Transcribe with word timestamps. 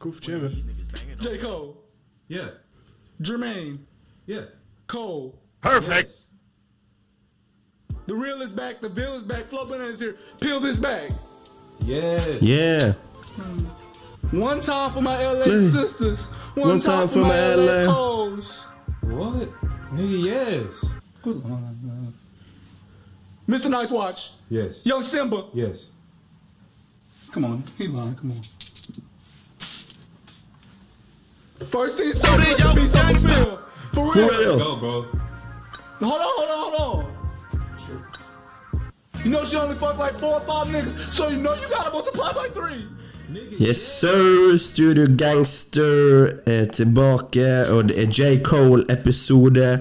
Hvorfor 0.00 0.20
kommer 0.32 0.50
J. 1.20 1.38
Cole, 1.38 1.76
Yeah. 2.28 2.48
Jermaine, 3.22 3.78
Yeah. 4.26 4.44
Cole. 4.86 5.38
Perfect. 5.62 6.10
Yes. 6.10 6.24
The 8.06 8.14
real 8.14 8.42
is 8.42 8.50
back, 8.50 8.80
the 8.80 8.88
bill 8.88 9.16
is 9.16 9.22
back, 9.22 9.48
Flo 9.48 9.64
Banana 9.64 9.84
is 9.88 9.98
here. 10.00 10.16
Peel 10.40 10.60
this 10.60 10.76
back. 10.78 11.10
Yes. 11.80 12.42
Yeah. 12.42 12.92
Hmm. 13.36 14.38
One 14.40 14.60
time 14.60 14.90
for 14.92 15.00
my 15.00 15.16
LA 15.24 15.44
Hey. 15.44 15.68
sisters. 15.68 16.26
One, 16.54 16.68
One 16.68 16.80
time, 16.80 16.98
time 16.98 17.08
for 17.08 17.12
for 17.14 17.20
my 17.20 17.28
my 17.28 17.54
LA 17.54 17.84
LA. 17.84 17.92
hoes. 17.92 18.64
What? 19.02 19.48
Nigga, 19.94 20.24
yes. 20.26 20.90
Mr. 23.48 23.70
Nice 23.70 23.90
Watch, 23.90 24.32
Yes. 24.50 24.76
Yo, 24.84 25.00
Simba. 25.02 25.44
Yes. 25.54 25.86
Come 27.32 27.44
on, 27.44 27.62
he 27.78 27.86
lying, 27.88 28.14
come 28.14 28.32
on. 28.32 28.40
First 31.70 31.96
things 31.96 32.20
first, 32.20 32.38
let 32.38 32.58
the 32.58 32.80
beats 32.80 32.96
on 32.96 33.12
the 33.12 33.28
field. 33.44 33.58
For 33.92 34.12
For 34.12 34.20
real. 34.20 34.28
real. 34.38 34.58
Go, 34.58 34.76
bro. 34.76 35.02
Hold 36.00 36.20
on, 36.20 36.30
hold 36.36 36.50
on, 36.50 36.72
hold 36.72 37.04
on. 37.04 37.14
You 39.24 39.30
know 39.30 39.44
she 39.44 39.56
only 39.56 39.74
fucked 39.76 39.98
like 39.98 40.16
four 40.16 40.34
or 40.34 40.40
five 40.40 40.66
niggas, 40.68 41.10
so 41.12 41.28
you 41.28 41.38
know 41.38 41.54
you 41.54 41.66
gotta 41.68 41.90
multiply 41.90 42.32
by 42.32 42.48
three. 42.48 42.86
Yes 43.58 43.80
sir, 43.82 44.58
Studio 44.58 45.06
Gangster 45.18 46.28
er 46.46 46.64
tilbake, 46.64 47.66
og 47.68 47.88
det 47.88 48.02
er 48.02 48.06
J. 48.06 48.42
Cole-episode 48.42 49.78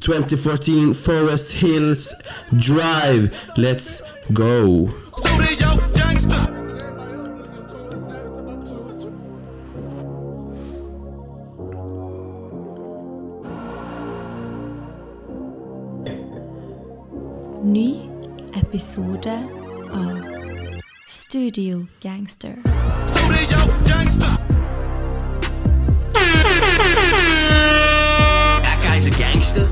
2014 0.00 0.94
Forest 0.94 1.52
Hills 1.52 2.08
Drive. 2.50 3.30
Let's 3.58 4.02
go. 4.34 4.88
Studio 5.16 5.97
episode 18.78 19.26
av 19.92 20.22
Studio 21.06 21.86
Gangster. 22.00 22.54
Studio 23.06 23.58
gangster. 23.84 24.38
That 28.62 28.78
guy's 28.80 29.06
a 29.06 29.10
gangster. 29.10 29.68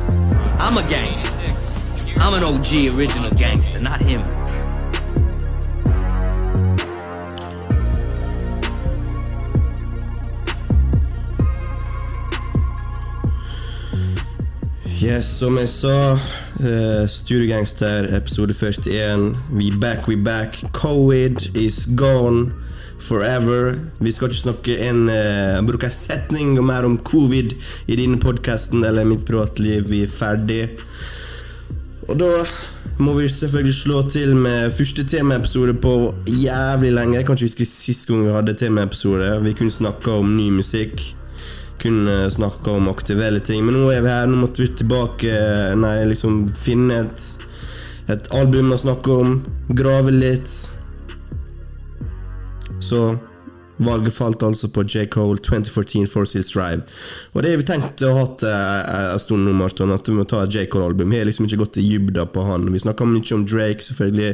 I'm 0.58 0.76
a 0.78 0.82
gangster. 0.90 1.52
I'm 2.20 2.34
an 2.34 2.42
OG 2.42 2.98
original 2.98 3.30
gangster, 3.30 3.80
not 3.80 4.02
him. 4.02 4.22
Yes, 14.84 15.26
som 15.26 15.58
jeg 15.58 15.68
sa, 15.68 16.18
uh, 16.60 17.06
Studio 17.06 17.56
Gangster 17.56 18.14
episode 18.14 18.54
41. 18.54 19.36
We 19.52 19.70
back, 19.70 20.06
we 20.06 20.16
back. 20.16 20.52
Covid 20.72 21.56
is 21.56 21.86
gone 21.86 22.52
forever. 23.00 23.74
Vi 24.00 24.12
skal 24.12 24.28
ikke 24.28 24.40
snakke 24.40 24.78
en 24.88 25.08
uh, 25.08 25.66
bruke 25.66 25.86
en 25.86 25.92
setning 25.92 26.56
mer 26.64 26.84
om 26.84 26.98
covid 26.98 27.52
i 27.86 27.96
denne 27.96 28.20
podkasten 28.20 28.84
eller 28.84 29.04
mitt 29.04 29.26
privatliv. 29.26 29.88
Vi 29.90 30.02
er 30.02 30.12
ferdig. 30.12 30.62
Og 32.08 32.18
da 32.20 32.32
må 32.98 33.12
vi 33.18 33.28
selvfølgelig 33.28 33.74
slå 33.74 34.02
til 34.08 34.36
med 34.36 34.70
første 34.70 35.04
temaepisode 35.04 35.74
på 35.74 36.14
jævlig 36.26 36.92
lenge. 36.92 37.16
Jeg 37.16 37.26
kan 37.26 37.34
ikke 37.34 37.50
huske 37.50 37.66
sist 37.66 38.08
gang 38.08 38.26
vi 38.26 38.32
hadde 38.32 38.54
temaepisode. 38.54 39.42
Vi 39.44 39.52
kunne 39.52 39.70
snakke 39.70 40.10
om 40.10 40.36
ny 40.36 40.50
musikk. 40.50 41.02
Kunne 41.86 42.30
snakka 42.34 42.72
om 42.80 42.88
aktuelle 42.90 43.38
ting. 43.40 43.62
Men 43.62 43.78
nå 43.78 43.90
er 43.94 44.02
vi 44.02 44.10
her. 44.10 44.26
Nå 44.26 44.40
måtte 44.40 44.64
vi 44.64 44.72
tilbake 44.74 45.36
Nei, 45.78 45.94
liksom 46.10 46.48
finne 46.50 47.04
et, 47.04 47.26
et 48.10 48.32
album 48.34 48.74
å 48.74 48.80
snakke 48.82 49.20
om. 49.22 49.36
Grave 49.78 50.14
litt. 50.14 50.50
Så 52.82 53.06
valget 53.76 54.14
falt 54.14 54.42
altså 54.42 54.68
på 54.72 54.84
J. 54.86 55.06
Cole 55.12 55.38
2014 55.38 56.06
Four 56.10 56.24
Seals 56.28 56.52
Drive. 56.52 56.82
Og 57.32 57.42
det 57.42 57.52
har 57.52 57.60
vi 57.60 57.66
tenkt 57.68 58.02
å 58.06 58.12
ha 58.14 58.24
hatt 58.24 58.44
eh, 58.46 59.12
en 59.14 59.22
stund 59.22 59.46
nå, 59.46 59.54
Marton, 59.56 59.92
at 59.94 60.08
vi 60.08 60.16
må 60.16 60.24
ta 60.28 60.42
et 60.44 60.54
J. 60.54 60.66
Cole-album. 60.72 61.12
Vi 61.12 61.20
har 61.20 61.28
liksom 61.28 61.48
ikke 61.48 61.60
gått 61.64 61.80
i 61.82 61.86
dybda 61.86 62.26
på 62.32 62.44
han. 62.46 62.68
Vi 62.72 62.82
snakker 62.82 63.08
mye 63.10 63.36
om 63.36 63.46
Drake, 63.48 63.84
selvfølgelig. 63.84 64.32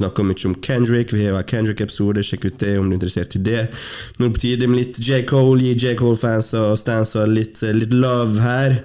Snakker 0.00 0.26
mye 0.26 0.48
om 0.50 0.56
Kendrick. 0.66 1.14
Vi 1.14 1.26
har 1.26 1.38
en 1.38 1.50
Kendrick-episode, 1.52 2.24
sjekk 2.26 2.48
ut 2.48 2.60
det 2.62 2.76
om 2.78 2.88
du 2.88 2.96
er 2.96 3.00
interessert 3.00 3.36
i 3.38 3.42
det. 3.50 3.66
Nå 4.18 4.26
er 4.26 4.30
det 4.30 4.36
på 4.38 4.44
tide 4.46 4.70
med 4.70 4.82
litt 4.82 5.02
J. 5.02 5.22
Cole. 5.30 5.62
Gi 5.64 5.74
J. 5.76 5.94
Cole-fans 6.00 6.54
og 6.58 6.74
stanser 6.80 7.30
litt, 7.30 7.62
litt 7.76 7.94
love 7.94 8.42
her. 8.42 8.80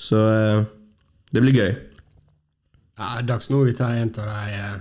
Så 0.00 0.20
eh, 0.30 0.64
det 1.34 1.44
blir 1.44 1.60
gøy. 1.60 1.74
Ja, 2.98 3.18
dags 3.26 3.50
nå 3.50 3.64
vi 3.66 3.74
tar 3.74 3.96
en 3.98 4.12
av 4.22 4.28
de 4.30 4.58
eh, 4.58 4.74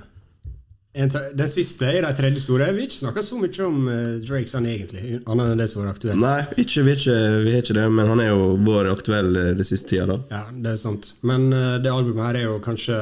Den 0.94 1.50
siste 1.50 1.88
i 1.90 2.02
de 2.02 2.10
tredje 2.14 2.42
store. 2.44 2.68
Vi 2.70 2.84
har 2.84 2.86
ikke 2.86 3.00
snakka 3.00 3.22
så 3.26 3.40
mye 3.42 3.66
om 3.66 3.88
eh, 3.90 4.02
Drake 4.22 4.52
sånn 4.52 4.68
egentlig, 4.70 5.16
annet 5.26 5.50
enn 5.50 5.62
det 5.64 5.66
som 5.72 5.82
var 5.82 5.90
aktuelt. 5.90 6.20
Nei, 6.22 6.44
ikke, 6.62 6.84
vi, 6.86 6.94
har 7.50 7.64
ikke 7.64 7.78
det, 7.80 7.86
men 7.98 8.12
han 8.12 8.22
er 8.22 8.30
jo 8.30 8.52
vår 8.62 8.92
aktuell 8.92 9.40
eh, 9.42 9.50
det 9.58 9.66
siste 9.66 9.90
tida, 9.90 10.06
da. 10.12 10.20
Ja, 10.30 10.44
det 10.54 10.76
er 10.76 10.78
sant. 10.84 11.16
Men 11.26 11.48
uh, 11.50 11.80
det 11.82 11.90
albumet 11.90 12.28
her 12.28 12.40
er 12.44 12.46
jo 12.46 12.60
kanskje 12.62 13.00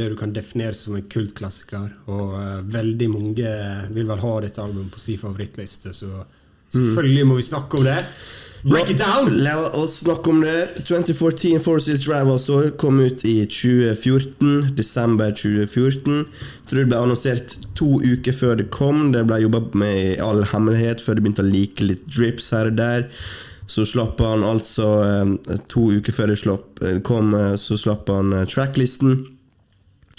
det 0.00 0.10
du 0.10 0.18
kan 0.18 0.34
definere 0.34 0.74
som 0.74 0.98
en 0.98 1.06
kultklassiker. 1.14 1.86
Og 2.10 2.34
uh, 2.34 2.58
veldig 2.74 3.10
mange 3.14 3.54
vil 3.94 4.10
vel 4.10 4.26
ha 4.26 4.34
dette 4.42 4.64
albumet 4.64 4.90
på 4.96 5.04
sin 5.04 5.22
favorittliste, 5.22 5.94
så 5.94 6.26
selvfølgelig 6.74 7.30
må 7.30 7.38
vi 7.38 7.46
snakke 7.52 7.78
om 7.78 7.86
det. 7.86 8.00
Break 8.68 8.90
it 8.90 8.98
down! 8.98 9.38
La 9.42 9.70
oss 9.72 9.98
snakke 9.98 10.30
om 10.30 10.40
det. 10.44 10.68
2014 10.84 11.60
Forces 11.64 12.02
Drive 12.04 12.28
altså 12.34 12.58
kom 12.76 12.98
ut 13.00 13.22
i 13.24 13.46
2014. 13.48 14.74
Desember 14.76 15.30
2014. 15.32 16.26
Tror 16.68 16.80
det 16.82 16.90
ble 16.90 16.98
annonsert 17.00 17.54
to 17.78 17.96
uker 18.04 18.36
før 18.36 18.58
det 18.60 18.66
kom. 18.74 19.06
Det 19.14 19.22
ble 19.24 19.38
jobba 19.40 19.62
med 19.72 19.94
i 20.02 20.18
all 20.20 20.42
hemmelighet 20.50 21.00
før 21.00 21.16
det 21.16 21.24
begynte 21.24 21.46
å 21.46 21.48
like 21.48 21.86
litt 21.86 22.04
drips 22.12 22.50
her 22.52 22.68
og 22.68 22.76
der. 22.76 23.06
Så 23.68 23.86
slapp 23.88 24.20
han 24.20 24.44
altså 24.44 24.90
eh, 25.06 25.56
To 25.72 25.88
uker 25.96 26.12
før 26.16 26.34
det 26.34 26.38
slapp, 26.42 26.84
eh, 26.84 27.00
kom, 27.04 27.32
eh, 27.38 27.56
så 27.56 27.80
slapp 27.80 28.12
han 28.12 28.36
tracklisten. 28.52 29.22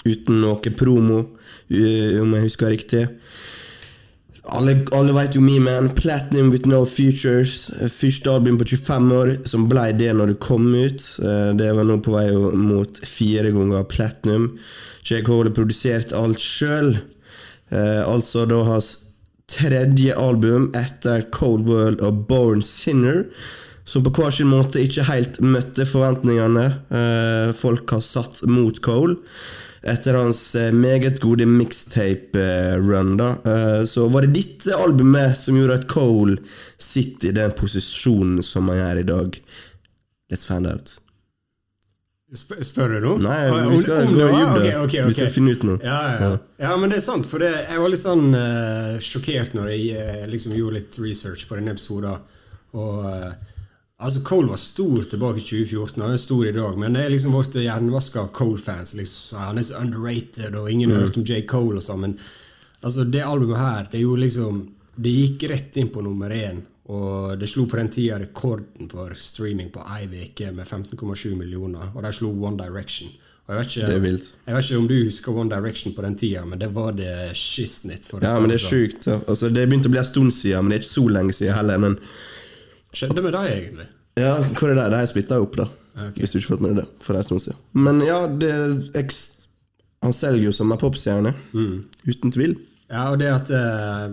Uten 0.08 0.42
noe 0.42 0.74
promo, 0.80 1.22
om 1.70 2.34
jeg 2.34 2.46
husker 2.48 2.74
riktig. 2.74 3.06
Alle, 4.50 4.74
alle 4.98 5.14
vet 5.14 5.36
jo 5.38 5.42
memen. 5.44 5.92
Platinum 5.98 6.50
with 6.54 6.68
no 6.70 6.84
futures. 6.90 7.70
Første 7.94 8.32
album 8.32 8.58
på 8.60 8.66
25 8.72 9.12
år, 9.16 9.34
som 9.50 9.68
ble 9.70 9.90
det 10.00 10.10
når 10.18 10.34
det 10.34 10.40
kom 10.44 10.68
ut. 10.74 11.04
Eh, 11.22 11.52
Det 11.60 11.70
var 11.76 11.86
nå 11.88 12.00
på 12.06 12.16
vei 12.16 12.28
mot 12.58 13.02
fire 13.06 13.52
ganger 13.56 13.86
platinum. 13.92 14.52
J. 15.06 15.22
Cole 15.26 15.50
har 15.50 15.56
produsert 15.58 16.14
alt 16.14 16.42
sjøl. 16.44 16.98
Altså 17.70 18.48
da 18.50 18.64
hans 18.66 18.88
tredje 19.50 20.16
album 20.18 20.72
etter 20.78 21.22
Cold 21.34 21.68
World 21.70 22.02
og 22.06 22.24
Born 22.30 22.64
Sinner. 22.66 23.26
Som 23.90 24.04
på 24.06 24.14
hver 24.14 24.34
sin 24.34 24.50
måte 24.52 24.82
ikke 24.84 25.08
helt 25.08 25.40
møtte 25.42 25.86
forventningene 25.90 26.66
eh, 26.94 27.54
folk 27.58 27.90
har 27.96 28.04
satt 28.06 28.44
mot 28.46 28.78
Cole 28.86 29.16
etter 29.84 30.14
hans 30.20 30.42
eh, 30.60 30.72
meget 30.76 31.20
gode 31.24 31.46
mixtape-run. 31.48 33.18
da 33.18 33.30
Eh, 33.46 33.86
Så 33.86 34.08
var 34.10 34.22
det 34.22 34.34
dette 34.34 34.76
albumet 34.76 35.38
som 35.38 35.56
gjorde 35.56 35.80
at 35.80 35.88
Cole 35.88 36.38
sitter 36.78 37.30
i 37.30 37.32
den 37.32 37.52
posisjonen 37.52 38.44
som 38.44 38.68
han 38.70 38.78
er 38.80 38.98
i 39.00 39.04
dag. 39.04 39.40
Let's 40.32 40.46
find 40.48 40.68
out. 40.68 40.98
Sp 42.30 42.60
spør 42.62 42.92
du 42.94 43.00
nå? 43.08 43.14
Nei, 43.24 43.48
Ah, 43.50 43.70
vi 43.70 43.80
skal 43.82 44.04
om 44.06 44.14
gå 44.14 44.20
det 44.20 44.28
i 44.28 44.32
var? 44.32 44.60
dybden. 44.60 44.76
Ok, 44.84 44.84
ok, 44.86 45.08
Vi 45.08 45.14
skal 45.14 45.30
finne 45.34 45.52
ut 45.56 45.64
noe. 45.64 45.80
Ja, 45.82 46.02
ja, 46.20 46.38
ja. 46.60 46.76
men 46.78 46.90
det 46.92 46.98
er 47.00 47.02
sant. 47.02 47.26
For 47.26 47.40
det, 47.42 47.50
jeg 47.70 47.80
var 47.82 47.90
litt 47.90 48.04
sånn 48.04 48.28
uh, 48.36 49.00
sjokkert 49.02 49.56
når 49.58 49.72
jeg 49.74 49.98
uh, 49.98 50.28
liksom 50.30 50.54
gjorde 50.54 50.76
litt 50.78 51.00
research 51.02 51.48
på 51.50 51.56
denne 51.58 51.72
episoden. 51.74 52.20
Og 52.78 53.06
eh, 53.10 53.32
altså 54.00 54.22
Cole 54.24 54.50
var 54.50 54.58
stor 54.62 55.04
tilbake 55.12 55.42
i 55.42 55.46
2014, 55.46 56.02
han 56.02 56.14
er 56.16 56.22
stor 56.22 56.48
i 56.48 56.56
dag, 56.56 56.78
men 56.80 56.96
det 56.96 57.04
er 57.06 57.14
liksom 57.14 57.36
vårt 57.36 57.56
jernvaska 57.60 58.28
Cole-fans. 58.34 58.96
Liksom, 58.96 59.40
han 59.44 59.60
er 59.60 59.68
så 59.68 59.80
underrated, 59.82 60.56
og 60.56 60.72
ingen 60.72 60.92
har 60.92 61.04
hørt 61.06 61.18
om 61.20 61.26
J. 61.28 61.42
Cole 61.50 61.82
og 61.82 61.86
sånn. 61.86 62.04
Men 62.06 62.18
altså, 62.82 63.04
det 63.04 63.24
albumet 63.28 63.60
her, 63.60 63.88
det 63.92 64.04
gjorde 64.06 64.26
liksom 64.28 64.68
Det 65.00 65.12
gikk 65.16 65.44
rett 65.48 65.78
inn 65.80 65.88
på 65.96 66.02
nummer 66.04 66.30
én. 66.36 66.58
Og 66.92 67.38
det 67.40 67.48
slo 67.48 67.64
på 67.70 67.78
den 67.78 67.88
tida 67.94 68.18
rekorden 68.20 68.90
for 68.92 69.14
streaming 69.16 69.70
på 69.72 69.80
ei 69.96 70.08
uke 70.26 70.50
med 70.52 70.68
15,7 70.68 71.36
millioner. 71.40 71.94
Og 71.94 72.04
de 72.04 72.12
slo 72.12 72.34
One 72.34 72.58
Direction. 72.60 73.08
Og 73.48 73.54
jeg 73.54 73.60
vet 73.62 73.78
ikke, 73.78 73.88
Det 73.94 74.02
vilt. 74.04 74.28
Jeg 74.46 74.56
vet 74.56 74.66
ikke 74.68 74.78
om 74.82 74.88
du 74.90 74.96
husker 75.06 75.38
One 75.38 75.50
Direction 75.54 75.94
på 75.96 76.02
den 76.02 76.18
tida, 76.20 76.44
men 76.46 76.60
det 76.60 76.68
var 76.76 76.92
det 76.98 77.14
skissnitt. 77.34 78.10
Ja, 78.22 78.40
men 78.40 78.52
det 78.52 78.60
er 78.60 78.66
sjukt. 78.66 79.08
ja. 79.08 79.22
Altså, 79.26 79.50
det 79.50 79.64
begynte 79.70 79.88
å 79.88 79.96
bli 79.96 80.02
en 80.04 80.10
stund 80.12 80.34
siden, 80.36 80.66
men 80.66 80.74
det 80.74 80.80
er 80.80 80.84
ikke 80.84 80.98
så 80.98 81.08
lenge 81.08 81.38
siden 81.40 81.56
heller. 81.56 81.78
Men 81.86 81.96
Skjedde 82.96 83.22
med 83.26 83.36
deg, 83.38 83.52
egentlig? 83.54 83.90
ja, 84.20 84.34
hvor 84.58 84.72
er 84.72 84.80
det? 84.80 84.88
De 84.94 85.10
splitta 85.12 85.38
opp, 85.42 85.60
da. 85.60 85.68
Okay. 86.00 86.22
Hvis 86.22 86.34
du 86.34 86.40
ikke 86.40 86.54
fått 86.54 86.64
med 86.64 86.80
det. 86.80 86.88
For 87.04 87.18
en 87.18 87.26
stund 87.28 87.44
siden. 87.44 87.60
Men 87.78 88.02
ja, 88.06 88.24
det 88.28 88.54
han 90.00 90.16
selger 90.16 90.48
jo 90.48 90.56
som 90.56 90.72
en 90.72 90.80
popstjerne. 90.80 91.34
Mm. 91.54 91.84
Uten 92.08 92.34
tvil. 92.34 92.56
Ja, 92.90 93.10
og 93.12 93.20
det 93.22 93.30
at 93.34 93.52
eh, 93.54 94.06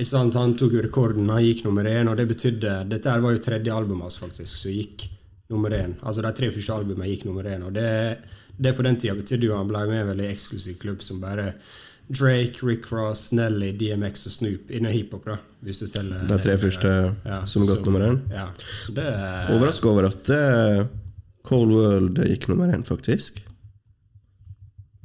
ikke 0.00 0.10
sant, 0.10 0.36
Han 0.36 0.56
tok 0.58 0.74
jo 0.74 0.82
rekorden, 0.84 1.30
han 1.30 1.44
gikk 1.44 1.64
nummer 1.66 1.86
én, 1.86 2.08
og 2.10 2.18
det 2.18 2.26
betydde 2.30 2.74
Dette 2.90 3.16
var 3.22 3.36
jo 3.36 3.42
tredje 3.42 3.74
albumet 3.74 4.08
hans, 4.08 4.18
faktisk, 4.20 4.50
som 4.50 4.74
gikk 4.74 5.06
nummer 5.50 5.74
én. 5.76 5.96
Altså 6.02 6.24
de 6.24 6.32
tre 6.36 6.50
første 6.50 6.74
albumene 6.74 7.10
gikk 7.10 7.26
nummer 7.28 7.46
én, 7.46 7.62
og 7.66 7.74
det, 7.74 7.90
det 8.56 8.74
på 8.76 8.86
den 8.86 8.98
tida 9.00 9.16
betydde 9.18 9.48
jo 9.48 9.56
han 9.58 9.70
ble 9.70 9.86
med 9.90 9.98
i 9.98 10.02
en 10.04 10.12
veldig 10.12 10.28
eksklusiv 10.30 10.78
klubb 10.82 11.04
som 11.04 11.22
bare 11.22 11.52
Drake, 12.10 12.58
Rick 12.66 12.88
Ross, 12.92 13.28
Nelly, 13.32 13.70
DMX 13.78 14.26
og 14.26 14.32
Snoop 14.34 14.70
innen 14.74 14.92
hiphop, 14.92 15.28
da. 15.30 15.36
Hvis 15.62 15.82
du 15.82 15.86
teller 15.86 16.24
De 16.26 16.38
tre 16.40 16.56
første 16.58 16.90
første 16.90 17.36
som 17.52 17.66
gått 17.68 17.84
nummer 17.86 18.06
én? 18.06 18.18
Ja, 18.32 18.48
så 18.80 18.94
det 18.96 19.06
Overraska 19.54 19.90
over 19.92 20.08
at 20.08 20.30
uh, 20.32 20.86
Cold 21.46 21.74
World 21.76 22.22
gikk 22.26 22.48
nummer 22.50 22.72
én, 22.72 22.82
faktisk. 22.88 23.42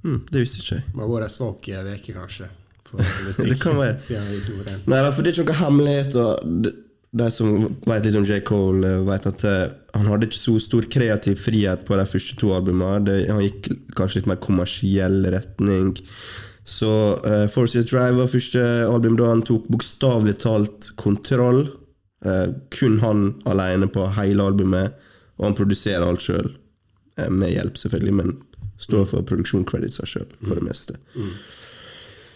Hmm, 0.06 0.22
det 0.32 0.46
visste 0.46 0.62
ikke 0.62 0.80
jeg. 0.80 0.88
må 0.94 1.06
har 1.06 1.12
vært 1.16 1.28
ei 1.28 1.36
svak 1.36 1.70
uke, 1.70 2.16
kanskje. 2.16 2.50
Musikk, 3.26 3.50
Det 3.50 3.60
kan 3.62 3.78
være. 3.80 4.80
Nei, 4.86 5.00
for 5.12 5.22
det 5.22 5.32
er 5.32 5.40
ikke 5.40 5.48
noe 5.50 5.60
hemmelighet. 5.60 6.18
Og 6.22 6.68
de, 7.16 7.28
som 7.34 7.68
vet 7.88 8.06
litt 8.06 8.18
om 8.20 8.28
J. 8.28 8.40
Cole, 8.46 8.86
eh, 8.88 9.04
vet 9.08 9.28
at 9.30 9.46
eh, 9.50 9.64
han 9.96 10.10
hadde 10.12 10.30
ikke 10.30 10.40
så 10.40 10.56
stor 10.64 10.88
kreativ 10.92 11.40
frihet 11.42 11.86
på 11.88 11.98
de 11.98 12.08
første 12.10 12.38
to 12.40 12.54
albumene. 12.56 13.06
Det, 13.08 13.18
han 13.32 13.44
gikk 13.44 13.72
kanskje 13.98 14.22
litt 14.22 14.32
mer 14.34 14.42
kommersiell 14.44 15.22
retning. 15.34 15.94
Så 16.66 16.92
uh, 17.22 17.46
Forces 17.52 17.86
Drive 17.90 18.18
var 18.18 18.32
første 18.32 18.62
album 18.90 19.18
da 19.20 19.30
han 19.30 19.44
tok 19.46 19.68
bokstavelig 19.70 20.40
talt 20.42 20.92
kontroll. 20.98 21.68
Uh, 22.26 22.56
kun 22.74 23.00
han 23.04 23.28
alene 23.46 23.90
på 23.92 24.08
hele 24.18 24.48
albumet, 24.50 24.96
og 25.38 25.50
han 25.50 25.58
produserer 25.58 26.08
alt 26.08 26.26
sjøl. 26.26 26.56
med 27.32 27.54
hjelp, 27.54 27.78
selvfølgelig, 27.80 28.14
men 28.14 28.32
står 28.82 29.06
for 29.08 29.24
produksjoncreditsa 29.24 30.04
sjøl, 30.10 30.28
for 30.42 30.60
det 30.60 30.66
meste. 30.66 30.98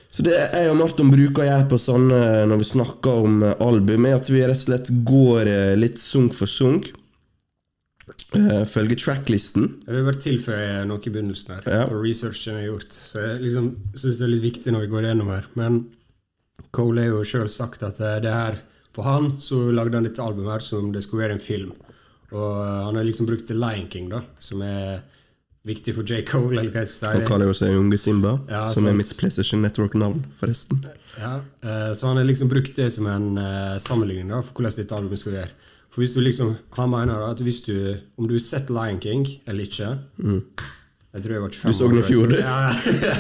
Så 0.09 0.25
det 0.25 0.37
jeg 0.37 0.69
og 0.71 0.77
Marton 0.79 1.11
bruker 1.13 1.43
å 1.43 1.49
gjøre 1.49 1.67
på 1.69 1.79
sånne 1.81 2.21
når 2.49 2.61
vi 2.63 2.69
snakker 2.71 3.25
om 3.27 3.43
eh, 3.45 3.57
album, 3.61 4.07
er 4.09 4.17
at 4.17 4.29
vi 4.31 4.41
rett 4.41 4.57
og 4.57 4.63
slett 4.63 4.89
går 5.05 5.51
eh, 5.51 5.75
litt 5.77 5.99
sunk 6.01 6.33
for 6.37 6.49
sunk. 6.49 6.89
Eh, 8.37 8.63
følge 8.69 8.97
tracklisten. 8.99 9.67
Jeg 9.85 9.95
vil 9.95 10.07
bare 10.07 10.21
tilføye 10.21 10.81
noe 10.89 11.01
i 11.01 11.13
begynnelsen 11.13 11.55
her. 11.55 11.69
Ja. 11.69 11.85
På 11.89 11.99
researchen 12.01 12.57
jeg 12.59 12.67
har 12.67 12.71
gjort. 12.73 12.95
Så 12.95 13.23
jeg 13.23 13.43
liksom 13.45 13.69
syns 13.95 14.19
det 14.21 14.27
er 14.27 14.33
litt 14.33 14.47
viktig 14.47 14.73
når 14.75 14.85
vi 14.85 14.91
går 14.93 15.07
gjennom 15.09 15.31
her. 15.33 15.49
Men 15.59 15.79
Cole 16.75 17.05
har 17.05 17.13
jo 17.13 17.27
sjøl 17.27 17.49
sagt 17.51 17.85
at 17.87 18.01
eh, 18.03 18.19
det 18.23 18.33
her 18.33 18.59
For 18.95 19.05
han 19.05 19.35
så 19.41 19.69
lagde 19.71 19.95
han 19.95 20.07
dette 20.07 20.23
albumet 20.23 20.57
her 20.57 20.65
som 20.65 20.89
det 20.91 21.03
skulle 21.05 21.27
være 21.27 21.37
en 21.37 21.43
film. 21.43 21.71
Og 22.33 22.59
eh, 22.61 22.81
han 22.87 22.97
har 22.97 23.07
liksom 23.07 23.29
brukt 23.29 23.47
The 23.49 23.57
Lion 23.57 23.87
King, 23.89 24.09
da, 24.11 24.23
som 24.41 24.61
er 24.65 25.01
viktig 25.69 25.93
for 25.97 26.07
J. 26.07 26.23
Cole, 26.27 26.57
eller 26.57 26.71
hva 26.73 26.83
jeg 26.85 26.91
skal 26.93 27.19
Han 27.19 27.27
kaller 27.27 27.49
jo 27.49 27.55
seg 27.57 27.75
Unge 27.77 27.99
Simba, 28.01 28.37
Ja, 28.49 28.63
som 28.73 28.87
er 28.89 28.95
mitt 28.97 29.11
PlayStation 29.19 29.61
Network-navn, 29.65 30.23
forresten. 30.39 30.81
Ja, 31.19 31.39
uh, 31.65 31.91
så 31.93 32.09
han 32.09 32.17
har 32.17 32.27
liksom 32.27 32.49
brukt 32.51 32.77
det 32.79 32.87
som 32.95 33.09
en 33.11 33.33
uh, 33.37 33.75
sammenligning 33.81 34.31
da, 34.31 34.39
for 34.45 34.55
hvordan 34.55 34.77
dette 34.77 34.95
albumet 34.95 35.21
skal 35.21 35.35
være. 35.35 35.68
For 35.89 36.03
hvis 36.03 36.13
du 36.13 36.21
liksom, 36.21 36.55
Han 36.77 36.91
mener 36.93 37.17
da 37.19 37.31
at 37.33 37.39
hvis 37.41 37.61
du 37.65 37.73
om 38.17 38.27
du 38.29 38.35
har 38.37 38.43
sett 38.45 38.69
Lion 38.69 38.99
King 39.01 39.23
eller 39.47 39.65
ikke 39.65 39.87
Jeg 40.19 41.23
tror 41.23 41.33
jeg 41.33 41.41
var 41.41 41.49
25 41.49 41.65
år. 41.65 41.71
Du 41.71 41.77
så 41.79 41.87
den 41.89 41.97
i 41.97 42.07
fjor, 42.09 42.27
du. 42.29 42.35
Ja, 42.45 42.59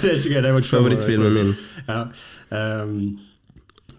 det 0.03 0.11
er 0.11 0.19
ikke 0.19 0.35
gøy. 0.35 0.43
Det 0.45 0.53
var 0.53 0.61
25 0.61 0.61
år, 0.61 0.69
Favorittfilmen 0.75 1.33
min. 1.39 1.55
Ja, 1.87 2.03
Um, 2.49 2.93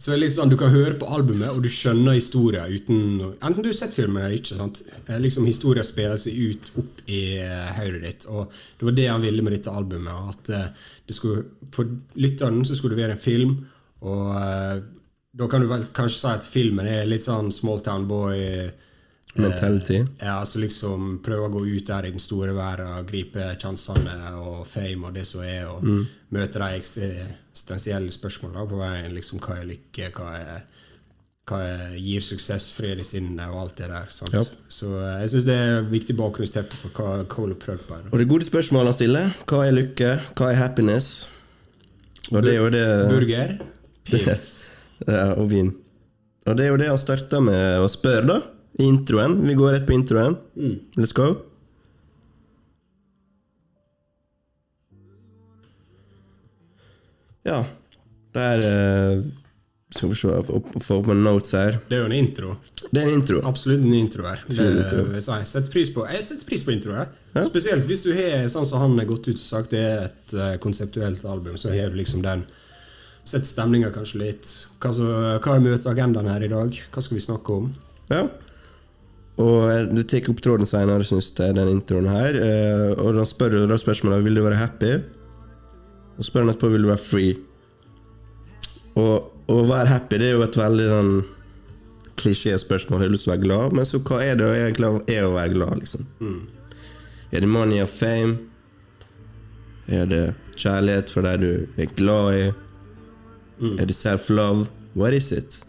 så 0.00 0.16
sånn, 0.32 0.48
Du 0.50 0.56
kan 0.56 0.72
høre 0.72 0.96
på 0.98 1.06
albumet, 1.12 1.50
og 1.52 1.60
du 1.62 1.68
skjønner 1.68 2.16
historien 2.16 2.72
uten 2.72 3.34
Enten 3.44 3.60
du 3.62 3.68
har 3.68 3.76
sett 3.76 3.92
filmen 3.94 4.22
eller 4.22 4.38
ikke. 4.38 4.56
sant? 4.56 4.80
Eh, 5.06 5.18
Liksom 5.20 5.44
Historien 5.46 5.84
spiller 5.84 6.16
seg 6.16 6.38
ut 6.40 6.70
opp 6.80 7.02
i 7.06 7.20
eh, 7.44 7.66
hodet 7.76 8.00
ditt. 8.06 8.24
Og 8.32 8.48
det 8.80 8.88
var 8.88 8.96
det 8.96 9.08
han 9.10 9.22
ville 9.26 9.44
med 9.44 9.52
dette 9.58 9.70
albumet. 9.70 10.32
At 10.32 10.50
eh, 10.56 10.88
det 11.06 11.14
skulle, 11.18 11.44
For 11.76 11.84
lytteren 12.16 12.64
så 12.64 12.78
skulle 12.78 12.96
det 12.96 13.02
være 13.04 13.18
en 13.18 13.22
film. 13.22 13.52
Og 14.00 14.32
eh, 14.40 14.80
da 15.32 15.46
kan 15.48 15.60
du 15.62 15.66
vel 15.70 15.84
kanskje 15.94 16.18
si 16.18 16.26
at 16.32 16.46
filmen 16.46 16.86
er 16.90 17.06
litt 17.06 17.22
sånn 17.22 17.52
small 17.54 17.80
town 17.86 18.06
boy. 18.10 18.38
eh, 18.38 18.70
Ja, 20.18 20.40
altså 20.40 20.58
liksom 20.58 21.20
prøve 21.22 21.46
å 21.46 21.52
gå 21.54 21.60
ut 21.76 21.86
der 21.86 22.06
i 22.08 22.10
den 22.10 22.18
store 22.22 22.50
verden, 22.56 23.06
gripe 23.06 23.44
sjansene 23.62 24.16
og 24.42 24.64
fame 24.66 25.06
og 25.06 25.14
det 25.14 25.24
som 25.26 25.42
er, 25.42 25.68
og 25.70 25.84
Mm. 25.84 26.06
møte 26.32 26.58
de 26.58 26.80
eksistensielle 26.80 28.10
spørsmålene 28.10 28.68
på 28.68 28.78
veien. 28.80 29.14
Liksom, 29.14 29.38
hva 29.38 29.60
er 29.60 29.66
lykke, 29.70 30.10
hva 30.12 30.34
er 30.40 30.62
hva 31.50 31.96
gir 31.98 32.20
suksess, 32.20 32.72
fred 32.72 32.98
i 32.98 33.02
sinnet 33.02 33.48
og 33.50 33.56
alt 33.62 33.76
det 33.76 33.88
der. 33.88 34.06
Ja. 34.32 34.44
Så 34.68 34.86
eh, 35.02 35.20
jeg 35.22 35.30
syns 35.30 35.44
det 35.44 35.54
er 35.58 35.82
viktig 35.82 36.14
bakgrunnsteppe 36.16 36.72
for 36.78 36.90
hva 36.90 37.24
Cole 37.28 37.54
har 37.54 37.58
prøvd 37.58 37.86
på. 37.88 37.96
Og 38.12 38.18
det 38.18 38.28
gode 38.28 38.44
spørsmålet 38.46 38.84
han 38.84 38.92
stiller, 38.94 39.30
hva 39.46 39.66
er 39.66 39.72
lykke? 39.72 40.20
Hva 40.38 40.50
er 40.52 40.54
happiness? 40.60 41.28
Og 42.30 42.42
det 42.44 42.52
er 42.54 42.58
jo 42.60 42.70
det 42.70 43.08
Burger, 43.10 43.58
pils. 44.04 44.69
Ja, 45.06 45.30
og 45.36 45.50
vin. 45.52 45.74
Og 46.48 46.56
det 46.56 46.66
er 46.66 46.72
jo 46.72 46.80
det 46.80 46.88
han 46.90 47.00
starta 47.00 47.40
med 47.44 47.80
å 47.84 47.88
spørre, 47.90 48.26
da. 48.28 48.40
I 48.80 48.86
introen. 48.88 49.38
Vi 49.44 49.54
går 49.58 49.74
rett 49.76 49.86
på 49.88 49.96
introen. 49.96 50.36
Let's 50.96 51.14
go. 51.16 51.34
Ja. 57.44 57.64
Der 58.32 58.58
uh, 58.58 59.24
Skal 59.90 60.08
vi 60.08 60.14
se 60.14 60.28
Få 60.46 60.60
opp, 61.00 61.08
noen 61.08 61.24
notes 61.24 61.54
her. 61.56 61.80
Det 61.88 61.98
er 61.98 62.04
jo 62.04 62.10
en 62.10 62.14
intro. 62.14 62.54
Det 62.90 63.00
er 63.00 63.08
en 63.08 63.16
intro. 63.18 63.40
Absolutt 63.48 63.82
en 63.84 63.96
intro 63.96 64.26
her. 64.28 64.44
Det, 64.46 64.56
Fin 64.56 64.78
intro. 64.84 65.06
jeg 65.16 65.50
setter 65.50 65.72
pris 65.72 65.90
på. 65.94 66.06
Jeg 66.06 66.26
setter 66.26 66.46
pris 66.46 66.64
på 66.66 66.74
intro. 66.76 66.94
her. 66.94 67.10
Spesielt 67.46 67.86
hvis 67.90 68.04
du 68.06 68.12
har 68.14 68.46
sånn 68.52 68.68
som 68.68 68.84
han 68.84 68.96
har 68.98 69.08
gått 69.10 69.28
ut 69.28 69.36
og 69.36 69.44
sagt 69.44 69.74
det 69.74 69.82
er 69.82 70.08
et 70.08 70.36
uh, 70.38 70.54
konseptuelt 70.62 71.24
album, 71.26 71.58
så 71.58 71.74
har 71.74 71.90
du 71.90 71.98
liksom 71.98 72.22
den 72.26 72.46
Sett 73.30 73.46
stemninga 73.46 73.92
kanskje 73.94 74.18
litt. 74.24 74.52
Hva, 74.82 74.90
så, 74.94 75.06
hva 75.38 75.54
er 75.54 75.62
møteagendaen 75.62 76.30
her 76.32 76.42
i 76.42 76.50
dag? 76.50 76.78
Hva 76.90 77.02
skal 77.04 77.18
vi 77.18 77.22
snakke 77.22 77.58
om? 77.60 77.68
Ja. 78.10 78.24
Og 79.40 79.68
eh, 79.70 79.84
du 79.86 80.02
tar 80.02 80.26
opp 80.32 80.40
tråden 80.42 80.66
senere, 80.66 81.06
syns 81.06 81.30
jeg, 81.38 81.54
den 81.54 81.70
introen 81.70 82.08
her. 82.10 82.34
Eh, 82.34 82.88
og 82.98 83.14
da 83.18 83.26
spør 83.28 83.54
du 83.54 83.60
da 83.70 83.78
spørsmålet 83.78 84.24
vil 84.26 84.40
du 84.40 84.42
være 84.42 84.58
happy. 84.58 84.96
Og 86.18 86.26
spør 86.26 86.44
han 86.44 86.52
etterpå 86.52 86.72
vil 86.74 86.88
du 86.88 86.90
være 86.90 87.04
free. 87.04 87.36
Og 88.98 89.30
å 89.50 89.60
være 89.68 89.92
happy 89.92 90.18
det 90.18 90.32
er 90.32 90.34
jo 90.34 90.46
et 90.48 90.58
veldig 90.58 90.88
sånn 90.90 91.12
klisjé-spørsmål. 92.20 93.04
Jeg 93.04 93.08
har 93.08 93.14
lyst 93.14 93.26
til 93.28 93.30
å 93.30 93.34
være 93.36 93.44
glad, 93.44 93.76
men 93.78 93.86
så 93.88 94.00
hva 94.10 94.18
er 94.24 94.40
det 94.40 94.48
å 94.48 94.56
er 95.06 95.28
å 95.28 95.34
være 95.36 95.54
glad, 95.54 95.76
liksom? 95.84 96.08
Er 97.30 97.44
det 97.44 97.48
money 97.48 97.78
og 97.84 97.88
fame? 97.92 98.40
Er 99.90 100.10
det 100.10 100.24
kjærlighet 100.58 101.14
for 101.14 101.26
deg 101.26 101.40
du 101.42 101.80
er 101.80 101.94
glad 101.94 102.34
i? 102.34 102.42
Er 103.60 103.86
det 103.86 103.96
self-love? 103.96 104.68
What 104.96 105.14
is 105.14 105.30
it? 105.32 105.60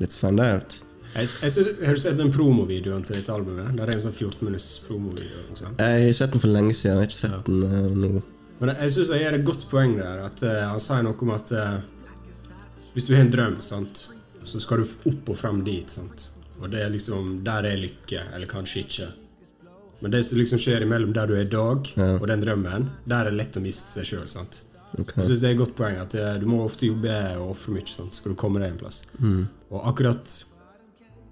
Let's 0.00 0.18
find 0.18 0.40
out. 0.40 0.80
Jeg, 1.14 1.28
jeg 1.42 1.52
synes, 1.52 1.68
Har 1.86 1.94
du 1.94 2.00
sett 2.00 2.16
den 2.18 2.32
promovideoen 2.32 3.02
til 3.04 3.16
dette 3.18 3.32
albumet? 3.32 3.74
Der 3.76 3.84
er 3.90 3.98
en 3.98 4.00
sånn 4.04 4.14
14 4.16 4.46
minutts 4.46 4.78
promovideo. 4.86 5.42
Jeg 5.78 6.06
har 6.06 6.12
sett 6.16 6.32
den 6.32 6.40
for 6.40 6.48
lenge 6.52 6.74
siden. 6.74 6.96
Jeg 6.96 7.00
har 7.02 7.10
ikke 7.10 7.20
sett 7.20 7.46
den 7.46 7.64
uh, 7.64 7.96
nå. 7.96 8.22
Men 8.62 8.72
jeg, 8.76 8.92
syns 8.94 9.10
jeg 9.12 9.24
gir 9.26 9.36
et 9.38 9.44
godt 9.46 9.66
poeng 9.70 9.96
der. 9.98 10.22
At 10.24 10.44
uh, 10.46 10.52
Han 10.70 10.80
sier 10.82 11.04
noe 11.04 11.18
om 11.26 11.34
at 11.34 11.52
uh, 11.52 11.80
hvis 12.94 13.08
du 13.08 13.14
har 13.16 13.24
en 13.26 13.32
drøm, 13.32 13.58
sant, 13.64 14.06
så 14.44 14.60
skal 14.60 14.82
du 14.82 15.10
opp 15.12 15.32
og 15.34 15.38
frem 15.38 15.60
dit. 15.66 15.90
sant? 15.90 16.30
Og 16.62 16.70
det 16.72 16.82
er 16.84 16.90
liksom 16.94 17.40
Der 17.44 17.68
er 17.68 17.76
lykke, 17.80 18.26
eller 18.34 18.48
kanskje 18.50 18.84
ikke. 18.86 19.08
Men 20.02 20.10
det 20.10 20.24
som 20.26 20.38
liksom 20.40 20.58
skjer 20.58 20.82
imellom 20.82 21.12
der 21.14 21.28
du 21.30 21.36
er 21.36 21.44
i 21.44 21.50
dag, 21.50 21.86
Ja. 21.96 22.16
og 22.18 22.26
den 22.26 22.40
drømmen, 22.42 22.88
der 23.06 23.20
er 23.20 23.30
det 23.30 23.38
lett 23.38 23.56
å 23.56 23.62
miste 23.62 23.86
seg 24.00 24.08
sjøl. 24.08 24.26
Ok. 24.98 25.12
Jeg 25.16 25.24
synes 25.24 25.40
det 25.40 25.48
er 25.48 25.54
et 25.54 25.60
godt 25.62 25.76
poeng 25.78 25.98
at 26.02 26.14
eh, 26.18 26.34
du 26.42 26.46
må 26.50 26.62
ofte 26.66 26.88
jobbe 26.88 27.12
og 27.40 27.54
ofre 27.54 27.72
mye. 27.72 27.86
Sant? 27.88 28.18
Skal 28.18 28.34
du 28.34 28.38
komme 28.38 28.60
deg 28.60 28.74
en 28.74 28.80
plass. 28.82 29.04
Mm. 29.18 29.44
Og 29.72 29.86
akkurat 29.92 30.38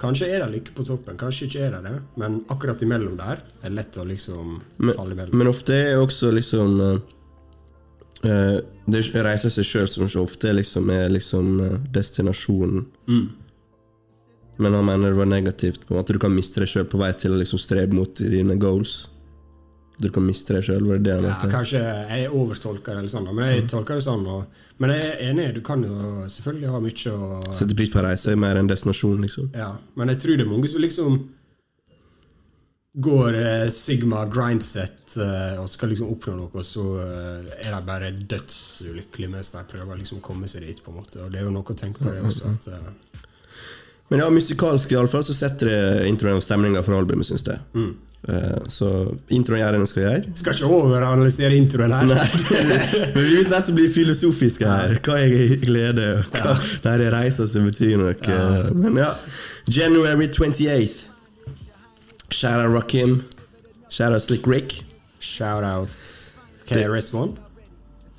Kanskje 0.00 0.30
er 0.32 0.40
det 0.40 0.46
lykke 0.54 0.72
på 0.72 0.84
toppen, 0.88 1.16
kanskje 1.20 1.44
ikke 1.44 1.64
er 1.66 1.74
det 1.74 1.80
det. 1.84 1.98
Men 2.16 2.38
akkurat 2.48 2.80
imellom 2.80 3.18
der 3.18 3.42
er 3.42 3.66
det 3.66 3.74
lett 3.76 3.98
å 4.00 4.06
liksom 4.08 4.54
Men, 4.78 4.94
falle 4.96 5.12
imellom. 5.12 5.36
men 5.36 5.50
ofte 5.50 5.76
er 5.76 6.00
også 6.00 6.30
liksom 6.32 6.80
eh, 8.24 8.56
Det 8.88 9.02
reiser 9.28 9.52
seg 9.52 9.68
sjøl 9.68 9.90
som 9.92 10.08
så 10.08 10.24
ofte 10.24 10.54
liksom 10.56 10.88
er 10.94 11.12
liksom 11.12 11.52
destinasjonen. 11.92 12.86
Mm. 13.12 13.28
Men 14.56 14.74
han 14.74 14.88
mener 14.88 15.12
det 15.12 15.20
var 15.20 15.28
negativt. 15.28 15.84
på 15.86 15.94
måte 15.94 16.16
Du 16.16 16.18
kan 16.18 16.32
miste 16.32 16.60
deg 16.64 16.72
sjøl 16.72 16.88
på 16.88 16.96
vei 17.00 17.12
til 17.12 17.36
å 17.36 17.40
liksom 17.40 17.60
strebe 17.60 17.96
mot 17.96 18.14
dine 18.24 18.56
goals. 18.56 19.09
Du 20.00 20.08
kan 20.14 20.24
miste 20.24 20.54
deg 20.56 20.64
sjøl, 20.64 20.86
Ja, 21.04 21.34
kanskje 21.52 21.80
jeg 21.84 22.30
overtolker 22.32 22.94
det, 22.94 23.02
eller 23.02 23.12
sånn, 23.12 23.28
men 23.36 23.50
jeg 23.50 23.66
tolker 23.68 23.98
det 23.98 24.04
sånn. 24.06 24.24
Og, 24.32 24.62
men 24.80 24.94
jeg 24.94 25.10
er 25.10 25.26
enig, 25.28 25.50
du 25.58 25.60
kan 25.66 25.82
jo 25.84 26.24
selvfølgelig 26.32 26.70
ha 26.72 26.80
mye 26.80 27.12
å 27.12 27.42
Sette 27.52 27.76
pris 27.76 27.92
på 27.92 28.00
reise 28.06 28.36
mer 28.40 28.56
enn 28.56 28.70
destinasjon, 28.70 29.20
liksom. 29.26 29.50
ja, 29.54 29.74
Men 30.00 30.14
jeg 30.14 30.22
tror 30.24 30.40
det 30.40 30.46
er 30.46 30.50
mange 30.54 30.72
som 30.72 30.80
liksom 30.80 31.20
går 32.92 33.36
eh, 33.38 33.68
Sigma 33.70 34.24
grindset 34.26 35.16
eh, 35.16 35.60
og 35.60 35.68
skal 35.70 35.92
liksom 35.92 36.10
oppnå 36.10 36.34
noe, 36.40 36.50
og 36.50 36.66
så 36.66 36.84
eh, 37.04 37.52
er 37.68 37.74
de 37.76 37.80
bare 37.86 38.10
dødsulykkelige 38.18 39.30
mens 39.30 39.52
de 39.54 39.62
prøver 39.70 40.00
liksom 40.00 40.18
å 40.18 40.24
komme 40.26 40.50
seg 40.50 40.66
dit. 40.66 40.80
på 40.82 40.90
en 40.90 40.98
måte 40.98 41.22
Og 41.22 41.30
det 41.30 41.40
er 41.42 41.46
jo 41.46 41.54
noe 41.54 41.62
å 41.66 41.76
tenke 41.78 42.02
på, 42.02 42.10
det 42.10 42.24
også. 42.26 42.50
At, 42.56 42.70
eh, 42.72 43.26
Men 44.10 44.24
ja, 44.24 44.30
musikalsk 44.34 44.90
iallfall 44.96 45.22
så 45.26 45.36
setter 45.36 45.70
det 45.70 46.08
introen 46.10 46.42
stemninga 46.42 46.82
for 46.82 46.98
albumet, 46.98 47.28
syns 47.28 47.46
jeg. 47.46 47.62
mm, 47.76 47.92
så 48.70 48.88
introen 49.32 49.74
den 49.74 49.86
skal 49.88 50.02
gjøre. 50.04 50.32
Skal 50.36 50.56
ikke 50.58 50.72
overanalysere 50.76 51.56
introen 51.56 51.94
her. 51.96 52.10
Men 53.14 53.16
vi 53.16 53.28
vil 53.38 53.48
nesten 53.48 53.78
bli 53.78 53.86
filosofiske 53.92 54.68
her. 54.68 54.98
Hva 55.04 55.16
er 55.22 55.56
glede? 55.62 56.10
Hva 56.34 56.52
Nei, 56.84 56.96
det 57.00 57.08
er 57.08 57.16
reiser 57.16 57.48
som 57.50 57.64
betyr 57.70 57.96
noe. 58.00 58.16
Men 58.76 59.00
ja. 59.00 59.14
January 59.70 60.28
28th. 60.28 61.06
Shout 62.30 62.60
out 62.60 62.74
Rakim. 62.74 63.22
Shout 63.88 64.12
out 64.12 64.22
Slick 64.22 64.46
Rick. 64.46 64.84
Shout 65.18 65.64
out 65.64 65.88
KRS1. 66.68 67.36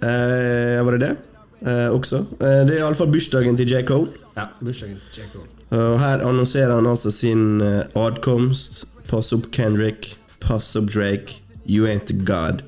Eh, 0.02 0.84
var 0.86 0.92
det 0.92 1.00
det? 1.00 1.16
Eh, 1.62 1.90
også. 1.94 2.26
Eh, 2.42 2.62
det 2.68 2.76
er 2.76 2.82
iallfall 2.82 3.12
bursdagen 3.12 3.58
til 3.58 3.70
J. 3.70 3.86
Cole. 3.88 4.10
Ja, 4.36 4.50
bursdagen 4.60 4.98
til 5.14 5.24
J. 5.24 5.28
Cole. 5.34 5.48
Og 5.72 6.00
her 6.00 6.26
annonserer 6.28 6.76
han 6.76 6.88
altså 6.88 7.12
sin 7.12 7.62
eh, 7.62 7.84
adkomst. 7.96 8.88
Pass 9.12 9.34
opp 9.36 9.52
Kendrick, 9.52 10.16
pass 10.40 10.76
opp 10.76 10.86
Drake, 10.90 11.42
you 11.66 11.86
ain't 11.86 12.08
the 12.08 12.14
god. 12.14 12.64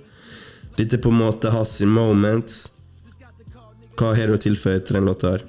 Dette 0.76 0.98
er 0.98 1.02
på 1.02 1.12
en 1.14 1.22
måte 1.22 1.54
hans 1.54 1.78
sin 1.78 1.88
moment. 1.94 2.52
Hva 3.96 4.10
har 4.18 4.28
du 4.28 4.36
å 4.36 4.42
tilføye 4.42 4.82
til 4.84 4.98
den 4.98 5.08
låta 5.08 5.38
her? 5.38 5.46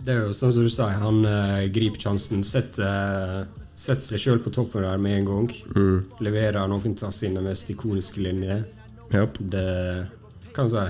Det 0.00 0.14
er 0.14 0.22
jo 0.24 0.36
sånn 0.38 0.54
som 0.54 0.64
du 0.64 0.70
sier, 0.72 0.94
han 1.02 1.18
uh, 1.28 1.66
griper 1.74 2.06
sjansen. 2.06 2.40
Setter, 2.46 3.50
setter 3.76 4.06
seg 4.06 4.22
sjøl 4.22 4.40
på 4.46 4.54
toppen 4.54 4.86
der 4.86 5.02
med 5.02 5.18
en 5.18 5.28
gang. 5.28 5.52
Leverer 6.24 6.70
noen 6.72 6.96
av 6.96 7.12
sine 7.12 7.44
mest 7.44 7.68
ikoniske 7.74 8.24
linjer. 8.24 8.64
Yep. 9.12 9.42
Det 9.52 9.66
kan 10.56 10.72
si 10.72 10.86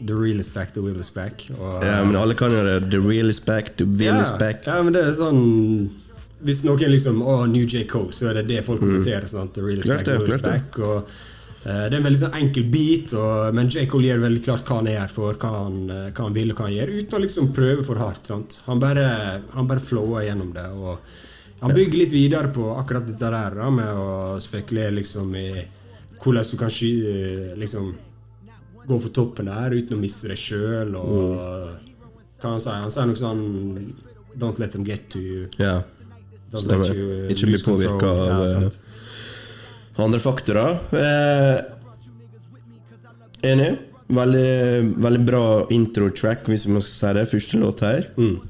The 0.00 0.16
real 0.16 0.40
is 0.40 0.52
back, 0.52 0.74
the 0.76 0.84
will 0.84 1.00
is 1.00 1.10
back. 1.12 1.46
Og, 1.56 1.80
Ja, 1.84 2.04
men 2.04 2.16
alle 2.16 2.36
kan 2.36 2.52
jo 2.52 2.60
det. 2.64 2.90
The 2.92 3.00
real 3.00 3.32
is 3.32 3.40
back, 3.40 3.76
the 3.80 3.88
will 3.88 4.16
ja, 4.16 4.22
is 4.22 4.36
back. 4.36 4.66
Ja, 4.68 4.82
men 4.84 4.92
det 4.96 5.06
er 5.06 5.16
sånn 5.16 5.40
Hvis 6.40 6.62
noen 6.64 6.92
liksom 6.92 7.20
Å, 7.22 7.44
New 7.50 7.66
J. 7.66 7.84
Cole, 7.90 8.14
så 8.16 8.30
er 8.30 8.40
det 8.40 8.48
det 8.48 8.62
folk 8.66 8.80
kommenterer. 8.80 9.26
sant? 9.28 9.58
Real 9.60 9.82
back, 9.84 10.06
det, 10.06 10.38
back. 10.44 10.78
Og 10.80 10.96
uh, 11.02 11.64
Det 11.64 11.92
er 11.92 11.98
en 11.98 12.06
veldig 12.06 12.20
sånn 12.22 12.38
enkel 12.40 12.68
beat, 12.72 13.14
og, 13.18 13.54
men 13.56 13.68
J. 13.68 13.84
Cole 13.90 14.08
gjør 14.08 14.22
veldig 14.24 14.44
klart 14.46 14.68
hva 14.68 14.78
han 14.80 14.90
er 14.92 15.02
her 15.02 15.12
for, 15.12 15.36
hva 15.40 15.50
han, 15.58 15.80
eh, 15.92 16.06
hva 16.16 16.28
han 16.28 16.36
vil 16.36 16.54
og 16.54 16.60
hva 16.62 16.68
han 16.68 16.76
gjør, 16.78 16.94
uten 17.00 17.18
å 17.18 17.24
liksom 17.26 17.50
prøve 17.56 17.84
for 17.84 18.00
hardt. 18.00 18.30
sant? 18.32 18.60
Han 18.68 18.80
bare, 18.80 19.08
han 19.56 19.68
bare 19.68 19.84
flower 19.84 20.24
gjennom 20.24 20.54
det. 20.56 20.68
og 20.72 21.60
Han 21.60 21.76
bygger 21.76 22.00
litt 22.00 22.16
videre 22.16 22.48
på 22.56 22.70
akkurat 22.72 23.04
dette 23.08 23.34
der 23.36 23.60
da, 23.60 23.68
med 23.68 23.92
å 23.92 24.38
spekulere 24.40 24.96
liksom 24.96 25.36
i 25.36 25.50
hvordan 26.20 26.48
du 26.50 26.56
kan 26.60 26.72
sky, 26.72 26.92
eh, 27.10 27.52
liksom 27.60 27.92
gå 28.86 28.98
for 28.98 29.12
toppen 29.14 29.48
der 29.48 29.76
uten 29.76 29.96
å 29.96 30.00
miste 30.00 30.32
deg 30.32 30.40
sjøl. 30.40 30.96
Og 30.96 32.40
hva 32.40 32.54
han 32.54 32.62
sier 32.62 32.80
han? 32.80 32.92
sier 32.92 33.10
noe 33.10 33.20
sånn 33.20 33.44
Don't 34.40 34.60
let 34.62 34.70
them 34.72 34.84
get 34.86 35.08
to 35.10 35.18
you. 35.18 35.48
Ja. 35.58 35.82
Stemmer. 36.50 36.88
let 36.88 37.30
Ikke 37.36 37.46
bli 37.46 37.60
påvirka 37.62 38.06
av, 38.10 38.46
ja, 38.50 38.66
eh. 38.66 38.70
Andre 40.00 40.20
faktorer. 40.22 40.78
Eh, 40.96 41.60
enig. 43.52 43.78
Veldig, 44.10 44.94
veldig 44.98 45.20
bra 45.22 45.42
intro-track, 45.70 46.48
hvis 46.50 46.64
man 46.66 46.82
skal 46.82 46.94
si 46.94 47.12
det. 47.20 47.28
Første 47.30 47.60
låt 47.60 47.80
her. 47.86 48.08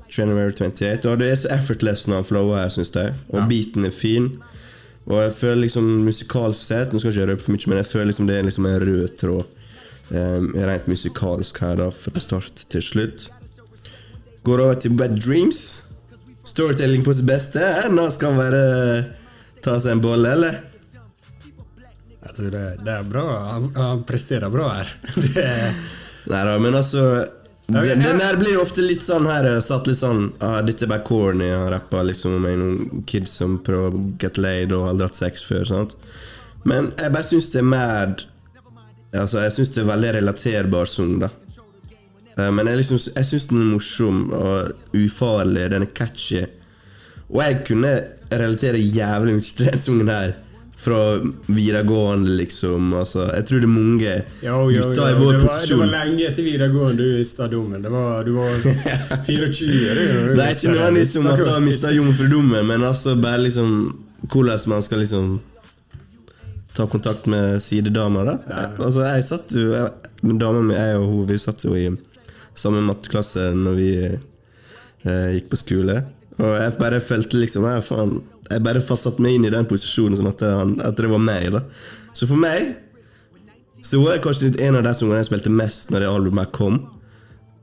January 0.08 0.52
28. 0.56 1.04
Og 1.10 1.18
det 1.20 1.28
er 1.30 1.36
så 1.42 1.50
effortless 1.52 2.06
når 2.08 2.22
han 2.22 2.28
flower 2.30 2.62
her, 2.62 2.70
syns 2.72 2.94
jeg. 2.96 3.12
Og 3.28 3.44
beaten 3.50 3.84
er 3.84 3.92
fin. 3.92 4.30
Og 5.10 5.18
jeg 5.20 5.32
føler 5.36 5.62
liksom 5.64 5.86
musikalsk 6.04 6.60
sett 6.60 6.92
Nå 6.92 7.00
skal 7.00 7.10
jeg 7.10 7.16
ikke 7.18 7.32
røpe 7.32 7.42
for 7.42 7.52
mye, 7.54 7.68
men 7.72 7.78
jeg 7.80 7.88
føler 7.90 8.08
liksom 8.10 8.26
det 8.28 8.36
er 8.36 8.44
liksom 8.46 8.66
en 8.68 8.80
rød 8.84 9.16
tråd. 9.20 9.44
eh, 10.10 10.66
rent 10.66 10.88
musikalsk 10.88 11.58
her, 11.62 11.76
da, 11.76 11.90
fra 11.90 12.20
start 12.20 12.64
til 12.70 12.82
slutt. 12.82 13.28
Går 14.44 14.60
over 14.64 14.74
til 14.74 14.96
Wet 14.98 15.18
Dreams. 15.24 15.82
Storytelling 16.50 17.04
på 17.06 17.14
sitt 17.14 17.28
beste. 17.28 17.62
Nå 17.94 18.08
skal 18.10 18.34
han 18.34 18.40
bare 18.40 18.62
ta 19.62 19.76
seg 19.78 19.96
en 19.96 20.02
bolle, 20.02 20.32
eller? 20.34 20.60
Altså, 22.20 22.48
det, 22.50 22.62
det 22.84 22.94
er 22.94 23.06
bra. 23.06 23.26
Han, 23.52 23.68
han 23.76 24.02
presterer 24.08 24.50
bra 24.52 24.70
her. 24.80 24.94
Er, 25.40 25.76
Nei 26.30 26.40
da, 26.44 26.56
men 26.60 26.74
altså 26.76 27.02
Ja, 27.70 27.80
den, 27.86 28.02
den 28.02 28.18
her 28.20 28.36
blir 28.36 28.58
ofte 28.60 28.82
litt 28.84 29.00
sånn 29.06 29.24
her 29.30 29.46
eh, 29.48 29.60
Satt 29.64 29.86
litt 29.88 29.96
sånn 29.96 30.26
ah, 30.44 30.58
Dette 30.66 30.84
er 30.84 30.90
bare 30.92 31.06
corny. 31.06 31.48
Han 31.48 31.70
rapper 31.72 32.04
liksom 32.10 32.36
om 32.36 32.44
noen 32.44 33.04
kids 33.08 33.38
som 33.40 33.56
prøver 33.64 33.96
å 33.96 34.02
get 34.20 34.40
laid 34.42 34.74
og 34.76 34.84
har 34.84 34.94
aldri 34.94 35.08
hatt 35.08 35.20
sex 35.22 35.46
før. 35.48 35.64
Sant? 35.70 35.96
Men 36.68 36.90
jeg 36.98 37.14
bare 37.14 37.30
syns 37.30 37.48
det 37.54 37.62
er 37.62 37.70
mer 37.70 38.18
Altså, 39.10 39.40
jeg 39.42 39.54
syns 39.56 39.72
det 39.74 39.80
er 39.82 39.88
veldig 39.88 40.10
relaterbar 40.20 40.86
sang, 40.86 41.16
da. 41.18 41.30
Eh, 42.38 42.50
Men 42.52 42.66
jeg, 42.66 42.76
liksom, 42.82 42.98
jeg 43.16 43.26
syns 43.26 43.46
den 43.50 43.60
er 43.62 43.72
morsom 43.74 44.20
og 44.32 44.72
ufarlig. 44.94 45.70
Den 45.72 45.82
er 45.82 45.92
catchy. 45.94 46.44
Og 47.30 47.42
jeg 47.42 47.60
kunne 47.66 47.92
relatere 48.32 48.78
jævlig 48.78 49.34
mye 49.40 49.56
til 49.56 49.66
den 49.70 49.78
sangen 49.78 50.08
her. 50.08 50.32
Fra 50.80 51.20
videregående, 51.52 52.30
liksom. 52.38 52.94
Altså, 52.96 53.26
jeg 53.36 53.44
tror 53.44 53.58
det 53.60 53.66
er 53.68 53.72
mange 53.74 54.12
jo, 54.42 54.54
jo, 54.70 54.70
jo. 54.72 54.84
gutter 54.86 55.02
i 55.02 55.12
Det 55.12 55.18
vår 55.20 55.34
posisjon. 55.42 55.68
det 55.68 55.80
var 55.82 55.90
lenge 56.06 56.24
etter 56.30 56.42
videregående 56.46 57.04
du 57.10 57.18
mista 57.18 57.48
dommen. 57.52 57.82
Det 57.84 57.90
var, 57.92 58.22
du 58.24 58.30
var 58.38 58.54
24. 59.26 59.66
du, 59.98 60.00
når 60.30 60.36
Det 60.38 60.44
er 60.46 60.54
ikke 60.54 60.72
nødvendigvis 60.72 61.12
som 61.12 61.26
at 61.26 61.38
du 61.42 61.44
har 61.50 61.60
mista 61.60 61.92
jomfrudommen, 61.92 62.66
men 62.66 62.84
altså 62.88 63.12
bare 63.20 63.42
liksom 63.44 63.74
hvordan 64.32 64.58
man 64.72 64.82
skal 64.82 64.98
liksom 65.04 65.40
ta 66.76 66.86
kontakt 66.86 67.26
med 67.26 67.60
sidedamer. 67.60 68.24
da 68.24 68.38
Altså 68.80 69.02
Jeg 69.04 69.24
satt 69.24 69.52
jo 69.56 69.72
jeg, 69.74 69.90
med 70.22 70.40
Dama 70.40 70.60
mi, 70.62 70.74
jeg 70.74 70.96
og 70.96 71.06
hun, 71.12 71.28
vi 71.28 71.38
satt 71.38 71.64
jo 71.64 71.74
i 71.76 71.90
samme 72.60 72.82
matteklasse 72.84 73.50
når 73.56 73.78
vi 73.78 73.90
eh, 74.06 75.30
gikk 75.36 75.50
på 75.52 75.60
skole. 75.60 75.96
Og 76.40 76.54
jeg 76.56 76.76
bare 76.78 77.00
følte 77.04 77.40
liksom 77.40 77.66
Jeg, 77.68 77.84
faen, 77.84 78.14
jeg 78.48 78.62
bare 78.64 78.80
satte 78.80 79.02
satt 79.08 79.18
meg 79.22 79.36
inn 79.36 79.48
i 79.48 79.52
den 79.52 79.68
posisjonen 79.68 80.16
som 80.18 80.30
at, 80.30 80.44
han, 80.44 80.76
at 80.84 80.96
det 80.96 81.10
var 81.10 81.22
meg. 81.22 81.50
da 81.52 81.64
Så 82.16 82.28
for 82.30 82.40
meg 82.40 82.74
så 83.80 83.96
var 84.02 84.18
jeg 84.18 84.24
kanskje 84.26 84.50
en 84.60 84.76
av 84.76 84.84
de 84.84 84.92
sangene 84.92 85.22
jeg 85.22 85.30
spilte 85.30 85.52
mest 85.56 85.92
når 85.92 86.02
det 86.04 86.08
albumet 86.10 86.50
kom. 86.52 86.74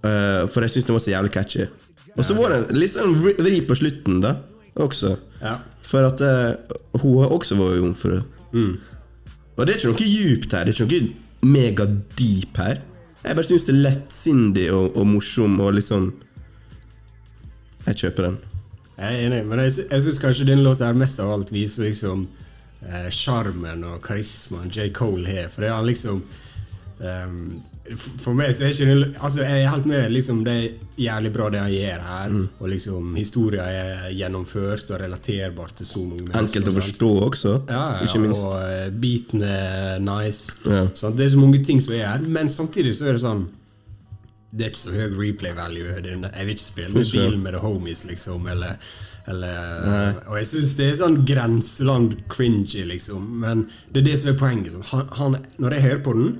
Uh, 0.02 0.50
for 0.50 0.66
jeg 0.66 0.74
syns 0.74 0.88
den 0.88 0.96
var 0.96 1.04
så 1.06 1.12
jævlig 1.12 1.34
catchy. 1.36 1.68
Og 2.18 2.26
så 2.26 2.34
var 2.34 2.56
det 2.56 2.78
litt 2.78 2.94
sånn 2.96 3.14
vri 3.22 3.60
på 3.68 3.78
slutten, 3.78 4.18
da. 4.24 4.32
Også. 4.82 5.12
Ja. 5.44 5.60
For 5.86 6.08
at 6.08 6.22
uh, 6.26 6.78
hun 7.04 7.28
også 7.28 7.58
vært 7.60 7.78
jomfru. 7.84 8.16
Og 9.58 9.62
det 9.66 9.76
er 9.76 9.78
ikke 9.78 9.94
noe 9.94 10.10
djupt 10.10 10.58
her. 10.58 10.66
Det 10.66 10.74
er 10.74 10.88
ikke 10.88 11.02
noe 11.06 11.54
mega-deep 11.54 12.58
her. 12.62 12.82
Jeg 13.28 13.36
bare 13.36 13.48
syns 13.50 13.66
det 13.68 13.74
er 13.76 13.82
lettsindig 13.84 14.68
og, 14.72 14.96
og 14.98 15.08
morsom 15.10 15.60
og 15.60 15.74
liksom 15.76 16.10
Jeg 17.88 17.96
kjøper 18.02 18.28
den. 18.30 18.38
Jeg 18.98 19.14
er 19.14 19.26
enig, 19.28 19.42
men 19.48 19.60
jeg, 19.62 19.74
jeg 19.92 20.02
syns 20.04 20.20
kanskje 20.20 20.48
denne 20.50 20.64
låta 20.66 20.88
mest 20.98 21.20
av 21.24 21.30
alt 21.36 21.52
viser 21.54 21.86
liksom 21.88 22.26
eh, 22.82 23.08
og 23.88 24.00
karismaen 24.04 24.72
J. 24.74 24.90
Cole 24.96 25.28
har. 25.30 25.52
For 25.54 25.62
det 25.64 25.70
er 25.70 25.76
han 25.78 25.88
liksom 25.88 26.24
f- 27.00 27.62
For 27.96 28.36
meg 28.36 28.50
så 28.52 28.66
er 28.68 28.74
ikke 28.74 28.86
det 28.90 29.06
Altså, 29.24 29.40
jeg 29.46 29.62
er 29.64 29.70
helt 29.72 29.86
med. 29.88 30.12
liksom 30.12 30.42
Det 30.44 30.54
er 30.54 30.72
jævlig 31.00 31.32
bra 31.34 31.50
det 31.54 31.60
han 31.62 31.72
gjør 31.72 32.02
her. 32.08 32.30
Mm. 32.34 32.48
Og 32.60 32.70
liksom 32.70 33.16
historia 33.16 33.64
er 33.72 34.10
gjennomført 34.18 34.92
og 34.92 35.00
relaterbar 35.02 35.72
til 35.78 35.86
så 35.86 36.02
mange 36.04 36.26
mennesker. 36.26 36.42
Enkelt 36.42 36.68
å 36.68 36.76
forstå 36.82 37.12
også, 37.30 37.54
Ja, 37.70 37.84
ja, 38.00 38.08
ikke 38.10 38.20
minst. 38.26 38.46
og 38.46 38.58
eh, 38.62 38.90
beaten 38.92 39.42
er 39.48 40.00
nice. 40.04 40.58
Ja. 40.66 40.84
Sånn, 40.94 41.16
det 41.16 41.26
er 41.26 41.34
så 41.36 41.40
mange 41.40 41.64
ting 41.64 41.80
som 41.82 41.94
er 41.96 42.06
her, 42.08 42.20
men 42.28 42.50
samtidig 42.50 42.96
så 42.98 43.08
er 43.08 43.14
det 43.18 43.24
sånn 43.24 43.48
Det 44.52 44.66
er 44.66 44.70
ikke 44.72 44.80
så 44.80 44.96
høy 44.96 45.18
replay 45.20 45.54
value. 45.54 45.86
Jeg 45.86 46.46
vil 46.48 46.56
ikke 46.56 46.64
spille 46.64 46.90
med 46.96 47.12
bil 47.12 47.38
med 47.38 47.54
the 47.54 47.60
homies, 47.62 48.06
liksom. 48.08 48.48
Eller, 48.48 48.78
eller 49.28 50.22
Og 50.30 50.38
jeg 50.40 50.48
syns 50.48 50.76
det 50.80 50.86
er 50.92 50.96
sånn 51.02 51.18
grenseland 51.28 52.16
cringy, 52.32 52.84
liksom. 52.88 53.26
Men 53.44 53.66
det 53.92 54.02
er 54.02 54.06
det 54.12 54.20
som 54.22 54.32
er 54.34 54.40
poenget. 54.40 54.72
Sånn. 54.74 54.86
Han, 54.94 55.08
han, 55.20 55.38
når 55.60 55.76
jeg 55.78 55.82
hører 55.88 56.04
på 56.08 56.14
den, 56.16 56.38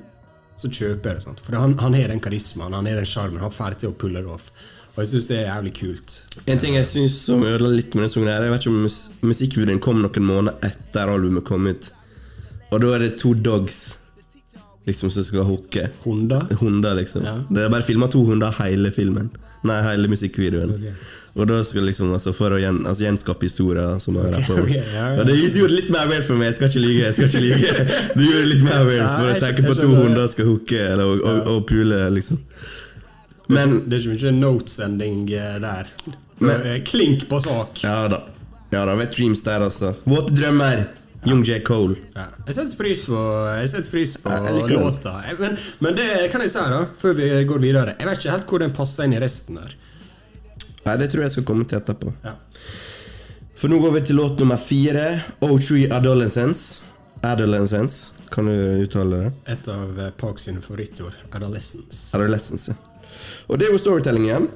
så 0.58 0.70
kjøper 0.70 1.12
jeg 1.12 1.20
det. 1.20 1.24
Sant? 1.24 1.44
For 1.44 1.58
han, 1.58 1.76
han 1.78 1.94
har 1.94 2.10
den 2.12 2.22
karismaen, 2.22 2.74
han 2.74 2.88
har 2.88 2.98
den 2.98 3.08
sjarmen, 3.08 3.40
han 3.42 3.54
får 3.54 3.78
til 3.82 3.92
å 3.92 3.98
pulle 3.98 4.24
det 4.24 4.32
off. 4.34 4.50
Og 4.94 5.04
jeg 5.04 5.12
syns 5.12 5.28
det 5.30 5.36
er 5.38 5.44
jævlig 5.46 5.72
kult. 5.78 6.14
En 6.50 6.58
ting 6.58 6.74
jeg 6.74 6.88
syns 6.90 7.20
som 7.28 7.44
ødela 7.46 7.70
litt 7.70 7.94
med 7.94 8.08
den 8.08 8.10
sangen, 8.10 8.32
her 8.32 8.42
Jeg 8.42 8.50
vet 8.50 8.64
ikke 8.64 8.72
om 8.72 8.80
mus 8.82 8.96
musikkvideoen 9.22 9.82
kom 9.84 10.00
noen 10.02 10.26
måneder 10.26 10.66
etter 10.66 11.12
albumet 11.12 11.46
kom 11.46 11.68
ut. 11.70 11.90
Og 12.72 12.82
da 12.82 12.90
er 12.96 13.04
det 13.04 13.12
to 13.20 13.30
dogs 13.38 13.78
liksom 14.88 15.12
som 15.14 15.22
skal 15.22 15.46
hooke. 15.46 15.84
Hunder. 16.02 16.48
Hunder, 16.58 16.96
liksom. 16.98 17.22
Ja. 17.28 17.36
Det 17.46 17.62
er 17.62 17.70
bare 17.70 17.86
filma 17.86 18.08
to 18.10 18.24
hunder 18.26 18.50
hele 18.58 18.90
filmen. 18.94 19.30
Nei, 19.68 19.78
hele 19.86 20.10
musikkvideoen. 20.10 20.74
Ok. 20.74 21.06
Og 21.38 21.46
da 21.46 21.60
skal 21.64 21.84
liksom, 21.86 22.10
altså 22.16 22.32
For 22.34 22.50
å 22.56 22.58
gjen, 22.58 22.80
altså, 22.86 23.04
gjenskape 23.06 23.46
historier 23.46 23.98
som 24.02 24.16
jeg 24.18 24.32
rapper 24.34 24.58
om. 24.64 24.72
Og 25.20 25.22
det 25.28 25.36
gjorde 25.38 25.68
det 25.72 25.76
litt 25.76 25.90
mer 25.94 26.08
weird 26.10 26.26
for 26.26 26.34
meg. 26.40 26.50
Jeg 26.50 26.58
skal 26.58 26.72
ikke 26.72 26.82
lyge. 26.82 27.04
jeg 27.04 27.14
skal 27.14 27.28
ikke 27.28 27.44
lyge 27.44 27.74
Det 28.16 28.26
gjorde 28.26 28.40
det 28.42 28.50
litt 28.54 28.64
mer 28.66 28.82
weird 28.88 29.06
for 29.12 29.30
å 29.30 29.36
tenke 29.44 29.66
på 29.68 29.76
to 29.78 29.92
hunder 29.94 30.26
skal 30.32 30.50
hooke 30.50 30.80
eller, 30.88 31.04
og, 31.14 31.22
og, 31.22 31.52
og 31.54 31.66
pule, 31.70 32.00
liksom. 32.16 32.40
Men 33.48 33.78
Det 33.86 33.96
er 34.00 34.04
ikke 34.04 34.16
mye 34.18 34.34
notesending 34.42 35.22
eh, 35.32 35.58
der. 35.64 35.92
Men- 36.38 36.66
Eh, 36.68 36.82
Klink 36.86 37.28
på 37.30 37.40
sak. 37.42 37.80
Ja 37.82 38.08
da. 38.12 38.22
Ja 38.70 38.82
da, 38.84 38.94
Vet 39.00 39.14
Dreams 39.16 39.40
der, 39.46 39.64
altså. 39.64 39.94
Våte 40.04 40.34
drømmer. 40.36 40.84
Young 41.26 41.40
J. 41.42 41.60
Cole. 41.66 41.96
Ja. 42.14 42.28
Jeg 42.46 42.54
setter 42.54 42.76
pris 42.78 43.00
på, 43.08 43.18
jeg 43.58 43.70
setter 43.72 43.90
pris 43.90 44.12
på 44.22 44.30
Ja, 44.30 44.52
jeg 44.54 44.70
låta. 44.70 45.16
Men, 45.40 45.56
men 45.82 45.96
det 45.98 46.06
kan 46.30 46.44
jeg 46.44 46.52
si, 46.52 46.62
da, 46.70 46.84
før 47.00 47.16
vi 47.18 47.30
går 47.48 47.58
videre. 47.64 47.94
Jeg 47.98 48.06
vet 48.06 48.20
ikke 48.22 48.34
helt 48.36 48.46
hvor 48.52 48.62
den 48.62 48.74
passer 48.76 49.08
inn 49.08 49.16
i 49.16 49.20
resten 49.22 49.58
her. 49.58 49.74
Nei, 50.88 50.96
det 51.02 51.10
tror 51.12 51.26
jeg 51.26 51.36
skal 51.36 51.48
komme 51.48 51.68
til 51.68 51.80
etterpå. 51.80 52.12
Ja. 52.24 52.34
For 53.58 53.68
nå 53.68 53.80
går 53.82 53.96
vi 53.98 54.04
til 54.08 54.16
låt 54.16 54.38
nummer 54.40 54.60
fire. 54.60 55.08
O3 55.44 55.88
Adolescence. 55.92 56.86
Adolescence. 57.26 58.14
Kan 58.32 58.46
du 58.48 58.54
uttale 58.84 59.24
det? 59.24 59.32
Et 59.52 59.68
av 59.72 60.00
eh, 60.00 60.12
Park 60.16 60.40
sine 60.40 60.62
favorittord. 60.64 61.16
Adolescence. 61.32 62.16
Adolescence. 62.16 62.72
ja. 62.72 62.88
Og 63.48 63.58
det 63.58 63.68
er 63.68 63.74
jo 63.74 63.80
storytelling 63.82 64.28
igjen. 64.28 64.48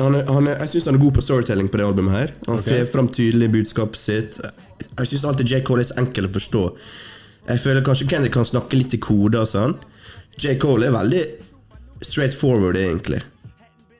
Han 0.00 0.16
er, 0.16 0.24
han 0.24 0.48
er, 0.48 0.56
jeg 0.64 0.72
syns 0.74 0.88
han 0.88 0.96
er 0.96 1.02
god 1.02 1.18
på 1.18 1.24
storytelling 1.24 1.68
på 1.68 1.80
det 1.80 1.86
albumet. 1.86 2.16
her 2.16 2.32
Han 2.46 2.58
okay. 2.58 2.80
får 2.80 2.92
fram 2.94 3.08
tydelig 3.12 3.50
budskapet 3.52 4.00
sitt. 4.00 4.40
Jeg 4.40 5.10
syns 5.12 5.24
alltid 5.28 5.52
J. 5.52 5.62
Cole 5.68 5.84
er 5.84 5.90
så 5.90 5.98
enkel 6.00 6.28
å 6.28 6.32
forstå. 6.32 6.64
Jeg 7.50 7.62
føler 7.64 7.84
kanskje 7.84 8.08
Kendrick 8.08 8.34
kan 8.34 8.48
snakke 8.48 8.78
litt 8.78 8.96
i 8.96 9.00
koder 9.02 9.44
og 9.44 9.50
sånn. 9.50 9.76
J. 10.40 10.56
Cole 10.62 10.88
er 10.88 10.96
veldig 10.96 11.22
straight 12.00 12.36
forward, 12.36 12.78
egentlig. 12.80 13.20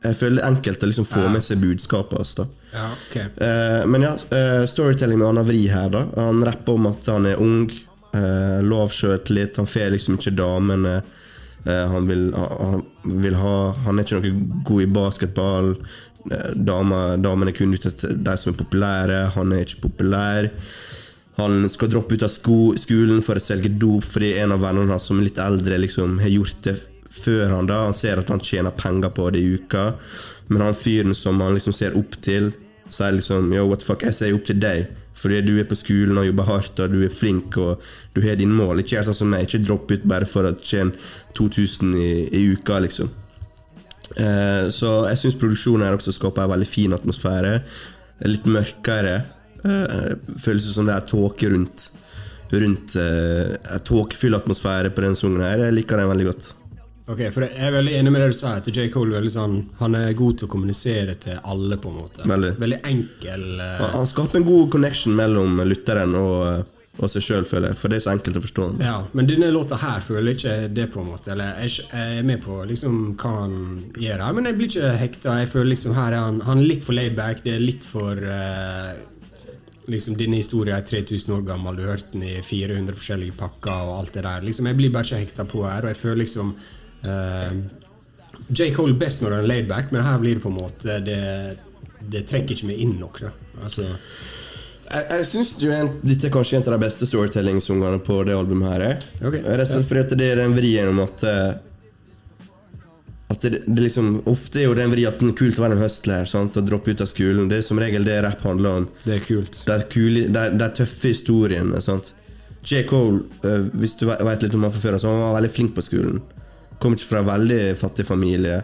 Jeg 0.00 0.16
føler 0.16 0.40
det 0.40 0.49
enkelt 0.49 0.85
å 0.85 0.88
liksom 0.88 1.04
få 1.04 1.26
med 1.28 1.45
seg 1.45 1.61
budskapet 1.61 2.16
hans. 2.16 2.33
Ja, 2.73 2.87
okay. 2.95 3.26
Eh, 3.37 3.83
men 3.85 4.07
ja, 4.07 4.14
eh, 4.33 4.62
storytelling 4.71 5.21
med 5.21 5.28
Anna 5.28 5.45
Vri 5.45 5.66
her, 5.69 5.90
da. 5.92 6.07
Han 6.16 6.40
rapper 6.47 6.78
om 6.78 6.88
at 6.88 7.09
han 7.12 7.28
er 7.28 7.40
ung, 7.42 7.66
uh, 8.16 8.61
lav 8.64 8.95
sjøltillit, 8.97 9.61
han 9.61 9.69
får 9.69 9.92
liksom 9.95 10.16
ikke 10.16 10.33
damene 10.38 10.97
eh, 10.99 11.85
han, 11.92 12.09
vil, 12.09 12.30
han, 12.35 12.85
vil 13.23 13.37
ha. 13.38 13.57
Han 13.85 14.00
er 14.00 14.09
ikke 14.09 14.23
noe 14.23 14.62
god 14.71 14.87
i 14.87 14.92
basketball. 14.97 15.75
Uh, 16.30 16.50
damene 16.57 17.52
er 17.52 17.57
kun 17.57 17.76
ute 17.76 17.92
etter 17.92 18.16
de 18.16 18.37
som 18.40 18.54
er 18.54 18.61
populære. 18.62 19.21
Han 19.37 19.52
er 19.52 19.66
ikke 19.66 19.85
populær. 19.85 20.49
Han 21.40 21.69
skal 21.73 21.92
droppe 21.92 22.16
ut 22.16 22.25
av 22.25 22.33
sko 22.33 22.59
skolen 22.80 23.21
for 23.25 23.37
å 23.37 23.45
selge 23.45 23.73
dop 23.80 24.04
fordi 24.04 24.35
en 24.40 24.57
av 24.57 24.64
vennene 24.64 24.92
hans 24.92 25.07
som 25.09 25.21
er 25.21 25.28
litt 25.28 25.40
eldre, 25.40 25.78
liksom 25.85 26.19
har 26.25 26.33
gjort 26.33 26.64
det 26.64 26.78
før 27.11 27.57
han 27.57 27.69
da. 27.71 27.85
Han 27.88 27.97
ser 27.97 28.21
at 28.21 28.31
han 28.33 28.43
tjener 28.45 28.75
penger 28.76 29.12
på 29.14 29.29
det 29.35 29.43
i 29.43 29.59
uka. 29.59 29.93
Men 30.50 30.67
han 30.67 30.79
fyren 30.79 31.14
som 31.14 31.40
han 31.43 31.55
liksom 31.57 31.75
ser 31.76 31.97
opp 31.99 32.17
til, 32.25 32.50
sier 32.90 33.14
liksom 33.14 33.52
Yo, 33.55 33.69
what 33.71 33.83
the 33.83 33.87
fuck, 33.87 34.02
jeg 34.07 34.17
ser 34.17 34.35
opp 34.35 34.49
til 34.49 34.59
deg. 34.62 34.88
Fordi 35.21 35.40
du 35.45 35.52
er 35.61 35.69
på 35.69 35.76
skolen 35.76 36.19
og 36.19 36.26
jobber 36.26 36.49
hardt 36.49 36.81
og 36.81 36.95
du 36.95 37.02
er 37.05 37.12
flink 37.12 37.59
og 37.61 37.83
du 38.14 38.23
har 38.25 38.38
dine 38.40 38.57
mål. 38.57 38.81
Ikke 38.81 38.97
gjør 38.97 39.11
sånn 39.11 39.19
som 39.21 39.33
meg. 39.33 39.47
Ikke 39.47 39.62
dropp 39.67 39.90
ut 39.93 40.07
bare 40.09 40.29
for 40.29 40.49
å 40.49 40.55
tjene 40.57 40.97
2000 41.37 41.97
i, 42.00 42.12
i 42.40 42.45
uka, 42.55 42.79
liksom. 42.87 43.11
Eh, 44.17 44.67
så 44.75 44.95
jeg 45.11 45.21
syns 45.21 45.38
produksjonen 45.38 45.87
her 45.87 45.99
også 45.99 46.14
skaper 46.17 46.47
en 46.47 46.55
veldig 46.55 46.69
fin 46.69 46.97
atmosfære. 46.97 47.59
Litt 48.31 48.49
mørkere. 48.49 49.21
Eh, 49.61 50.14
føles 50.40 50.71
som 50.73 50.88
det 50.88 50.97
er 50.97 51.09
tåke 51.09 51.50
rundt 51.52 51.90
Rundt 52.50 52.97
eh, 52.99 53.76
tåkefull 53.87 54.35
atmosfære 54.35 54.90
på 54.90 55.05
den 55.05 55.14
sangen 55.14 55.45
her. 55.45 55.69
Jeg 55.69 55.76
liker 55.76 56.00
den 56.00 56.09
veldig 56.11 56.25
godt. 56.33 56.49
Ok, 57.11 57.23
for 57.35 57.47
Jeg 57.47 57.67
er 57.67 57.75
veldig 57.75 57.95
enig 57.99 58.12
med 58.14 58.23
det 58.23 58.33
du 58.33 58.38
sa. 58.38 58.57
At 58.61 58.69
J. 58.71 58.88
Cole 58.93 59.19
er 59.19 59.31
sånn, 59.33 59.61
han 59.81 59.97
er 59.99 60.12
god 60.19 60.40
til 60.40 60.49
å 60.49 60.52
kommunisere 60.52 61.17
til 61.21 61.40
alle. 61.43 61.79
på 61.81 61.90
en 61.90 61.97
måte 61.99 62.26
Veldig. 62.29 62.83
enkel. 62.85 63.47
Uh... 63.59 63.79
Han, 63.81 63.97
han 64.00 64.11
skaper 64.11 64.40
en 64.40 64.47
god 64.47 64.71
connection 64.71 65.17
mellom 65.17 65.62
lytteren 65.67 66.14
og, 66.19 66.37
eh, 66.47 67.00
og 67.00 67.11
seg 67.11 67.25
sjøl, 67.25 67.47
føler 67.49 67.73
jeg. 67.73 67.81
For 67.81 67.90
det 67.90 67.99
er 67.99 68.05
så 68.07 68.14
enkelt 68.14 68.38
å 68.38 68.45
forstå. 68.45 68.67
Ja, 68.85 68.97
Men 69.12 69.31
denne 69.31 69.50
låta 69.55 69.79
her 69.81 70.02
føler 70.05 70.33
jeg 70.33 70.38
ikke 70.38 70.75
det, 70.76 70.88
på 70.93 71.02
en 71.02 71.11
måte. 71.11 71.33
Eller 71.35 71.62
jeg, 71.64 71.87
jeg 71.90 72.19
er 72.21 72.26
med 72.31 72.43
på 72.45 72.62
liksom 72.71 72.99
hva 73.21 73.37
han 73.40 73.57
gjør 73.99 74.26
her, 74.26 74.35
men 74.37 74.50
jeg 74.50 74.59
blir 74.61 74.73
ikke 74.73 74.97
hekta. 75.05 75.38
Jeg 75.43 75.52
føler 75.55 75.73
liksom 75.75 75.97
her 75.99 76.12
er 76.12 76.26
han, 76.29 76.43
han 76.47 76.62
er 76.62 76.75
litt 76.75 76.85
for 76.87 76.99
laidback. 76.99 77.43
Det 77.47 77.57
er 77.57 77.64
litt 77.64 77.87
for 77.87 78.26
uh 78.31 79.07
Liksom 79.90 80.14
Denne 80.14 80.38
historien 80.38 80.76
er 80.76 80.85
3000 80.87 81.33
år 81.35 81.40
gammel, 81.49 81.79
du 81.81 81.87
hørte 81.88 82.12
den 82.12 82.23
i 82.23 82.37
400 82.47 82.95
forskjellige 82.95 83.35
pakker 83.40 83.88
og 83.88 83.97
alt 83.97 84.12
det 84.14 84.23
der. 84.23 84.45
Liksom 84.47 84.69
Jeg 84.69 84.79
blir 84.79 84.93
bare 84.95 85.09
ikke 85.09 85.23
hekta 85.25 85.47
på 85.50 85.64
her, 85.64 85.83
og 85.83 85.90
jeg 85.90 85.99
føler 85.99 86.21
liksom 86.23 86.52
eh, 87.04 87.54
J. 88.50 88.71
Cole 88.75 88.95
best 88.99 89.23
når 89.23 89.37
han 89.37 89.45
er 89.45 89.49
laidback, 89.52 89.92
men 89.95 90.02
her 90.02 90.19
blir 90.19 90.35
det 90.38 90.42
på 90.42 90.50
en 90.50 90.57
måte 90.59 90.97
Det, 91.07 91.19
det 92.11 92.25
trekker 92.26 92.57
ikke 92.57 92.66
meg 92.73 92.80
inn 92.83 92.97
nok. 92.99 93.21
Altså, 93.62 93.85
Jeg, 94.90 95.04
jeg 95.12 95.26
synes 95.30 95.52
Dette 96.02 96.26
er 96.26 96.33
kanskje 96.35 96.57
en 96.59 96.64
av 96.66 96.75
de 96.75 96.83
beste 96.83 97.07
storytelling-sangene 97.07 98.00
på 98.02 98.23
det 98.26 98.35
albumet. 98.35 98.73
her 98.73 98.87
er. 98.88 99.04
Rett 99.23 99.66
og 99.69 99.75
slett 99.75 99.87
fordi 99.90 100.00
at 100.07 100.14
det 100.19 100.30
er 100.33 100.40
den 100.42 100.57
vrien 100.57 100.88
om 100.90 101.02
at 101.04 101.23
eh, 101.30 101.52
At 103.30 103.45
det, 103.47 103.61
det 103.66 103.85
liksom 103.85 104.09
Ofte 104.26 104.59
er 104.59 104.66
jo 104.66 104.75
den 104.75 104.90
vri 104.90 105.04
at 105.07 105.21
det 105.21 105.28
er 105.30 105.37
kult 105.38 105.61
å 105.61 105.62
være 105.62 105.76
en 105.78 105.85
hustler 105.85 106.26
sant? 106.26 106.57
og 106.59 106.66
droppe 106.66 106.90
ut 106.90 107.04
av 107.04 107.07
skolen. 107.11 107.47
Det 107.52 107.61
er 107.61 107.66
som 107.69 107.78
regel 107.78 108.02
det 108.09 108.16
rap 108.26 108.42
handler 108.42 108.80
om. 108.80 108.88
det 109.04 109.21
er 109.21 109.23
kult. 109.28 109.61
De, 109.69 109.76
kule, 109.92 110.25
de, 110.35 110.42
de 110.59 110.69
tøffe 110.80 111.12
historiene. 111.12 111.78
Sant? 111.84 112.10
J. 112.67 112.82
Cole, 112.91 113.23
eh, 113.47 113.69
hvis 113.78 113.95
du 114.00 114.08
ve- 114.10 114.19
vet 114.26 114.43
litt 114.43 114.54
om 114.58 114.67
han 114.67 114.75
fra 114.75 114.82
før, 114.89 114.99
så 114.99 115.13
han 115.15 115.23
var 115.23 115.36
veldig 115.39 115.52
flink 115.54 115.76
på 115.78 115.84
skolen. 115.86 116.19
Kom 116.80 116.97
ikke 116.97 117.08
fra 117.10 117.21
en 117.23 117.28
veldig 117.28 117.60
fattig 117.80 118.06
familie. 118.08 118.62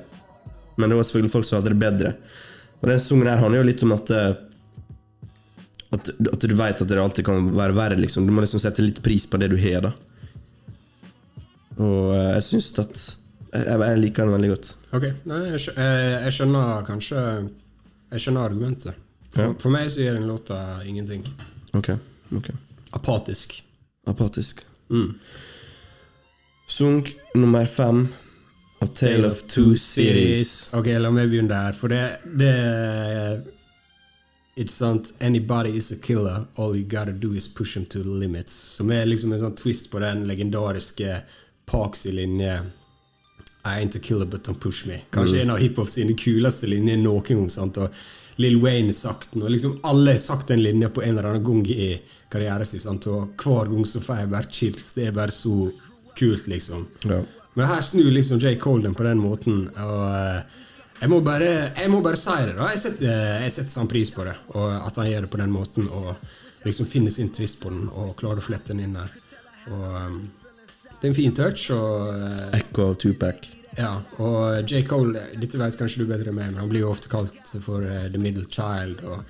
Men 0.77 0.91
det 0.93 0.97
var 0.99 1.05
selvfølgelig 1.09 1.33
folk 1.33 1.47
som 1.49 1.59
hadde 1.61 1.73
det 1.75 1.81
bedre. 1.81 2.13
Og 2.81 2.91
den 2.91 3.01
sangen 3.01 3.29
her 3.29 3.41
handler 3.41 3.63
jo 3.63 3.69
litt 3.71 3.85
om 3.87 3.95
at 3.97 4.11
eh, 4.13 4.35
at, 5.95 6.09
at 6.33 6.43
du 6.43 6.55
vet 6.59 6.81
at 6.83 6.89
det 6.91 6.99
alltid 7.01 7.25
kan 7.29 7.47
være 7.57 7.77
verre. 7.77 7.97
Liksom. 8.01 8.27
Du 8.27 8.33
må 8.35 8.43
liksom 8.45 8.61
sette 8.61 8.85
litt 8.85 8.99
pris 9.05 9.25
på 9.31 9.39
det 9.41 9.49
du 9.53 9.57
har. 9.61 9.87
da 9.87 9.93
Og 11.79 12.13
eh, 12.17 12.33
jeg 12.37 12.45
syns 12.51 12.73
at 12.83 12.97
jeg, 13.57 13.65
jeg 13.81 14.01
liker 14.03 14.27
den 14.27 14.35
veldig 14.37 14.51
godt. 14.53 14.71
Ok, 14.97 15.05
Nei, 15.31 15.41
jeg, 15.55 15.61
jeg, 15.77 16.07
jeg 16.27 16.35
skjønner 16.37 16.83
kanskje 16.87 17.21
Jeg 18.13 18.23
skjønner 18.25 18.49
argumentet. 18.51 19.03
For, 19.31 19.43
Ja. 19.43 19.53
for 19.61 19.73
meg 19.75 19.91
så 19.93 20.01
gjør 20.05 20.17
den 20.21 20.29
låta 20.31 20.59
ingenting. 20.89 21.25
Ok, 21.77 21.91
ok 22.37 22.47
Apatisk. 22.97 23.59
Apatisk. 24.09 24.63
Mm. 24.89 25.11
Sang 26.77 27.09
nummer 27.35 27.67
fem. 27.67 28.09
A 28.79 28.87
Tale 28.87 29.27
of 29.27 29.43
Two 29.43 29.77
Cities. 29.77 30.75
Ok, 30.75 30.91
la 31.01 31.09
meg 31.11 31.31
begynne 31.31 31.49
der. 31.49 31.73
For 31.73 31.89
det, 31.89 32.03
det 32.37 32.51
Ikke 34.61 34.73
sant? 34.73 35.15
Anybody 35.21 35.73
is 35.79 35.89
a 35.93 35.97
killer. 35.97 36.45
All 36.57 36.77
you 36.77 36.85
gotta 36.85 37.13
do 37.13 37.33
is 37.33 37.49
push 37.49 37.75
them 37.75 37.87
to 37.87 38.03
the 38.03 38.11
limits. 38.11 38.53
Som 38.53 38.93
er 38.93 39.09
liksom 39.09 39.33
en 39.33 39.41
sånn 39.41 39.57
twist 39.57 39.89
på 39.93 40.03
den 40.05 40.27
legendariske 40.29 41.23
Parks-linje 41.65 42.59
I 43.65 43.81
ain't 43.81 43.97
a 43.97 44.03
killer, 44.03 44.27
but 44.27 44.45
don't 44.45 44.61
push 44.61 44.85
me. 44.87 45.01
Kanskje 45.11 45.43
en 45.43 45.55
av 45.57 45.63
hiphop 45.65 45.89
sine 45.89 46.13
kuleste 46.13 46.69
linjer 46.69 47.01
noen 47.01 47.25
gang. 47.25 47.49
sant? 47.51 47.81
Og 47.81 47.89
Lil 48.37 48.61
Wayne 48.61 48.93
har 48.93 49.01
sagt 49.01 49.33
den, 49.33 49.47
og 49.49 49.57
liksom 49.57 49.81
alle 49.83 50.13
har 50.13 50.21
sagt 50.21 50.53
den 50.53 50.61
linja 50.61 50.93
på 50.93 51.01
en 51.01 51.17
eller 51.17 51.33
annen 51.33 51.49
gang 51.49 51.65
i 51.73 51.95
karrieren 52.29 52.69
sin. 52.69 52.85
sant? 52.85 53.09
Og 53.09 53.33
hver 53.41 53.73
gang 53.73 53.89
så 53.89 54.05
får 54.05 54.21
jeg 54.21 54.33
bare 54.37 54.53
chills. 54.53 54.93
Det 54.93 55.09
er 55.09 55.17
bare 55.17 55.33
så 55.33 55.73
kult, 56.19 56.47
liksom. 56.51 56.87
Ja. 57.07 57.21
Men 57.57 57.69
her 57.71 57.81
snur 57.85 58.11
liksom 58.13 58.41
J. 58.43 58.55
Cole 58.61 58.85
den 58.85 58.95
på 58.99 59.05
den 59.07 59.21
måten. 59.23 59.63
Og 59.81 60.03
eh, 60.13 60.65
jeg 61.01 61.09
må 61.13 61.21
bare, 61.25 61.51
jeg 61.77 61.91
må 61.93 62.01
bare 62.05 62.17
si 62.21 62.35
det. 62.49 62.57
da 62.59 62.71
Jeg 62.73 62.81
setter, 62.83 63.15
jeg 63.45 63.53
setter 63.55 63.73
sånn 63.79 63.89
pris 63.93 64.11
på 64.13 64.25
det. 64.29 64.35
Og 64.57 64.67
at 64.81 64.97
han 65.01 65.09
gjør 65.11 65.25
det 65.27 65.33
på 65.33 65.41
den 65.41 65.53
måten 65.55 65.89
og 65.89 66.15
liksom 66.67 66.89
finner 66.91 67.13
sin 67.15 67.29
twist 67.33 67.61
på 67.63 67.71
den 67.73 67.87
og 67.93 68.17
klarer 68.19 68.41
å 68.43 68.47
flette 68.47 68.73
den 68.75 68.85
inn 68.89 68.97
der. 68.99 69.13
Og 69.71 69.87
eh, 70.01 70.19
Det 70.97 71.05
er 71.05 71.11
en 71.13 71.19
fin 71.21 71.35
touch. 71.37 71.69
Og 71.77 72.57
Echo 72.57 72.91
av 72.91 72.95
Tupac. 73.01 73.49
ja, 73.77 73.91
og 74.25 74.71
J. 74.71 74.83
Cole, 74.89 75.27
dette 75.37 75.59
vet 75.61 75.77
kanskje 75.81 76.05
du 76.05 76.09
bedre 76.09 76.33
enn 76.33 76.37
meg, 76.39 76.53
men 76.53 76.63
han 76.63 76.69
blir 76.71 76.85
jo 76.87 76.93
ofte 76.95 77.11
kalt 77.13 77.57
for 77.65 77.85
eh, 77.85 78.07
The 78.13 78.21
Middle 78.21 78.47
Child 78.49 79.05
og 79.05 79.25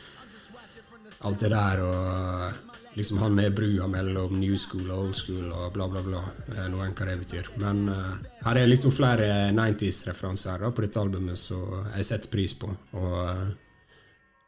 alt 1.27 1.41
det 1.43 1.51
der. 1.51 1.83
Og 1.83 2.66
liksom 2.97 3.19
han 3.19 3.39
er 3.39 3.51
brua 3.53 3.87
mellom 3.93 4.39
new 4.41 4.57
school 4.57 4.89
og 4.89 5.03
old 5.05 5.17
school 5.19 5.51
og 5.53 5.69
bla, 5.75 5.87
bla, 5.93 6.01
bla. 6.05 6.23
Nå 6.71 6.81
enn 6.81 6.95
hva 6.97 7.09
det 7.11 7.19
betyr. 7.21 7.51
Men 7.61 7.85
uh, 7.93 8.15
her 8.47 8.63
er 8.63 8.71
liksom 8.71 8.95
flere 8.95 9.29
90s-referanser 9.57 10.65
på 10.71 10.85
dette 10.85 11.01
albumet 11.03 11.39
som 11.41 11.85
jeg 11.93 12.09
setter 12.09 12.33
pris 12.33 12.55
på. 12.57 12.71
Og, 12.97 13.17
eh, 13.29 13.49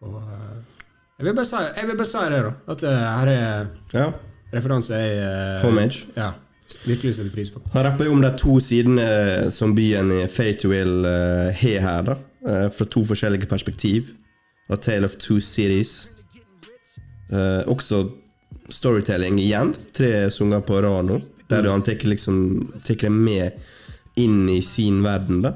og 0.09 0.17
eh, 0.23 0.55
jeg, 1.19 1.27
vil 1.27 1.45
si, 1.45 1.61
jeg 1.77 1.91
vil 1.91 1.99
bare 1.99 2.09
si 2.09 2.23
det, 2.33 2.43
da. 2.47 2.53
At 2.75 2.85
uh, 2.89 3.07
her 3.19 3.33
er 3.35 3.67
Ja. 3.93 4.07
referanser 4.55 5.03
jeg 5.03 5.19
uh, 5.27 5.67
Homage. 5.67 6.07
Ja, 6.17 6.31
virkelig 6.87 7.19
setter 7.19 7.35
pris 7.35 7.51
på. 7.53 7.61
Han 7.75 7.85
rapper 7.85 8.09
jo 8.09 8.15
om 8.17 8.23
de 8.23 8.31
to 8.39 8.57
sidene 8.65 9.51
som 9.53 9.75
byen 9.77 10.13
i 10.23 10.23
Fayetteville 10.27 11.05
uh, 11.05 11.53
har 11.53 11.85
her, 11.85 12.03
da. 12.13 12.17
fra 12.73 12.87
to 12.87 13.03
forskjellige 13.05 13.49
perspektiv. 13.51 14.15
A 14.71 14.77
Tale 14.77 15.05
of 15.05 15.17
Two 15.21 15.41
Cities. 15.41 16.09
Også 17.67 18.07
storytelling 18.69 19.39
igjen. 19.43 19.75
Tre 19.97 20.29
sanger 20.35 20.61
på 20.67 20.83
rad 20.85 21.09
nå. 21.09 21.21
Der 21.49 21.65
han 21.71 21.83
tar 21.83 22.05
liksom, 22.05 22.73
det 22.85 23.11
med 23.11 23.57
inn 24.19 24.49
i 24.51 24.61
sin 24.63 25.01
verden, 25.03 25.41
da. 25.47 25.55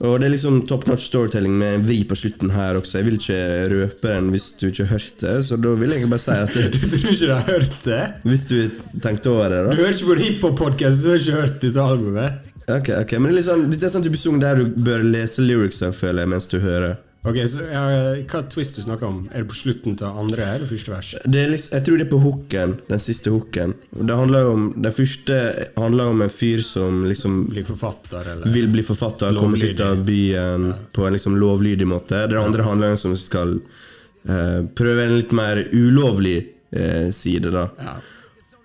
Og 0.00 0.14
det 0.20 0.30
er 0.30 0.32
liksom 0.32 0.62
top 0.68 0.86
notch 0.88 1.04
storytelling 1.10 1.58
med 1.60 1.74
en 1.74 1.82
vri 1.84 1.98
på 2.08 2.16
slutten 2.16 2.52
her 2.54 2.78
også. 2.78 2.98
Jeg 2.98 3.06
vil 3.06 3.18
ikke 3.18 3.40
røpe 3.68 4.08
den 4.14 4.30
hvis 4.32 4.46
du 4.56 4.70
ikke 4.70 4.86
har 4.88 4.96
hørt 4.96 5.18
det, 5.20 5.34
så 5.44 5.58
da 5.60 5.74
vil 5.76 5.92
jeg 5.92 6.08
bare 6.08 6.24
si 6.24 6.36
at 6.36 6.54
Du 6.72 6.86
tror 6.86 7.02
ikke 7.02 7.18
du 7.20 7.34
har 7.34 7.44
hørt 7.50 7.76
det. 7.84 8.00
hvis 8.24 8.46
du 8.48 8.56
tenkte 9.04 9.34
over 9.34 9.52
det, 9.52 9.58
da. 9.66 9.74
Du 9.76 9.82
hører 9.82 9.98
ikke 9.98 10.08
på 10.08 10.18
hiphop-podkast, 10.22 11.02
så 11.02 11.12
har 11.12 11.20
du 11.20 11.26
ikke 11.26 11.42
hørt 11.42 11.60
dette 11.66 11.84
albumet. 11.84 12.48
Ok, 12.70 12.88
ok, 12.96 13.12
men 13.18 13.28
det 13.28 13.34
er, 13.34 13.36
litt 13.36 13.48
sånn, 13.50 13.68
dette 13.74 13.88
er 13.88 13.92
sånn 13.92 14.06
type 14.06 14.20
sang 14.20 14.40
der 14.40 14.62
du 14.62 14.72
bør 14.88 15.04
lese 15.04 15.44
lyricsa, 15.44 15.92
føler 15.96 16.24
jeg, 16.24 16.32
mens 16.32 16.48
du 16.48 16.56
hører. 16.64 16.96
Ok, 17.20 17.36
så 17.52 17.66
ja, 17.68 17.82
Hva 18.24 18.40
twist 18.48 18.78
du 18.78 18.82
snakker 18.84 19.08
om? 19.10 19.18
Er 19.28 19.42
det 19.42 19.50
på 19.50 19.58
slutten 19.58 19.96
til 20.00 20.20
andre 20.22 20.46
eller 20.54 20.70
første 20.70 20.92
vers? 20.92 21.10
Det 21.24 21.42
er 21.42 21.50
liksom, 21.52 21.74
jeg 21.76 21.84
tror 21.86 21.98
det 22.00 22.06
er 22.06 22.12
på 22.14 22.20
hooken, 22.22 22.72
den 22.86 23.02
siste 23.02 23.32
hooken. 23.34 23.74
Det 23.92 24.16
handler 24.16 24.48
om, 24.48 24.62
det 24.80 24.94
første 24.96 25.36
handler 25.76 26.14
om 26.14 26.24
en 26.24 26.32
fyr 26.32 26.62
som 26.64 27.02
liksom 27.04 27.42
Blir 27.50 27.66
forfatter, 27.68 28.32
eller? 28.32 28.48
vil 28.54 28.70
bli 28.72 28.84
forfatter, 28.86 29.36
komme 29.36 29.60
seg 29.60 29.74
ut 29.76 29.84
av 29.84 30.00
byen 30.06 30.70
på 30.96 31.04
en 31.04 31.18
liksom 31.18 31.36
lovlydig 31.40 31.88
måte. 31.90 32.24
Det 32.30 32.40
andre 32.40 32.64
handler 32.64 32.96
om 32.96 33.02
som 33.04 33.18
skal 33.20 33.58
eh, 34.24 34.62
prøve 34.80 35.04
en 35.04 35.18
litt 35.18 35.36
mer 35.36 35.60
ulovlig 35.74 36.38
eh, 36.72 37.12
side, 37.12 37.52
da. 37.52 37.68
Ja. 37.84 37.98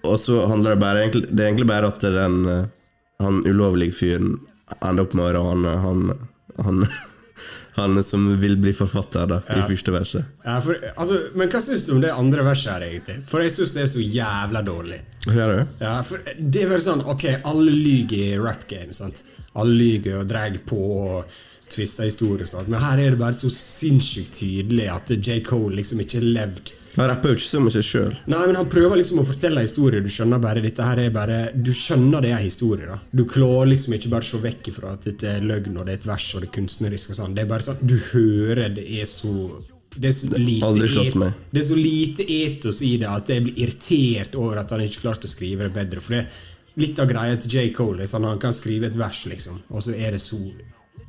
Og 0.06 0.20
så 0.22 0.46
handler 0.46 0.76
det 0.76 0.82
bare 0.84 1.06
Det 1.12 1.42
er 1.42 1.48
egentlig 1.50 1.68
bare 1.68 1.90
at 1.92 2.04
den 2.04 2.46
eh, 2.48 2.66
han 3.20 3.44
ulovlige 3.48 3.96
fyren 3.96 4.38
ender 4.82 5.06
opp 5.06 5.14
med 5.16 5.28
å 5.28 5.34
rane 5.36 5.76
han, 5.84 6.08
han, 6.64 6.82
han 7.76 8.04
som 8.08 8.28
vil 8.40 8.56
bli 8.62 8.72
forfatter, 8.76 9.26
da, 9.28 9.42
i 9.52 9.64
første 9.68 9.92
verset. 9.92 10.30
Ja, 10.46 10.60
for, 10.64 10.80
altså, 10.96 11.18
men 11.36 11.50
hva 11.52 11.60
syns 11.64 11.88
du 11.88 11.96
om 11.98 12.04
det 12.04 12.14
andre 12.16 12.46
verset 12.48 12.72
her, 12.72 12.86
egentlig? 12.88 13.18
For 13.28 13.44
jeg 13.44 13.52
syns 13.56 13.74
det 13.76 13.84
er 13.84 13.90
så 13.92 14.04
jævla 14.04 14.62
dårlig. 14.66 15.02
Hører 15.26 15.60
du? 15.60 15.74
Ja, 15.84 15.98
for 16.06 16.24
det 16.38 16.62
er 16.62 16.70
vel 16.70 16.84
sånn 16.86 17.02
Ok, 17.10 17.26
alle 17.50 17.74
lyger 17.74 18.22
i 18.22 18.40
rap 18.40 18.64
game, 18.70 18.94
sant? 18.96 19.24
Alle 19.58 19.76
lyger 19.76 20.22
og 20.22 20.30
drar 20.30 20.56
på 20.70 20.80
og 20.80 21.36
historier, 21.76 22.46
sant? 22.48 22.70
men 22.72 22.80
her 22.80 23.02
er 23.02 23.12
det 23.12 23.20
bare 23.20 23.36
så 23.36 23.50
sinnssykt 23.52 24.38
tydelig 24.40 24.86
at 24.94 25.12
J. 25.18 25.42
Cole 25.44 25.76
liksom 25.82 26.00
ikke 26.06 26.22
levd 26.24 26.72
Han 26.96 27.10
rapper 27.10 27.30
jo 27.34 27.36
ikke 27.36 27.50
så 27.52 27.60
mye 27.60 27.82
sjøl. 27.84 28.14
Nei, 28.32 28.40
men 28.48 28.56
han 28.56 28.70
prøver 28.72 28.96
liksom 29.02 29.20
å 29.20 29.26
fortelle 29.28 29.60
en 29.60 29.68
historie. 29.68 30.00
Du 30.02 30.08
skjønner 30.10 30.40
bare 30.40 30.62
dette 30.64 30.84
her 30.86 31.00
er 31.04 31.10
bare 31.12 31.40
Du 31.56 31.72
skjønner 31.76 32.22
det 32.24 32.32
er 32.32 32.44
historie. 32.46 32.86
da 32.88 33.00
Du 33.12 33.26
klarer 33.26 33.68
liksom 33.74 33.94
ikke 33.98 34.10
bare 34.14 34.22
å 34.24 34.30
se 34.30 34.38
vekk 34.44 34.70
ifra 34.72 34.94
at 34.94 35.02
dette 35.10 35.24
er 35.28 35.42
løgn 35.42 35.78
og 35.78 35.86
det 35.86 35.92
er 35.94 36.00
et 36.02 36.08
vers 36.08 36.28
og 36.36 36.42
det 36.42 36.50
er 36.50 36.56
kunstnerisk. 36.62 37.10
og 37.10 37.16
sånn 37.20 37.36
Det 37.36 37.44
er 37.44 37.50
bare 37.52 37.62
sånn 37.68 37.82
Du 37.86 37.98
hører 38.14 38.74
det 38.76 38.88
er 39.02 39.06
så 39.06 39.34
det 39.98 40.10
er 40.10 40.12
så 40.12 40.38
lite 40.38 40.66
aldri 40.68 40.88
slått 40.92 41.08
et- 41.08 41.16
meg. 41.16 41.34
Det 41.54 41.62
er 41.62 41.68
så 41.70 41.76
lite 41.80 42.24
etos 42.28 42.82
i 42.84 42.98
det 42.98 43.08
at 43.08 43.28
jeg 43.30 43.44
blir 43.46 43.56
irritert 43.64 44.36
over 44.36 44.58
at 44.60 44.70
han 44.72 44.82
ikke 44.82 45.00
klarte 45.06 45.24
å 45.24 45.32
skrive 45.32 45.60
det 45.70 45.74
bedre. 45.74 46.02
For 46.02 46.14
det 46.16 46.20
er 46.26 46.28
litt 46.76 47.00
av 47.00 47.08
greia 47.08 47.38
til 47.40 47.50
J. 47.52 47.70
Cole 47.72 48.04
sånn 48.04 48.26
han 48.28 48.38
kan 48.38 48.52
skrive 48.52 48.88
et 48.88 48.96
vers, 49.00 49.26
liksom, 49.26 49.62
og 49.72 49.82
så 49.82 49.96
er 49.96 50.12
det 50.12 50.20
så 50.20 50.36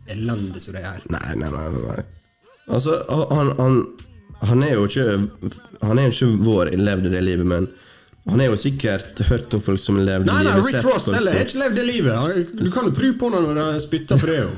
elendig 0.09 0.61
som 0.63 0.75
det 0.75 0.85
er. 0.85 1.03
Nei, 1.11 1.35
nei. 1.35 1.51
nei, 1.51 1.69
nei. 1.83 2.05
Altså, 2.69 2.95
han, 3.33 3.51
han, 3.59 3.81
han 4.45 4.63
er 4.63 4.75
jo 4.75 4.85
ikke 4.87 5.05
Han 5.83 5.99
er 5.99 6.09
jo 6.09 6.13
ikke 6.13 6.45
vår 6.45 6.71
levde 6.77 7.11
det 7.13 7.23
livet, 7.25 7.47
men 7.47 7.69
han 8.27 8.41
har 8.43 8.51
jo 8.51 8.57
sikkert 8.59 9.21
hørt 9.29 9.55
om 9.55 9.61
folk 9.63 9.79
som 9.81 10.01
levde 10.03 10.27
Nei, 10.27 10.43
nei, 10.43 10.57
livet. 10.57 10.75
Rick 10.75 10.89
Ross 10.89 11.07
heller 11.15 11.37
har 11.39 11.45
ikke 11.47 11.61
levd 11.63 11.77
det 11.79 11.85
livet. 11.87 12.41
Du 12.59 12.71
kan 12.75 12.89
jo 12.89 12.95
tro 12.97 13.13
på 13.21 13.31
han 13.31 13.47
når 13.47 13.61
han 13.63 13.81
spytter 13.81 14.19
på 14.19 14.27
det. 14.27 14.41
jo 14.43 14.51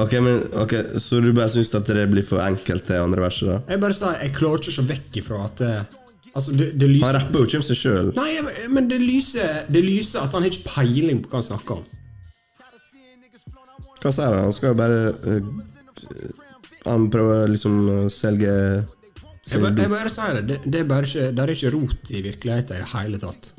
Ok, 0.00 0.12
men, 0.24 0.38
ok, 0.56 0.72
Så 0.96 1.20
du 1.20 1.32
bare 1.36 1.52
syns 1.52 1.74
at 1.76 1.90
det 1.92 2.06
blir 2.08 2.24
for 2.24 2.40
enkelt, 2.40 2.86
det 2.88 2.96
andre 2.96 3.26
verset? 3.26 3.50
da? 3.50 3.58
Jeg 3.74 3.82
bare 3.82 3.96
sa, 3.98 4.14
jeg 4.16 4.32
klarer 4.32 4.62
ikke 4.62 4.72
å 4.72 4.76
se 4.78 4.84
vekk 4.88 5.18
ifra 5.20 5.42
at 5.44 5.60
eh, 5.66 5.82
Altså, 6.32 6.54
det, 6.56 6.70
det 6.80 6.88
lyser 6.88 7.04
Han 7.10 7.18
rapper 7.18 7.42
jo 7.42 7.48
ikke 7.50 7.58
om 7.60 7.64
seg 7.66 7.76
sjøl. 7.76 8.06
Nei, 8.16 8.30
men 8.72 8.86
det 8.88 9.02
lyser, 9.02 9.66
det 9.68 9.82
lyser 9.84 10.22
at 10.22 10.32
han 10.32 10.46
har 10.46 10.48
ikke 10.48 10.70
peiling 10.70 11.20
på 11.20 11.28
hva 11.28 11.42
han 11.42 11.48
snakker 11.50 11.82
om. 11.82 11.82
Hva 14.00 14.12
sier 14.16 14.32
han? 14.32 14.46
Han 14.48 14.56
skal 14.56 14.72
jo 14.72 14.78
bare 14.80 15.02
eh, 15.28 15.50
Han 16.88 17.10
prøver 17.12 17.52
liksom 17.52 17.76
å 17.92 17.98
selge 18.10 18.54
Jeg 19.50 19.58
bare, 19.60 19.74
jeg 19.82 19.90
bare 19.90 20.10
sier 20.14 20.36
det, 20.38 20.46
det, 20.52 20.60
det 20.70 20.80
er 20.84 20.86
bare 20.86 21.08
ikke, 21.08 21.28
det 21.34 21.42
er 21.42 21.50
ikke 21.56 21.70
rot 21.74 22.10
i 22.14 22.20
virkeligheten 22.22 22.76
i 22.78 22.82
det 22.84 22.90
hele 22.94 23.18
tatt. 23.18 23.52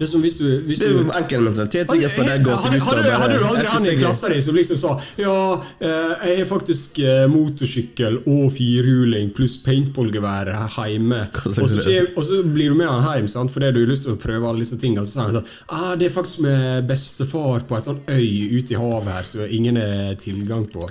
Det 0.00 0.08
er 0.08 0.10
som 0.10 0.22
hvis 0.24 0.34
du, 0.34 0.46
hvis 0.66 0.80
Det 0.80 0.86
er 0.88 0.94
jo 0.96 1.02
enkel 1.14 1.44
mentalitet 1.44 1.90
sikkert 1.92 2.14
for 2.16 2.26
deg 2.26 2.46
Hadde, 2.48 2.78
hadde, 2.82 3.10
hadde 3.20 3.34
du 3.38 3.44
aldri 3.46 3.66
han 3.70 3.84
i 3.86 3.92
klassa 4.00 4.30
di 4.32 4.38
som 4.42 4.56
liksom 4.56 4.78
sa 4.80 4.94
Ja, 5.20 5.34
eh, 5.78 6.24
jeg 6.26 6.38
har 6.40 6.48
faktisk 6.50 6.98
eh, 7.04 7.26
motorsykkel 7.30 8.16
og 8.24 8.48
firhjuling 8.56 9.30
pluss 9.36 9.60
paintballgevær 9.62 10.50
hjemme. 10.74 11.20
Og 11.44 11.54
så, 11.70 11.94
og 12.16 12.26
så 12.26 12.40
blir 12.42 12.72
du 12.72 12.80
med 12.80 12.90
han 12.90 13.06
hjem 13.20 13.30
sant? 13.30 13.52
fordi 13.54 13.70
du 13.76 13.82
har 13.84 13.92
lyst 13.92 14.08
til 14.08 14.16
å 14.16 14.18
prøve 14.24 14.48
alle 14.50 14.64
disse 14.64 14.80
tingene. 14.82 15.06
Så 15.06 15.20
sa 15.20 15.28
han 15.28 15.36
sånn 15.38 15.50
ah, 15.70 15.92
Det 16.00 16.08
er 16.10 16.14
faktisk 16.18 16.42
med 16.48 16.88
bestefar 16.90 17.62
på 17.70 17.78
en 17.78 17.86
sånn 17.92 18.00
øy 18.10 18.58
ute 18.58 18.74
i 18.74 18.80
havet 18.80 19.12
her 19.20 19.28
som 19.28 19.44
ingen 19.46 19.78
har 19.78 20.16
tilgang 20.18 20.66
på. 20.72 20.88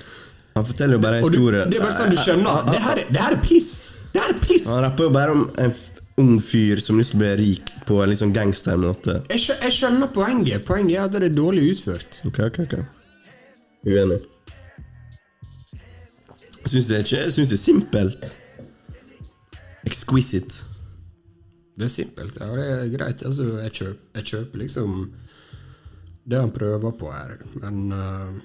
Han 0.55 0.69
forteller 0.69 0.95
jo 0.95 1.03
bare 1.03 1.19
en 1.19 1.27
historie. 1.27 1.65
det 1.67 1.81
er 1.81 1.83
bare 1.89 1.97
sånn 1.99 2.15
du 2.15 2.21
skjønner. 2.21 2.63
Det 2.71 2.79
her, 2.85 3.01
er- 3.03 3.11
det 3.11 3.25
her 3.27 3.35
er 3.35 3.43
piss! 3.43 3.73
Det 4.11 4.21
er 4.21 4.35
piss! 4.43 4.67
Han 4.69 4.83
rapper 4.85 5.07
jo 5.07 5.13
bare 5.15 5.35
om 5.35 5.45
en 5.61 5.73
ung 6.21 6.41
fyr 6.43 6.81
som 6.83 6.99
lyst 6.99 7.13
til 7.13 7.21
å 7.21 7.23
bli 7.23 7.31
rik 7.39 7.71
på 7.87 8.01
en 8.03 8.11
liksom 8.11 8.33
gangstermåte. 8.35 9.21
Jeg, 9.31 9.43
skjø 9.45 9.55
jeg 9.63 9.77
skjønner 9.77 10.11
poenget. 10.13 10.65
Poenget 10.67 10.97
er 10.97 11.05
at 11.07 11.15
det 11.15 11.29
er 11.29 11.37
dårlig 11.37 11.69
utført. 11.71 12.19
Ok, 12.27 12.41
ok, 12.49 12.59
ok. 12.67 12.75
Uenig. 13.87 14.19
Jeg 16.61 16.69
syns 16.75 16.89
det 16.91 16.99
ikke 17.01 17.17
Jeg 17.23 17.33
syns 17.33 17.49
det 17.49 17.57
er 17.57 17.63
simpelt. 17.63 18.27
Exquisite. 19.89 20.67
Det 21.79 21.87
er 21.87 21.93
simpelt. 21.95 22.37
Ja, 22.37 22.51
det 22.57 22.67
er 22.69 22.91
greit. 22.93 23.25
Altså, 23.25 23.47
jeg, 23.63 23.73
kjøper, 23.79 24.01
jeg 24.19 24.29
kjøper 24.29 24.61
liksom 24.65 24.97
det 26.29 26.37
han 26.37 26.53
prøver 26.53 26.93
på 26.99 27.09
her, 27.09 27.39
men 27.63 27.77
uh, 27.89 28.35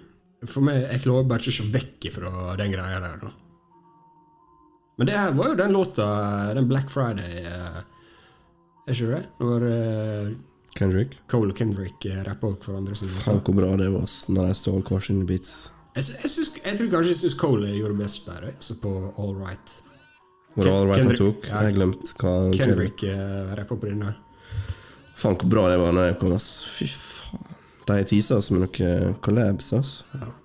for 0.48 0.64
meg 0.64 0.78
Jeg 0.80 1.02
klarer 1.02 1.26
bare 1.28 1.44
ikke 1.44 1.52
å 1.52 1.56
se 1.58 1.66
vekk 1.74 2.06
fra 2.14 2.30
den 2.56 2.72
greia 2.72 3.02
der. 3.02 3.18
Da. 3.20 3.34
Men 4.96 5.06
det 5.10 5.16
her 5.18 5.32
var 5.36 5.50
jo 5.52 5.56
den 5.58 5.72
låta, 5.76 6.04
den 6.56 6.68
Black 6.70 6.88
Friday 6.90 7.42
uh, 7.44 7.80
Er 8.88 8.94
ikke 8.94 9.08
det? 9.12 9.22
Når 9.42 9.64
uh, 9.68 10.30
Kendrick. 10.76 11.16
Cole 11.28 11.52
og 11.52 11.58
Kendrick 11.58 12.06
uh, 12.08 12.20
rappa 12.24 12.52
hverandre 12.54 12.96
Faen 12.96 13.40
hvor 13.44 13.56
bra 13.58 13.72
det 13.80 13.90
var 13.92 14.06
når 14.32 14.48
de 14.50 14.54
stjal 14.56 14.84
hver 14.86 15.04
sine 15.04 15.26
beats. 15.28 15.56
Jeg, 15.96 16.04
jeg, 16.22 16.30
synes, 16.32 16.50
jeg 16.62 16.78
tror 16.78 16.88
kanskje 16.92 17.12
jeg 17.12 17.20
syns 17.22 17.36
Cole 17.40 17.72
gjorde 17.72 17.96
best 18.00 18.26
der, 18.28 18.50
altså 18.54 18.76
på 18.82 18.92
All 19.16 19.34
Right. 19.40 19.76
Hvor 20.56 20.68
all 20.72 20.86
right 20.88 21.02
han 21.02 21.10
Kendrick- 21.10 21.20
tok. 21.20 21.44
ja. 21.50 21.62
Jeg 21.66 21.76
glemte 21.76 22.14
hva 22.20 22.32
Kendrick 22.56 23.04
uh, 23.08 23.52
rappa 23.58 23.76
på 23.76 23.90
den 23.90 24.00
der. 24.06 24.16
Faen 25.16 25.36
hvor 25.40 25.52
bra 25.52 25.66
det 25.72 25.76
var 25.80 25.92
når 25.96 26.10
jeg 26.10 26.18
kom, 26.22 26.32
ass. 26.36 26.48
Fy 26.76 26.88
faen. 26.92 27.52
De 27.86 27.98
teaser 28.08 28.40
oss 28.40 28.48
med 28.50 28.64
noen 28.64 29.12
collabs, 29.22 29.68
ass. 29.76 29.92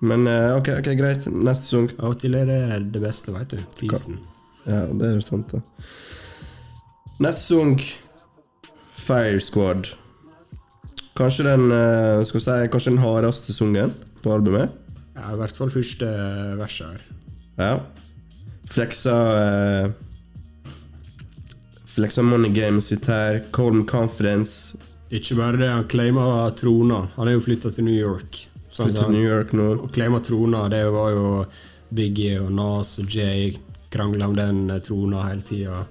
Men 0.04 0.28
uh, 0.28 0.58
ok, 0.58 0.68
ok, 0.78 0.92
greit. 1.00 1.24
Neste 1.32 1.72
sang. 1.72 1.88
Av 1.98 2.12
og 2.12 2.20
til 2.20 2.36
er 2.38 2.46
det 2.48 2.60
det 2.94 3.02
beste, 3.02 3.32
veit 3.34 3.56
du. 3.56 3.58
Teasen. 3.80 4.20
Ja, 4.66 4.84
det 4.86 5.08
er 5.08 5.16
jo 5.16 5.24
sant, 5.24 5.52
det. 5.52 5.62
Neste 7.22 7.42
sang 7.42 7.74
Fire 9.02 9.40
Squad. 9.42 9.90
Kanskje 11.18 11.44
den 11.46 11.72
eh, 11.74 12.22
skal 12.24 12.38
vi 12.38 12.44
si, 12.44 12.60
kanskje 12.72 12.94
den 12.94 13.02
hardeste 13.02 13.52
sungen 13.54 13.92
på 14.22 14.32
albumet. 14.32 14.72
Ja, 15.16 15.32
I 15.34 15.40
hvert 15.40 15.56
fall 15.58 15.72
første 15.74 16.08
verset 16.58 16.94
her. 16.94 17.02
Ja. 17.58 17.72
Fleksa 18.72 19.16
eh, 19.40 19.90
Fleksa 21.92 22.22
Money 22.24 22.52
Games 22.54 22.88
sitt 22.88 23.06
her. 23.10 23.42
Colm 23.52 23.84
Confidence. 23.86 24.78
Ikke 25.12 25.36
bare 25.36 25.60
det, 25.60 25.68
han 25.68 25.84
claima 25.92 26.24
trona. 26.56 27.02
Han 27.18 27.28
er 27.28 27.36
jo 27.36 27.44
flytta 27.44 27.74
til 27.74 27.84
New 27.84 27.98
York. 27.98 28.46
Så 28.72 28.86
Flyttet 28.86 29.02
til 29.04 29.12
New 29.12 29.26
York 29.26 29.52
nå. 29.52 29.66
claima 29.92 30.22
trona, 30.24 30.64
det 30.72 30.86
var 30.94 31.10
jo 31.12 31.26
Biggie 31.92 32.38
og 32.40 32.48
Nas 32.56 32.94
og 33.02 33.12
Jay 33.12 33.52
krangla 33.92 34.26
om 34.30 34.36
den 34.36 34.64
eh, 34.70 34.78
trona 34.84 35.22
hele 35.28 35.42
tida. 35.46 35.84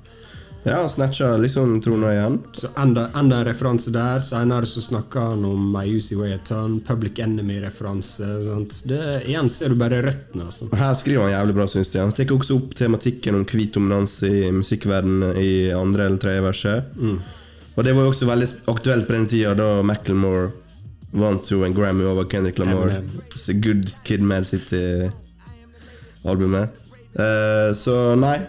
Ja, 0.64 0.90
snatcha 0.90 1.38
liksom 1.42 1.80
trona 1.82 2.12
igjen. 2.14 2.36
Så 2.54 2.68
enda, 2.78 3.08
enda 3.18 3.38
en 3.42 3.46
referanse 3.46 3.92
der. 3.92 4.20
Senere 4.22 4.66
så 4.70 4.82
snakka 4.82 5.20
han 5.32 5.46
om 5.46 5.72
My 5.74 5.98
Usy 5.98 6.16
Way 6.16 6.34
a 6.36 6.38
Turn, 6.46 6.80
Public 6.86 7.20
Enemy-referanse. 7.20 8.28
Igjen 9.26 9.50
ser 9.50 9.70
du 9.70 9.76
bare 9.76 10.02
røttene. 10.06 10.44
altså. 10.46 10.66
Her 10.78 10.94
skriver 11.00 11.24
han 11.26 11.32
jævlig 11.34 11.54
bra, 11.58 11.66
syns 11.68 11.96
jeg. 11.96 12.04
Han 12.06 12.12
tar 12.14 12.32
også 12.36 12.56
opp 12.60 12.76
tematikken 12.78 13.36
om 13.40 13.46
hvit 13.50 13.74
dominans 13.74 14.20
i 14.28 14.52
musikkverdenen 14.54 15.38
i 15.42 15.72
andre 15.74 16.06
eller 16.06 16.18
tredje 16.22 16.42
verset. 16.46 16.84
Og 17.76 17.84
det 17.88 17.94
var 17.96 18.02
jo 18.06 18.10
også 18.14 18.26
veldig 18.30 18.48
aktuelt 18.70 19.08
på 19.08 19.14
den 19.18 19.28
tida 19.32 19.52
da 19.58 19.82
Macclemore 19.82 20.52
vant 21.12 21.52
jo 21.52 21.64
en 21.66 21.74
Grammy 21.76 22.04
over 22.06 22.24
Kendrick 22.30 22.58
Lamar. 22.62 23.02
Good 23.66 23.90
Kid 24.06 24.22
Mad 24.22 24.46
City-albumet. 24.48 26.70
Eh, 27.15 27.69
så 27.78 28.15
nei. 28.19 28.39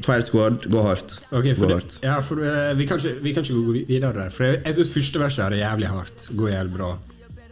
Fire 0.00 0.24
Squad, 0.24 0.64
gå 0.72 0.82
hardt. 0.82 1.18
Okay, 1.28 1.52
gå 1.54 1.68
hardt. 1.68 1.98
ja, 2.00 2.14
for 2.24 2.40
uh, 2.40 2.70
vi, 2.72 2.86
kan 2.88 2.96
ikke, 2.96 3.18
vi 3.20 3.34
kan 3.36 3.44
ikke 3.44 3.56
gå 3.58 3.74
videre 3.88 4.14
der. 4.16 4.30
For 4.32 4.46
jeg, 4.48 4.62
jeg 4.64 4.78
syns 4.78 4.92
første 4.94 5.20
verset 5.20 5.44
er 5.44 5.58
jævlig 5.60 5.90
hardt. 5.92 6.24
Går 6.38 6.52
jævlig 6.54 6.72
bra. 6.78 6.90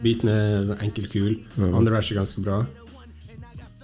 Beaten 0.01 0.31
er 0.33 0.55
sånn 0.71 0.81
enkel, 0.87 1.09
kul. 1.11 1.35
Andre 1.67 1.93
verset 1.93 2.15
er 2.15 2.21
ganske 2.23 2.41
bra. 2.41 2.63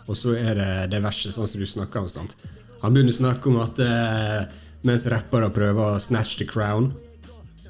Og 0.05 0.17
så 0.17 0.33
er 0.37 0.57
det 0.57 0.69
det 0.93 1.01
verset 1.05 1.35
sånn 1.35 1.49
som 1.49 1.61
du 1.61 1.67
snakker 1.69 2.01
om. 2.01 2.09
sant? 2.09 2.35
Han 2.81 2.93
begynner 2.95 3.13
å 3.13 3.19
snakke 3.19 3.51
om 3.51 3.61
at 3.61 3.81
uh, 3.85 4.65
mens 4.85 5.05
rappere 5.13 5.49
prøver 5.53 5.95
å 5.95 6.01
snatch 6.01 6.39
the 6.41 6.45
crown 6.49 6.91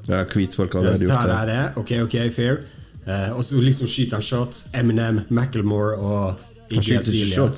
Ja, 0.08 0.24
hvitfolk 0.28 0.76
hadde 0.76 0.96
det 1.00 1.08
gjort 1.08 1.28
det. 1.32 1.40
det. 1.52 1.62
Ok, 1.82 1.96
ok, 2.06 2.18
fair. 2.36 2.64
Uh, 3.06 3.36
og 3.36 3.44
så 3.44 3.60
liksom 3.60 3.90
skyter 3.90 4.20
han 4.20 4.26
shots. 4.26 4.70
Eminem, 4.78 5.26
Macclemore 5.28 6.00
og 6.00 6.72
Iggy 6.72 7.02
Azalea. 7.02 7.50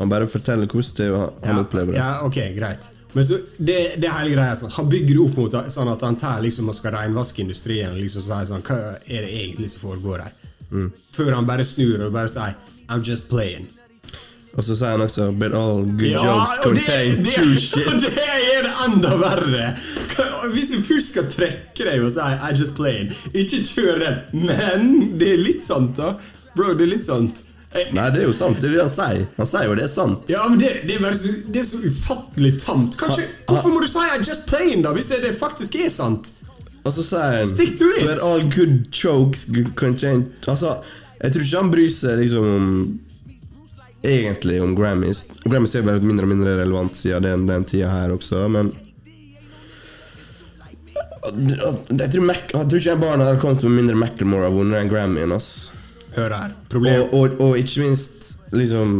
Han 0.00 0.08
bare 0.08 0.26
forteller 0.32 0.66
hvordan 0.66 0.96
det 0.96 1.06
er, 1.06 1.12
og 1.12 1.44
han 1.44 1.56
ja, 1.58 1.62
opplever 1.62 1.92
det. 1.92 1.98
Ja, 2.00 2.10
ok, 2.24 2.38
greit. 2.56 2.90
Men 3.12 3.26
så, 3.26 3.38
det, 3.56 3.78
det 4.00 4.12
hele 4.14 4.36
greia 4.36 4.54
sånn, 4.56 4.70
Han 4.76 4.86
bygger 4.90 5.16
det 5.16 5.22
opp 5.24 5.38
mot 5.40 5.56
sånn 5.74 5.90
at 5.90 6.04
han 6.06 6.16
tar 6.20 6.38
liksom 6.44 6.70
og 6.70 6.76
skal 6.78 6.94
renvaske 6.94 7.42
industrien. 7.42 7.96
Liksom 7.98 8.24
sier 8.24 8.46
sånn, 8.48 8.64
Hva 8.64 8.78
er 9.02 9.26
det 9.26 9.32
egentlig 9.42 9.72
som 9.74 9.82
foregår 9.88 10.24
her? 10.24 10.38
Mm. 10.70 10.88
Før 11.16 11.34
han 11.34 11.48
bare 11.48 11.66
snur 11.66 12.06
og 12.06 12.14
bare 12.14 12.30
sier 12.30 12.56
I'm 12.90 13.04
just 13.06 13.28
playing. 13.30 13.68
Og 14.56 14.64
så 14.66 14.74
sier 14.78 14.96
han 14.96 15.04
også 15.04 15.28
But 15.38 15.54
all 15.54 15.84
good 15.84 16.08
Ja, 16.10 16.22
jokes 16.26 16.56
contain 16.64 17.20
det, 17.22 17.34
true 17.36 17.84
og 17.92 18.00
det 18.02 18.24
er 18.24 18.64
det 18.66 18.72
enda 18.86 19.12
verre! 19.20 19.68
Hvis 20.54 20.72
du 20.72 20.80
først 20.82 21.12
skal 21.12 21.28
trekke 21.30 21.86
deg 21.86 22.02
og 22.02 22.14
si 22.14 22.24
'I'm 22.24 22.56
just 22.56 22.74
playing, 22.78 23.12
ikke 23.34 23.60
kjør 23.68 24.00
den. 24.06 24.46
Men 24.48 24.90
det 25.20 25.34
er 25.34 25.42
litt 25.42 25.66
sant, 25.66 25.98
da. 25.98 26.14
Bro, 26.56 26.72
det 26.78 26.88
er 26.88 26.92
litt 26.94 27.06
sant. 27.06 27.44
Nei, 27.70 28.08
det 28.10 28.24
er 28.24 28.26
jo 28.26 28.32
sant. 28.34 28.58
Det 28.58 28.70
han 28.74 28.90
sier. 28.90 29.26
Han 29.36 29.46
sier 29.46 29.68
jo 29.68 29.74
det 29.78 29.84
er 29.86 29.92
sant. 29.92 30.30
Ja, 30.32 30.42
men 30.50 30.58
det, 30.58 30.72
det, 30.88 30.96
er 30.98 31.14
så, 31.14 31.30
det 31.46 31.60
er 31.62 31.68
så 31.68 31.78
ufattelig 31.86 32.56
tamt. 32.64 32.96
Kanskje, 32.98 33.28
Hvorfor 33.46 33.70
må 33.70 33.82
du 33.84 33.86
si 33.90 34.02
I 34.02 34.18
just 34.18 34.48
playing, 34.50 34.82
da, 34.82 34.90
hvis 34.96 35.10
det, 35.12 35.20
det 35.22 35.36
faktisk 35.38 35.78
er 35.78 35.92
sant? 35.94 36.32
Og 36.82 36.90
så 36.96 37.04
sier 37.04 37.38
han 37.38 37.46
Stick 37.46 37.76
to 37.78 37.86
it! 37.94 38.08
But 38.08 38.24
all 38.26 38.42
good 38.50 38.88
chokes 38.90 39.44
can 39.76 39.98
change 40.00 40.32
Altså, 40.48 40.78
jeg 41.20 41.34
tror 41.34 41.44
ikke 41.44 41.60
han 41.60 41.72
bryr 41.74 41.94
seg 41.94 42.20
liksom 42.24 42.50
om 42.56 42.68
Egentlig 44.00 44.62
om 44.64 44.72
Grammys. 44.72 45.26
Grammys 45.44 45.74
er 45.76 45.84
bare 45.84 46.00
mindre 46.00 46.24
og 46.24 46.30
mindre 46.32 46.54
relevant 46.56 46.96
siden 46.96 47.26
den, 47.26 47.42
den 47.50 47.66
tida 47.68 47.90
her 47.92 48.14
også, 48.14 48.46
men 48.48 48.72
jeg 51.20 52.08
tror, 52.14 52.22
Mac, 52.24 52.46
jeg 52.48 52.64
tror 52.64 52.78
ikke 52.80 52.94
barna 53.02 53.26
hadde 53.28 53.42
kommet 53.42 53.66
med 53.68 53.76
mindre 53.82 53.98
Macclemore 54.00 54.48
har 54.48 54.54
vunnet 54.54 54.96
enn 55.20 55.34
oss. 55.36 55.50
Hør 56.16 56.34
her. 56.34 56.54
Problem. 56.72 57.02
Og, 57.02 57.14
og, 57.14 57.40
og 57.40 57.58
ikke 57.58 57.84
minst 57.86 58.32
liksom 58.52 58.94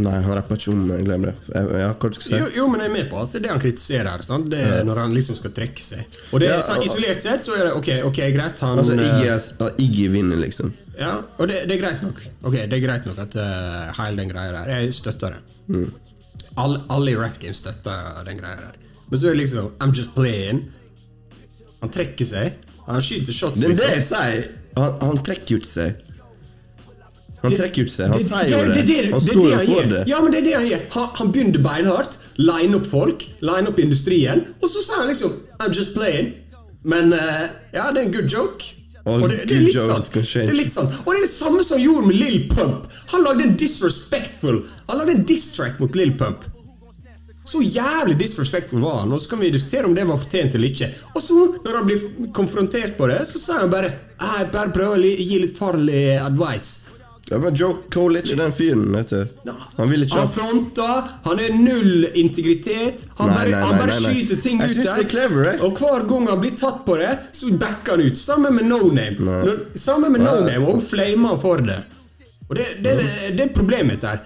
Nei, 0.00 0.14
han 0.24 0.32
rapper 0.32 0.56
ikke 0.56 0.72
om 0.72 0.86
glemmer 1.04 1.28
det. 1.34 1.50
Ja, 1.52 1.90
hva 1.92 2.08
skal 2.14 2.24
si? 2.24 2.32
Jo, 2.32 2.46
jo, 2.56 2.66
men 2.72 2.80
jeg 2.80 2.88
er 2.88 2.92
med 2.94 3.08
på 3.10 3.18
at 3.20 3.34
det 3.36 3.50
han 3.52 3.60
kritiserer 3.60 4.08
her. 4.08 4.22
Sant? 4.24 4.46
Det 4.52 4.60
er 4.64 4.84
Når 4.88 5.00
han 5.02 5.12
liksom 5.16 5.36
skal 5.36 5.52
trekke 5.56 5.84
seg. 5.84 6.16
Og 6.30 6.40
det, 6.40 6.48
er 6.48 6.54
Ja, 6.56 6.62
sånn, 6.64 6.84
Isolert 6.86 7.20
sett 7.20 7.44
så 7.44 7.56
er 7.58 7.66
det 7.68 7.74
ok, 7.76 7.90
ok, 8.08 8.20
greit. 8.32 8.62
Han, 8.64 8.80
Altså, 8.80 8.96
Iggy, 8.96 9.26
eh, 9.26 9.34
er- 9.34 9.60
ja, 9.60 9.68
Iggy 9.84 10.06
vinner, 10.14 10.40
liksom. 10.40 10.72
ja, 10.96 11.12
og 11.36 11.48
det, 11.52 11.66
det 11.68 11.76
er 11.76 11.82
greit 11.82 12.04
nok. 12.06 12.22
Ok, 12.42 12.56
det 12.56 12.78
er 12.78 12.84
greit 12.86 13.08
nok 13.10 13.20
at 13.26 13.36
uh, 13.36 13.92
hele 14.00 14.22
den 14.22 14.32
greia 14.32 14.52
der 14.56 14.72
Jeg 14.72 14.94
støtter 14.96 15.36
det. 15.36 15.42
Mm. 15.68 15.90
Alle, 16.56 16.80
alle 16.88 17.12
i 17.12 17.16
rap 17.20 17.36
game 17.42 17.54
støtter 17.54 18.24
den 18.24 18.40
greia 18.40 18.56
der. 18.56 18.80
Men 19.10 19.18
så 19.20 19.28
er 19.28 19.36
det 19.36 19.42
liksom 19.42 19.70
I'm 19.84 19.92
just 19.96 20.14
playing. 20.16 20.64
Han 21.82 21.92
trekker 21.92 22.24
seg. 22.24 22.56
Han 22.86 23.04
skyter 23.04 23.36
shots. 23.36 23.60
Det 23.60 23.68
er 23.68 23.76
det 23.76 23.92
liksom. 23.92 23.94
jeg 23.94 24.08
sier! 24.08 24.59
Han, 24.76 24.96
han 25.02 25.20
trekker 25.26 25.56
jo 25.56 25.60
ikke 25.60 25.70
seg. 25.70 26.06
Han 27.40 27.54
trekker 27.56 27.88
ut 27.88 27.92
seg. 27.92 28.12
Han 28.12 28.24
sier 28.24 28.50
jo 28.52 28.58
det. 28.74 28.98
Han 29.14 29.22
står 29.24 29.46
jo 29.48 29.60
for 29.64 29.92
det. 29.94 30.02
Ja, 30.10 30.18
men 30.20 30.34
det 30.34 30.42
er 30.42 30.46
det 30.46 30.56
han 30.58 30.66
gjør. 30.68 30.82
Han, 30.96 31.06
han 31.20 31.30
begynner 31.32 31.64
beinhardt, 31.64 32.18
line 32.40 32.76
opp 32.76 32.90
folk, 32.90 33.24
line 33.44 33.70
opp 33.70 33.80
industrien, 33.80 34.44
og 34.60 34.68
så 34.68 34.84
sier 34.84 35.00
han 35.00 35.08
liksom 35.08 35.38
I'm 35.60 35.72
just 35.72 35.96
playing. 35.96 36.34
Men 36.84 37.14
uh, 37.16 37.48
ja, 37.72 37.88
det 37.92 38.02
er 38.02 38.06
en 38.06 38.12
good 38.12 38.28
joke. 38.28 38.76
All 39.08 39.24
og 39.24 39.30
det, 39.32 39.46
det, 39.48 39.56
er 39.56 39.64
litt 39.64 39.80
sant. 39.80 40.12
det 40.12 40.44
er 40.44 40.56
litt 40.56 40.72
sant. 40.72 40.92
Og 41.06 41.08
det 41.08 41.22
er 41.22 41.24
det 41.24 41.32
samme 41.32 41.64
som 41.64 41.78
han 41.78 41.84
gjorde 41.86 42.10
med 42.10 42.20
Lill 42.20 42.40
Pump. 42.52 42.88
Han 43.14 43.24
lagde 43.24 43.46
en 43.48 43.54
disrespectful 43.56 44.60
Han 44.90 45.00
lagde 45.00 45.14
en 45.16 45.24
diss-track 45.28 45.80
mot 45.80 45.96
Lill 45.96 46.12
Pump. 46.20 46.44
Så 47.50 47.62
jævlig 47.66 48.14
disrespectful 48.20 48.82
var 48.84 49.00
han, 49.02 49.12
og 49.12 49.18
så 49.20 49.32
kan 49.32 49.40
vi 49.42 49.48
diskutere 49.50 49.88
om 49.88 49.94
det 49.96 50.04
var 50.06 50.20
fortjent 50.20 50.54
eller 50.54 50.70
ikke. 50.70 50.86
Og 51.16 51.22
så, 51.24 51.38
når 51.64 51.80
han 51.80 51.88
blir 51.88 52.04
konfrontert 52.36 52.94
på 52.98 53.08
det, 53.10 53.24
så 53.26 53.40
sier 53.42 53.64
han 53.64 53.72
bare 53.72 53.90
«Ah, 54.20 54.36
Jeg 54.44 54.52
bare 54.54 54.70
prøver 54.76 55.00
å 55.02 55.10
gi 55.18 55.38
litt 55.42 55.56
farlig 55.58 56.04
advice. 56.22 56.86
Ja, 57.30 57.38
men 57.38 57.54
Joe 57.54 57.76
Cole 57.94 58.18
er 58.18 58.24
ikke 58.26 58.36
den 58.40 58.52
fyren, 58.54 58.86
vet 58.94 59.12
du. 59.14 59.50
Han 59.76 59.90
vil 59.92 60.02
ikke 60.02 60.16
Han 60.18 60.26
ha 60.26 60.32
fronter, 60.34 61.10
han 61.26 61.42
er 61.44 61.52
null 61.54 62.08
integritet. 62.18 63.04
Han 63.20 63.30
Nei, 63.30 63.36
bare, 63.36 63.50
nei, 63.52 63.60
han 63.62 63.74
nei, 63.76 63.80
bare 63.84 63.92
nei, 63.94 64.00
nei. 64.02 64.14
skyter 64.16 64.40
ting 64.42 64.58
ut 64.62 64.72
synes 64.72 64.88
det 64.88 65.04
er 65.04 65.10
clever. 65.12 65.50
Og 65.66 65.78
hver 65.78 66.06
gang 66.10 66.26
han 66.32 66.40
blir 66.42 66.56
tatt 66.58 66.80
på 66.88 66.96
det, 66.98 67.12
så 67.38 67.52
backer 67.60 67.94
han 67.96 68.02
ut. 68.08 68.18
Sammen 68.18 68.58
med 68.58 68.66
No 68.70 68.80
Name. 68.90 69.18
Når, 69.46 69.62
sammen 69.78 70.14
med 70.16 70.24
No 70.26 70.36
Name, 70.42 70.66
og 70.74 70.82
flamer 70.90 71.34
han 71.36 71.42
for 71.42 71.62
det. 71.70 71.78
Og 72.48 72.54
det, 72.58 72.66
det, 72.82 72.96
det, 72.98 73.08
det 73.38 73.46
er 73.46 73.54
problemet 73.54 73.94
mitt 73.94 74.06
her. 74.10 74.22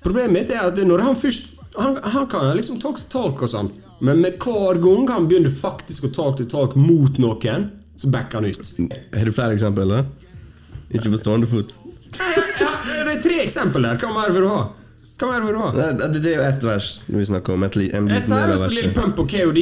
Problemet 0.00 0.32
mitt 0.38 0.52
er 0.56 0.64
at 0.70 0.80
når 0.88 1.04
han 1.10 1.18
først 1.20 1.56
Han, 1.76 1.98
han 2.02 2.26
kan 2.26 2.56
liksom 2.56 2.80
talk 2.82 2.98
to 2.98 3.06
talk 3.12 3.42
og 3.46 3.50
sånn, 3.52 3.70
men 4.00 4.22
med 4.24 4.40
hver 4.42 4.80
gang 4.82 5.06
han 5.12 5.28
begynner 5.30 5.52
faktisk 5.54 6.08
å 6.08 6.10
talk 6.14 6.40
to 6.40 6.46
talk 6.50 6.74
mot 6.78 7.20
noen, 7.22 7.68
så 8.00 8.10
backer 8.10 8.40
han 8.40 8.48
ut. 8.50 8.72
Har 9.14 9.28
du 9.28 9.32
flere 9.36 9.54
eksempler? 9.54 10.04
Ikke 10.90 11.12
på 11.12 11.20
stående 11.20 11.46
fot. 11.50 11.76
Det 12.10 13.00
er 13.06 13.22
tre 13.22 13.40
eksempler 13.44 13.84
der. 13.86 14.00
Hva 14.02 14.10
mer 14.14 14.32
vil 14.34 14.46
du 14.46 14.50
ha? 14.50 14.62
Hva 15.20 15.28
mer 15.30 15.44
vil 15.44 15.54
du 15.54 15.60
ha? 15.60 15.70
Nei, 15.76 15.90
det 16.00 16.22
det 16.24 16.32
er 16.32 16.40
jo 16.40 16.46
ett 16.48 16.64
vers 16.64 16.90
vi 17.06 17.24
snakker 17.28 17.54
om. 17.54 17.66
Et, 17.68 17.76
en 17.92 18.08
Et 18.08 18.14
liten 18.16 18.34
her 18.34 18.48
del 18.48 18.54
er 18.56 18.56
av 18.56 18.64
så 18.64 18.70
Lil. 18.74 18.92
Pump 18.96 19.20
og 19.22 19.30
KOD. 19.30 19.60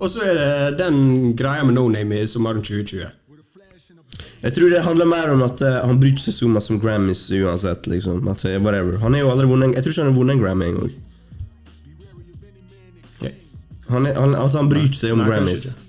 Og 0.00 0.08
så 0.08 0.22
er 0.24 0.38
det 0.38 0.78
den 0.80 1.34
greia 1.36 1.64
med 1.66 1.76
No 1.76 1.88
Name 1.92 2.22
i 2.22 2.28
sommeren 2.30 2.62
2020. 2.64 3.10
Jeg 4.42 4.54
tror 4.56 4.70
det 4.72 4.80
handler 4.84 5.06
mer 5.06 5.30
om 5.34 5.42
at 5.46 5.60
uh, 5.62 5.80
han 5.86 5.98
bryr 6.00 6.16
seg 6.20 6.34
så 6.34 6.48
mye 6.48 6.62
om 6.74 6.80
Grammys 6.82 7.26
uansett. 7.30 7.86
liksom 7.92 8.26
at, 8.32 8.44
uh, 8.44 8.56
whatever 8.64 8.98
Han 9.02 9.12
har 9.14 9.20
jo 9.20 9.30
aldri 9.32 9.46
vunnet 9.50 9.74
Jeg 9.76 9.84
tror 9.84 9.92
ikke 9.94 10.02
han 10.04 10.12
har 10.12 10.18
vunnet 10.18 10.36
en 10.36 10.42
Grammy 10.42 10.64
engang. 10.70 10.90
Han, 13.90 14.06
er- 14.06 14.14
han, 14.14 14.34
altså, 14.38 14.60
han 14.60 14.68
bryr 14.70 14.92
seg 14.94 15.12
om 15.12 15.18
Nei, 15.18 15.26
kanskje 15.26 15.44
Grammys. 15.44 15.64
ikke. 15.64 15.86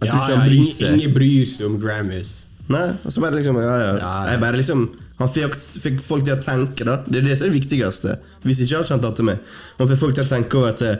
Jeg 0.00 0.08
Ja, 0.08 0.10
tror 0.10 0.18
ikke 0.18 0.30
ja, 0.32 0.38
han 0.38 0.48
bryr 0.48 0.56
ingen, 0.56 0.72
seg. 0.74 0.94
ingen 0.98 1.12
bryr 1.14 1.44
seg 1.46 1.66
om 1.68 1.76
Grammys. 1.82 2.32
Nei, 2.68 2.86
altså 3.04 3.20
bare 3.22 3.36
liksom 3.38 3.56
Ja, 3.56 3.62
ja. 3.62 3.76
Ja, 3.78 3.92
ja. 3.98 4.30
Jeg 4.32 4.40
bare 4.42 4.56
liksom 4.60 4.82
Han 5.18 5.28
fikk, 5.34 5.54
fikk 5.82 6.00
folk 6.02 6.24
til 6.24 6.34
å 6.36 6.42
tenke, 6.42 6.84
da. 6.86 6.96
Det 7.06 7.16
er 7.18 7.24
det 7.26 7.38
som 7.38 7.46
er 7.48 7.50
det 7.50 7.58
viktigste. 7.60 8.12
Hvis 8.44 8.60
ikke 8.62 8.76
hadde 8.76 8.84
ikke 8.86 8.94
han 8.94 9.00
tatt 9.02 9.16
det 9.16 9.24
med. 9.26 9.38
Han 9.78 9.88
fikk 9.90 9.98
folk 9.98 10.14
til 10.14 10.24
å 10.24 10.28
tenke 10.30 10.58
over 10.60 10.68
at 10.68 10.82
eh, 10.86 10.96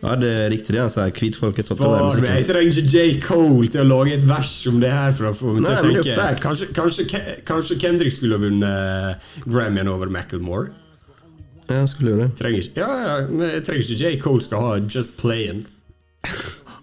Ja, 0.00 0.14
det 0.16 0.28
er 0.32 0.46
riktig 0.48 0.72
det 0.72 0.80
han 0.80 0.92
sier. 0.92 1.10
Hvitfolk 1.12 1.58
er 1.60 1.66
tatt 1.66 1.80
over 1.84 2.20
meg. 2.22 2.38
Jeg 2.40 2.46
trenger 2.48 2.78
ikke 2.80 2.84
J. 2.88 3.16
Cole 3.20 3.68
til 3.68 3.82
å 3.82 3.88
lage 3.88 4.14
et 4.16 4.22
vers 4.28 4.52
om 4.70 4.78
det 4.80 4.92
her. 4.94 5.12
For 5.16 5.28
å 5.28 5.32
få 5.36 5.56
Nei, 5.58 5.74
men 5.84 5.98
det 5.98 6.14
er 6.14 6.16
facts. 6.16 6.44
kanskje, 6.46 6.68
kanskje, 6.76 7.24
kanskje 7.50 7.76
Kendrick 7.82 8.16
skulle 8.16 8.38
ha 8.38 8.44
vunnet 8.46 9.44
Grammyen 9.44 9.90
over 9.92 10.12
Macclemore. 10.12 10.72
Ja, 11.68 11.84
skulle 11.86 12.14
gjøre 12.14 12.30
det. 12.30 12.30
Trenger 12.40 12.64
ikke, 12.64 12.80
ja, 12.80 12.88
ja, 13.04 13.18
men 13.28 13.44
jeg 13.46 13.66
trenger 13.68 13.84
ikke 13.84 14.00
J. 14.00 14.14
Cole 14.24 14.46
skal 14.48 14.64
ha 14.64 14.72
Just 14.80 15.20
Playing. 15.20 15.66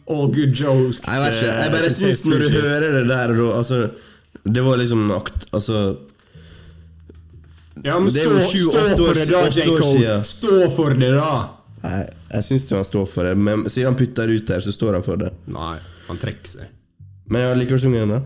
All 0.07 0.29
good 0.31 0.53
jokes. 0.55 1.01
Jeg 1.03 1.23
vet 1.23 1.41
ikke. 1.41 1.49
Jeg 1.49 1.65
eh, 1.65 1.73
bare 1.73 1.89
syns 1.91 2.23
når 2.29 2.45
du 2.45 2.53
hører 2.53 2.93
det 2.95 3.03
der 3.09 3.33
da, 3.35 3.47
Altså 3.57 3.81
Det 4.45 4.63
var 4.63 4.79
liksom 4.79 5.09
akt... 5.11 5.49
Altså 5.51 5.81
Ja, 7.83 7.97
men 7.99 8.13
stå, 8.13 8.39
stå 8.45 8.87
for 9.01 9.17
det 9.17 9.27
da, 9.33 9.43
J. 9.51 9.67
Cole. 9.73 10.17
Stå 10.23 10.61
for 10.77 10.95
det 11.01 11.11
da! 11.17 11.56
Jeg, 11.83 12.07
jeg 12.33 12.43
syns 12.47 12.69
han 12.73 12.85
står 12.87 13.05
for 13.11 13.27
det, 13.27 13.35
men 13.37 13.67
siden 13.69 13.91
han 13.91 13.97
putter 13.99 14.31
ut 14.33 14.49
her, 14.49 14.63
så 14.65 14.71
står 14.73 14.97
han 14.97 15.03
for 15.05 15.19
det. 15.21 15.29
Nei, 15.53 15.75
han 16.07 16.17
trekker 16.21 16.49
seg. 16.49 16.71
Men 17.29 17.43
jeg 17.43 17.59
liker 17.61 17.77
du 17.77 17.83
synge 17.85 18.01
den, 18.01 18.15
da? 18.15 18.21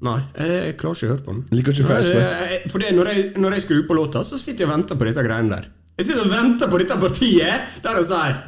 Nei, 0.00 0.18
jeg, 0.36 0.52
jeg 0.66 0.76
klarer 0.80 0.96
ikke 0.96 1.06
å 1.06 1.12
høre 1.14 1.24
på 1.24 1.32
den. 1.36 1.40
Liker 1.56 1.74
ikke 1.76 1.88
fersk 1.88 2.12
Nei, 2.14 2.20
godt? 2.20 2.36
jeg- 2.50 2.70
For 2.72 2.78
det, 2.84 2.90
når, 2.96 3.10
jeg, 3.14 3.24
når 3.40 3.56
jeg 3.56 3.64
skrur 3.66 3.82
på 3.88 3.96
låta, 3.98 4.22
så 4.24 4.38
sitter 4.40 4.64
jeg 4.64 4.68
og 4.70 4.74
venter 4.76 4.96
på 5.00 5.08
dette 5.08 5.24
greiene 5.26 5.54
der. 5.56 5.66
Jeg 6.00 6.06
sitter 6.08 6.24
og 6.24 6.32
venter 6.32 6.70
på 6.72 6.78
dette 6.80 6.96
partiet 7.02 7.82
der 7.84 7.98
han 8.00 8.06
sier 8.08 8.38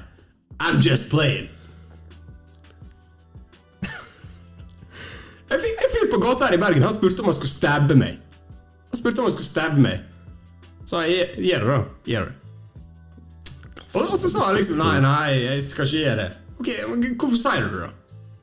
I'm 0.62 0.79
just 0.85 1.09
playing. 1.12 1.48
Jeg 5.53 5.61
fikk, 5.61 5.81
jeg 5.83 5.90
fikk 5.92 6.12
på 6.14 6.20
gata 6.22 6.46
her 6.48 6.57
i 6.57 6.61
Bergen. 6.62 6.85
Han 6.87 6.94
spurte 6.96 7.20
om 7.20 7.29
han 7.29 7.37
skulle 7.37 7.53
stabbe 7.53 7.96
meg. 7.98 8.16
Han 8.92 9.01
spurte 9.01 9.20
om 9.20 9.27
han 9.29 9.35
skulle 9.35 9.51
stabbe 9.51 9.83
meg. 9.85 10.07
Så 10.88 11.03
jeg 11.05 11.35
gjør 11.44 11.66
det, 11.66 11.75
da. 11.75 11.81
Gjør 12.12 12.31
det. 12.31 12.41
Og, 13.92 14.18
så 14.18 14.28
sa 14.31 14.46
han 14.48 14.57
liksom 14.57 14.78
Nei, 14.81 14.94
nei, 15.05 15.26
jeg 15.42 15.64
skal 15.66 15.88
ikke 15.88 16.05
gjøre 16.05 16.22
det. 16.22 16.28
Ok, 16.62 16.70
Hvorfor 17.20 17.38
sier 17.40 17.66
du 17.66 17.74
det, 17.76 17.88
da? 17.88 17.90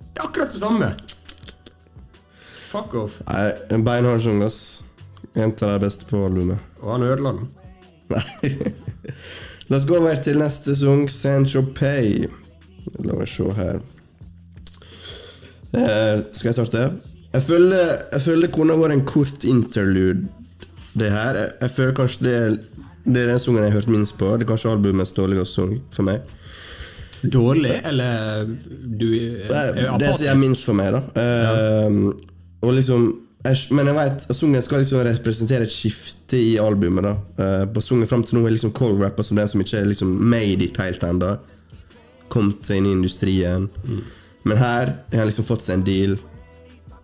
Det 0.10 0.22
er 0.22 0.28
akkurat 0.28 0.54
det 0.54 0.62
samme. 0.62 0.90
Fuck 2.70 2.96
off. 3.00 3.20
Nei, 3.30 3.46
en 3.74 3.86
beinhard 3.86 4.22
sang, 4.24 4.44
ass. 4.46 4.60
En 5.34 5.54
av 5.54 5.72
de 5.74 5.80
beste 5.86 6.06
på 6.10 6.22
albumet. 6.28 6.62
Og 6.84 6.92
han 6.94 7.06
ødela 7.08 7.34
den. 7.38 7.48
Nei. 8.14 8.52
La 9.70 9.78
oss 9.78 9.86
gå 9.86 9.98
over 10.00 10.18
til 10.26 10.40
neste 10.42 10.76
sang, 10.78 11.06
Sancho 11.14 11.62
Pay. 11.78 12.28
La 13.06 13.16
meg 13.18 13.30
se 13.30 13.46
her. 13.58 13.82
Eh, 15.78 16.22
skal 16.34 16.50
jeg 16.50 16.58
starte? 16.58 16.86
Jeg 17.34 17.46
føler, 17.46 17.92
jeg 18.12 18.22
føler 18.26 18.48
det 18.48 18.54
kunne 18.56 18.78
vært 18.80 18.96
en 18.96 19.06
kort 19.06 19.46
interlude, 19.46 20.26
det 20.98 21.12
her. 21.14 21.38
Jeg, 21.38 21.52
jeg 21.62 21.74
føler 21.76 21.98
kanskje 22.00 22.26
det 22.26 22.34
er, 22.40 22.56
det 23.14 23.24
er 23.24 23.32
den 23.34 23.40
sangen 23.42 23.64
jeg 23.64 23.72
har 23.72 23.80
hørt 23.80 23.90
minst 23.92 24.18
på. 24.20 24.30
Det 24.38 24.46
er 24.46 24.52
kanskje 24.52 24.72
albumets 24.74 25.14
dårligste 25.18 25.56
sang 25.56 25.74
for 25.96 26.08
meg. 26.08 26.36
Dårlig, 27.20 27.74
eller 27.84 28.46
du 29.00 29.10
er, 29.12 29.50
er 29.52 29.98
det 30.00 30.14
som 30.16 30.30
er 30.32 30.38
minst 30.40 30.64
for 30.68 30.78
meg, 30.78 30.94
da. 30.96 31.02
Eh, 31.20 31.98
Og 32.62 32.74
liksom 32.76 33.10
Men 33.72 33.88
jeg 33.88 33.96
vet 33.96 34.24
sangen 34.36 34.64
skal 34.64 34.82
liksom 34.84 35.04
representere 35.08 35.64
et 35.64 35.72
skifte 35.72 36.38
i 36.38 36.58
albumet. 36.60 37.04
da 37.04 37.14
uh, 37.64 37.66
På 37.72 37.82
sangen 37.82 38.08
fram 38.08 38.24
til 38.24 38.36
nå 38.36 38.46
er 38.48 38.52
liksom 38.52 38.74
Cold 38.76 39.00
Rapper 39.04 39.24
som 39.24 39.40
den 39.40 39.48
som 39.48 39.62
ikke 39.64 39.78
er 39.80 39.88
liksom 39.88 40.12
made 40.32 40.64
it 40.64 40.78
helt 40.78 41.04
ennå. 41.04 41.38
Kommet 42.30 42.68
seg 42.68 42.82
inn 42.82 42.90
i 42.90 42.92
industrien. 42.98 43.70
Men 44.44 44.58
her 44.58 44.92
har 45.12 45.22
han 45.22 45.32
liksom 45.32 45.48
fått 45.48 45.64
seg 45.64 45.80
en 45.80 45.86
deal, 45.88 46.18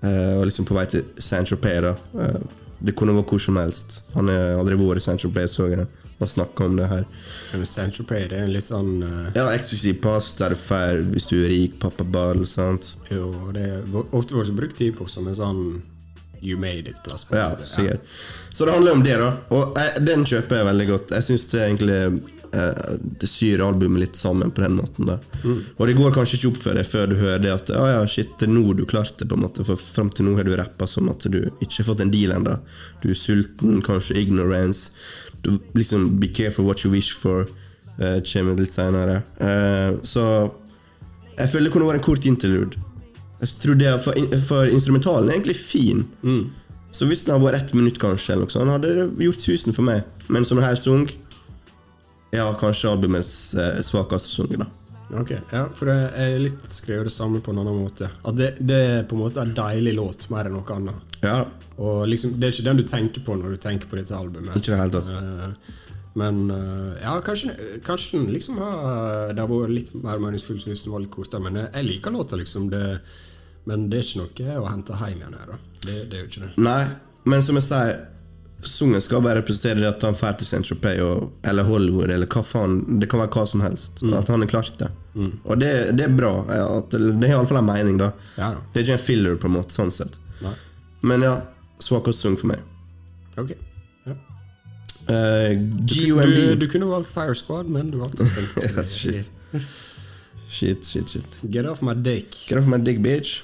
uh, 0.04 0.36
og 0.40 0.46
liksom 0.50 0.68
på 0.68 0.76
vei 0.76 0.86
til 0.92 1.08
Saint-Tropez. 1.18 1.82
da 1.82 1.96
Eh, 2.20 2.42
Det 2.80 2.96
kunne 2.98 3.16
vært 3.16 3.32
hvor 3.32 3.42
som 3.42 3.60
helst. 3.60 4.02
Han 4.16 4.32
har 4.32 4.60
aldri 4.60 4.78
vært 4.80 5.02
i 5.02 5.06
Central 5.06 5.34
Play, 5.36 5.48
så 5.52 5.70
jeg, 5.72 5.88
og 6.20 6.30
snakka 6.32 6.68
om 6.70 6.78
det 6.80 6.88
her. 6.92 7.08
Men 7.54 7.66
Saint-Tropez 7.68 8.30
det 8.32 8.38
er 8.38 8.46
en 8.48 8.54
litt 8.54 8.68
sånn 8.68 8.94
uh... 9.04 9.34
Ja, 9.36 9.50
eksklusiv 9.52 10.00
pass 10.04 10.34
der 10.40 10.56
du 10.56 10.60
får 10.60 11.04
hvis 11.12 11.28
du 11.32 11.38
er 11.42 11.50
rik, 11.52 11.76
pappaball, 11.82 12.46
sant. 12.48 12.96
Jo, 13.12 13.32
det 13.56 13.66
er 13.68 14.00
ofte 14.06 14.38
vært 14.38 14.56
brukt 14.56 14.80
tid 14.80 14.96
på 15.00 15.10
som 15.12 15.28
en 15.32 15.38
sånn 15.38 15.62
You 16.46 16.60
made 16.62 16.92
it-plass. 16.92 17.24
på 17.26 17.36
sikkert. 17.66 18.04
Ja. 18.04 18.54
Så 18.54 18.66
det 18.68 18.74
handler 18.76 18.92
om 18.94 19.04
det, 19.04 19.16
da. 19.18 19.32
Og 19.56 19.78
jeg, 19.80 20.04
den 20.06 20.26
kjøper 20.30 20.60
jeg 20.60 20.68
veldig 20.68 20.88
godt. 20.92 21.14
Jeg 21.16 21.26
syns 21.26 21.48
det 21.50 21.62
egentlig 21.64 22.00
eh, 22.54 22.96
det 23.22 23.30
syr 23.30 23.64
albumet 23.66 24.02
litt 24.02 24.20
sammen 24.20 24.52
på 24.52 24.64
den 24.64 24.78
måten. 24.80 25.10
da 25.10 25.18
Og 25.78 25.88
det 25.88 25.98
går 25.98 26.14
kanskje 26.16 26.38
ikke 26.38 26.52
opp 26.52 26.62
for 26.64 26.78
deg 26.78 26.88
før 26.90 27.12
du 27.12 27.16
hører 27.20 27.44
det 27.44 27.54
at 27.54 27.72
Å 27.76 27.86
ja, 27.90 28.02
shit, 28.10 28.34
det 28.40 28.50
er 28.50 28.54
nå 28.54 28.74
du 28.74 28.86
klarte 28.90 29.24
det, 29.24 29.30
på 29.32 29.38
en 29.38 29.46
måte. 29.46 29.66
For 29.68 29.80
fram 29.80 30.10
til 30.14 30.28
nå 30.28 30.36
har 30.40 30.48
du 30.48 30.56
rappa 30.58 30.88
som 30.90 31.10
at 31.14 31.28
du 31.32 31.46
ikke 31.60 31.82
har 31.82 31.90
fått 31.92 32.04
en 32.06 32.14
deal 32.14 32.36
ennå. 32.36 32.58
Du 33.04 33.10
er 33.12 33.20
sulten, 33.20 33.82
kanskje 33.86 34.20
ignorance. 34.22 34.92
Du, 35.46 35.58
liksom 35.78 36.20
Be 36.20 36.28
careful 36.28 36.66
what 36.66 36.86
you 36.86 36.92
wish 36.94 37.14
for. 37.16 37.48
Uh, 37.96 38.20
kommer 38.28 38.58
litt 38.60 38.74
seinere. 38.76 39.22
så 40.04 40.52
jeg 41.38 41.52
føler 41.52 41.68
det 41.68 41.72
kunne 41.72 41.88
vært 41.88 42.02
en 42.02 42.04
kort 42.04 42.26
interlude. 42.28 42.82
Jeg 43.40 43.56
tror 43.62 43.78
det 43.80 43.92
for, 44.04 44.20
for 44.48 44.72
instrumentalen 44.72 45.30
er 45.30 45.38
egentlig 45.38 45.56
fin. 45.60 46.06
Så 46.96 47.08
hvis 47.10 47.26
den 47.26 47.36
hadde 47.36 47.46
vært 47.50 47.64
ett 47.64 47.74
minutt, 47.76 48.00
kanskje, 48.00 48.34
eller 48.34 48.48
noe 48.48 48.54
sånt, 48.54 48.72
hadde 48.72 48.94
det 48.96 49.26
gjort 49.28 49.44
susen 49.44 49.76
for 49.76 49.84
meg. 49.88 50.06
Men 50.32 50.48
som 50.48 50.62
en 50.62 50.66
hel 50.66 50.80
sang 50.80 51.10
Ja, 52.36 52.50
kanskje 52.60 52.92
albumets 52.92 53.32
eh, 53.56 53.80
svakeste 53.86 54.32
sang, 54.34 54.52
da. 54.62 54.68
Ok, 55.16 55.32
ja, 55.54 55.62
for 55.78 55.92
jeg 55.92 56.08
er 56.18 56.40
litt 56.42 56.64
skrevet 56.74 57.06
det 57.08 57.14
samme 57.14 57.40
på 57.46 57.54
en 57.54 57.60
annen 57.62 57.78
måte. 57.84 58.08
At 58.26 58.36
det, 58.40 58.56
det 58.60 58.80
er 58.90 59.04
på 59.08 59.16
en 59.16 59.22
måte 59.22 59.42
en 59.44 59.54
deilig 59.56 59.94
låt, 60.00 60.26
mer 60.34 60.50
enn 60.50 60.56
noe 60.58 60.76
annet. 60.76 61.18
Ja, 61.22 61.44
Og 61.78 62.06
liksom, 62.10 62.34
Det 62.40 62.48
er 62.48 62.54
ikke 62.56 62.66
den 62.70 62.80
du 62.80 62.84
tenker 62.88 63.22
på 63.26 63.36
når 63.38 63.56
du 63.56 63.58
tenker 63.62 63.88
på 63.92 63.98
dette 64.00 64.16
albumet. 64.18 64.56
ikke 64.58 64.74
det 64.74 64.80
hele 64.82 64.96
tatt. 64.96 65.10
Eh, 65.14 65.74
Men 66.16 66.38
eh, 66.50 67.02
ja, 67.04 67.14
kanskje, 67.22 67.54
kanskje 67.84 68.18
den 68.22 68.30
liksom 68.32 68.58
har 68.64 69.34
Det 69.36 69.42
har 69.44 69.50
vært 69.52 69.74
litt 69.76 69.90
mer 70.00 70.22
meningsfullt 70.24 70.64
hvis 70.66 70.86
den 70.86 70.94
var 70.96 71.04
litt 71.04 71.12
kortere. 71.12 71.44
Men 71.44 71.60
jeg 71.66 71.86
liker 71.86 72.12
låta, 72.16 72.40
liksom. 72.40 72.70
Det, 72.72 72.84
men 73.70 73.90
det 73.92 74.00
er 74.02 74.08
ikke 74.10 74.22
noe 74.50 74.60
å 74.64 74.70
hente 74.72 74.96
hjem 75.02 75.22
igjen 75.22 75.36
her. 75.40 75.54
da 75.54 75.58
Det, 75.86 75.98
det 76.10 76.18
er 76.18 76.24
jo 76.26 76.32
ikke 76.32 76.46
det. 76.48 76.52
Nei, 76.66 76.82
men 77.30 77.44
som 77.46 77.60
jeg 77.60 77.68
sier, 77.68 77.96
sangen 78.70 79.02
skal 79.02 79.22
bare 79.26 79.40
representere 79.42 79.88
at 79.90 80.02
han 80.06 80.14
drar 80.18 80.36
til 80.40 80.48
Saint-Tropez 80.48 81.00
eller 81.50 81.64
Hollywood, 81.68 82.10
eller 82.12 82.28
hva 82.28 82.44
faen. 82.46 83.00
Det 83.00 83.10
kan 83.12 83.20
være 83.24 83.32
hva 83.36 83.46
som 83.48 83.62
helst. 83.66 84.04
At 84.04 84.28
han 84.32 84.42
har 84.46 84.52
klart 84.52 84.78
det. 84.80 84.90
Og 85.46 85.58
det, 85.62 85.72
det 85.96 86.06
er 86.10 86.16
bra. 86.18 86.32
At, 86.78 86.92
det 86.96 87.30
har 87.30 87.38
iallfall 87.38 87.62
en 87.62 87.70
mening, 87.70 87.98
da. 88.02 88.12
Ja 88.38 88.52
da. 88.56 88.64
Det 88.74 88.82
er 88.82 88.88
ikke 88.88 88.98
en 89.00 89.06
filler, 89.06 89.36
på 89.40 89.48
en 89.52 89.56
måte, 89.58 89.76
sånn 89.76 89.92
sett. 89.96 90.18
Nei. 90.44 90.54
Men 91.06 91.24
ja, 91.24 91.36
svakest 91.84 92.22
sang 92.26 92.36
for 92.42 92.52
meg. 92.52 92.60
Ok. 93.40 93.54
Ja. 94.10 94.16
Uh, 95.06 95.52
Du, 95.86 95.96
GOMD. 96.16 96.56
du 96.60 96.68
kunne 96.72 96.88
valgt 96.90 97.12
Fire 97.14 97.36
Squad, 97.38 97.70
men 97.70 97.92
du 97.94 98.00
valgte 98.02 98.26
Saint- 98.28 98.56
Tropez. 98.60 98.94
shit. 98.98 99.30
Shit, 100.50 100.86
shit, 100.86 101.10
shit. 101.10 101.38
Get 101.52 101.66
off 101.70 101.82
my 101.82 101.94
dick. 101.94 102.32
Get 102.50 102.58
off 102.60 102.68
my 102.68 102.78
dick, 102.82 103.00
bitch. 103.04 103.42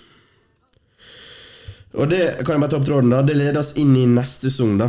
Og 1.93 2.07
det 2.11 2.21
kan 2.45 2.55
jeg 2.55 2.61
bare 2.63 2.71
ta 2.71 2.77
opp 2.79 2.85
tråden 2.87 3.09
da 3.11 3.17
Det 3.27 3.33
leder 3.35 3.57
oss 3.59 3.73
inn 3.79 3.91
i 3.99 4.05
neste 4.07 4.47
sang, 4.53 4.77
da. 4.79 4.87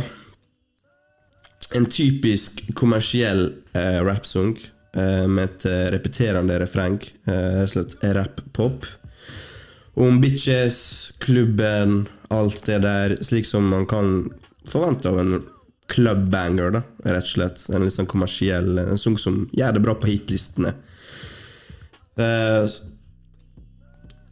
En 1.73 1.85
typisk 1.89 2.61
kommersiell 2.77 3.47
eh, 3.73 3.99
rappsang 4.05 4.53
eh, 4.93 5.25
med 5.27 5.43
et 5.47 5.65
eh, 5.69 5.87
repeterende 5.95 6.59
refreng. 6.61 6.99
Eh, 7.25 7.63
rett 7.63 7.71
og 7.71 7.73
slett 7.73 7.95
rap-pop. 8.17 8.85
Om 9.93 10.19
bitches, 10.21 10.77
klubben, 11.21 12.05
alt 12.33 12.63
det 12.65 12.79
der, 12.85 13.17
slik 13.25 13.45
som 13.49 13.67
man 13.69 13.85
kan 13.89 14.29
forvente 14.69 15.09
av 15.09 15.19
en 15.21 15.35
clubbanger, 15.93 16.77
da, 16.77 16.81
rett 17.09 17.27
og 17.27 17.33
slett. 17.33 17.65
En 17.69 17.85
litt 17.85 17.97
sånn 17.97 18.09
kommersiell 18.09 18.79
En 18.81 19.01
sang 19.01 19.17
som 19.21 19.43
gjør 19.53 19.75
det 19.75 19.83
bra 19.83 19.97
på 19.97 20.09
hitlistene. 20.09 20.73
Eh, 22.21 22.65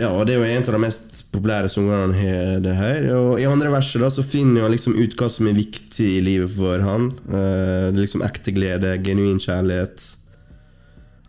ja, 0.02 0.10
og 0.10 0.26
det 0.26 0.34
er 0.34 0.40
jo 0.42 0.48
en 0.50 0.64
av 0.66 0.76
de 0.76 0.80
mest 0.82 1.18
populære 1.34 1.70
sangene 1.70 2.16
han 2.18 2.64
det 2.66 2.74
her. 2.74 3.06
Og 3.20 3.42
i 3.42 3.46
andre 3.46 3.70
verset 3.74 4.02
da 4.02 4.10
så 4.14 4.26
finner 4.26 4.66
han 4.66 4.74
liksom 4.74 4.96
ut 4.98 5.14
hva 5.20 5.28
som 5.30 5.50
er 5.50 5.60
viktig 5.60 6.08
i 6.16 6.24
livet 6.26 6.50
for 6.56 6.82
han. 6.82 7.12
Er 7.30 7.94
liksom 7.98 8.24
ekte 8.26 8.54
glede, 8.56 8.96
genuin 9.06 9.42
kjærlighet. 9.42 10.06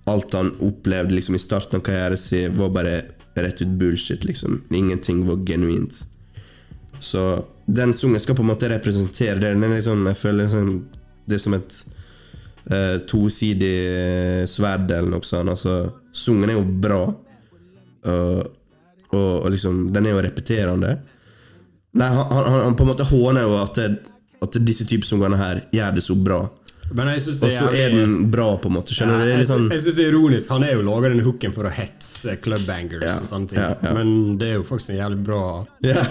Alt 0.09 0.39
han 0.39 0.55
opplevde 0.65 1.15
liksom 1.19 1.37
i 1.37 1.43
starten 1.43 1.79
av 1.79 1.85
karrieren 1.87 2.19
sin, 2.19 2.57
var 2.57 2.73
bare 2.75 2.95
rett 3.37 3.61
ut 3.61 3.77
bullshit, 3.81 4.25
liksom. 4.25 4.63
Ingenting 4.73 5.27
var 5.29 5.45
genuint. 5.47 6.01
Så 7.01 7.45
den 7.67 7.93
sangen 7.95 8.21
skal 8.21 8.37
på 8.39 8.43
en 8.43 8.51
måte 8.55 8.71
representere 8.73 9.37
det. 9.37 9.53
Den 9.53 9.69
er 9.69 9.77
liksom, 9.77 10.07
jeg 10.09 10.19
føler 10.19 10.47
liksom, 10.47 10.73
det 11.29 11.37
er 11.37 11.45
som 11.45 11.59
et 11.59 11.77
uh, 12.71 12.97
tosidig 13.11 13.75
eh, 13.93 14.43
sverd 14.51 14.91
eller 14.91 15.13
noe 15.13 15.29
sånt. 15.29 15.53
Altså, 15.53 15.77
sangen 16.17 16.51
er 16.51 16.59
jo 16.59 16.67
bra. 16.89 17.05
Og, 18.13 18.59
og, 19.13 19.45
og 19.45 19.51
liksom, 19.53 19.85
den 19.95 20.09
er 20.09 20.17
jo 20.17 20.25
repeterende. 20.25 20.97
Nei, 22.01 22.09
han, 22.09 22.33
han, 22.33 22.61
han 22.69 22.77
på 22.79 22.87
en 22.87 22.93
måte 22.93 23.07
håner 23.09 23.45
jo 23.45 23.57
at, 23.61 23.79
det, 23.79 24.13
at 24.45 24.59
disse 24.65 24.87
typer 24.89 25.09
sangene 25.09 25.41
her 25.41 25.65
gjør 25.75 25.99
det 25.99 26.05
så 26.07 26.17
bra. 26.17 26.41
Men 26.95 27.09
jeg 27.15 27.23
synes 27.25 27.39
Og 27.47 27.53
så 27.57 27.67
er 27.73 27.91
den 27.95 28.15
bra, 28.33 28.47
på 28.61 28.69
en 28.69 28.75
måte. 28.77 28.95
Skjønner 28.97 29.19
du? 29.19 29.25
Det 29.25 29.31
Ja, 29.33 29.37
jeg, 29.41 29.47
sånn 29.49 29.67
jeg 29.73 29.81
synes 29.85 29.97
det 29.99 30.05
er 30.05 30.11
ironisk. 30.13 30.51
Han 30.53 30.65
er 30.67 30.73
jo 30.77 30.83
laga 30.87 31.09
denne 31.13 31.25
hooken 31.27 31.55
for 31.57 31.65
å 31.69 31.73
hetse 31.73 32.37
clubbangers 32.45 33.05
Ja, 33.07 33.15
og 33.23 33.29
sånne 33.31 33.49
ting. 33.53 33.61
ja, 33.63 33.71
ja. 33.83 33.93
Men 33.97 34.37
det 34.41 34.49
er 34.51 34.59
jo 34.59 34.65
faktisk 34.69 34.91
en 34.95 34.99
jævlig 35.01 35.21
bra 35.27 35.43
ja. 35.93 36.03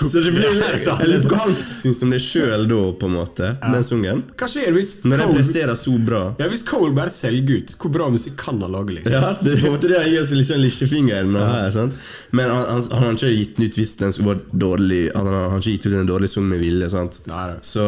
Så 0.00 0.22
det 0.24 0.32
blir 0.36 0.48
Ja, 0.60 0.96
litt, 1.06 1.26
hva 1.30 1.44
syns 1.60 2.02
om 2.06 2.10
det 2.14 2.22
sjøl 2.24 2.64
da, 2.70 2.80
på 3.00 3.10
en 3.10 3.14
måte, 3.18 3.50
den 3.60 3.84
sungen. 3.86 4.22
Hva 4.40 4.48
skjer 4.50 4.72
hvis 4.76 4.94
Når 5.04 5.24
den 5.24 5.34
presterer 5.36 5.76
så 5.78 5.94
bra. 6.06 6.22
ja, 6.40 6.48
hvis 6.52 6.64
Cole 6.68 6.94
bare 6.96 7.12
selger 7.12 7.60
ut? 7.60 7.76
Hvor 7.80 7.92
bra 7.98 8.08
musikk 8.12 8.36
kan 8.40 8.60
han 8.64 8.72
lage? 8.72 8.96
liksom? 8.96 9.12
Ja, 9.12 9.34
det 9.40 9.52
er 9.58 9.62
på 9.64 9.70
en 9.70 9.76
måte 9.76 9.92
det 9.92 10.00
han 10.00 10.08
gir 10.10 10.22
oss 10.24 10.32
litt 10.34 10.48
sånn 10.48 10.62
lillefingeren 10.64 11.30
nå 11.36 11.44
her, 11.44 11.70
sant? 11.74 11.94
Men 12.32 12.50
han, 12.50 12.64
han, 12.70 12.82
han 12.96 13.06
har 13.10 13.18
ikke 13.18 13.30
gitt 13.36 13.60
ut 13.60 13.78
hvis 13.80 13.94
den 14.00 14.12
var 14.26 14.40
dårlig 14.52 15.02
Han 15.14 15.26
har, 15.26 15.58
ikke 15.60 15.76
gitt 15.76 15.86
ut 15.90 15.94
en 16.00 16.08
dårlig 16.10 16.30
sang 16.32 16.48
med 16.48 16.60
vilje. 16.62 16.88
sant? 16.92 17.20
Nei. 17.30 17.46
Så 17.66 17.84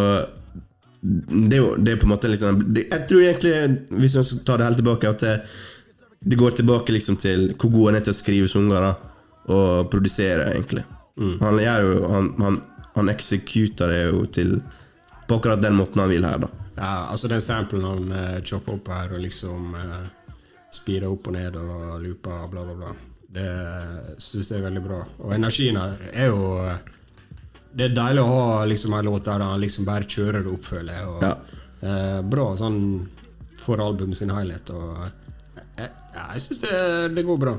det 1.03 1.57
er 1.57 1.61
jo 1.61 1.71
det 1.83 1.93
er 1.93 1.99
på 1.99 2.07
en 2.07 2.13
måte 2.13 2.29
liksom 2.31 2.61
det, 2.75 2.85
Jeg 2.87 3.07
tror 3.11 3.23
egentlig, 3.27 3.55
hvis 3.91 4.15
man 4.15 4.27
skal 4.29 4.43
ta 4.47 4.57
det 4.57 4.67
helt 4.69 4.79
tilbake, 4.79 5.11
at 5.11 5.25
det, 5.25 5.33
det 6.21 6.39
går 6.39 6.55
tilbake 6.61 6.95
liksom 6.95 7.17
til 7.19 7.49
hvor 7.57 7.73
god 7.75 7.89
han 7.91 7.99
er 7.99 8.05
til 8.07 8.15
å 8.15 8.21
skrive 8.21 8.51
sanger 8.51 8.87
og 9.51 9.91
produsere, 9.91 10.53
egentlig. 10.53 10.85
Han 11.43 11.59
gjør 11.59 11.89
jo 11.89 12.09
Han, 12.09 12.29
han, 12.39 12.61
han 12.95 13.11
eksekuter 13.11 13.91
det 13.91 14.03
jo 14.07 14.25
til 14.31 14.57
på 15.27 15.39
akkurat 15.39 15.63
den 15.63 15.75
måten 15.79 16.01
han 16.03 16.11
vil 16.11 16.25
her, 16.27 16.39
da. 16.45 16.49
Ja, 16.77 16.95
altså 17.11 17.29
Den 17.29 17.43
samplen 17.45 17.85
han 17.85 18.13
uh, 18.13 18.43
chopper 18.45 18.79
opp 18.79 18.89
her 18.93 19.13
og 19.13 19.23
liksom 19.23 19.75
uh, 19.75 20.07
speeder 20.73 21.11
opp 21.11 21.29
og 21.29 21.37
ned 21.37 21.57
og 21.61 21.99
looper 22.03 22.47
bla, 22.53 22.65
bla, 22.65 22.75
bla. 22.79 22.95
Det 23.33 23.49
syns 24.21 24.51
jeg 24.53 24.61
er 24.61 24.67
veldig 24.67 24.83
bra. 24.85 25.03
Og 25.25 25.35
energien 25.35 25.79
her 25.81 26.01
er 26.13 26.29
jo 26.29 26.59
eh, 26.61 26.91
Det 27.75 27.87
er 27.89 27.95
deilig 27.97 28.23
å 28.23 28.29
ha 28.29 28.65
liksom 28.69 28.95
en 28.99 29.07
låt 29.09 29.25
der 29.25 29.41
han 29.41 29.61
liksom 29.63 29.87
bare 29.89 30.05
kjører 30.05 30.45
det 30.45 30.53
opp, 30.53 30.65
føler 30.69 30.93
jeg. 30.93 31.07
Og, 31.09 31.23
Ja. 31.23 31.37
eh, 31.83 32.21
bra 32.23 32.51
sånn 32.57 33.09
for 33.57 33.81
albumet 33.81 34.17
sin 34.17 34.31
helhet. 34.31 34.71
Og 34.71 35.11
jeg 35.79 35.91
jeg 36.13 36.41
syns 36.45 36.61
det, 36.61 37.15
det 37.17 37.25
går 37.25 37.39
bra. 37.41 37.55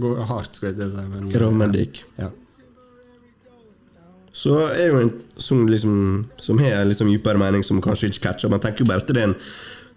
Går 0.00 0.22
hardt, 0.24 0.56
skal 0.56 0.72
jeg 0.74 0.90
si. 0.90 1.02
Men, 1.12 1.30
Romantic. 1.36 2.02
Ja. 2.18 2.30
Så 4.32 4.54
er 4.72 4.88
jo 4.88 5.00
en 5.02 5.10
sang 5.36 5.66
liksom, 5.68 5.96
som 6.40 6.58
har 6.58 6.80
en 6.80 6.88
liksom 6.88 7.10
dypere 7.12 7.36
mening, 7.38 7.62
som 7.64 7.82
kanskje 7.84 8.08
ikke 8.08 8.22
catcher. 8.30 8.48
Man 8.48 8.60
tenker 8.64 8.80
jo 8.80 8.88
bare 8.88 9.02
at 9.04 9.10
det 9.12 9.20
er 9.20 9.28
en, 9.28 9.34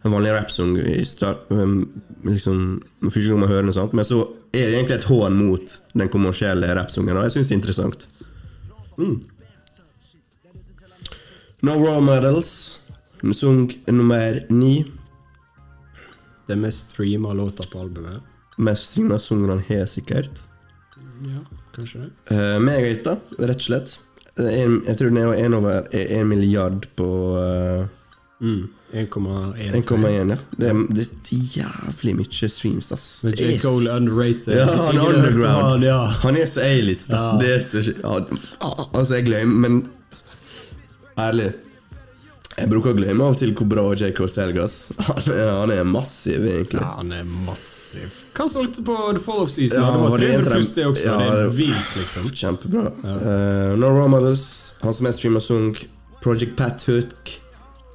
en 0.03 0.11
vanlig 0.11 0.33
rappsang 0.35 0.73
i 0.81 1.05
start, 1.07 1.45
um, 1.55 1.85
liksom, 2.27 2.81
første 3.05 3.29
gang 3.29 3.39
man 3.45 3.49
hører 3.53 3.71
den, 3.71 3.89
men 3.95 4.05
så 4.05 4.19
er 4.51 4.67
det 4.67 4.81
egentlig 4.81 4.97
et 4.99 5.07
hån 5.07 5.39
mot 5.39 5.77
den 5.95 6.11
kommersielle 6.11 6.75
rappsangen, 6.75 7.15
og 7.15 7.23
jeg 7.23 7.37
syns 7.37 7.47
det 7.47 7.55
er 7.55 7.61
interessant. 7.61 8.07
No 11.65 11.73
Role 11.81 12.01
Models, 12.01 12.79
sang 13.33 13.71
nummer 13.87 14.45
ni. 14.49 14.85
Det 16.47 16.55
mest 16.55 16.89
streama 16.89 17.33
låta 17.33 17.63
på 17.71 17.79
albumet. 17.79 18.21
Mest 18.57 18.91
streama 18.91 19.19
sangen 19.19 19.49
han 19.49 19.63
har, 19.67 19.85
sikkert. 19.85 20.43
Ja, 21.25 21.41
kanskje 21.75 21.99
det. 22.03 22.35
Uh, 22.35 22.59
Megahita, 22.61 23.17
rett 23.39 23.63
og 23.63 23.65
slett. 23.65 23.97
En, 24.37 24.81
jeg 24.85 24.97
tror 24.99 25.09
den 25.09 25.17
er 25.23 25.33
en 25.45 25.57
over 25.57 25.89
én 25.89 26.29
milliard 26.29 26.85
på 26.99 27.09
uh, 27.33 27.87
Mm. 28.41 28.67
1,1. 28.93 29.71
1,1, 29.73 30.29
ja. 30.29 30.37
Det 30.57 30.67
er, 30.69 30.79
det 30.91 31.05
er 31.05 31.37
jævlig 31.55 32.15
mye 32.19 32.49
streams, 32.49 32.91
ass. 32.91 33.23
Men 33.23 33.33
J. 33.39 33.45
er 33.55 33.59
Cole 33.63 33.91
underrated. 33.95 34.57
Ja, 34.59 34.65
han 34.67 34.97
er 34.97 35.07
underground. 35.07 35.63
Han, 35.71 35.83
ja. 35.83 35.97
Han 36.21 36.37
er 36.37 36.45
så 36.45 36.61
A-lista. 36.61 37.21
Er 37.41 37.63
ja, 38.03 38.19
Altså, 38.93 39.15
jeg 39.15 39.25
glemmer 39.25 39.69
Men 39.69 39.79
ærlig 41.21 41.51
Jeg 42.55 42.69
bruker 42.71 42.93
å 42.93 42.95
glemme 42.95 43.25
av 43.25 43.33
og 43.35 43.39
til 43.41 43.51
hvor 43.57 43.67
bra 43.67 43.83
JK 43.99 44.19
Selgas. 44.31 44.75
Han 45.09 45.25
er, 45.33 45.49
han 45.51 45.71
er 45.75 45.83
massiv, 45.83 46.45
egentlig. 46.47 46.79
ja, 46.79 46.91
han 47.01 47.11
er 47.11 47.25
massiv. 47.45 48.21
Hva 48.37 48.45
solgte 48.51 48.83
på 48.87 48.95
The 49.17 49.23
Fall 49.25 49.41
of 49.43 49.51
Season? 49.51 49.81
Ja, 49.81 49.89
det 49.91 50.03
var 50.03 50.13
var 50.13 50.23
det 50.23 50.29
en 50.31 50.45
300 50.45 50.55
pluss, 50.55 50.71
det 50.77 50.85
også. 50.87 51.07
Ja, 51.09 51.17
det 51.19 51.41
er 51.47 51.51
vilt, 51.57 51.97
liksom. 51.99 52.29
Kjempebra. 52.31 52.85
Uh, 53.03 53.73
no 53.75 53.89
Role 53.91 54.07
Models, 54.13 54.45
hans 54.85 55.01
mest 55.03 55.19
streama 55.19 55.43
Sung, 55.43 55.73
Project 56.23 56.55
Pat 56.55 56.87
Hook. 56.87 57.35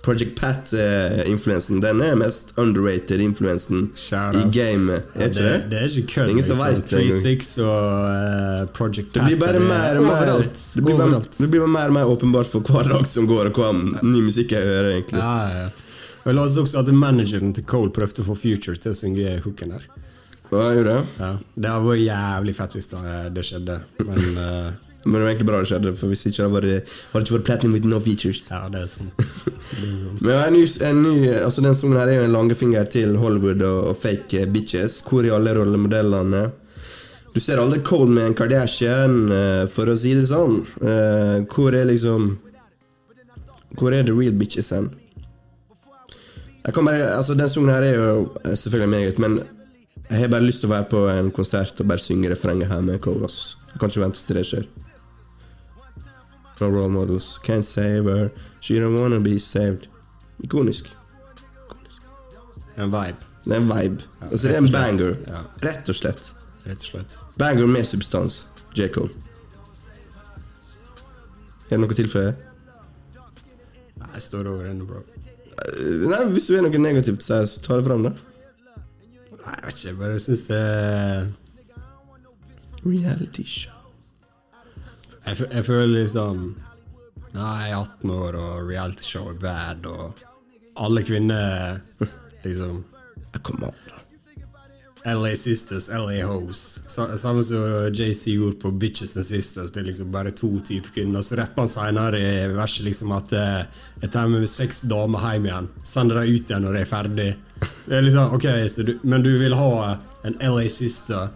Project 0.01 0.33
Pat-influensen, 0.41 1.81
den 1.85 2.01
er 2.01 2.15
mest 2.17 2.55
underrated 2.57 3.21
influensen 3.21 3.91
i 3.93 4.45
gamet. 4.55 5.03
Ja, 5.13 5.27
det, 5.29 5.35
det? 5.35 5.59
det 5.69 5.83
er 5.83 5.93
ikke 5.93 6.15
kødd. 6.15 6.33
Liksom. 6.39 6.63
vet 6.63 6.89
det 6.89 7.03
engang. 7.03 7.21
36 7.21 7.67
og 7.67 8.07
uh, 8.07 8.63
Project 8.79 9.13
Det 9.15 9.27
blir 9.27 9.37
bare 9.43 9.61
Pat, 9.61 9.69
mer 9.69 10.01
og 10.01 10.09
mer 10.09 10.17
Overalt. 10.17 10.65
det 10.75 10.85
blir 10.87 10.97
bare, 10.97 11.21
det 11.37 11.51
blir 11.53 11.65
bare 11.67 11.75
mer 11.77 11.93
og 11.93 11.99
mer 11.99 12.15
åpenbart 12.15 12.49
for 12.49 12.65
hver 12.65 12.89
dag 12.95 13.07
som 13.13 13.29
går, 13.29 13.53
og 13.53 13.61
hva 13.61 13.71
ny 13.77 14.25
musikk 14.25 14.57
jeg 14.57 14.65
hører, 14.73 14.93
egentlig. 14.97 15.21
Ja, 15.21 15.65
ja. 15.67 15.71
Jeg 16.25 16.37
leste 16.37 16.65
også 16.65 16.81
at 16.81 16.93
manageren 16.97 17.53
til 17.57 17.65
Cole 17.69 17.93
prøvde 17.97 18.25
å 18.25 18.31
få 18.33 18.37
Future 18.41 18.81
til 18.81 18.93
å 18.93 18.97
synge 18.97 19.37
hooken 19.45 19.77
der. 19.77 19.85
Hva 20.51 20.71
gjorde 20.75 20.97
det? 20.97 21.03
Ja, 21.21 21.35
Det 21.55 21.71
hadde 21.71 21.87
vært 21.93 22.07
jævlig 22.07 22.55
fett 22.57 22.77
hvis 22.77 22.91
det, 22.91 23.19
det 23.37 23.45
skjedde, 23.47 23.77
men 24.09 24.41
eh, 24.43 24.89
Men 25.05 25.15
det 25.15 25.21
var 25.23 25.31
egentlig 25.31 25.47
bra 25.49 25.59
det 25.63 25.69
skjedde, 25.71 25.91
for 25.97 26.11
hvis 26.13 26.27
ikke 26.29 26.45
det 26.45 26.53
vært- 26.53 26.89
hadde 27.13 27.21
det 27.25 27.29
ikke 27.31 27.37
vært 27.39 27.45
platinum 27.49 27.73
with 27.73 27.87
no 27.89 28.01
features. 28.05 28.43
ja, 28.51 28.69
det 28.69 28.83
er 28.83 28.87
sant. 28.87 29.15
Men 30.21 30.33
en 30.45 30.53
ny, 30.53 30.67
en 30.85 31.03
ny, 31.03 31.15
altså 31.41 31.63
Den 31.65 31.75
sangen 31.75 31.97
her 31.97 32.09
er 32.09 32.19
jo 32.19 32.27
en 32.29 32.33
langefinger 32.37 32.85
til 32.91 33.17
Hollywood 33.17 33.63
og, 33.63 33.79
og 33.89 33.97
fake 33.97 34.43
eh, 34.43 34.47
bitches. 34.47 35.01
Hvor 35.09 35.25
er 35.25 35.33
alle 35.39 35.55
rollemodellene? 35.57 36.51
Du 37.33 37.41
ser 37.41 37.61
aldri 37.63 37.79
Cole 37.87 38.11
med 38.11 38.27
en 38.27 38.35
Kardashian, 38.35 39.17
eh, 39.33 39.65
for 39.73 39.87
å 39.89 39.97
si 39.97 40.13
det 40.19 40.27
sånn. 40.29 40.67
Eh, 40.83 41.47
hvor 41.49 41.73
er 41.79 41.87
liksom 41.89 42.37
Hvor 43.79 43.95
er 43.95 44.03
the 44.03 44.13
real 44.13 44.33
bitches 44.37 44.69
hen? 44.75 44.91
Bare, 46.75 47.17
altså 47.17 47.35
Den 47.39 47.49
sangen 47.49 47.71
her 47.73 47.83
er 47.87 47.95
jo 47.97 48.29
selvfølgelig 48.45 48.89
meget, 48.93 49.19
men 49.19 49.39
jeg 50.11 50.19
har 50.21 50.29
bare 50.29 50.45
lyst 50.45 50.61
til 50.61 50.69
å 50.69 50.75
være 50.75 50.89
på 50.91 51.01
en 51.09 51.31
konsert 51.31 51.81
og 51.81 51.89
bare 51.89 52.03
synge 52.03 52.29
refrenget 52.33 52.69
her 52.69 52.81
med 52.85 53.01
Cole. 53.01 53.31
Jeg 53.31 53.79
kan 53.81 53.89
ikke 53.89 54.03
vente 54.03 54.27
til 54.27 54.37
det 54.37 54.45
skjer. 54.49 54.67
No 56.61 56.69
role 56.69 56.91
models, 56.91 57.39
can't 57.43 57.65
save 57.65 58.05
her, 58.05 58.31
she 58.61 58.75
don't 58.81 58.99
wanna 59.01 59.19
be 59.21 59.39
saved. 59.41 59.87
Ikonisk. 60.45 60.87
En 62.77 62.91
vibe, 62.93 63.17
Det 63.45 63.53
er 63.53 63.61
en 63.61 63.69
vibe. 63.69 64.03
Ja, 64.21 64.27
altså, 64.27 64.49
det 64.49 64.57
er 64.57 64.61
en 64.61 64.73
banger. 64.73 65.15
Ja. 65.29 65.41
Rett 65.65 65.89
og 65.89 65.97
slett. 65.97 66.35
rett 66.67 66.77
og 66.79 66.85
slett. 66.91 67.19
Banger 67.39 67.67
med 67.67 67.85
substans. 67.89 68.47
J. 68.77 68.89
Cole. 68.93 69.11
Er 71.71 71.77
det 71.77 71.81
noe 71.81 71.95
til 71.95 72.09
for 72.11 72.21
deg? 72.29 72.35
Nei, 74.01 74.09
jeg 74.15 74.23
står 74.23 74.47
over 74.53 74.69
ennå, 74.71 74.87
bro. 74.89 75.01
Eh, 75.01 76.09
Nei, 76.11 76.23
Hvis 76.35 76.47
du 76.51 76.57
er 76.57 76.63
noe 76.67 76.79
negativt, 76.83 77.23
så 77.25 77.41
ta 77.65 77.77
det 77.81 77.87
fram, 77.89 78.03
da. 78.09 78.11
Nei, 78.11 79.57
jeg 79.57 79.65
vet 79.65 79.75
ikke, 79.75 79.89
jeg 79.89 79.99
bare 79.99 80.21
syns 80.21 80.47
det 80.51 80.63
Reality 82.85 83.45
show. 83.45 83.80
Jeg, 85.31 85.47
jeg 85.51 85.66
føler 85.66 85.95
liksom 86.03 86.43
Nei, 87.31 87.51
jeg 87.62 87.70
er 87.70 87.78
18 87.78 88.11
år, 88.11 88.37
og 88.41 88.66
realityshow 88.66 89.28
er 89.31 89.37
bad, 89.39 89.87
og 89.87 90.24
alle 90.83 91.05
kvinner 91.07 91.78
liksom 92.47 92.85
Come 93.47 93.68
on, 93.68 93.76
da. 93.87 94.01
LA 95.05 95.37
Sisters, 95.37 95.89
LA 95.89 96.24
Hoes. 96.26 96.81
Samme 97.16 97.45
som 97.45 97.95
JC 97.95 98.35
gjorde 98.35 98.59
på 98.61 98.70
Bitches 98.70 99.16
and 99.16 99.24
Sisters. 99.24 99.70
Det 99.70 99.81
er 99.81 99.87
liksom 99.87 100.11
bare 100.12 100.31
to 100.31 100.51
typer 100.61 100.91
kvinner. 100.93 101.22
Så 101.22 101.39
rapper 101.39 101.62
han 101.62 101.70
senere 101.70 102.20
i 102.20 102.49
verset 102.53 102.85
liksom 102.85 103.14
at 103.16 103.33
eh, 103.33 103.62
jeg 104.03 104.12
tar 104.12 104.28
med 104.28 104.45
seks 104.51 104.83
damer 104.91 105.24
hjem 105.24 105.47
igjen. 105.49 105.70
Sender 105.89 106.20
dem 106.20 106.35
ut 106.35 106.53
igjen 106.53 106.66
når 106.66 106.76
jeg 106.76 106.89
er 106.89 106.91
ferdig. 106.91 107.31
Det 107.87 107.97
er 107.97 108.05
liksom, 108.05 108.35
ok, 108.37 108.49
så 108.68 108.85
du, 108.91 108.93
Men 109.03 109.24
du 109.24 109.31
vil 109.41 109.57
ha 109.57 109.97
en 110.28 110.37
LA 110.43 110.66
Sister, 110.68 111.31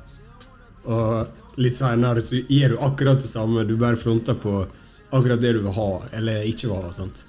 og 0.85 1.44
litt 1.61 1.77
senere 1.79 2.23
så 2.25 2.41
gir 2.49 2.75
du 2.75 2.81
akkurat 2.83 3.21
det 3.21 3.31
samme. 3.31 3.65
Du 3.69 3.77
bare 3.81 4.01
fronter 4.01 4.35
på 4.35 4.63
akkurat 5.11 5.41
det 5.41 5.53
du 5.57 5.61
vil 5.65 5.77
ha, 5.77 5.91
eller 6.13 6.47
ikke 6.49 6.71
vil 6.71 6.83
ha. 6.83 6.93
sant? 6.95 7.27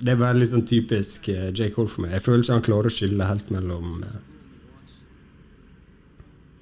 Det 0.00 0.14
er 0.14 0.20
bare 0.20 0.38
litt 0.38 0.52
sånn 0.52 0.66
typisk 0.68 1.28
eh, 1.32 1.50
J. 1.52 1.70
Cole 1.74 1.90
for 1.92 2.04
meg. 2.04 2.14
Jeg 2.16 2.24
føler 2.24 2.44
ikke 2.44 2.56
han 2.56 2.66
klarer 2.68 2.88
å 2.88 2.94
skille 2.94 3.26
helt 3.28 3.50
mellom 3.52 4.04
eh, 4.06 4.20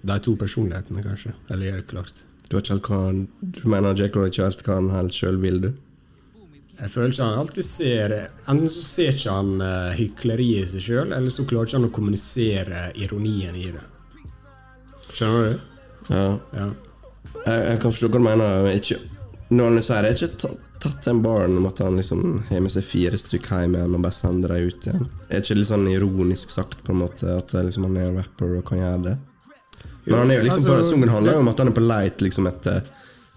de 0.08 0.16
to 0.24 0.34
personlighetene, 0.38 1.04
kanskje. 1.04 1.34
Eller 1.50 1.70
gjør 1.70 1.82
det 1.82 1.90
klart. 1.92 2.24
Du, 2.48 2.56
han, 2.88 3.26
du 3.40 3.62
mener 3.70 3.94
J. 3.94 4.08
Cole 4.14 4.32
ikke 4.32 4.48
helt 4.48 4.64
hva 4.66 4.80
han 4.80 4.90
helt 4.94 5.14
sjøl 5.14 5.38
vil, 5.42 5.60
du? 5.66 5.70
Jeg 6.78 6.92
føler 6.92 7.10
ikke 7.10 7.26
han 7.26 7.40
alltid 7.40 7.66
ser 7.66 8.12
Enten 8.46 8.68
så 8.70 8.82
ser 8.86 9.16
ikke 9.16 9.32
han 9.34 9.48
uh, 9.58 9.94
hykleriet 9.98 10.68
i 10.68 10.72
seg 10.76 10.84
sjøl, 10.84 11.14
eller 11.14 11.32
så 11.34 11.46
klarer 11.48 11.66
ikke 11.66 11.80
han 11.80 11.88
å 11.88 11.94
kommunisere 11.94 12.84
ironien 13.02 13.58
i 13.58 13.66
det. 13.74 13.82
Skjønner 15.10 15.48
du? 15.48 15.66
Ja. 16.08 16.38
Ja. 16.56 16.68
Jeg, 17.46 17.60
jeg 17.64 17.80
kan 17.82 17.92
forstå 17.92 18.10
hva 18.10 18.18
du 18.18 18.24
mener. 18.24 18.68
Ikke, 18.74 18.98
når 19.52 19.70
han 19.70 19.84
sier 19.84 20.04
det, 20.04 20.10
er 20.10 20.18
ikke 20.18 20.40
tatt, 20.42 20.66
tatt 20.84 21.08
den 21.08 21.22
baren 21.24 21.56
om 21.58 21.66
at 21.70 21.80
han 21.82 21.96
liksom 21.98 22.24
har 22.50 22.60
med 22.64 22.74
seg 22.74 22.86
fire 22.86 23.18
stykk 23.20 23.48
hjem 23.52 23.78
igjen 23.78 23.96
og 23.98 24.04
bare 24.04 24.18
sender 24.18 24.54
dem 24.54 24.68
ut 24.68 24.88
igjen. 24.90 25.08
Er 25.28 25.42
ikke 25.42 25.58
litt 25.58 25.70
sånn 25.72 25.88
ironisk 25.92 26.52
sagt, 26.54 26.78
på 26.86 26.94
en 26.94 27.02
måte, 27.04 27.38
at 27.40 27.56
liksom, 27.56 27.88
han 27.88 27.98
er 27.98 28.10
en 28.12 28.20
rapper 28.22 28.58
og 28.60 28.68
kan 28.68 28.82
gjøre 28.82 29.02
det? 29.08 29.16
Men 30.08 30.22
han 30.22 30.30
er 30.32 30.38
jo 30.40 30.46
liksom 30.46 30.64
på, 30.64 30.76
altså, 30.76 30.94
sangen 30.94 31.12
handler 31.12 31.36
jo 31.36 31.42
om 31.42 31.50
at 31.50 31.58
han 31.60 31.68
er 31.68 31.76
på 31.76 31.84
leit 31.84 32.22
liksom, 32.24 32.46
etter 32.48 32.86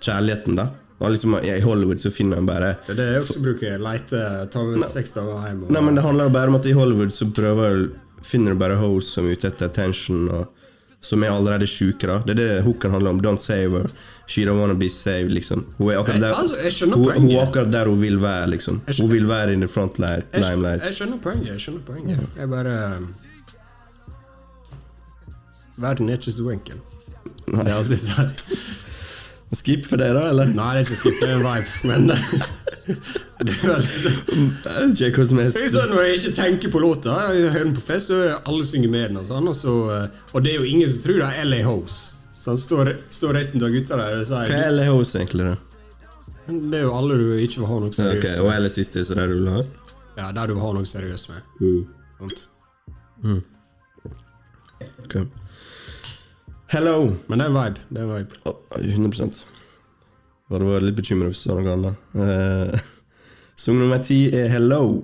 kjærligheten, 0.02 0.56
da. 0.60 0.70
Og 1.02 1.16
liksom, 1.16 1.36
I 1.42 1.58
Hollywood 1.66 2.00
så 2.00 2.12
finner 2.14 2.38
han 2.38 2.46
bare 2.46 2.76
Det 2.86 2.94
er 2.94 3.00
det 3.00 3.08
jeg 3.10 3.22
også 3.24 3.42
bruker. 3.42 3.80
Leite, 3.82 4.20
ta 4.54 4.64
med 4.68 4.84
seks 4.86 5.16
dager 5.16 5.48
hjem. 5.50 5.64
Og, 5.66 5.72
Nei, 5.74 5.82
men 5.88 5.98
Det 5.98 6.04
handler 6.06 6.30
jo 6.30 6.34
bare 6.36 6.54
om 6.54 6.58
at 6.60 6.68
i 6.70 6.76
Hollywood 6.78 7.14
så 7.16 7.26
prøver 7.34 7.88
finner 8.22 8.54
du 8.54 8.62
bare 8.62 8.78
hoes 8.78 9.08
som 9.16 9.26
er 9.26 9.34
ute 9.34 9.50
etter 9.50 9.72
attention, 9.72 10.28
og 10.30 10.61
som 11.02 11.24
er 11.24 11.32
allerede 11.34 11.68
sjuke. 11.68 12.08
da 12.08 12.20
Det 12.26 12.36
er 12.36 12.40
det 12.42 12.64
hooken 12.64 12.92
handler 12.92 13.10
om. 13.10 13.22
Don't 13.22 13.42
save 13.42 13.72
her. 13.72 13.88
She 14.28 14.46
don't 14.46 14.60
wanna 14.62 14.74
be 14.78 14.90
saved, 14.90 15.32
liksom. 15.32 15.66
Hun 15.78 15.92
er 15.92 16.00
akkurat 16.00 16.22
der, 16.22 16.34
Altså, 16.34 16.86
hun, 16.86 17.12
hun 17.22 17.32
akkurat 17.40 17.72
der 17.74 17.88
hun 17.90 18.02
vil 18.02 18.22
være, 18.22 18.50
liksom. 18.50 18.82
Hun 19.00 19.12
vil 19.12 19.28
være 19.28 19.54
in 19.54 19.60
the 19.62 19.68
front 19.68 20.00
light, 20.00 20.26
jeg, 20.34 20.44
limelight. 20.50 20.84
jeg 20.86 20.94
skjønner 20.94 21.18
poenget. 21.24 21.48
Jeg 21.52 21.60
skjønner 21.62 21.82
poenget. 21.86 22.20
Jeg 22.38 22.50
bare 22.50 22.78
Verden 25.78 26.10
er 26.10 26.14
ikke 26.14 26.32
så 26.32 26.50
enkel. 26.54 26.76
Det 27.48 27.68
er 27.68 27.74
alltid 27.76 27.98
sånn. 27.98 28.32
Skip 29.58 29.86
for 29.90 30.00
deg, 30.00 30.14
da, 30.16 30.28
eller? 30.32 30.52
Nei, 30.56 30.68
det 30.78 30.84
er 30.84 30.86
ikke 30.86 31.00
skip, 31.00 31.18
det 31.20 31.28
er 31.28 31.34
en 31.36 31.44
vibe, 31.44 31.72
men 31.90 32.12
Det 33.42 33.54
er 33.56 33.72
veldig 33.72 33.92
sånn 33.92 34.94
J. 34.98 35.10
Cole 35.16 35.28
som 35.32 35.42
helst. 35.42 35.60
Sånn, 35.74 35.92
Når 35.94 36.06
jeg 36.06 36.20
ikke 36.20 36.34
tenker 36.38 36.74
på 36.74 36.82
låta, 36.84 37.18
jeg 37.34 37.50
hører 37.56 37.68
den 37.68 37.76
på 37.78 37.84
fest, 37.86 38.12
så 38.12 38.20
alle 38.38 38.68
synger 38.68 38.94
med 38.94 39.06
den. 39.10 39.20
Og, 39.22 39.28
sånn, 39.30 39.50
og, 39.50 39.58
så, 39.58 39.76
eh, 39.96 40.24
og 40.32 40.46
det 40.46 40.54
er 40.54 40.62
jo 40.62 40.70
ingen 40.70 40.92
som 40.92 41.04
tror 41.06 41.22
det 41.24 41.30
er 41.32 41.50
LA 41.50 41.62
Hose 41.66 42.00
Så 42.42 42.56
står, 42.58 42.96
står 43.14 43.38
resten 43.38 43.64
av 43.66 43.74
gutta 43.74 44.00
der 44.00 44.22
og 44.22 44.26
sier 44.30 44.52
Hva 44.52 44.64
er 44.68 44.76
LA 44.76 44.88
Hose 44.92 45.22
egentlig? 45.22 45.52
da? 45.52 45.58
Det 46.52 46.80
er 46.80 46.86
jo 46.88 46.94
alle 46.98 47.18
du 47.20 47.28
ikke 47.38 47.62
vil 47.62 47.70
ha 47.70 47.80
noe 47.84 47.96
seriøst 47.96 48.24
okay, 48.26 48.44
med. 48.44 48.64
LA 48.66 48.74
siste 48.74 49.06
er 49.06 49.22
det 49.22 49.30
du 49.30 49.38
vil 49.40 49.52
ha? 49.54 49.64
Ja, 50.18 50.32
der 50.36 50.50
du 50.50 50.56
vil 50.58 50.64
ha 50.66 50.72
noe 50.76 50.90
seriøst 50.90 51.32
med. 51.32 51.52
Mm. 51.62 51.82
Sånt. 52.20 52.46
Mm. 53.24 53.42
Okay. 55.06 55.26
Hello! 56.72 57.12
Men 57.28 57.40
det 57.40 57.46
er 57.46 57.50
en 57.52 57.58
vibe. 57.58 57.88
Det 57.90 58.02
er 58.02 58.12
vibe. 58.12 58.42
Oh, 58.46 58.56
100 58.80 59.46
Jeg 60.52 60.60
hadde 60.60 60.68
vært 60.68 60.84
litt 60.84 60.98
bekymret 61.00 61.32
hvis 61.32 61.42
du 61.46 61.50
sa 61.50 61.56
noe 61.56 61.72
annet. 61.72 62.08
Eh, 62.20 62.80
Sang 63.62 63.78
nummer 63.80 64.02
ti 64.04 64.18
er 64.36 64.50
Hello. 64.52 65.04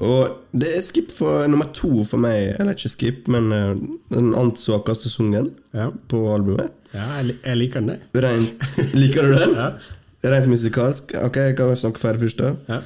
Og 0.00 0.38
det 0.56 0.70
er 0.78 0.82
skip 0.82 1.10
for 1.12 1.44
nummer 1.52 1.68
to 1.76 2.02
for 2.08 2.18
meg. 2.22 2.54
Eller 2.58 2.72
ikke 2.74 2.88
skip, 2.90 3.28
men 3.30 3.50
eh, 3.52 3.74
den 4.10 4.32
annet 4.34 4.58
svakeste 4.58 5.10
sangen 5.12 5.50
Ja, 5.76 5.90
på 6.08 6.22
albumet. 6.34 6.72
ja 6.96 7.20
jeg, 7.20 7.36
jeg 7.44 7.60
liker 7.60 7.84
den. 7.84 8.00
Rent, 8.16 8.64
liker 8.96 9.28
du 9.28 9.36
den? 9.38 9.54
Ja. 9.60 9.70
Rent 10.34 10.50
musikalsk. 10.52 11.14
Ok, 11.16 11.36
jeg 11.40 11.54
kan 11.56 11.70
snakke 11.80 12.00
ferdig 12.02 12.26
først. 12.26 12.42
da 12.42 12.50
Ja. 12.74 12.80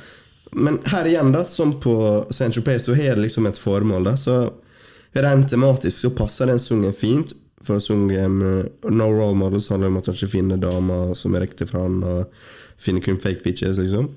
Men 0.54 0.76
her 0.86 1.08
igjen, 1.10 1.32
da 1.34 1.40
som 1.50 1.72
på 1.82 1.94
Central 2.30 2.62
Pay, 2.62 2.78
så 2.78 2.94
har 2.94 3.16
det 3.16 3.24
liksom 3.24 3.46
et 3.48 3.58
formål. 3.58 4.04
da 4.06 4.12
Så 4.20 4.36
Rent 5.14 5.48
tematisk 5.50 5.96
så 6.04 6.10
passer 6.14 6.46
den 6.50 6.60
sangen 6.62 6.92
fint. 6.94 7.32
For 7.64 7.80
å 7.80 7.96
eh, 8.12 8.90
No 8.92 9.08
Role 9.12 9.36
Models 9.38 9.70
handler 9.72 9.92
om 9.92 9.98
at 10.00 10.10
han 10.10 10.18
ikke 10.18 10.34
finner 10.34 10.60
damer 10.60 11.14
som 11.18 11.34
er 11.34 11.46
riktig 11.46 11.70
for 11.70 11.84
han, 11.84 12.02
og 12.04 12.80
finner 12.80 13.04
kun 13.04 13.20
fake 13.22 13.44
bitches, 13.44 13.78
liksom. 13.80 14.10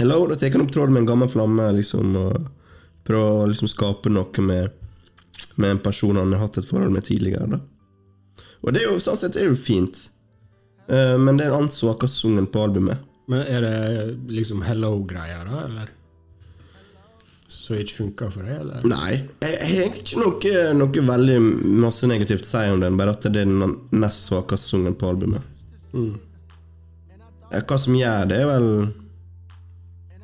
Hello, 0.00 0.24
da 0.26 0.34
tar 0.34 0.50
han 0.50 0.64
opp 0.64 0.72
tråden 0.74 0.96
med 0.96 1.04
en 1.04 1.12
gammel 1.12 1.30
flamme, 1.30 1.68
liksom, 1.76 2.16
og 2.18 2.48
prøver 3.06 3.44
å 3.44 3.50
liksom 3.50 3.70
skape 3.70 4.10
noe 4.10 4.46
med, 4.46 4.72
med 5.60 5.76
en 5.76 5.82
person 5.84 6.18
han 6.18 6.34
har 6.34 6.46
hatt 6.46 6.58
et 6.58 6.68
forhold 6.68 6.94
med 6.94 7.06
tidligere. 7.06 7.46
da 7.46 7.60
Og 8.64 8.74
det 8.74 8.82
er 8.82 8.90
jo 8.90 9.02
sånn 9.02 9.20
sett 9.20 9.38
er 9.38 9.50
jo 9.52 9.58
fint. 9.58 10.08
Eh, 10.88 11.14
men 11.20 11.38
det 11.38 11.46
er 11.46 11.52
en 11.52 11.62
annen 11.62 11.74
svakeste 11.74 12.24
sangen 12.24 12.50
på 12.50 12.64
albumet. 12.66 13.04
Men 13.30 13.46
er 13.48 13.64
det 13.64 13.76
liksom 14.34 14.64
hello-greier, 14.66 15.46
da, 15.48 15.62
eller? 15.68 15.92
Så 17.64 17.78
ikke 17.80 17.96
funka 17.96 18.26
for 18.28 18.44
deg, 18.44 18.58
eller? 18.60 18.82
Nei, 18.84 19.14
jeg, 19.40 19.54
har 19.56 19.86
egentlig 19.86 20.02
ikke 20.04 20.18
noe, 20.20 20.64
noe 20.76 21.04
veldig 21.08 21.36
masse 21.80 22.08
negativt 22.10 22.44
å 22.44 22.50
si 22.50 22.64
om 22.74 22.82
den, 22.82 22.98
bare 23.00 23.14
at 23.14 23.24
det 23.24 23.40
er 23.40 23.48
den 23.48 23.78
nest 23.96 24.28
svakeste 24.28 24.74
sangen 24.74 24.96
på 25.00 25.08
albumet. 25.08 25.46
Mm. 25.94 26.10
Hva 27.54 27.78
som 27.80 27.96
gjør 27.96 28.28
det, 28.28 28.42
er 28.42 28.50
vel 28.50 28.68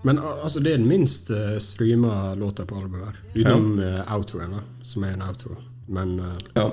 Men 0.05 0.20
altså, 0.20 0.61
det 0.61 0.74
er 0.74 0.80
den 0.82 0.88
minst 0.91 1.30
uh, 1.32 1.57
streama 1.62 2.34
låta 2.36 2.66
på 2.68 2.76
albumet. 2.76 3.16
Utenom 3.36 3.80
ja. 3.80 4.05
outroen, 4.16 4.57
da, 4.59 4.62
som 4.84 5.09
er 5.09 5.16
en 5.16 5.24
outro. 5.24 5.57
Men 5.91 6.18
eh, 6.20 6.41
Ja, 6.55 6.68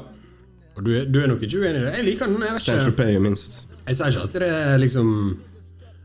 Og 0.78 0.84
du, 0.86 0.91
er- 0.93 1.07
du 1.09 1.22
er 1.22 1.32
nok 1.32 1.41
ikke 1.41 1.57
uenig 1.63 1.80
i 1.80 1.86
det? 1.88 1.93
Jeg 1.95 2.05
liker 2.11 2.30
den. 2.30 2.43
Jeg 2.43 2.53
vet 2.53 2.68
ikke. 2.68 2.74
Jeg 3.88 3.95
sier 3.97 4.11
ikke 4.11 4.24
at 4.28 4.36
det 4.43 4.49
er 4.51 4.82
liksom 4.84 5.07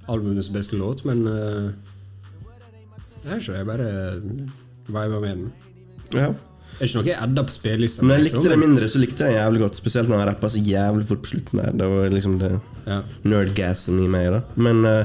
albumets 0.08 0.48
beste 0.54 0.78
låt, 0.78 1.04
men 1.08 1.26
eh, 1.28 1.72
Jeg 3.22 3.32
vet 3.32 3.42
ikke, 3.42 3.58
jeg 3.58 3.66
bare 3.66 3.90
viber 4.88 5.20
med 5.20 5.28
den. 5.36 5.52
Ja. 6.12 6.32
Det 6.72 6.80
er 6.80 6.88
ikke 6.88 6.98
noe 7.02 7.06
jeg 7.12 7.18
edder 7.22 7.44
på 7.46 7.52
spillelista. 7.54 8.02
Men 8.02 8.16
jeg 8.18 8.24
likte 8.32 8.48
det 8.50 8.58
mindre, 8.58 8.88
så 8.90 8.98
likte 8.98 9.22
jeg 9.26 9.34
det 9.34 9.38
jævlig 9.38 9.60
godt. 9.62 9.76
Spesielt 9.78 10.08
når 10.10 10.18
han 10.22 10.28
rappa 10.32 10.48
så 10.50 10.58
jævlig 10.66 11.06
fort 11.06 11.22
på 11.22 11.30
slutten 11.34 11.60
der. 11.62 11.72
Det 11.78 11.88
var 11.92 12.08
liksom 12.16 12.38
det 12.40 12.52
Ja. 12.86 13.00
nerdgassen 13.24 14.00
i 14.02 14.08
meg, 14.10 14.30
da. 14.32 14.40
Men 14.56 14.84
uh, 14.84 15.04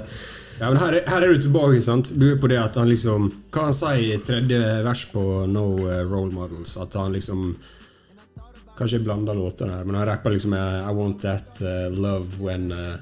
Ja, 0.59 0.71
men 0.71 0.77
her, 0.81 0.93
er- 0.97 1.09
her 1.11 1.21
er 1.21 1.33
du 1.35 1.41
tilbake. 1.41 1.83
sant? 1.85 2.09
Du 2.17 2.31
er 2.31 2.39
på 2.41 2.47
det 2.49 2.57
at 2.57 2.75
han 2.75 2.89
liksom 2.89 3.27
Hva 3.53 3.67
han 3.67 3.73
sier 3.77 4.15
i 4.15 4.17
tredje 4.25 4.83
vers 4.83 5.03
på 5.11 5.45
No 5.47 5.67
eh, 5.87 6.01
Role 6.09 6.31
Models? 6.33 6.77
At 6.81 6.93
han 6.97 7.13
liksom 7.13 7.55
Kanskje 8.77 8.97
jeg 8.97 9.05
blander 9.05 9.33
låtene 9.37 9.73
her, 9.77 9.83
men 9.85 9.95
han 9.95 10.07
rapper 10.07 10.33
liksom 10.33 10.53
eh, 10.53 10.89
I 10.89 10.93
want 10.93 11.21
that 11.21 11.61
uh, 11.61 11.89
love 11.93 12.39
when 12.39 12.71
eh, 12.71 12.97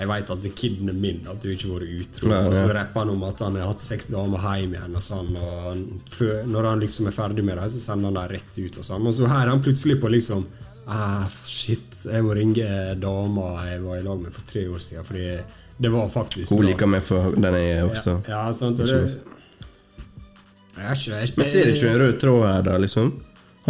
jeg 0.00 0.08
veit 0.08 0.30
at 0.32 0.40
det 0.40 0.50
kiden 0.56 0.88
er 0.88 0.96
min, 0.96 1.18
at 1.28 1.42
du 1.42 1.50
ikke 1.52 1.68
har 1.68 1.82
vært 1.82 1.98
utro. 2.00 2.30
Og 2.32 2.54
så 2.56 2.68
rapper 2.72 3.02
han 3.02 3.10
om 3.12 3.24
at 3.28 3.42
han 3.44 3.58
har 3.60 3.68
hatt 3.68 3.82
seks 3.84 4.08
damer 4.08 4.40
hjem 4.40 4.78
igjen. 4.78 4.96
Og 4.96 5.04
sånn 5.04 5.34
Og 5.36 5.58
han, 5.66 5.82
før, 6.08 6.38
når 6.48 6.68
han 6.70 6.80
liksom 6.80 7.10
er 7.10 7.16
ferdig 7.16 7.44
med 7.44 7.60
det, 7.60 7.66
så 7.74 7.82
sender 7.82 8.08
han 8.08 8.16
dem 8.16 8.30
rett 8.32 8.60
ut. 8.62 8.78
Og 8.80 8.86
sånn 8.86 9.08
Og 9.10 9.16
så 9.18 9.28
her 9.28 9.42
er 9.42 9.52
han 9.52 9.60
plutselig 9.60 9.98
på 10.00 10.12
liksom 10.14 10.46
ah, 10.88 11.26
Shit, 11.44 11.98
jeg 12.06 12.24
må 12.24 12.32
ringe 12.38 12.68
dama 13.02 13.50
jeg 13.68 13.82
var 13.84 14.00
i 14.00 14.06
lag 14.06 14.22
med 14.24 14.32
for 14.32 14.48
tre 14.48 14.64
år 14.72 14.80
siden, 14.80 15.04
fordi 15.04 15.26
det 15.80 15.92
var 15.92 16.08
faktisk 16.12 16.52
Hun 16.52 16.64
liker 16.64 16.88
meg 16.88 17.04
for 17.04 17.36
den 17.36 17.60
jeg 17.60 17.76
er 17.76 17.84
også. 17.84 18.16
Ja, 18.24 18.46
ja 18.46 18.56
sant. 18.56 18.80
Og 18.80 18.88
det, 18.88 19.02
jeg 20.80 20.86
er 20.86 20.96
ikke, 20.96 21.18
jeg, 21.20 21.34
Men 21.36 21.52
ser 21.52 21.68
du 21.68 21.74
ikke 21.76 21.92
en 21.92 22.00
rød 22.00 22.18
tråd 22.24 22.46
her, 22.46 22.64
da? 22.70 22.80
liksom? 22.80 23.12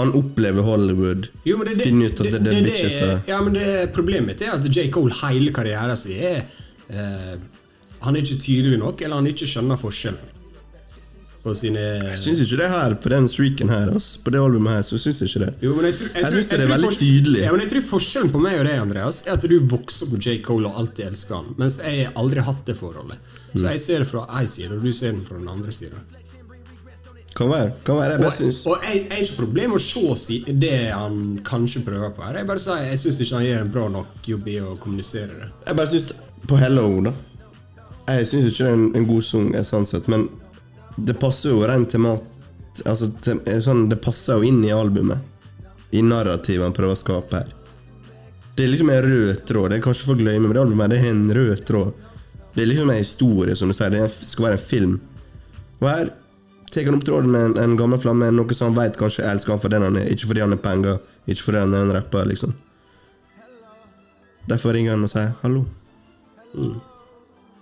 Han 0.01 0.13
opplever 0.19 0.67
Hollywood, 0.67 1.29
Jo, 1.47 1.61
det, 1.65 1.77
det, 1.79 1.87
finner 1.87 2.11
ut 2.11 2.21
at 2.25 2.27
det, 2.31 2.41
det, 2.45 2.57
det, 2.57 2.75
det, 2.81 2.91
er 3.05 3.23
Ja, 3.31 3.39
men 3.45 3.55
det 3.57 3.69
Problemet 3.97 4.33
mitt 4.33 4.43
er 4.47 4.57
at 4.57 4.67
J. 4.67 4.89
Cole 4.95 5.15
hele 5.23 5.53
karrieren 5.57 5.97
sin 6.01 6.19
er 6.19 6.43
eh, 6.89 7.39
Han 8.05 8.17
er 8.17 8.25
ikke 8.25 8.41
tydelig 8.43 8.79
nok, 8.81 9.01
eller 9.05 9.21
han 9.21 9.31
ikke 9.31 9.49
skjønner 9.51 9.81
forskjellen 9.81 10.37
på 11.41 11.55
sine 11.57 11.81
Jeg 11.81 12.19
syns 12.21 12.41
ikke 12.45 12.59
det 12.61 12.67
her, 12.69 12.95
på 13.01 13.09
den 13.13 13.29
streaken 13.33 13.71
her, 13.73 13.89
altså, 13.95 14.21
På 14.25 14.33
det 14.35 14.41
albumet 14.45 14.75
her, 14.77 14.83
så 14.85 14.99
syns 15.01 15.23
jeg 15.23 15.31
ikke 15.31 15.45
det. 15.47 15.53
Jo, 15.65 15.75
men 15.77 15.87
jeg, 15.89 15.95
tror, 16.01 16.11
jeg, 16.13 16.25
Jeg 16.27 16.33
syns 16.35 16.51
det 16.53 16.59
er 16.61 16.73
veldig 16.75 16.91
tydelig. 16.99 17.41
Ja, 17.47 17.53
men 17.55 17.63
jeg 17.65 17.71
tror 17.73 17.87
Forskjellen 17.95 18.33
på 18.35 18.43
meg 18.45 18.59
og 18.61 18.67
deg 18.69 18.81
Andreas 18.83 19.23
er 19.25 19.39
at 19.39 19.47
du 19.49 19.57
vokser 19.73 20.05
opp 20.07 20.13
med 20.19 20.27
J. 20.29 20.35
Cole 20.45 20.69
og 20.69 20.81
alltid 20.83 21.07
elsker 21.09 21.39
han, 21.39 21.55
mens 21.61 21.79
jeg 21.81 22.05
har 22.11 22.19
aldri 22.21 22.45
hatt 22.45 22.61
det 22.69 22.77
forholdet. 22.77 23.17
Så 23.55 23.65
Mm. 23.65 23.71
jeg 23.73 23.81
ser 23.83 23.99
det 24.05 24.07
fra 24.07 24.27
én 24.39 24.47
side, 24.47 24.71
og 24.77 24.85
du 24.85 24.93
ser 24.95 25.11
den 25.11 25.25
fra 25.27 25.39
den 25.41 25.49
andre 25.51 25.73
sida. 25.75 25.97
Kan 27.41 27.49
være. 27.49 27.73
kan 27.85 27.97
være, 27.97 28.11
Jeg 28.11 28.21
bare 28.21 28.29
Og, 28.29 28.35
syns 28.37 28.67
og 28.67 28.83
jeg, 28.85 28.97
jeg 28.99 29.11
har 29.11 29.23
ikke 29.25 29.37
problem 29.39 29.71
med 29.73 29.81
å 29.81 30.17
se 30.21 30.41
det 30.61 30.79
han 30.93 31.15
kanskje 31.45 31.81
prøver 31.87 32.11
på 32.13 32.25
her. 32.27 32.37
Jeg 32.37 32.49
bare 32.51 32.61
sier, 32.61 32.83
jeg 32.85 33.01
syns 33.01 33.21
ikke 33.25 33.39
han 33.39 33.47
gjør 33.47 33.63
en 33.65 33.71
bra 33.77 33.85
nok 33.95 34.29
jobb 34.29 34.51
i 34.53 34.57
å 34.61 34.75
kommunisere 34.83 35.39
det. 35.39 35.49
Jeg 35.71 35.79
bare 35.79 35.93
syns 35.95 36.11
På 36.51 36.59
Hello, 36.61 36.85
da. 37.07 37.15
Jeg 38.11 38.29
syns 38.29 38.51
ikke 38.51 38.67
det 38.67 38.69
er 38.69 38.77
en, 38.77 38.85
en 39.01 39.09
god 39.09 39.25
sang, 39.25 39.49
sånn 39.71 39.89
sett, 39.89 40.13
men 40.13 40.29
det 41.01 41.17
passer 41.23 41.55
jo 41.55 41.65
rent 41.65 41.89
temat... 41.95 42.29
Altså, 42.85 43.09
eh, 43.33 43.59
sånn, 43.65 43.87
det 43.89 44.01
passer 44.05 44.37
jo 44.37 44.53
inn 44.53 44.61
i 44.65 44.77
albumet. 44.77 45.25
I 45.97 46.05
narrativet 46.05 46.69
han 46.69 46.77
prøver 46.77 46.93
å 46.93 47.01
skape 47.01 47.41
her. 47.41 47.57
Det 48.57 48.67
er 48.67 48.73
liksom 48.75 48.93
en 48.93 49.05
rød 49.07 49.45
tråd. 49.49 49.73
Det 49.73 49.81
er 49.81 49.85
kanskje 49.89 50.13
folk 50.13 50.21
glemmer, 50.21 50.51
men 50.51 50.59
det 50.59 50.67
albumet 50.67 50.93
det 50.93 51.01
er 51.01 51.13
en 51.15 51.27
rød 51.41 51.65
tråd. 51.73 52.09
Det 52.53 52.67
er 52.67 52.69
liksom 52.69 52.93
en 52.93 53.01
historie, 53.01 53.57
som 53.57 53.73
du 53.73 53.77
sier. 53.77 53.97
Det 53.97 54.29
skal 54.29 54.51
være 54.51 54.61
en 54.61 54.67
film. 54.77 54.97
Og 55.81 55.89
her 55.89 56.11
tar 56.73 56.89
han 56.89 56.99
opp 56.99 57.05
tråden 57.07 57.31
med 57.31 57.45
en, 57.51 57.57
en 57.59 57.77
gammel 57.79 58.01
flamme, 58.03 58.31
noe 58.35 58.57
som 58.57 58.71
han 58.71 58.79
vet 58.79 58.99
kanskje 59.01 59.27
elsker 59.27 59.55
han 59.55 59.63
for 59.63 59.73
den 59.73 59.87
han 59.87 59.97
er, 60.01 60.11
ikke 60.13 60.31
fordi 60.31 60.45
han 60.45 60.55
er 60.57 60.61
penger, 60.63 61.01
ikke 61.27 61.47
fordi 61.49 61.63
han 61.65 61.75
er 61.75 61.87
en 61.87 61.95
rapper, 61.97 62.29
liksom. 62.31 62.55
Derfor 64.51 64.75
ringer 64.75 64.97
han 64.97 65.05
og 65.05 65.11
sier 65.11 65.33
'hallo'. 65.43 65.65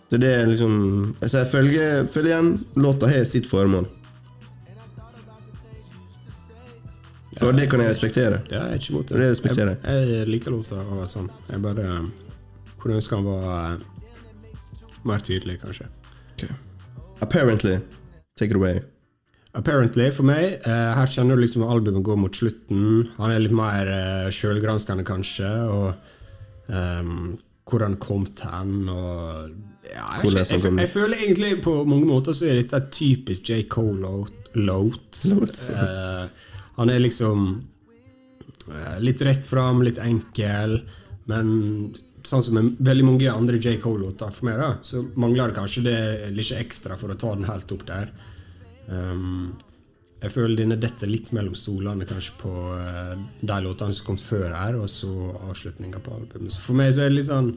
Det 0.09 0.17
er 0.17 0.19
det 0.19 0.49
liksom 0.49 1.17
altså 1.21 1.39
Jeg 1.39 1.47
følger, 1.47 2.07
følger 2.07 2.31
igjen. 2.31 2.67
Låta 2.77 3.07
har 3.07 3.25
sitt 3.25 3.47
formål. 3.47 3.87
Og 7.41 7.55
det 7.55 7.71
kan 7.71 7.81
jeg 7.81 7.91
respektere. 7.91 8.41
Ja, 8.51 8.63
jeg 8.63 8.71
er 8.71 8.75
ikke 8.75 8.91
imot 8.91 9.09
det. 9.09 9.19
Det 9.19 9.31
respekterer 9.31 9.69
jeg. 9.69 9.79
Jeg, 9.85 10.09
jeg 10.09 10.29
liker 10.29 10.51
låta 10.51 10.75
og 10.75 11.05
sånn. 11.09 11.31
Jeg 11.51 11.63
bare 11.63 11.87
kunne 12.81 12.99
ønske 12.99 13.15
han 13.15 13.25
var 13.25 13.73
eh, 13.73 13.79
mer 15.05 15.19
tydelig, 15.19 15.61
kanskje. 15.61 15.87
Apparently. 17.21 17.79
Take 18.39 18.51
it 18.51 18.57
away. 18.57 18.81
Apparently, 19.59 20.11
for 20.15 20.29
meg, 20.29 20.61
Uh, 20.63 20.93
her 20.95 21.11
kjenner 21.11 21.37
du 21.39 21.43
liksom 21.43 21.65
albumet 21.67 22.05
går 22.07 22.19
mot 22.21 22.35
slutten. 22.35 23.09
Han 23.19 23.33
er 23.33 23.43
litt 23.43 23.55
mer 23.57 23.91
uh, 23.91 24.29
sjølgranskende, 24.35 25.05
kanskje, 25.07 25.51
og 25.73 25.89
um, 26.71 27.39
hvor 27.69 27.85
han 27.85 27.97
kom 28.01 28.27
til 28.37 28.53
hen, 28.53 28.77
og 28.89 29.51
ja, 29.89 30.05
jeg, 30.21 30.33
jeg, 30.35 30.47
jeg, 30.53 30.73
jeg, 30.83 30.91
føler 30.93 31.23
egentlig 31.23 31.51
på 31.65 31.73
mange 31.89 32.09
måter 32.09 32.37
så 32.37 32.49
er 32.49 32.61
dette 32.61 32.77
et 32.77 32.91
typisk 32.93 33.49
J. 33.49 33.63
Cole-låt. 33.73 35.23
Uh, 35.73 36.29
han 36.79 36.93
er 36.93 37.03
liksom 37.03 37.47
uh, 38.69 38.97
litt 39.05 39.23
rett 39.27 39.47
fram, 39.49 39.83
litt 39.87 40.01
enkel, 40.03 40.79
men 41.29 41.49
sånn 42.29 42.45
som 42.45 42.57
med 42.59 42.81
veldig 42.85 43.07
mange 43.07 43.33
andre 43.33 43.61
J. 43.61 43.79
Cole-låter 43.83 44.33
for 44.35 44.49
meg, 44.49 44.61
da, 44.61 44.73
så 44.85 45.03
mangler 45.17 45.51
det 45.51 45.59
kanskje 45.59 45.87
det 45.89 46.01
litt 46.37 46.53
ekstra 46.57 46.99
for 47.01 47.13
å 47.13 47.19
ta 47.21 47.35
den 47.37 47.49
helt 47.49 47.73
opp 47.75 47.87
der. 47.89 48.13
Um, 48.89 49.57
jeg 50.19 50.33
føler 50.35 50.57
denne 50.59 50.79
detter 50.81 51.11
litt 51.11 51.29
mellom 51.37 51.55
stolene 51.55 52.07
kanskje 52.09 52.39
på 52.41 52.53
uh, 52.75 53.13
de 53.39 53.59
låtene 53.63 53.95
som 53.95 54.09
kom 54.09 54.19
før 54.19 54.55
her, 54.57 54.79
og 54.81 54.89
så 54.91 55.11
avslutninga 55.47 56.01
på 56.03 56.15
albumet. 56.17 56.55
Så 56.55 56.65
for 56.65 56.79
meg 56.79 56.91
så 56.95 57.05
er 57.05 57.13
det 57.13 57.21
litt 57.21 57.29
sånn 57.29 57.53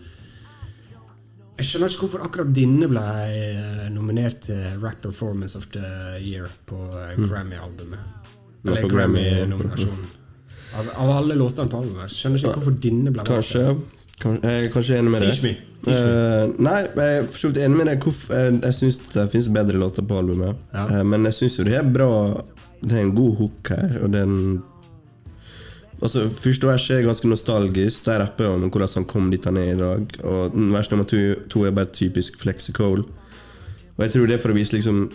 Jeg 1.58 1.68
skjønner 1.70 1.94
ikke 1.94 2.06
hvorfor 2.06 2.26
akkurat 2.26 2.52
denne 2.56 2.88
ble 2.90 3.06
eh, 3.28 3.88
nominert 3.94 4.40
til 4.48 4.62
Rap 4.82 5.02
Performance 5.04 5.58
of 5.58 5.68
the 5.74 6.18
Year 6.22 6.50
på 6.70 6.78
uh, 6.78 7.12
Grammy-albumet. 7.18 8.30
Eller. 8.66 8.88
Grammy-nominasjonen. 8.90 10.08
Av, 10.78 10.94
av 11.04 11.12
alle 11.18 11.36
låtene 11.38 11.70
på 11.70 11.82
albumet. 11.82 12.14
Skjønner 12.14 12.42
ikke 12.42 12.56
hvorfor 12.56 12.78
denne 12.82 13.14
ble. 13.14 13.26
Kanskje. 13.28 13.66
Jeg 14.26 14.66
er 14.66 14.72
kanskje 14.74 14.98
enig 15.00 15.14
med 15.14 15.24
deg. 15.24 15.32
Teach 15.32 15.44
me. 15.46 15.54
Teach 15.86 16.02
me. 16.02 16.16
Eh, 16.16 16.56
nei, 16.62 16.80
jeg 16.88 17.22
er 17.22 17.30
for 17.34 17.62
enig 17.66 17.78
med 17.78 17.90
deg. 17.92 18.10
Eh, 18.38 18.50
jeg 18.68 18.78
syns 18.78 19.00
det 19.12 19.30
finnes 19.34 19.52
bedre 19.54 19.80
låter 19.82 20.06
på 20.08 20.20
albumet. 20.22 20.60
Ja. 20.74 20.88
Uh, 20.90 21.04
men 21.08 21.26
jeg 21.30 21.40
syns 21.40 21.60
jo 21.60 21.68
det 21.68 21.78
er 21.80 21.88
bra 21.88 22.12
Det 22.82 22.98
er 22.98 23.06
en 23.06 23.16
god 23.16 23.36
hook 23.38 23.74
her, 23.74 23.98
og 24.02 24.14
den 24.14 24.36
Altså, 26.02 26.24
Første 26.34 26.66
verset 26.66 26.96
er 26.98 27.04
ganske 27.06 27.30
nostalgisk. 27.30 28.06
Der 28.08 28.24
rapper 28.24 28.48
jeg 28.48 28.54
om 28.56 28.70
hvordan 28.74 28.96
han 28.96 29.06
kom 29.06 29.28
dit 29.30 29.46
han 29.46 29.58
er 29.62 29.74
i 29.74 29.78
dag. 29.78 30.16
Og 30.26 30.56
vers 30.74 30.90
nummer 30.90 31.06
to, 31.06 31.20
to 31.50 31.66
er 31.66 31.76
bare 31.78 31.94
typisk 31.94 32.40
Flexicole. 32.42 33.04
Og 33.98 34.04
jeg 34.08 34.16
tror 34.16 34.26
det 34.26 34.38
er 34.38 34.42
for 34.42 34.54
å 34.54 34.58
vise 34.58 34.74
liksom 34.74 35.12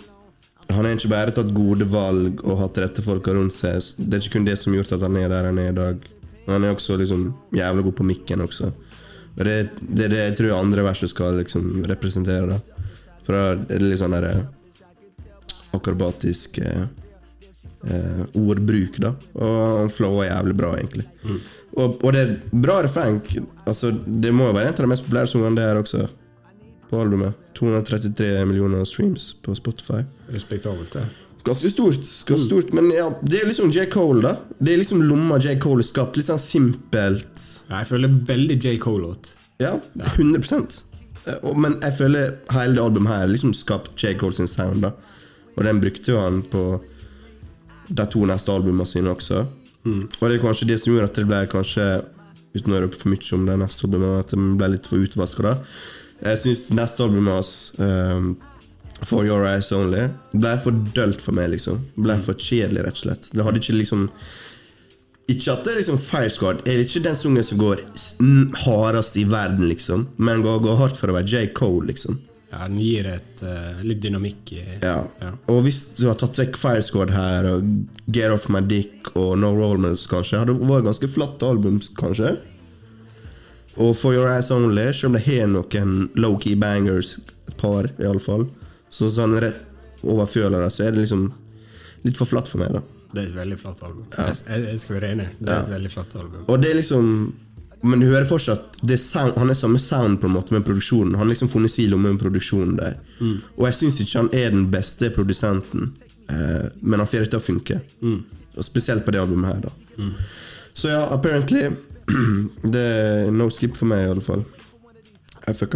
Han 0.71 0.85
har 0.85 0.97
ikke 0.97 1.11
bare 1.11 1.35
tatt 1.35 1.51
gode 1.55 1.87
valg 1.91 2.41
og 2.43 2.59
hatt 2.59 2.79
rette 2.83 3.03
folka 3.03 3.35
rundt 3.35 3.55
seg. 3.55 3.83
Det 3.99 4.17
er 4.17 4.23
ikke 4.23 4.39
kun 4.39 4.47
det 4.47 4.57
som 4.59 4.73
har 4.73 4.81
gjort 4.81 4.97
at 4.97 5.05
han 5.07 5.19
er 5.19 5.29
der 5.31 5.47
han 5.47 5.59
er 5.63 5.69
i 5.71 5.77
dag. 5.77 6.01
Han 6.49 6.65
er 6.65 6.75
også 6.75 6.97
liksom 6.99 7.29
jævla 7.55 7.83
god 7.87 7.95
på 8.01 8.07
mikken 8.07 8.43
også. 8.43 8.73
Det, 9.37 9.57
det 9.81 10.07
er 10.07 10.13
det 10.13 10.21
jeg 10.23 10.37
tror 10.39 10.55
andre 10.57 10.85
verset 10.87 11.13
skal 11.13 11.41
liksom 11.43 11.83
representere. 11.89 12.57
da 12.57 12.85
For 13.27 13.37
det 13.37 13.77
er 13.77 13.85
litt 13.85 14.01
sånn 14.01 14.17
der 14.17 14.29
eh, 14.31 14.45
akrobatisk 15.77 16.59
eh, 16.65 16.87
eh, 17.85 18.23
ordbruk, 18.41 18.97
da. 19.03 19.13
Og 19.37 19.93
flow 19.93 20.23
er 20.23 20.31
jævlig 20.31 20.57
bra, 20.57 20.73
egentlig. 20.79 21.07
Og, 21.77 21.99
og 22.01 22.15
det 22.17 22.23
er 22.23 22.37
bra 22.65 22.81
refreng. 22.87 23.21
Altså, 23.67 23.93
det 23.93 24.33
må 24.33 24.49
jo 24.49 24.57
være 24.57 24.71
en 24.71 24.79
av 24.79 24.87
de 24.87 24.93
mest 24.95 25.05
populære 25.05 25.33
sangene 25.33 25.61
det 25.61 25.69
her 25.69 25.83
også. 25.83 26.07
På 26.87 27.03
albumet. 27.03 27.37
233 27.59 28.45
millioner 28.47 28.85
streams 28.89 29.33
på 29.43 29.55
Spotify. 29.59 30.05
Respektabelt, 30.33 30.93
det. 30.97 31.26
Ganske 31.47 31.71
stort, 31.71 32.03
ganske 32.27 32.39
stort 32.43 32.73
men 32.75 32.91
ja, 32.91 33.07
det 33.23 33.41
er 33.41 33.47
liksom 33.47 33.71
J. 33.71 33.87
Cole, 33.93 34.23
da. 34.25 34.33
Det 34.59 34.73
er 34.75 34.81
liksom 34.83 35.05
lomma 35.07 35.39
J. 35.39 35.55
Cole 35.63 35.85
er 35.85 35.89
skapt. 35.89 36.19
Litt 36.19 36.27
sånn 36.27 36.43
simpelt. 36.43 37.45
Ja, 37.69 37.81
Jeg 37.85 37.91
føler 37.93 38.17
veldig 38.33 38.59
J. 38.65 38.77
Cole-låt. 38.83 39.37
Ja, 39.63 39.77
100 40.17 40.83
Eh, 41.27 41.55
Men 41.59 41.79
jeg 41.83 41.97
føler 41.99 42.37
hele 42.55 42.77
det 42.77 42.83
albumet 42.83 43.11
her 43.11 43.27
liksom 43.31 43.55
skapt 43.57 43.97
J. 43.99 44.15
Cole 44.19 44.37
sin 44.37 44.47
sound. 44.51 44.83
da 44.83 44.93
Og 45.57 45.65
den 45.65 45.81
brukte 45.81 46.13
jo 46.13 46.21
han 46.21 46.43
på 46.43 46.81
de 47.89 48.07
to 48.07 48.25
neste 48.27 48.53
albumene 48.53 48.87
sine 48.87 49.11
også. 49.15 49.47
Og 49.87 50.23
det 50.31 50.37
er 50.37 50.43
kanskje 50.43 50.67
det 50.67 50.81
som 50.83 50.93
gjorde 50.93 51.11
at 51.11 51.19
det 51.19 51.27
ble 51.29 51.47
kanskje 51.47 51.87
Uten 52.57 52.73
å 52.73 52.79
røpe 52.81 52.97
for 52.97 53.13
mye 53.13 53.35
om 53.37 53.43
det 53.45 53.55
neste 53.61 53.85
albumet, 53.85 54.21
at 54.25 54.31
det 54.33 54.39
ble 54.57 54.69
litt 54.73 54.87
for 54.89 54.97
utvaska. 55.05 55.43
da 55.43 56.31
Jeg 56.31 56.39
syns 56.41 56.71
neste 56.73 57.05
albumet 57.05 57.35
hans, 57.35 57.51
um, 57.77 58.31
For 59.05 59.27
Your 59.27 59.45
Eyes 59.45 59.69
Only, 59.77 60.07
ble 60.33 60.57
for 60.63 60.73
dølt 60.97 61.21
for 61.21 61.37
meg. 61.37 61.51
liksom 61.53 61.83
Ble 62.01 62.17
for 62.25 62.39
kjedelig, 62.41 62.87
rett 62.87 63.01
og 63.01 63.05
slett. 63.05 63.31
Det 63.33 63.45
hadde 63.45 63.61
ikke 63.61 63.81
liksom 63.81 64.07
ikke 65.27 65.51
at 65.57 65.65
det 65.67 65.73
er 65.73 65.79
liksom 65.81 65.99
Fire 65.99 66.31
Squad 66.31 66.61
er 66.71 66.79
ikke 66.79 67.03
den 67.03 67.17
sangen 67.19 67.45
som 67.45 67.59
går 67.59 67.81
mm, 68.23 68.53
hardest 68.63 69.17
i 69.19 69.25
verden, 69.27 69.67
liksom. 69.67 70.07
Men 70.23 70.45
går, 70.45 70.61
går 70.63 70.79
hardt 70.79 71.01
for 71.01 71.11
å 71.11 71.17
være 71.17 71.27
J. 71.27 71.49
Cole, 71.57 71.89
liksom. 71.91 72.21
Ja, 72.53 72.61
Den 72.69 72.79
gir 72.79 73.09
et 73.11 73.43
uh, 73.43 73.81
litt 73.83 73.99
dynamikk 74.05 74.53
i 74.55 74.61
Ja. 74.85 75.01
Ja. 75.21 75.33
Og 75.51 75.65
hvis 75.67 75.81
du 75.99 76.05
har 76.07 76.15
tatt 76.21 76.39
vekk 76.39 76.55
Fire 76.61 76.85
Squad 76.87 77.11
her, 77.11 77.49
og 77.57 77.67
Get 78.07 78.31
Off 78.31 78.47
My 78.55 78.63
Dick 78.63 79.11
og 79.17 79.35
No 79.43 79.51
Rollmans, 79.57 80.07
kanskje, 80.11 80.45
hadde 80.45 80.55
det 80.55 80.71
vært 80.71 80.87
ganske 80.87 81.11
flatt 81.11 81.43
album, 81.43 81.81
kanskje. 81.99 82.37
Og 83.83 83.97
For 83.99 84.15
Your 84.15 84.31
Eyes 84.31 84.53
Only, 84.55 84.87
selv 84.95 85.11
om 85.11 85.19
det 85.19 85.27
har 85.27 85.51
noen 85.51 86.07
low-key 86.15 86.55
bangers, 86.57 87.17
et 87.51 87.59
par 87.59 87.91
iallfall, 87.99 88.47
så 88.91 89.09
sånn 89.13 89.35
rett 89.43 90.05
over 90.07 90.29
fjøla, 90.31 90.67
så 90.71 90.87
er 90.87 90.95
det 90.95 91.03
liksom 91.07 91.27
litt 92.07 92.19
for 92.19 92.29
flatt 92.31 92.49
for 92.51 92.63
meg, 92.63 92.77
da. 92.77 92.83
Det 93.13 93.23
er 93.23 93.27
et 93.31 93.37
veldig 93.39 93.57
flatt 93.59 93.83
album. 93.87 94.05
Jeg, 94.13 94.37
jeg, 94.47 94.63
jeg 94.71 94.81
skal 94.83 94.97
være 94.99 95.11
enig. 95.15 95.27
Det 95.39 95.53
er 95.53 95.61
et 95.63 95.73
veldig 95.73 95.91
flatt 95.93 96.15
album. 96.21 96.45
Og 96.53 96.63
det 96.63 96.71
er 96.71 96.81
liksom 96.81 97.11
Men 97.87 98.01
du 98.01 98.07
hører 98.09 98.25
fortsatt 98.27 98.79
det 98.83 98.97
er 98.97 98.99
sound, 99.01 99.37
Han 99.39 99.51
er 99.53 99.55
samme 99.55 99.79
sound 99.79 100.19
på 100.21 100.27
en 100.27 100.33
måte 100.35 100.53
med 100.55 100.65
produksjonen. 100.67 101.15
Han 101.15 101.27
har 101.27 101.31
liksom 101.31 101.49
funnet 101.53 101.71
sin 101.71 101.91
lomme 101.93 102.11
med 102.13 102.21
produksjonen 102.21 102.77
der. 102.81 102.97
Og 103.57 103.67
jeg 103.69 103.75
syns 103.79 104.01
ikke 104.03 104.19
han 104.25 104.31
er 104.35 104.51
den 104.51 104.67
beste 104.73 105.11
produsenten, 105.15 105.93
eh, 106.29 106.67
men 106.83 106.99
han 107.01 107.07
får 107.09 107.27
det 107.27 107.31
til 107.35 107.41
å 107.41 107.45
funke. 107.47 107.79
Og 108.57 108.65
spesielt 108.67 109.05
på 109.07 109.15
det 109.15 109.21
albumet 109.23 109.55
her, 109.55 109.61
da. 109.69 110.11
Så 110.75 110.89
ja, 110.93 111.05
apparently 111.15 111.69
Det 112.75 112.83
er 112.83 113.31
no 113.35 113.49
skip 113.51 113.77
for 113.77 113.87
meg, 113.91 114.05
i 114.07 114.11
alle 114.11 114.23
fall. 114.25 114.45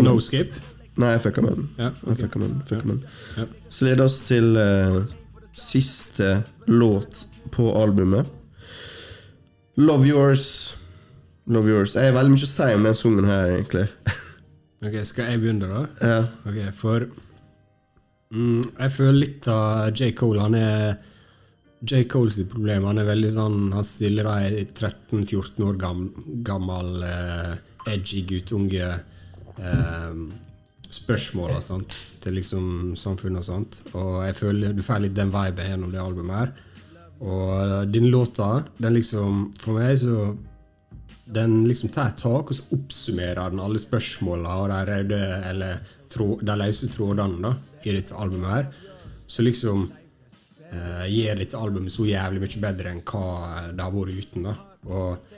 No 0.02 0.18
skip. 0.20 0.52
Nei, 0.98 1.12
jeg 1.14 1.22
fucka 1.22 1.42
med 1.44 1.54
den. 1.56 1.68
Ja, 1.78 1.90
Jeg 2.08 2.18
fucka 2.24 2.38
med 2.42 2.48
den, 2.50 2.62
fucka 2.66 2.86
med 2.88 2.96
den. 2.96 3.04
Ja. 3.38 3.44
Så 3.70 3.84
leder 3.86 4.04
oss 4.04 4.18
til 4.26 4.56
uh, 4.58 5.02
siste 5.56 6.42
låt 6.66 7.24
på 7.54 7.70
albumet. 7.78 8.26
Love 9.80 10.06
Yours. 10.08 10.46
Love 11.46 11.70
Yours. 11.70 11.94
Jeg 11.96 12.10
har 12.10 12.16
veldig 12.18 12.34
mye 12.34 12.46
å 12.46 12.50
si 12.50 12.68
om 12.74 12.84
den 12.88 12.98
sangen 12.98 13.30
her, 13.30 13.54
egentlig. 13.58 13.86
Ok, 14.80 14.94
Skal 15.04 15.26
jeg 15.28 15.40
begynne, 15.42 15.66
da? 15.68 15.80
ja. 16.00 16.20
Ok, 16.48 16.54
for 16.72 17.02
mm, 18.32 18.62
Jeg 18.78 18.92
føler 18.94 19.18
litt 19.18 19.48
av 19.52 19.90
J. 19.92 20.14
Cole. 20.16 20.40
Han 20.40 20.54
er 20.56 20.94
J. 21.84 22.06
Coles 22.08 22.38
problem. 22.48 22.86
Han 22.88 23.02
er 23.02 23.04
veldig 23.10 23.32
sånn 23.34 23.58
Han 23.76 23.84
stiller 23.84 24.30
ei 24.32 24.62
13-14 24.72 25.66
år 25.68 25.76
gammel, 25.82 26.08
gammel 26.48 27.04
eh, 27.04 27.52
edgy 27.92 28.22
guttunge 28.30 28.88
eh, 28.88 30.16
spørsmål 30.90 31.54
og 31.56 31.62
sånt 31.64 31.96
til 32.22 32.36
liksom 32.38 32.96
samfunnet 32.98 33.42
og 33.42 33.46
sånt. 33.46 33.80
Og 33.94 34.20
jeg 34.26 34.36
føler 34.38 34.74
du 34.74 34.82
får 34.84 35.04
litt 35.04 35.16
den 35.16 35.32
viben 35.32 35.72
gjennom 35.72 35.92
det 35.94 36.02
albumet 36.02 36.38
her. 36.40 36.52
Og 37.20 37.50
eh, 37.60 37.82
den 37.92 38.08
låta, 38.10 38.64
den 38.80 38.96
liksom 38.96 39.42
For 39.60 39.76
meg 39.76 39.98
så 40.00 40.30
den 41.30 41.60
liksom 41.68 41.92
tar 41.94 42.08
et 42.10 42.18
tak, 42.18 42.48
og 42.50 42.56
så 42.56 42.74
oppsummerer 42.74 43.52
den 43.52 43.62
alle 43.62 43.78
spørsmåla 43.78 44.54
og 44.64 44.72
de 44.72 44.78
røde 44.88 45.20
eller 45.46 45.76
de 46.10 46.56
løse 46.58 46.88
trådene 46.90 47.38
da, 47.44 47.52
i 47.86 47.94
dette 47.94 48.16
albumet 48.18 48.50
her. 48.50 48.64
Så 49.30 49.44
liksom 49.46 49.84
eh, 50.72 51.04
gir 51.06 51.38
dette 51.38 51.58
albumet 51.58 51.94
så 51.94 52.08
jævlig 52.08 52.42
mye 52.42 52.62
bedre 52.64 52.90
enn 52.90 53.04
hva 53.06 53.22
det 53.70 53.84
har 53.84 53.94
vært 53.94 54.24
uten. 54.24 54.48
da. 54.48 54.56
Og 54.90 55.29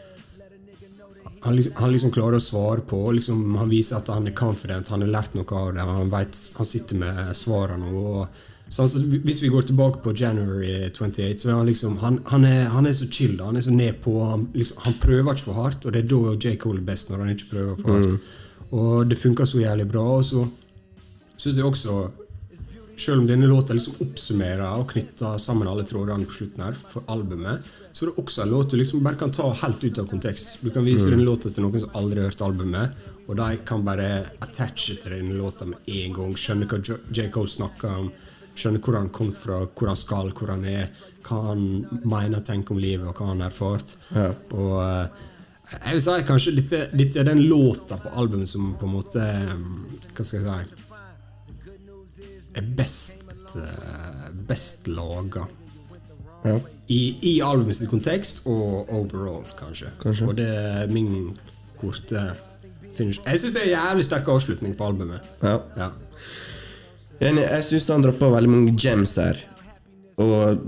han 1.43 1.57
liksom, 1.57 1.73
han 1.77 1.93
liksom 1.93 2.13
klarer 2.15 2.39
å 2.39 2.43
svare 2.43 2.85
på, 2.87 3.01
liksom, 3.17 3.57
han 3.59 3.71
viser 3.71 3.99
at 3.99 4.11
han 4.13 4.29
er 4.31 4.35
confident, 4.39 4.91
han 4.95 5.03
har 5.03 5.11
lært 5.11 5.35
noe 5.35 5.59
av 5.59 5.75
det, 5.75 5.87
han, 5.89 6.11
vet, 6.13 6.39
han 6.59 6.69
sitter 6.69 7.01
med 7.03 7.37
svarene. 7.37 7.91
og 7.93 8.49
så 8.73 8.87
hvis 8.87 9.43
vi 9.43 9.51
går 9.53 9.67
tilbake 9.69 10.01
på 10.01 10.15
January 10.17 10.71
28, 10.89 11.35
så 11.43 11.51
er 11.51 11.59
han 11.59 11.67
liksom 11.69 11.99
Han, 12.01 12.23
han, 12.31 12.45
er, 12.49 12.71
han 12.73 12.87
er 12.89 12.95
så 12.97 13.05
chill. 13.05 13.35
Han 13.45 13.57
er 13.57 13.61
så 13.61 13.71
nedpå. 13.75 14.15
Han, 14.25 14.47
liksom, 14.55 14.79
han 14.87 14.95
prøver 15.03 15.35
ikke 15.35 15.45
for 15.45 15.59
hardt, 15.61 15.85
og 15.85 15.93
det 15.93 16.01
er 16.01 16.09
da 16.09 16.33
J. 16.39 16.55
Cole 16.57 16.81
er 16.81 16.87
best, 16.87 17.11
når 17.11 17.21
han 17.21 17.35
ikke 17.35 17.51
prøver 17.51 17.83
for 17.83 17.99
hardt. 17.99 18.31
Og 18.73 19.11
det 19.11 19.19
funker 19.21 19.45
så 19.45 19.61
jævlig 19.61 19.89
bra. 19.93 20.07
Og 20.17 20.25
så 20.25 20.47
syns 21.37 21.59
jeg 21.59 21.69
også 21.69 21.99
selv 22.97 23.21
om 23.21 23.29
denne 23.29 23.51
låta 23.51 23.77
liksom 23.77 24.01
oppsummerer 24.05 24.65
og 24.79 24.89
knytter 24.95 25.37
sammen 25.43 25.69
alle 25.69 25.85
trådene 25.89 26.29
på 26.29 26.39
slutten 26.39 26.65
her 26.65 26.77
for 26.79 27.05
albumet, 27.13 27.69
så 27.93 28.05
er 28.05 28.11
det 28.11 28.23
også 28.23 28.43
en 28.43 28.53
låt 28.53 28.73
du 28.73 28.77
liksom 28.79 29.03
bare 29.05 29.21
kan 29.21 29.33
ta 29.35 29.51
helt 29.63 29.85
ut 29.85 29.99
av 30.01 30.09
kontekst. 30.09 30.59
Du 30.61 30.71
kan 30.73 30.85
vise 30.85 31.11
denne 31.11 31.27
låta 31.27 31.51
til 31.53 31.65
noen 31.65 31.83
som 31.83 31.97
aldri 31.99 32.23
har 32.23 32.31
hørt 32.31 32.45
albumet, 32.45 33.01
og 33.29 33.37
de 33.39 33.49
kan 33.69 33.85
bare 33.85 34.09
attache 34.43 34.97
til 35.01 35.17
denne 35.19 35.37
låta 35.37 35.69
med 35.69 35.89
en 35.93 36.17
gang. 36.17 36.37
Skjønne 36.37 36.69
hva 36.71 36.81
J. 36.83 37.27
Cole 37.35 37.53
snakker 37.53 37.99
om, 38.03 38.13
skjønne 38.57 38.81
hvor 38.83 38.99
han 38.99 39.11
kom 39.15 39.35
fra, 39.37 39.63
hvor 39.69 39.93
han 39.93 40.01
skal, 40.01 40.33
hvor 40.39 40.55
han 40.55 40.65
er, 40.69 40.89
hva 41.27 41.43
han 41.51 41.67
mener 42.03 42.41
og 42.41 42.49
tenker 42.49 42.75
om 42.75 42.81
livet, 42.83 43.07
og 43.09 43.21
hva 43.21 43.29
han 43.35 43.45
har 43.45 43.53
erfart. 43.53 43.97
Ja. 44.17 44.31
Og 44.57 44.79
eh, 44.87 45.29
jeg 45.73 45.99
vil 45.99 46.05
si 46.07 46.17
kanskje 46.29 46.57
dette, 46.59 46.81
dette 46.97 47.21
er 47.21 47.29
den 47.29 47.45
låta 47.49 48.01
på 48.01 48.13
albumet 48.21 48.51
som 48.51 48.73
på 48.81 48.89
en 48.89 48.97
måte 48.97 49.23
eh, 49.23 49.53
Hva 50.13 50.25
skal 50.27 50.43
jeg 50.43 50.49
si 50.49 50.81
er 52.53 52.69
best 52.77 53.57
eh, 53.57 54.31
best 54.49 54.89
laga. 54.89 55.47
Ja. 56.45 56.59
I, 56.93 57.01
I 57.23 57.33
sitt 57.73 57.91
kontekst 57.91 58.43
og 58.51 58.91
overall, 58.91 59.45
kanskje. 59.59 59.93
Kanskje. 60.03 60.27
Og 60.29 60.37
det 60.37 60.49
er 60.49 60.91
min 60.93 61.37
korte 61.81 62.33
finish. 62.97 63.21
Jeg 63.25 63.41
syns 63.41 63.55
det 63.55 63.63
er 63.63 63.69
en 63.71 63.77
jævlig 63.77 64.05
sterk 64.05 64.29
avslutning 64.29 64.77
på 64.77 64.87
albumet. 64.91 65.21
ja. 65.43 65.59
Ja. 65.77 65.91
Enig, 67.23 67.45
jeg 67.45 67.65
syns 67.69 67.89
han 67.93 68.03
dropper 68.03 68.33
veldig 68.35 68.51
mange 68.51 68.73
gems 68.79 69.15
her. 69.21 69.39
Og 70.21 70.59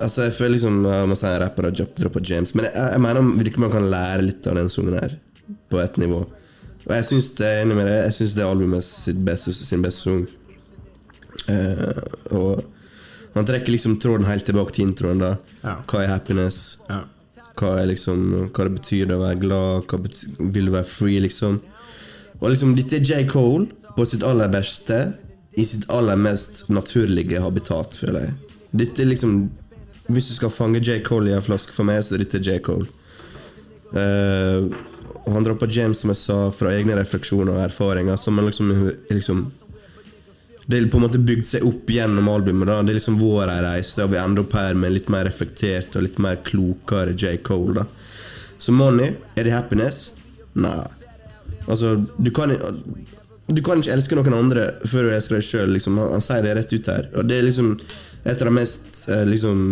altså 0.00 0.26
jeg 0.26 0.34
føler 0.36 0.54
liksom 0.56 0.80
Man 0.82 1.18
sier 1.18 1.38
rapper 1.42 1.68
har 1.68 1.74
droppa 1.76 2.22
gems, 2.24 2.54
men 2.54 2.66
jeg, 2.68 2.74
jeg 2.78 3.02
mener 3.04 3.30
virkelig 3.36 3.62
man 3.62 3.74
kan 3.74 3.86
lære 3.90 4.24
litt 4.26 4.46
av 4.50 4.58
den 4.58 4.70
sangen 4.72 4.98
her. 4.98 5.14
På 5.70 5.80
et 5.82 5.96
nivå. 6.00 6.24
Og 6.86 6.90
jeg 6.96 7.04
syns 7.04 7.30
det 7.38 7.52
Jeg 7.52 8.14
synes 8.16 8.34
det 8.34 8.42
er 8.42 8.50
albumet 8.50 8.84
sitt 8.84 9.22
beste, 9.24 9.54
sin 9.54 9.84
beste 9.84 10.08
sang. 10.08 10.26
Uh, 11.48 12.02
og 12.34 12.64
han 13.34 13.46
trekker 13.46 13.72
liksom 13.72 13.98
tråden 14.02 14.26
helt 14.26 14.46
tilbake 14.48 14.74
til 14.74 14.88
introen. 14.88 15.22
da 15.22 15.36
Ja. 15.62 15.76
Hva 15.86 16.02
er 16.02 16.12
happiness? 16.14 16.78
Ja. 16.88 17.04
Hva, 17.58 17.80
er 17.80 17.88
liksom, 17.90 18.50
hva 18.54 18.66
det 18.68 18.74
betyr 18.78 19.12
å 19.12 19.20
være 19.22 19.40
glad? 19.42 19.86
Hva 19.90 19.98
betyr, 20.04 20.36
vil 20.38 20.68
du 20.70 20.72
være 20.72 20.86
free, 20.86 21.20
liksom? 21.20 21.60
Og 22.38 22.50
liksom, 22.52 22.76
dette 22.78 23.00
er 23.00 23.06
J. 23.06 23.24
Cole 23.30 23.66
på 23.96 24.06
sitt 24.06 24.22
aller 24.22 24.50
beste, 24.52 25.00
i 25.58 25.64
sitt 25.66 25.88
aller 25.90 26.16
mest 26.16 26.68
naturlige 26.70 27.40
habitat, 27.42 27.96
føler 27.98 28.28
jeg. 28.28 28.36
Dette 28.84 29.02
er 29.02 29.10
liksom 29.14 29.48
Hvis 30.08 30.30
du 30.30 30.34
skal 30.38 30.48
fange 30.48 30.80
J. 30.80 31.02
Cole 31.04 31.28
i 31.28 31.34
en 31.36 31.44
flaske 31.44 31.72
for 31.74 31.84
meg, 31.84 32.00
så 32.00 32.14
er 32.16 32.22
dette 32.22 32.40
J. 32.40 32.62
Cole. 32.64 32.86
Uh, 33.92 34.72
han 35.28 35.44
dropper 35.44 35.68
James, 35.68 36.00
som 36.00 36.12
jeg 36.14 36.20
sa, 36.22 36.36
fra 36.54 36.72
egne 36.72 36.96
refleksjoner 36.96 37.52
og 37.52 37.64
erfaringer, 37.66 38.16
som 38.16 38.38
han 38.40 38.48
liksom, 38.48 38.70
liksom 39.12 39.42
det 40.68 40.76
er 40.76 40.88
på 40.92 40.98
en 40.98 41.06
måte 41.06 41.20
bygd 41.24 41.46
seg 41.48 41.64
opp 41.64 41.88
gjennom 41.88 42.26
albumet. 42.28 42.68
da 42.68 42.82
Det 42.82 42.92
er 42.92 42.98
liksom 42.98 43.16
vår 43.16 43.48
reise, 43.64 44.04
og 44.04 44.12
vi 44.12 44.18
ender 44.20 44.44
opp 44.44 44.52
her 44.52 44.76
med 44.76 44.92
litt 44.92 45.08
mer 45.08 45.24
reflektert 45.24 45.96
og 45.96 46.04
litt 46.04 46.18
mer 46.20 46.42
klokere 46.44 47.14
J. 47.16 47.38
Cole. 47.42 47.80
da 47.80 47.86
Så 48.58 48.74
Money, 48.76 49.14
er 49.34 49.44
det 49.44 49.54
happiness? 49.54 50.12
Nei. 50.52 50.84
Altså, 51.68 51.94
du 52.18 52.30
kan, 52.30 52.52
du 53.48 53.62
kan 53.64 53.80
ikke 53.80 53.94
elske 53.94 54.18
noen 54.18 54.36
andre 54.36 54.66
før 54.84 55.08
du 55.08 55.14
elsker 55.16 55.38
deg 55.38 55.48
sjøl. 55.48 55.72
Liksom. 55.72 55.96
Han, 56.02 56.12
han 56.18 56.24
sier 56.24 56.44
det 56.44 56.54
rett 56.58 56.76
ut 56.76 56.92
her. 56.92 57.08
Og 57.16 57.24
det 57.28 57.38
er 57.38 57.48
liksom 57.48 57.72
et 58.24 58.36
av 58.36 58.50
de 58.50 58.54
mest 58.54 59.04
eh, 59.08 59.24
liksom 59.28 59.64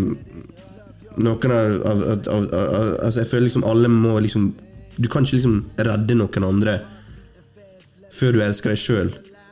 Noen 1.16 1.52
av, 1.52 1.70
av, 1.88 2.02
av, 2.12 2.42
av, 2.52 2.88
Altså, 3.06 3.22
jeg 3.22 3.28
føler 3.30 3.46
liksom 3.46 3.64
alle 3.64 3.88
må 3.88 4.18
liksom 4.20 4.50
Du 5.00 5.08
kan 5.08 5.24
ikke 5.24 5.38
liksom 5.38 5.54
redde 5.80 6.16
noen 6.16 6.44
andre 6.44 6.80
før 8.16 8.32
du 8.32 8.38
elsker 8.40 8.72
deg 8.72 8.80
sjøl. 8.80 9.10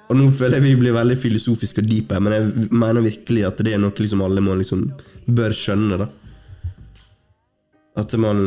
Og 0.09 0.19
nå 0.19 0.27
føler 0.37 0.59
jeg 0.59 0.67
vi 0.67 0.81
blir 0.83 0.97
veldig 0.97 1.17
filosofiske 1.17 1.83
og 1.85 1.95
her, 2.13 2.21
men 2.21 2.35
jeg 2.37 2.69
mener 2.71 3.05
virkelig 3.05 3.47
at 3.49 3.63
det 3.65 3.73
er 3.73 3.81
noe 3.81 3.95
liksom 3.97 4.23
alle 4.25 4.43
må 4.45 4.57
liksom 4.59 4.85
bør 5.25 5.55
skjønne. 5.57 5.99
da 6.03 6.09
At 8.03 8.13
man 8.21 8.43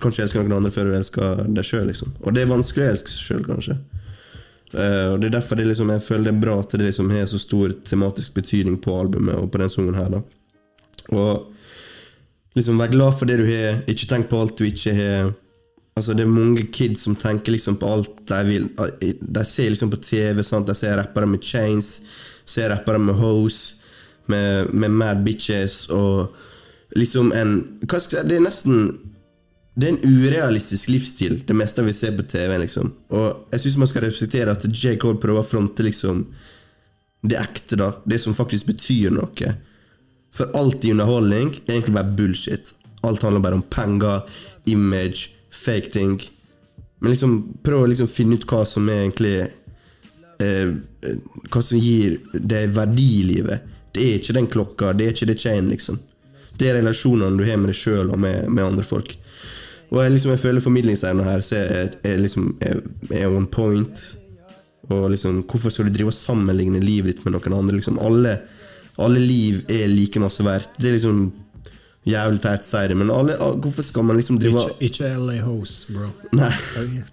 kan 0.00 0.12
ikke 0.12 0.24
elske 0.24 0.40
noen 0.42 0.58
andre 0.58 0.72
før 0.72 0.88
du 0.88 0.96
elsker 0.96 1.44
deg 1.48 1.66
sjøl. 1.66 1.86
Liksom. 1.90 2.14
Og 2.22 2.34
det 2.34 2.44
er 2.44 2.52
vanskelig 2.52 2.86
å 2.86 2.94
elske 2.94 3.12
seg 3.12 3.22
sjøl, 3.28 3.44
kanskje. 3.48 3.78
Uh, 4.74 5.14
og 5.14 5.20
Det 5.20 5.28
er 5.28 5.36
derfor 5.36 5.56
det 5.56 5.68
liksom, 5.68 5.92
jeg 5.94 6.04
føler 6.04 6.26
det 6.26 6.34
er 6.34 6.42
bra 6.42 6.56
at 6.60 6.72
det 6.74 6.88
liksom 6.88 7.12
har 7.14 7.28
så 7.30 7.38
stor 7.40 7.72
tematisk 7.86 8.34
betydning 8.34 8.80
på 8.82 8.96
albumet 8.98 9.38
og 9.38 9.50
på 9.52 9.60
den 9.62 9.72
sangen 9.72 9.96
her. 9.96 10.10
da 10.10 10.22
Og 11.16 11.52
liksom 12.56 12.80
vær 12.80 12.92
glad 12.92 13.18
for 13.18 13.28
det 13.28 13.38
du 13.40 13.46
har, 13.46 13.82
ikke 13.86 14.08
tenk 14.10 14.30
på 14.30 14.40
alt 14.40 14.56
du 14.58 14.66
ikke 14.66 14.96
har. 14.96 15.34
Altså 15.96 16.12
Det 16.12 16.26
er 16.26 16.28
mange 16.28 16.66
kids 16.72 17.06
som 17.06 17.16
tenker 17.16 17.54
liksom 17.54 17.78
på 17.80 17.88
alt 17.88 18.18
de 18.28 18.40
vil. 18.44 18.68
De 19.00 19.44
ser 19.48 19.70
liksom 19.72 19.90
på 19.90 20.00
TV, 20.04 20.42
sant? 20.44 20.68
de 20.68 20.74
ser 20.76 20.96
rappere 21.00 21.26
med 21.26 21.44
chains, 21.44 22.02
ser 22.44 22.68
rappere 22.70 23.00
med 23.00 23.16
hoes, 23.16 23.80
med, 24.26 24.74
med 24.74 24.92
mad 24.92 25.22
bitches 25.24 25.86
og 25.94 26.34
liksom 26.96 27.30
en 27.32 27.60
hva 27.86 28.00
skal 28.02 28.18
jeg 28.18 28.28
Det 28.28 28.36
er 28.36 28.42
nesten 28.42 28.80
Det 29.76 29.86
er 29.86 29.92
en 29.92 30.16
urealistisk 30.18 30.88
livsstil, 30.90 31.36
det 31.46 31.54
meste 31.56 31.84
vi 31.84 31.92
ser 31.92 32.16
på 32.16 32.26
TV. 32.28 32.58
liksom 32.58 32.92
Og 33.08 33.46
jeg 33.52 33.60
syns 33.60 33.78
man 33.78 33.88
skal 33.88 34.04
respektere 34.04 34.50
at 34.50 34.64
J. 34.64 34.96
Cole 35.00 35.20
prøver 35.20 35.40
å 35.40 35.48
fronte 35.48 35.84
liksom 35.84 36.26
det 37.26 37.38
ekte, 37.40 37.76
da. 37.76 37.92
Det 38.04 38.20
som 38.20 38.34
faktisk 38.34 38.66
betyr 38.66 39.10
noe. 39.10 39.54
For 40.32 40.52
alt 40.54 40.84
i 40.84 40.92
underholdning 40.92 41.54
er 41.66 41.74
egentlig 41.74 41.96
bare 41.96 42.16
bullshit. 42.16 42.72
Alt 43.02 43.22
handler 43.24 43.42
bare 43.42 43.58
om 43.58 43.64
penger, 43.72 44.22
image, 44.66 45.35
fake 45.66 45.92
ting. 45.94 46.16
Men 47.02 47.12
liksom 47.12 47.36
prøv 47.66 47.84
å 47.84 47.90
liksom 47.90 48.08
finne 48.08 48.38
ut 48.38 48.46
hva 48.48 48.62
som 48.68 48.88
er 48.88 49.02
egentlig 49.02 49.36
eh, 49.42 50.70
eh, 50.70 51.18
Hva 51.52 51.62
som 51.62 51.80
gir 51.80 52.18
deg 52.32 52.72
verdi 52.76 53.10
i 53.20 53.26
livet. 53.34 53.72
Det 53.92 54.04
er 54.04 54.20
ikke 54.20 54.36
den 54.36 54.50
klokka, 54.52 54.92
det 54.96 55.06
er 55.06 55.14
ikke 55.14 55.30
det 55.30 55.40
chain, 55.40 55.70
liksom. 55.72 56.00
Det 56.56 56.68
er 56.70 56.78
relasjonene 56.80 57.36
du 57.36 57.44
har 57.44 57.60
med 57.60 57.72
deg 57.72 57.78
sjøl 57.78 58.12
og 58.12 58.20
med, 58.20 58.48
med 58.48 58.64
andre 58.64 58.84
folk. 58.84 59.14
Og 59.92 60.00
jeg, 60.02 60.12
liksom, 60.16 60.32
jeg 60.34 60.42
føler 60.42 60.64
formidlingsevna 60.64 61.24
her 61.26 61.42
så 61.44 61.58
er, 61.60 61.90
er, 62.04 62.18
liksom, 62.20 62.50
er, 62.64 62.80
er 63.14 63.30
on 63.30 63.46
point. 63.48 64.02
Og 64.90 65.10
liksom, 65.12 65.42
hvorfor 65.48 65.72
skal 65.72 65.88
du 65.88 65.94
drive 65.94 66.12
og 66.12 66.16
sammenligne 66.16 66.82
livet 66.82 67.12
ditt 67.12 67.24
med 67.26 67.36
noen 67.36 67.58
andre? 67.60 67.78
Liksom, 67.78 68.00
alle, 68.02 68.36
alle 69.02 69.22
liv 69.22 69.62
er 69.72 69.86
like 69.92 70.22
masse 70.22 70.44
verdt. 70.46 70.76
Det 70.80 70.90
er 70.90 70.98
liksom 70.98 71.22
Jævlig 72.06 72.38
teit 72.38 72.62
å 72.62 72.66
si 72.68 72.80
det, 72.86 72.94
men 72.94 73.08
alle, 73.10 73.34
hvorfor 73.34 73.82
skal 73.82 74.04
man 74.06 74.18
liksom 74.20 74.36
drive 74.38 74.60
Ikke, 74.62 74.76
ikke 74.86 75.08
LA 75.18 75.40
Hose, 75.42 75.90
bro. 75.90 76.10
Nei. 76.38 76.52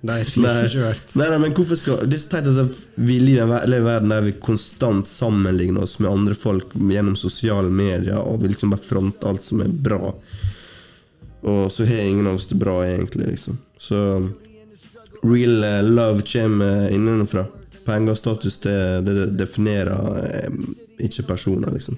Nei, 0.05 0.19
Nei, 0.43 1.29
nei, 1.31 1.39
men 1.41 1.55
hvorfor 1.57 1.79
skal 1.79 2.03
Det 2.05 2.19
er 2.19 2.21
så 2.21 2.35
teit 2.35 2.49
at 2.51 2.83
vi 3.01 3.17
lever 3.23 3.65
i 3.65 3.79
en 3.79 3.87
verden 3.87 4.13
der 4.13 4.27
vi 4.27 4.35
konstant 4.37 5.09
sammenligner 5.09 5.87
oss 5.87 5.97
med 5.97 6.11
andre 6.11 6.37
folk 6.37 6.75
gjennom 6.77 7.17
sosiale 7.17 7.73
medier, 7.73 8.21
og 8.21 8.43
vi 8.43 8.53
liksom 8.53 8.75
bare 8.75 8.85
fronter 8.85 9.33
alt 9.33 9.41
som 9.41 9.65
er 9.65 9.73
bra. 9.73 10.13
Og 11.41 11.65
så 11.73 11.89
har 11.89 12.05
ingen 12.05 12.29
av 12.29 12.37
oss 12.37 12.47
det 12.53 12.61
bra, 12.61 12.77
egentlig. 12.85 13.33
liksom 13.33 13.57
Så 13.81 13.97
real 15.25 15.63
eh, 15.63 15.81
love 15.89 16.21
kommer 16.21 16.93
innenfra. 16.93 17.47
Penger 17.83 18.13
og 18.13 18.21
status 18.21 18.61
det, 18.63 18.77
det 19.09 19.31
definerer 19.41 20.21
eh, 20.21 20.65
ikke 21.09 21.25
personer, 21.33 21.73
liksom. 21.73 21.97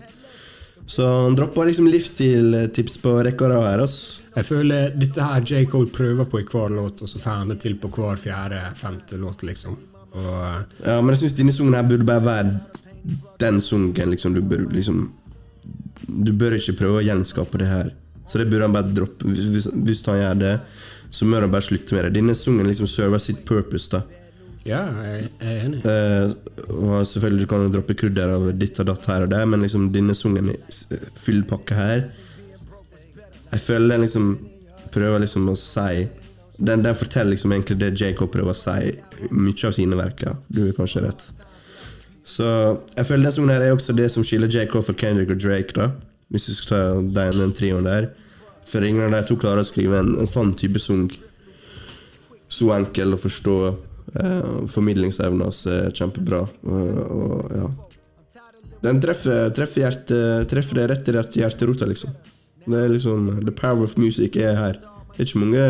Så 0.88 1.08
han 1.08 1.36
droppa 1.36 1.64
liksom 1.66 1.88
livsstiltips 1.88 2.98
på 3.02 3.16
da 3.24 3.48
her, 3.50 3.82
ass. 3.84 4.22
Jeg 4.36 4.46
føler 4.46 4.94
dette 4.94 5.24
her 5.24 5.42
J. 5.42 5.66
Cole 5.70 5.90
prøver 5.90 6.28
på 6.30 6.42
i 6.42 6.46
hver 6.46 6.74
låt, 6.76 7.02
og 7.02 7.10
så 7.10 7.20
får 7.20 7.40
han 7.40 7.54
det 7.54 7.60
til 7.64 7.78
på 7.82 7.90
hver 7.90 8.20
fjerde-femte 8.22 9.18
låt, 9.18 9.44
liksom. 9.48 9.78
Og 10.16 10.34
eh, 10.46 10.60
Ja, 10.86 11.00
men 11.02 11.16
jeg 11.16 11.24
syns 11.24 11.38
denne 11.40 11.56
sangen 11.56 11.76
her 11.76 11.88
burde 11.90 12.08
bare 12.08 12.24
være 12.26 12.52
den 13.42 13.62
sangen 13.62 14.12
liksom 14.14 14.34
du 14.34 14.42
bør 14.42 14.64
liksom 14.72 15.12
Du 16.08 16.32
bør 16.34 16.56
ikke 16.56 16.78
prøve 16.80 17.02
å 17.02 17.06
gjenskape 17.06 17.60
det 17.60 17.68
her. 17.70 17.90
Så 18.30 18.38
det 18.38 18.48
burde 18.50 18.68
han 18.68 18.74
bare 18.76 18.94
droppe. 18.94 19.26
Hvis, 19.26 19.68
hvis 19.74 20.04
han 20.06 20.20
gjør 20.20 20.38
det, 20.40 20.54
så 21.10 21.26
må 21.26 21.40
han 21.42 21.52
bare 21.52 21.66
slutte 21.66 21.96
med 21.96 22.06
det. 22.06 22.14
Denne 22.20 22.36
sangen 22.38 22.68
liksom 22.70 22.88
server 22.90 23.22
sitt 23.22 23.42
purpose, 23.48 23.90
da. 23.90 24.04
Ja, 24.66 24.82
jeg, 25.06 25.30
er 25.40 25.60
enig. 25.66 25.80
Eh, 25.86 26.34
selvfølgelig 27.06 27.48
kan 27.52 27.66
du 27.68 27.74
droppe 27.78 27.96
krydder 27.98 28.32
av 28.36 28.48
ditt 28.58 28.80
og 28.82 28.88
datt 28.90 29.06
her 29.12 29.26
og 29.28 29.32
der, 29.34 29.46
men 29.50 29.62
liksom 29.66 29.92
denne 29.94 30.16
sungen 30.18 30.52
i 30.54 30.58
s- 30.74 30.88
fyllpakke 31.22 31.76
her 31.78 32.06
Jeg 33.52 33.62
føler 33.62 33.94
den 33.94 34.02
liksom 34.08 34.32
prøver 34.96 35.22
liksom 35.24 35.48
å 35.52 35.56
si 35.60 36.08
den, 36.58 36.82
den 36.86 36.96
forteller 36.96 37.34
liksom 37.36 37.52
egentlig 37.52 37.78
det 37.82 37.94
Jacob 38.00 38.32
prøver 38.32 38.54
å 38.54 38.58
si 38.58 38.94
mye 39.32 39.68
av 39.68 39.74
sine 39.76 39.96
verker. 40.00 40.38
Du 40.50 40.62
har 40.66 40.74
kanskje 40.78 41.02
rett. 41.04 41.26
Så 42.26 42.46
jeg 42.96 43.06
føler 43.06 43.28
den 43.28 43.36
sungen 43.36 43.52
her 43.54 43.62
er 43.68 43.74
også 43.76 43.94
det 43.96 44.08
som 44.14 44.24
skiller 44.26 44.48
Jacob 44.50 44.86
fra 44.88 44.96
Kendrick 44.98 45.30
og 45.36 45.42
Drake, 45.44 45.76
da. 45.76 45.90
Hvis 46.32 46.48
vi 46.50 46.56
skal 46.58 47.12
ta 47.12 47.26
den, 47.30 47.42
den 47.42 47.52
trioen 47.54 47.86
der. 47.86 48.08
For 48.66 48.82
ingen 48.88 49.04
av 49.06 49.12
de 49.14 49.20
to 49.28 49.36
klarer 49.38 49.62
å 49.62 49.68
skrive 49.68 50.00
en, 50.00 50.16
en 50.24 50.28
sånn 50.32 50.56
type 50.58 50.80
sang. 50.82 51.10
Så 52.50 52.72
enkel 52.74 53.14
å 53.14 53.20
forstå. 53.20 53.58
Eh, 54.14 54.68
formidlingsevnen 54.70 55.42
hans 55.48 55.66
er 55.68 55.90
kjempebra. 55.96 56.44
Og, 56.70 57.00
og 57.18 57.56
ja 57.58 57.70
Den 58.86 59.00
treffer, 59.02 59.50
treffer, 59.56 59.82
hjerte, 59.82 60.18
treffer 60.50 60.78
det 60.78 60.90
rett 60.92 61.08
i 61.10 61.16
rett 61.16 61.38
hjerterota, 61.40 61.88
liksom. 61.90 62.12
Det 62.66 62.84
er 62.84 62.92
liksom 62.94 63.32
The 63.46 63.54
power 63.54 63.86
of 63.86 63.98
music 63.98 64.38
er 64.38 64.54
her. 64.60 64.78
Det 65.16 65.24
er 65.24 65.30
ikke 65.30 65.42
mange 65.42 65.66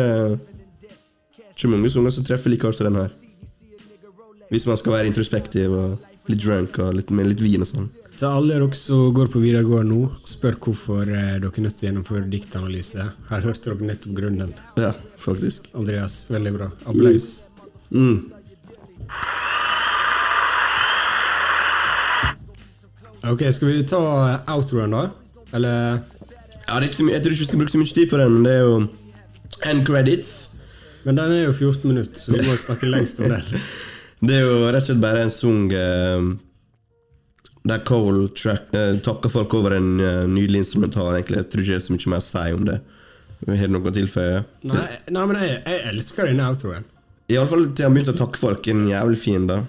Ikke 1.56 1.70
mange 1.72 1.92
sanger 1.92 2.12
som 2.12 2.26
treffer 2.26 2.52
like 2.52 2.68
hardt 2.68 2.76
som 2.76 2.90
den 2.90 3.00
her. 3.00 3.14
Hvis 4.50 4.66
man 4.68 4.76
skal 4.78 4.98
være 4.98 5.08
introspektiv 5.10 5.72
og 5.72 6.30
litt 6.30 6.42
drunk 6.44 6.76
og 6.82 6.92
litt, 6.98 7.10
med 7.10 7.32
litt 7.32 7.40
vin 7.42 7.64
og 7.64 7.70
sånn. 7.70 7.88
Til 8.16 8.28
alle 8.28 8.54
dere 8.54 8.78
som 8.78 9.10
går 9.16 9.28
på 9.32 9.40
videregående 9.42 9.92
nå, 9.92 10.06
spør 10.24 10.54
hvorfor 10.66 11.02
eh, 11.08 11.34
dere 11.40 11.50
er 11.50 11.64
nødt 11.66 11.76
til 11.76 11.84
å 11.84 11.90
gjennomføre 11.90 12.30
diktanalyse. 12.32 13.08
Her 13.32 13.44
hørte 13.44 13.72
dere 13.72 13.90
nettopp 13.90 14.14
grunnen. 14.16 14.54
Ja, 14.80 14.94
faktisk. 15.20 15.68
Andreas, 15.76 16.22
veldig 16.32 16.54
bra. 16.56 16.70
Applaus. 16.88 17.28
Mm. 17.90 18.32
Ok, 23.26 23.42
skal 23.52 23.68
vi 23.68 23.82
ta 23.88 24.00
outroen, 24.54 24.94
da? 24.94 25.08
Eller 25.54 25.98
Ja, 26.66 26.78
det 26.80 26.88
ikke 26.88 26.98
så 26.98 27.04
mye, 27.06 27.14
jeg 27.14 27.22
tror 27.22 27.34
ikke 27.34 27.42
vi 27.44 27.46
skal 27.46 27.60
bruke 27.60 27.72
så 27.72 27.78
mye 27.78 27.94
tid 27.94 28.08
på 28.10 28.18
den, 28.18 28.32
men 28.32 28.46
det 28.46 28.54
er 28.54 28.64
jo 28.64 28.76
end 29.70 29.86
credits. 29.86 30.32
Men 31.06 31.18
den 31.18 31.32
er 31.32 31.44
jo 31.44 31.52
14 31.52 31.86
minutter, 31.86 32.18
så 32.18 32.34
vi 32.34 32.42
må 32.46 32.56
snakke 32.58 32.90
lengst 32.90 33.20
om 33.22 33.30
den. 33.30 33.62
Det 34.26 34.32
er 34.32 34.46
jo 34.46 34.64
rett 34.64 34.80
og 34.80 34.86
slett 34.86 35.00
bare 35.02 35.26
en 35.26 35.30
sang 35.30 35.66
eh, 35.76 36.28
der 37.68 37.82
Cole 37.84 38.30
track, 38.32 38.70
eh, 38.72 38.94
takker 39.04 39.28
folk 39.28 39.54
over 39.58 39.76
en 39.76 40.00
eh, 40.00 40.22
nydelig 40.24 40.62
instrumental. 40.64 41.12
egentlig 41.14 41.42
Jeg 41.42 41.48
tror 41.52 41.62
ikke 41.62 41.74
det 41.74 41.76
er 41.76 41.84
så 41.84 41.96
mye 41.96 42.12
mer 42.14 42.22
å 42.22 42.26
si 42.26 42.44
om 42.56 42.64
det. 42.64 42.78
Har 43.46 43.68
du 43.68 43.74
noe 43.74 43.90
å 43.90 43.94
tilføye? 43.94 44.38
Nei, 44.72 44.86
nei 45.12 45.24
men 45.28 45.42
jeg, 45.44 45.58
jeg 45.66 45.82
elsker 45.92 46.30
denne 46.30 46.48
outroen. 46.48 46.88
Iallfall 47.32 47.70
til 47.74 47.88
han 47.88 47.96
begynte 47.96 48.14
å 48.14 48.18
takke 48.20 48.38
folk. 48.38 48.68
En 48.70 48.86
jævlig 48.90 49.18
fin, 49.18 49.46
da. 49.48 49.62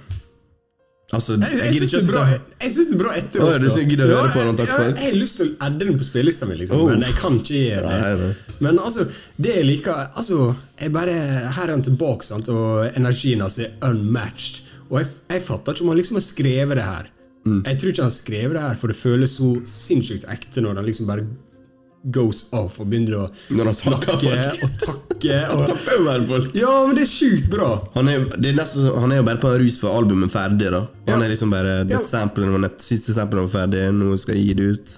Altså, 1.15 1.37
Jeg, 1.39 1.55
jeg, 1.55 1.71
gidder 1.77 1.87
syns 1.87 2.07
det 2.09 2.15
er 2.19 2.31
jeg, 2.33 2.39
jeg 2.59 2.71
det 2.75 2.95
er 2.97 2.99
bra 2.99 3.11
etter 3.15 3.39
Å, 3.39 3.45
ja, 3.53 3.59
du 3.63 3.91
gidder 3.93 4.09
å 4.11 4.15
høre 4.17 4.31
på 4.33 4.41
den, 4.43 4.57
takk 4.59 4.71
ja, 4.73 4.75
for. 4.75 4.89
Jeg 4.91 5.05
har 5.05 5.13
lyst 5.15 5.37
til 5.39 5.51
å 5.53 5.67
adde 5.69 5.85
den 5.87 5.99
på 6.01 6.03
spillelista 6.03 6.49
mi, 6.49 6.57
liksom, 6.59 6.81
Oh. 6.83 6.89
men 6.91 7.05
jeg 7.07 7.15
kan 7.15 7.37
ikke 7.39 7.61
gjøre 7.61 7.93
det. 7.93 7.99
Nei, 8.01 8.25
nei. 8.25 8.57
Men 8.65 8.81
altså, 8.83 9.05
det 9.39 9.53
jeg 9.55 9.67
liker 9.69 10.01
Altså, 10.19 10.49
jeg 10.81 10.91
bare 10.97 11.13
Her 11.55 11.63
er 11.63 11.73
han 11.77 11.85
tilbake, 11.87 12.27
sant, 12.27 12.51
og 12.51 12.89
energien 12.91 13.45
hans 13.45 13.55
er 13.63 13.71
unmatched. 13.87 14.65
Og 14.89 14.99
jeg, 14.99 15.13
jeg 15.31 15.45
fatter 15.47 15.77
ikke 15.77 15.87
om 15.87 15.93
han 15.93 16.01
liksom 16.01 16.19
har 16.19 16.27
skrevet 16.27 16.79
det 16.81 16.89
her. 16.89 17.09
Mm. 17.47 17.61
Jeg 17.63 17.79
tror 17.79 17.93
ikke 17.93 18.03
han 18.03 18.11
har 18.11 18.17
skrevet 18.19 18.57
det 18.57 18.65
her, 18.67 18.77
for 18.83 18.91
det 18.91 18.99
føles 18.99 19.37
så 19.39 19.49
sinnssykt 19.71 20.27
ekte 20.31 20.63
når 20.65 20.81
han 20.81 20.89
liksom 20.91 21.07
bare 21.07 21.23
goes 22.13 22.45
off 22.55 22.79
og 22.79 22.87
begynner 22.91 23.17
å 23.19 23.23
han 23.51 23.71
snakke 23.75 24.17
folk. 24.17 24.61
og 24.63 24.77
takke. 24.85 25.39
Og, 25.57 25.63
Takker 25.65 25.97
over 26.03 26.25
folk. 26.29 26.51
ja, 26.55 26.69
men 26.85 26.93
det 26.99 27.07
er 27.07 27.09
sjukt 27.09 27.47
bra! 27.49 27.71
Han 27.95 28.07
er, 28.11 28.27
det 28.37 28.51
er 28.51 28.59
nesten, 28.59 28.85
han 29.01 29.11
er 29.11 29.17
jo 29.17 29.25
bare 29.25 29.41
på 29.41 29.49
en 29.49 29.57
rus 29.63 29.79
for 29.81 29.97
albumet 29.97 30.29
ferdig. 30.31 30.69
da 30.75 30.83
Han 31.09 31.23
er 31.25 31.31
liksom 31.33 31.49
bare 31.51 31.79
det 31.89 31.97
Ja. 31.97 32.03
samplen 32.05 32.51
var 32.53 32.61
nett, 32.67 32.77
Siste 32.85 33.15
samplen 33.17 33.47
var 33.47 33.53
ferdig, 33.65 33.81
nå 33.97 34.13
skal 34.21 34.37
jeg 34.37 34.45
gi 34.51 34.53
det 34.61 34.67
ut. 34.77 34.97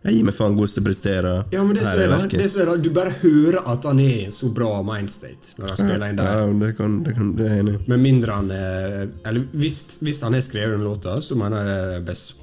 Jeg 0.00 0.14
gir 0.16 0.24
meg 0.24 0.32
faen 0.32 0.54
god 0.56 0.70
til 0.72 0.80
å 0.80 0.86
prestere. 0.86 1.30
Ja, 1.52 1.60
men 1.62 1.76
det 1.76 1.84
som 1.84 2.00
er, 2.00 2.26
det 2.32 2.46
som 2.48 2.62
er 2.64 2.78
Du 2.80 2.88
bare 2.96 3.12
hører 3.20 3.60
at 3.68 3.84
han 3.84 4.00
er 4.00 4.30
så 4.32 4.48
bra 4.56 4.78
mindstate 4.86 5.52
når 5.60 5.74
han 5.74 5.76
spiller 5.82 6.08
inn 6.08 6.16
der. 6.22 6.30
Ja, 6.40 6.46
det, 6.64 6.70
kan, 6.78 6.94
det, 7.04 7.14
kan, 7.18 7.34
det 7.36 7.50
er 7.50 7.58
enig. 7.60 7.74
Med 7.92 8.00
mindre 8.00 8.38
han 8.40 8.48
er 8.56 9.10
Eller 9.28 9.44
hvis, 9.52 9.98
hvis 10.00 10.22
han 10.24 10.32
har 10.38 10.40
skrevet 10.46 10.78
den 10.78 10.88
låta, 10.88 11.20
så 11.20 11.36
mener 11.36 11.60
jeg 11.68 11.90
det 11.90 11.98
er 12.00 12.06
best 12.08 12.39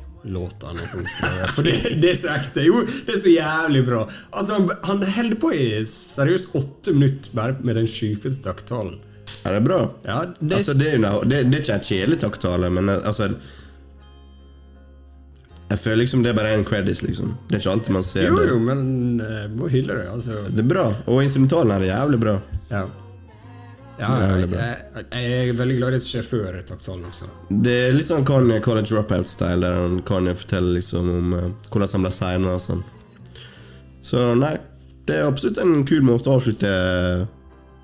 har. 1.22 1.51
For 1.55 1.68
det, 1.68 1.76
det 2.01 2.13
er 2.13 2.18
så 2.20 2.32
ekte. 2.36 2.63
Jo, 2.65 2.84
det 3.07 3.15
er 3.15 3.22
så 3.24 3.34
jævlig 3.34 3.84
bra. 3.88 4.05
At 4.34 4.53
han, 4.53 4.70
han 4.88 5.03
holder 5.18 5.39
på 5.41 5.51
i 5.55 5.68
seriøst 5.88 6.55
åtte 6.57 6.95
minutter 6.95 7.36
bare 7.38 7.57
med 7.61 7.80
den 7.80 7.88
sjukeste 7.91 8.43
takttalen. 8.47 8.97
Ja, 9.43 9.51
det 9.51 9.59
er 9.59 9.68
bra. 9.68 9.80
Ja, 10.07 10.18
det, 10.39 10.55
Altså, 10.59 10.74
det, 10.78 10.93
er 10.95 11.24
det, 11.24 11.43
det 11.51 11.59
er 11.59 11.63
ikke 11.63 11.78
en 11.78 11.88
kjedelig 11.88 12.20
takttale, 12.24 12.70
men 12.72 12.89
altså 12.89 13.30
Jeg 15.68 15.80
føler 15.84 15.99
liksom 16.05 16.22
det 16.24 16.32
er 16.32 16.38
bare 16.38 16.53
en 16.55 16.63
credits, 16.68 17.01
liksom. 17.03 17.34
Det 17.47 17.57
er 17.57 17.63
ikke 17.63 17.74
alltid 17.76 17.95
man 17.97 18.05
ser 18.07 18.30
jo, 18.30 18.38
det. 18.39 18.47
jo, 18.53 18.59
men 18.63 19.20
uh, 19.20 19.49
må 19.51 19.68
hylle 19.72 19.99
det. 19.99 20.07
Altså. 20.13 20.45
Det 20.47 20.63
er 20.63 20.70
bra, 20.70 20.86
og 21.05 21.24
instrumentalen 21.24 21.76
er 21.76 21.89
jævlig 21.89 22.20
bra. 22.24 22.38
Ja. 22.72 22.86
Ja, 23.98 24.12
jeg, 24.22 24.50
jeg, 24.52 25.06
jeg 25.10 25.50
er 25.50 25.56
veldig 25.58 25.78
glad 25.80 25.89
i 25.89 25.95
det 25.95 26.02
som 26.04 26.12
skjer 26.12 26.26
før 26.28 26.58
takttalen 26.70 27.08
også. 27.10 27.30
Det 27.50 27.74
er 27.88 27.95
litt 27.98 28.06
sånn 28.06 28.28
Kanye 28.28 28.60
College 28.62 28.91
Dropout-style, 28.91 29.62
der 29.64 29.80
han 29.80 30.02
Kanye 30.06 30.36
forteller 30.38 30.78
liksom 30.78 31.10
om 31.10 31.34
uh, 31.34 31.48
hvordan 31.72 31.95
han 31.95 32.06
ble 32.06 32.14
signa 32.14 32.54
og 32.54 32.62
sånn. 32.62 32.84
Så 34.06 34.28
nei, 34.38 34.54
det 35.10 35.18
er 35.18 35.26
absolutt 35.26 35.58
en 35.64 35.82
kul 35.88 36.06
måte 36.06 36.30
å 36.30 36.38
avslutte 36.38 36.70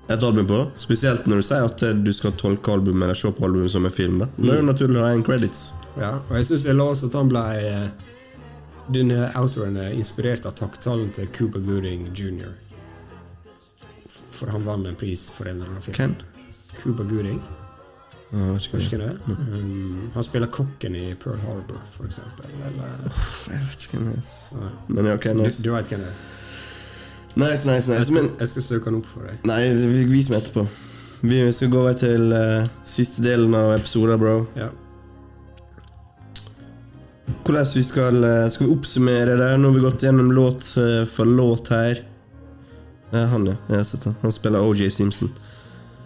et 0.08 0.22
album 0.22 0.46
på. 0.46 0.60
Spesielt 0.76 1.26
når 1.26 1.40
du 1.40 1.46
sier 1.48 1.66
at 1.66 1.84
du 2.04 2.12
skal 2.14 2.34
tolke 2.40 2.72
albumet 2.72 3.08
eller 3.08 3.18
se 3.18 3.32
på 3.32 3.46
albumet 3.48 3.72
som 3.72 3.86
en 3.88 3.94
film. 3.94 4.20
Da 4.22 4.28
Det 4.36 4.52
er 4.52 4.60
jo 4.60 4.68
naturlig 4.68 5.00
å 5.00 5.06
ha 5.06 5.12
en 5.16 5.24
credits. 5.26 5.72
Ja, 5.98 6.18
og 6.28 6.34
jeg 6.38 6.48
syns 6.50 6.66
jeg 6.68 6.76
la 6.76 6.88
også 6.90 7.10
at 7.10 7.16
han 7.18 7.30
ble 7.30 7.44
eh, 7.62 7.86
Denne 8.92 9.30
outroen 9.38 9.78
er 9.80 9.94
inspirert 9.96 10.44
av 10.44 10.52
takttalen 10.58 11.08
til 11.16 11.30
Cooper 11.32 11.62
Gooding 11.64 12.10
jr. 12.12 12.50
For 14.34 14.50
han 14.50 14.64
vant 14.66 14.86
en 14.90 14.96
pris 14.98 15.28
for 15.30 15.46
en 15.50 15.56
eller 15.60 15.70
annen 15.72 15.84
film. 15.84 15.94
Ken? 15.96 16.16
Cuba 16.74 17.04
Gooding, 17.06 17.38
jeg 18.34 18.50
vet 18.50 18.64
hva 18.66 18.78
husker 18.80 18.98
du 18.98 19.04
det? 19.04 19.34
Um, 19.38 20.08
han 20.14 20.24
spiller 20.26 20.50
kokken 20.50 20.96
i 20.98 21.04
Pearl 21.22 21.38
Harbor, 21.44 21.78
for 21.94 22.08
eksempel. 22.08 22.48
Eller 22.66 23.04
Jeg 23.52 23.60
vet 23.68 23.84
ikke 23.86 24.00
hvem 24.00 24.08
det 24.10 24.24
er. 24.24 24.72
Men 24.88 25.06
ja, 25.06 25.16
Du, 25.22 25.28
nice. 25.38 25.62
du 25.62 25.70
veit 25.70 25.92
hvem 25.92 26.02
det 26.02 26.08
er? 26.10 26.16
Nice, 27.36 27.66
nice, 27.68 27.86
nice. 27.92 28.10
Men 28.14 28.32
Jeg 28.40 28.48
skal 28.50 28.62
søke 28.66 28.90
han 28.90 28.98
opp 28.98 29.06
for 29.06 29.28
deg. 29.28 29.38
Nei, 29.46 29.60
vis 30.10 30.30
meg 30.32 30.40
etterpå. 30.42 30.66
Vi 31.24 31.38
skal 31.56 31.70
gå 31.72 31.78
over 31.84 31.94
til 31.98 32.34
uh, 32.34 32.66
siste 32.84 33.22
delen 33.22 33.54
av 33.54 33.70
episoden, 33.78 34.18
bro. 34.20 34.34
Ja. 34.58 34.72
Hvordan 37.44 37.66
vi 37.74 37.82
skal, 37.84 38.24
eh, 38.24 38.48
skal 38.50 38.66
vi 38.66 38.72
oppsummere 38.72 39.36
det? 39.36 39.50
Nå 39.60 39.68
har 39.70 39.74
vi 39.76 39.84
gått 39.84 40.02
gjennom 40.04 40.30
låt 40.32 40.64
eh, 40.80 41.04
for 41.08 41.28
låt 41.28 41.68
her. 41.72 42.00
Ja, 43.12 43.24
han, 43.30 43.46
ja. 43.46 43.56
Jeg 43.68 43.76
har 43.76 43.88
sett 43.88 44.04
han. 44.08 44.16
Han 44.22 44.32
spiller 44.32 44.64
OJ 44.64 44.90
Simpson. 44.90 45.32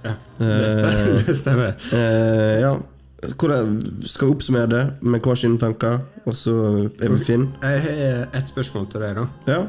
ja. 0.05 0.15
Det 0.39 0.71
stemmer. 0.73 1.19
Det 1.27 1.37
stemmer. 1.37 1.91
Eh, 1.93 2.61
ja. 2.61 2.77
Hvordan 3.19 3.81
skal 4.07 4.29
vi 4.29 4.35
oppsummere 4.37 4.67
det 4.71 4.83
med 5.03 5.21
hver 5.21 5.35
sine 5.35 5.59
tanker? 5.59 5.99
Og 6.25 6.37
så 6.37 6.55
er 7.03 7.11
vi 7.11 7.19
Finn. 7.19 7.49
Jeg 7.63 7.81
har 7.83 8.29
et 8.37 8.47
spørsmål 8.47 8.87
til 8.93 9.03
deg, 9.03 9.19
da. 9.19 9.27
Ja. 9.51 9.65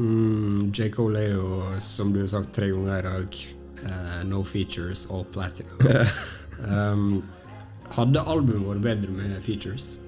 Mm, 0.00 0.68
J. 0.72 0.90
Cole 0.92 1.22
er 1.22 1.32
jo, 1.32 1.62
som 1.80 2.12
du 2.12 2.20
har 2.20 2.28
sagt 2.28 2.52
tre 2.56 2.68
ganger 2.72 2.98
i 2.98 3.06
dag, 3.06 3.40
uh, 3.84 4.20
no 4.28 4.42
features, 4.44 5.06
all 5.12 5.24
platinum. 5.32 5.80
um, 6.68 7.22
hadde 7.96 8.20
albumet 8.20 8.68
vært 8.68 8.84
bedre 8.84 9.16
med 9.16 9.40
features? 9.44 10.00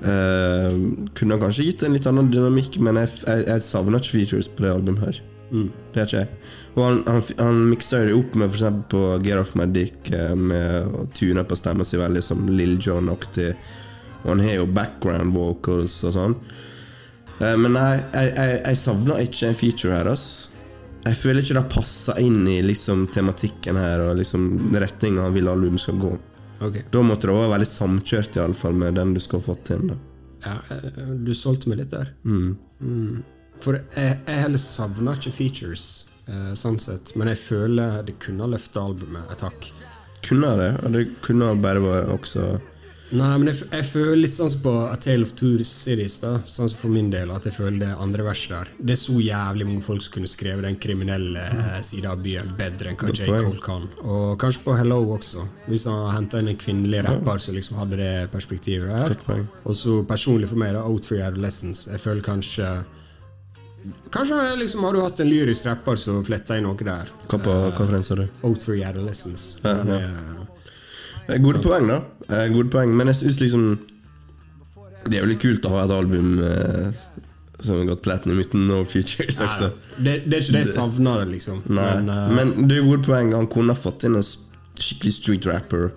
Uh, 0.00 0.70
kunne 1.18 1.38
kanskje 1.42 1.66
gitt 1.68 1.82
en 1.84 1.94
litt 1.94 2.06
annen 2.08 2.30
dynamikk, 2.32 2.78
men 2.80 3.02
jeg, 3.02 3.12
jeg, 3.26 3.46
jeg 3.50 3.66
savner 3.66 3.98
ikke 4.00 4.14
features 4.14 4.48
på 4.48 4.64
det 4.64 4.74
albumet 4.74 5.08
her. 5.08 5.20
Det 5.50 6.00
er 6.00 6.06
ikke 6.06 6.22
jeg. 6.22 6.40
Og 6.76 6.82
han, 6.84 7.00
han, 7.06 7.22
han 7.40 7.60
mikser 7.72 8.06
det 8.06 8.16
opp 8.16 8.36
med 8.38 8.50
eksempel 8.52 8.86
på 8.92 9.02
Get 9.24 9.40
Off 9.40 9.56
My 9.58 9.66
Dick 9.66 10.10
eh, 10.14 10.34
med 10.38 10.94
å 10.94 11.06
tune 11.16 11.44
på 11.44 11.58
stemmen 11.58 11.86
sin 11.86 12.02
veldig 12.02 12.22
som 12.24 12.46
Lill 12.50 12.76
John-aktig. 12.80 13.50
Og 14.22 14.28
han 14.34 14.44
har 14.44 14.60
jo 14.60 14.68
background 14.70 15.34
vocals 15.34 15.98
og 16.06 16.14
sånn. 16.16 16.38
Eh, 17.40 17.56
men 17.56 17.74
nei, 17.74 17.90
jeg, 18.12 18.32
jeg, 18.36 18.56
jeg 18.62 18.80
savner 18.84 19.24
ikke 19.24 19.50
en 19.50 19.58
feature 19.58 19.96
her, 19.96 20.12
ass. 20.12 20.28
Jeg 21.00 21.16
føler 21.16 21.40
ikke 21.40 21.56
det 21.56 21.68
passer 21.72 22.18
inn 22.20 22.42
i 22.50 22.58
liksom 22.62 23.06
tematikken 23.14 23.78
her 23.80 24.02
og 24.04 24.18
liksom 24.18 24.50
retninga 24.74 25.24
han 25.24 25.36
vil 25.36 25.48
albumet 25.48 25.80
skal 25.80 25.96
gå. 26.00 26.12
Okay. 26.60 26.84
Da 26.92 27.00
måtte 27.00 27.30
det 27.30 27.36
være 27.38 27.54
veldig 27.54 27.68
samkjørt 27.70 28.36
i 28.36 28.42
alle 28.44 28.58
fall 28.58 28.76
med 28.76 28.98
den 29.00 29.14
du 29.16 29.20
skal 29.24 29.40
få 29.44 29.56
til. 29.64 29.86
Da. 29.88 29.96
Ja, 30.44 30.56
eh, 30.76 31.14
du 31.24 31.32
solgte 31.36 31.72
meg 31.72 31.80
litt 31.80 31.94
der. 31.94 32.12
Mm. 32.28 33.22
For 33.60 33.80
jeg, 33.80 34.16
jeg 34.26 34.42
heller 34.44 34.62
savner 34.62 35.18
ikke 35.18 35.34
features, 35.36 35.86
eh, 36.26 36.52
sånn 36.58 36.80
sett, 36.82 37.14
men 37.16 37.32
jeg 37.32 37.42
føler 37.42 38.00
det 38.06 38.18
kunne 38.22 38.46
ha 38.46 38.54
løfta 38.54 38.82
albumet 38.82 39.30
et 39.34 39.44
hakk. 39.44 39.70
Kunne 40.24 40.52
det, 40.60 40.72
og 40.84 40.92
det 40.96 41.06
kunne 41.24 41.54
bare 41.62 41.80
vært 41.80 42.10
også 42.12 42.50
Nei, 43.10 43.30
men 43.42 43.48
jeg, 43.50 43.64
jeg 43.72 43.86
føler 43.88 44.20
litt 44.20 44.34
sånn 44.36 44.50
som 44.52 44.60
på 44.62 44.72
A 44.86 44.94
Tale 45.02 45.26
of 45.26 45.32
Two 45.34 45.64
Cities, 45.66 46.20
da. 46.22 46.36
Sånn 46.46 46.68
som 46.70 46.78
for 46.78 46.94
min 46.94 47.08
del, 47.10 47.32
at 47.34 47.48
jeg 47.48 47.56
føler 47.56 47.80
det 47.82 47.88
andre 47.98 48.22
verset 48.28 48.52
der. 48.54 48.70
Det 48.78 48.94
er 48.94 49.00
så 49.00 49.16
jævlig 49.18 49.66
mange 49.66 49.82
folk 49.82 50.04
som 50.04 50.14
kunne 50.14 50.30
skrevet 50.30 50.62
den 50.62 50.78
kriminelle 50.78 51.42
eh, 51.42 51.80
sida 51.86 52.12
av 52.14 52.22
byen 52.22 52.52
bedre 52.58 52.92
enn 52.92 53.00
hva 53.00 53.10
J. 53.10 53.26
Cole 53.32 53.64
kan. 53.64 53.88
Og 54.04 54.38
kanskje 54.38 54.62
på 54.62 54.76
Hello 54.78 55.00
også, 55.16 55.42
hvis 55.66 55.88
han 55.90 56.06
henta 56.14 56.38
inn 56.38 56.52
en 56.52 56.62
kvinnelig 56.62 57.02
rapper 57.08 57.42
som 57.42 57.58
liksom 57.58 57.80
hadde 57.82 57.98
det 57.98 58.14
perspektivet 58.30 58.94
der. 58.94 59.42
Og 59.64 59.74
så 59.74 59.98
personlig 60.06 60.52
for 60.52 60.62
meg, 60.62 60.76
da, 60.78 60.86
O3 60.86 61.18
Adolescence. 61.26 61.90
Jeg 61.90 62.04
føler 62.04 62.22
kanskje 62.30 62.70
Kanskje 64.12 64.56
liksom 64.60 64.84
har 64.84 64.92
du 64.92 65.00
hatt 65.00 65.20
en 65.20 65.28
lyrisk 65.30 65.66
rapper 65.66 65.96
som 65.96 66.24
fletta 66.26 66.58
inn 66.58 66.66
noe 66.68 66.76
der. 66.84 67.08
Hva 67.30 67.38
på 67.40 67.54
for 67.78 67.96
en 67.96 68.04
sa 68.04 68.18
du? 68.18 68.26
O3 68.44 68.80
Adolescence. 68.88 69.60
Ja, 69.64 69.78
ja. 69.86 70.00
Eh, 71.26 71.38
Gode 71.40 71.62
poeng, 71.64 71.88
da. 71.88 72.02
Eh, 72.28 72.48
Gode 72.52 72.70
poeng, 72.72 72.92
Men 72.96 73.10
jeg 73.12 73.20
syns 73.22 73.40
liksom 73.40 73.78
Det 75.06 75.16
er 75.16 75.24
jo 75.24 75.30
litt 75.30 75.40
kult 75.42 75.66
å 75.66 75.72
ha 75.74 75.84
et 75.86 75.94
album 75.94 76.40
eh, 76.44 76.90
som 77.60 77.78
har 77.78 77.90
gått 77.92 78.02
platinum 78.04 78.40
uten 78.40 78.66
no 78.68 78.82
Futures 78.88 79.38
Nei, 79.40 79.46
også. 79.46 79.70
det, 79.98 80.14
det 80.26 80.36
er 80.36 80.44
ikke 80.44 80.54
det 80.54 80.62
jeg 80.64 80.70
savner, 80.72 81.24
liksom. 81.28 81.62
Nei, 81.68 81.88
Men, 82.00 82.08
uh, 82.08 82.30
men 82.36 82.52
det 82.68 82.76
er 82.76 82.80
jo 82.80 82.86
gode 82.94 83.04
poeng. 83.04 83.34
Han 83.36 83.48
kunne 83.52 83.76
ha 83.76 83.80
fått 83.80 84.06
inn 84.08 84.16
en 84.16 84.24
skikkelig 84.24 85.12
street 85.18 85.48
rapper. 85.48 85.90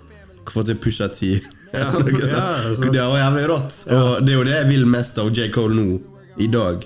Fått 0.51 0.67
til 0.67 0.79
Pusha 0.83 1.07
T. 1.15 1.37
Ja, 1.73 1.87
det 2.03 2.99
var 2.99 3.15
jævlig 3.17 3.45
rått. 3.49 3.77
Og 3.95 4.25
det 4.25 4.33
er 4.33 4.37
jo 4.37 4.43
det 4.49 4.57
jeg 4.57 4.69
vil 4.73 4.83
mest 4.91 5.19
av 5.23 5.31
J. 5.31 5.47
Cole 5.55 5.77
nå, 5.79 6.01
i 6.43 6.49
dag. 6.51 6.83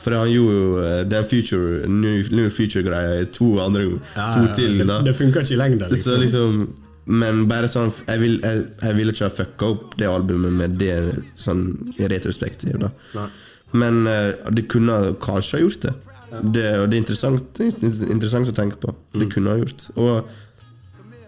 For 0.00 0.16
han 0.16 0.30
gjorde 0.32 0.54
jo 0.58 0.68
eh, 0.84 1.00
den 1.12 1.26
future 1.28 1.88
new, 1.88 2.22
new 2.32 2.48
future-greia 2.50 3.26
to 3.36 3.50
andre 3.60 3.82
ja, 4.16 4.30
To 4.32 4.46
til, 4.56 4.78
det, 4.80 4.86
da. 4.88 5.00
det 5.04 5.12
funker 5.18 5.44
ikke 5.44 5.56
i 5.56 5.60
lengden. 5.60 5.96
Så 5.96 6.16
Liksom. 6.16 6.22
liksom 6.24 6.86
Men 7.20 7.46
bare 7.50 7.68
sånn 7.68 7.90
Jeg, 8.06 8.20
vil, 8.20 8.36
jeg, 8.44 8.64
jeg 8.82 8.96
ville 8.96 9.12
ikke 9.14 9.26
ha 9.26 9.32
fucka 9.34 9.70
opp 9.74 9.96
det 9.98 10.08
albumet 10.08 10.52
med 10.56 10.76
det 10.80 10.94
sånn 11.40 11.64
i 11.98 12.08
retrospektiv, 12.12 12.78
da. 12.80 12.90
Nei. 13.16 13.26
Men 13.72 14.00
uh, 14.06 14.30
det 14.50 14.68
kunne 14.72 14.96
kanskje 15.22 15.58
ha 15.58 15.62
gjort 15.64 15.84
det. 15.84 15.92
det 16.54 16.64
og 16.80 16.88
det 16.90 16.96
er 16.96 17.00
interessant, 17.00 17.60
interessant 17.60 18.48
å 18.50 18.54
tenke 18.56 18.78
på. 18.82 18.94
Det 19.12 19.26
Mm. 19.26 19.30
kunne 19.34 19.50
ha 19.52 19.60
gjort. 19.60 19.84
Og 19.96 20.30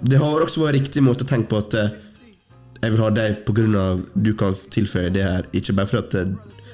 det 0.02 0.18
har 0.18 0.42
også 0.42 0.64
vært 0.64 0.80
riktig 0.80 1.02
måte 1.02 1.22
å 1.26 1.28
tenke 1.30 1.48
på 1.52 1.60
at 1.62 1.74
eh, 1.78 1.92
jeg 2.82 2.90
vil 2.94 3.02
ha 3.04 3.10
deg 3.10 3.76
av 3.78 4.00
du 4.14 4.32
kan 4.34 4.54
tilføye 4.54 5.12
det 5.14 5.22
her, 5.22 5.44
ikke 5.54 5.74
bare 5.78 5.86
for 5.86 5.98
at 6.02 6.14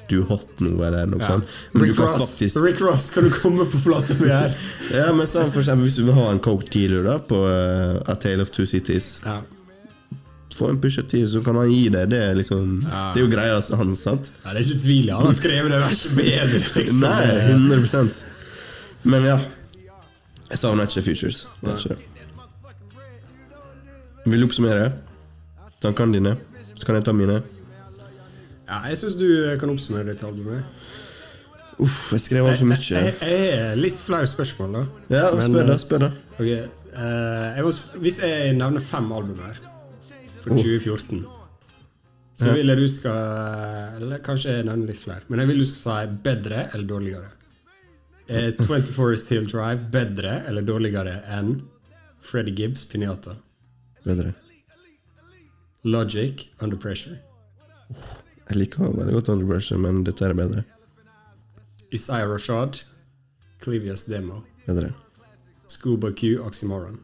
du 0.09 0.21
hot 0.27 0.59
nå, 0.59 0.71
eller 0.85 1.05
noe 1.09 1.19
Ja. 1.21 1.27
sånt. 1.35 1.45
Men 1.73 1.81
du 1.83 1.87
Rick, 1.89 1.97
kan 1.97 2.07
Ross, 2.07 2.25
faktisk 2.39 2.63
Rick 2.65 2.81
Ross, 2.81 3.09
kan 3.13 3.23
du 3.23 3.29
komme 3.33 3.65
på 3.69 3.81
plata 3.83 4.13
mi 4.19 4.27
her? 4.29 4.55
Ja, 4.93 5.11
men 5.13 5.27
sånn 5.27 5.51
for 5.53 5.61
eksempel 5.61 5.85
Hvis 5.87 5.95
du 6.01 6.03
vil 6.09 6.13
ha 6.17 6.31
en 6.33 6.39
Coke 6.39 6.67
dealer 6.73 7.03
da 7.07 7.17
på 7.19 7.39
uh, 7.45 8.01
A 8.09 8.15
Tale 8.15 8.41
of 8.41 8.51
Two 8.51 8.65
Cities, 8.65 9.21
Ja. 9.25 9.39
få 10.55 10.69
en 10.71 10.79
Pusha 10.81 11.03
T, 11.07 11.21
så 11.29 11.43
kan 11.45 11.55
han 11.55 11.69
gi 11.71 11.89
deg 11.93 12.09
det. 12.09 12.23
liksom 12.37 12.81
Ja. 12.83 13.13
Det 13.13 13.21
er 13.21 13.25
jo 13.27 13.31
greia 13.31 13.61
hans, 13.77 14.01
sant? 14.01 14.31
Ja, 14.43 14.53
det 14.53 14.65
er 14.65 14.67
ikke 14.67 14.81
tvil. 14.83 15.11
Han 15.13 15.25
har 15.29 15.33
skrevet 15.37 15.69
det 15.71 15.81
verset 15.85 16.15
bedre, 16.17 16.63
liksom. 16.81 16.99
Nei, 16.99 17.25
100% 17.53 18.23
Men 19.05 19.23
ja. 19.23 19.39
Jeg 20.49 20.57
savner 20.57 20.87
ikke 20.89 21.03
Futures. 21.05 21.45
Ikke. 21.63 21.95
Vil 24.25 24.41
du 24.41 24.47
oppsummere 24.49 24.91
tankene 25.81 26.17
dine? 26.17 26.33
Så 26.75 26.85
kan 26.87 26.95
jeg 26.97 27.05
ta 27.05 27.13
mine. 27.13 27.41
Ja, 28.69 28.83
jeg 28.91 28.99
syns 29.01 29.15
du 29.17 29.27
kan 29.59 29.71
oppsummere 29.73 30.11
dette 30.11 30.27
albumet. 30.27 30.65
Uff, 31.79 32.11
jeg 32.13 32.21
skrev 32.25 32.49
altfor 32.49 32.67
mye. 32.69 32.83
Jeg 32.91 33.15
jeg 33.23 33.63
har 33.63 33.79
litt 33.79 33.97
flere 34.01 34.27
spørsmål, 34.29 34.75
da. 34.75 34.83
Ja, 35.15 35.23
spør 35.39 35.65
da. 35.65 35.73
eh, 35.73 35.81
spør 35.85 36.05
da 36.05 36.11
Ok, 36.39 36.51
Uh, 36.89 37.59
må, 37.61 37.71
Hvis 38.01 38.15
jeg 38.23 38.55
nevner 38.57 38.81
fem 38.81 39.11
album 39.13 39.37
her 39.45 39.59
for 40.41 40.55
2014, 40.57 41.19
så 42.39 42.53
vil 42.55 42.71
jeg 42.71 42.79
du 42.79 42.87
skal 42.89 43.99
Eller 43.99 44.23
kanskje 44.25 44.55
jeg 44.55 44.65
nevner 44.65 44.89
litt 44.89 44.97
flere. 44.97 45.21
Men 45.29 45.43
jeg 45.43 45.51
vil 45.51 45.61
du 45.61 45.65
skal 45.69 45.79
si 46.07 46.15
bedre 46.25 46.63
eller 46.73 46.87
dårligere. 46.89 47.29
Er 48.29 48.51
24 48.57 49.17
Steel 49.21 49.45
Drive 49.49 49.85
bedre 49.93 50.33
eller 50.49 50.65
dårligere 50.65 51.19
enn 51.37 51.59
Freddy 52.25 52.55
Gibbs 52.57 52.87
Pinata? 52.89 53.35
Bedre. 54.05 54.33
Logic 55.85 56.47
Under 56.61 56.77
Pressure. 56.77 57.19
Jeg 58.49 58.57
liker 58.57 58.95
veldig 58.97 59.13
godt 59.13 59.29
Under 59.29 59.45
Pressure, 59.45 59.77
men 59.81 60.01
dette 60.07 60.25
er 60.25 60.33
bedre. 60.33 60.63
Isaiah 61.93 62.29
Rashad 62.29 62.81
Clivius 63.61 64.03
Demo. 64.09 64.41
Bedre. 64.65 64.93
Scuba 65.69 66.11
Q 66.11 66.39
Oxymoron. 66.41 66.99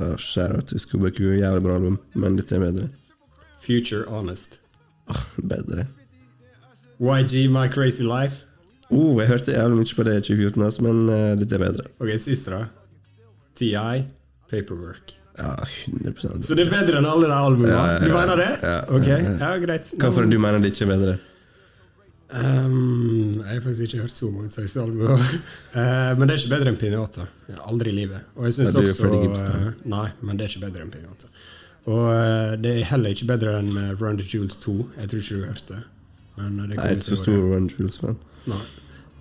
Ja, 0.00 0.14
Skjæra 0.16 0.62
til 0.64 0.80
Scooby 0.80 1.10
Q, 1.12 1.20
jævlig 1.36 1.62
bra 1.62 1.74
album, 1.76 1.98
men 2.14 2.36
dette 2.38 2.56
er 2.56 2.62
bedre. 2.64 2.88
Future 3.60 4.06
Honest. 4.08 4.60
Oh, 5.08 5.26
bedre. 5.36 5.86
YG 7.00 7.50
My 7.52 7.68
Crazy 7.68 8.02
Life. 8.02 8.46
Oh, 8.90 9.20
jeg 9.20 9.28
hørte 9.28 9.52
jævlig 9.52 9.76
mye 9.82 9.96
på 9.96 10.08
det 10.08 10.16
i 10.16 10.24
2014, 10.32 10.84
men 10.86 11.02
uh, 11.08 11.38
dette 11.38 11.54
er 11.54 11.64
bedre. 11.66 11.88
Ok, 12.00 12.16
siste 12.18 12.56
da. 12.56 12.64
TI 13.54 14.06
Paperwork. 14.48 15.19
Ja, 15.40 15.54
100 15.64 16.42
Så 16.44 16.56
det 16.58 16.66
er 16.66 16.70
bedre 16.70 17.00
enn 17.00 17.08
alle 17.08 17.28
de 17.30 17.34
albumene? 17.36 17.72
Ja, 17.72 17.84
ja. 17.94 17.98
Du 18.04 18.12
mener 18.12 18.40
det? 18.40 18.50
Ja, 18.60 18.78
ok, 18.92 19.06
ja, 19.08 19.50
greit. 19.62 19.92
Hvorfor 19.96 20.28
du 20.28 20.38
mener 20.38 20.60
det 20.60 20.72
ikke 20.74 20.84
er 20.86 20.90
bedre? 20.94 21.18
Um, 22.30 23.32
jeg 23.40 23.54
har 23.56 23.60
faktisk 23.60 23.80
ikke 23.80 24.02
hørt 24.04 24.12
så 24.14 24.28
mange 24.30 24.50
seriøse 24.54 24.82
albumer. 24.82 25.22
uh, 25.78 26.18
men 26.18 26.28
det 26.28 26.34
er 26.34 26.42
ikke 26.42 26.52
bedre 26.52 26.70
enn 26.70 26.78
Pinata. 26.78 27.24
Aldri 27.66 27.90
i 27.90 27.96
livet. 27.96 28.28
Og 28.36 28.46
jeg 28.46 28.58
syns 28.58 28.76
også 28.78 29.08
uh, 29.10 29.72
Nei, 29.90 30.04
men 30.20 30.38
det 30.38 30.46
er 30.46 30.52
ikke 30.52 30.66
bedre 30.68 30.84
enn 30.86 30.92
Pinata. 30.94 31.32
Og 31.88 32.04
uh, 32.04 32.52
det 32.60 32.76
er 32.76 32.86
heller 32.92 33.16
ikke 33.16 33.26
bedre 33.32 33.56
enn 33.58 33.72
eh, 33.80 33.90
Run 33.98 34.20
the 34.20 34.26
Jewels 34.26 34.60
2. 34.62 34.76
Jeg 35.00 35.10
tror 35.10 35.24
ikke 35.24 35.40
du 35.40 35.48
hørte 35.48 35.72
det. 35.72 35.80
Men 36.36 36.60
det 36.60 36.76
Jeg 36.76 36.84
er 36.84 37.00
ikke 37.00 37.08
så 37.08 37.18
stor 37.24 37.42
Run 37.50 37.68
the 37.68 37.80
Jules-fan. 37.80 38.20
Nei. 38.52 38.62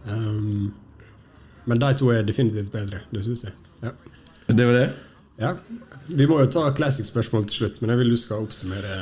Um, 0.10 0.74
men 1.66 1.82
de 1.82 1.94
to 1.98 2.12
er 2.14 2.28
definitivt 2.28 2.72
bedre. 2.72 3.02
Det 3.14 3.24
syns 3.26 3.48
jeg. 3.48 3.58
Ja. 3.82 3.96
Det 4.54 4.68
var 4.68 4.74
det? 4.74 4.90
Ja, 5.40 5.56
Vi 6.10 6.26
må 6.28 6.40
jo 6.42 6.50
ta 6.52 6.68
classic-spørsmål 6.76 7.46
til 7.50 7.64
slutt, 7.64 7.82
men 7.82 7.94
jeg 7.94 8.00
vil 8.04 8.10
du 8.16 8.18
skal 8.18 8.44
oppsummere. 8.46 9.00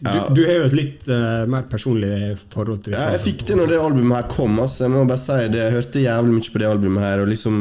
Du, 0.00 0.08
Ja. 0.08 0.28
du 0.32 0.38
har 0.46 0.54
jo 0.62 0.64
et 0.70 0.72
litt 0.78 1.08
uh, 1.12 1.44
mer 1.50 1.66
personlig 1.68 2.14
forhold 2.54 2.84
til 2.86 2.94
det. 2.94 3.00
Ja, 3.00 3.10
jeg 3.18 3.20
fikk 3.26 3.46
det 3.50 3.56
når 3.60 3.68
det 3.74 3.80
albumet 3.84 4.16
her 4.22 4.28
kom. 4.32 4.54
Altså. 4.62 4.86
Jeg 4.86 4.94
må 4.94 5.02
bare 5.04 5.20
si 5.20 5.36
det 5.52 5.60
Jeg 5.60 5.74
hørte 5.74 6.00
jævlig 6.06 6.32
mye 6.38 6.52
på 6.54 6.58
det 6.62 6.68
albumet 6.70 7.04
her. 7.04 7.20
Og 7.20 7.28
liksom 7.28 7.58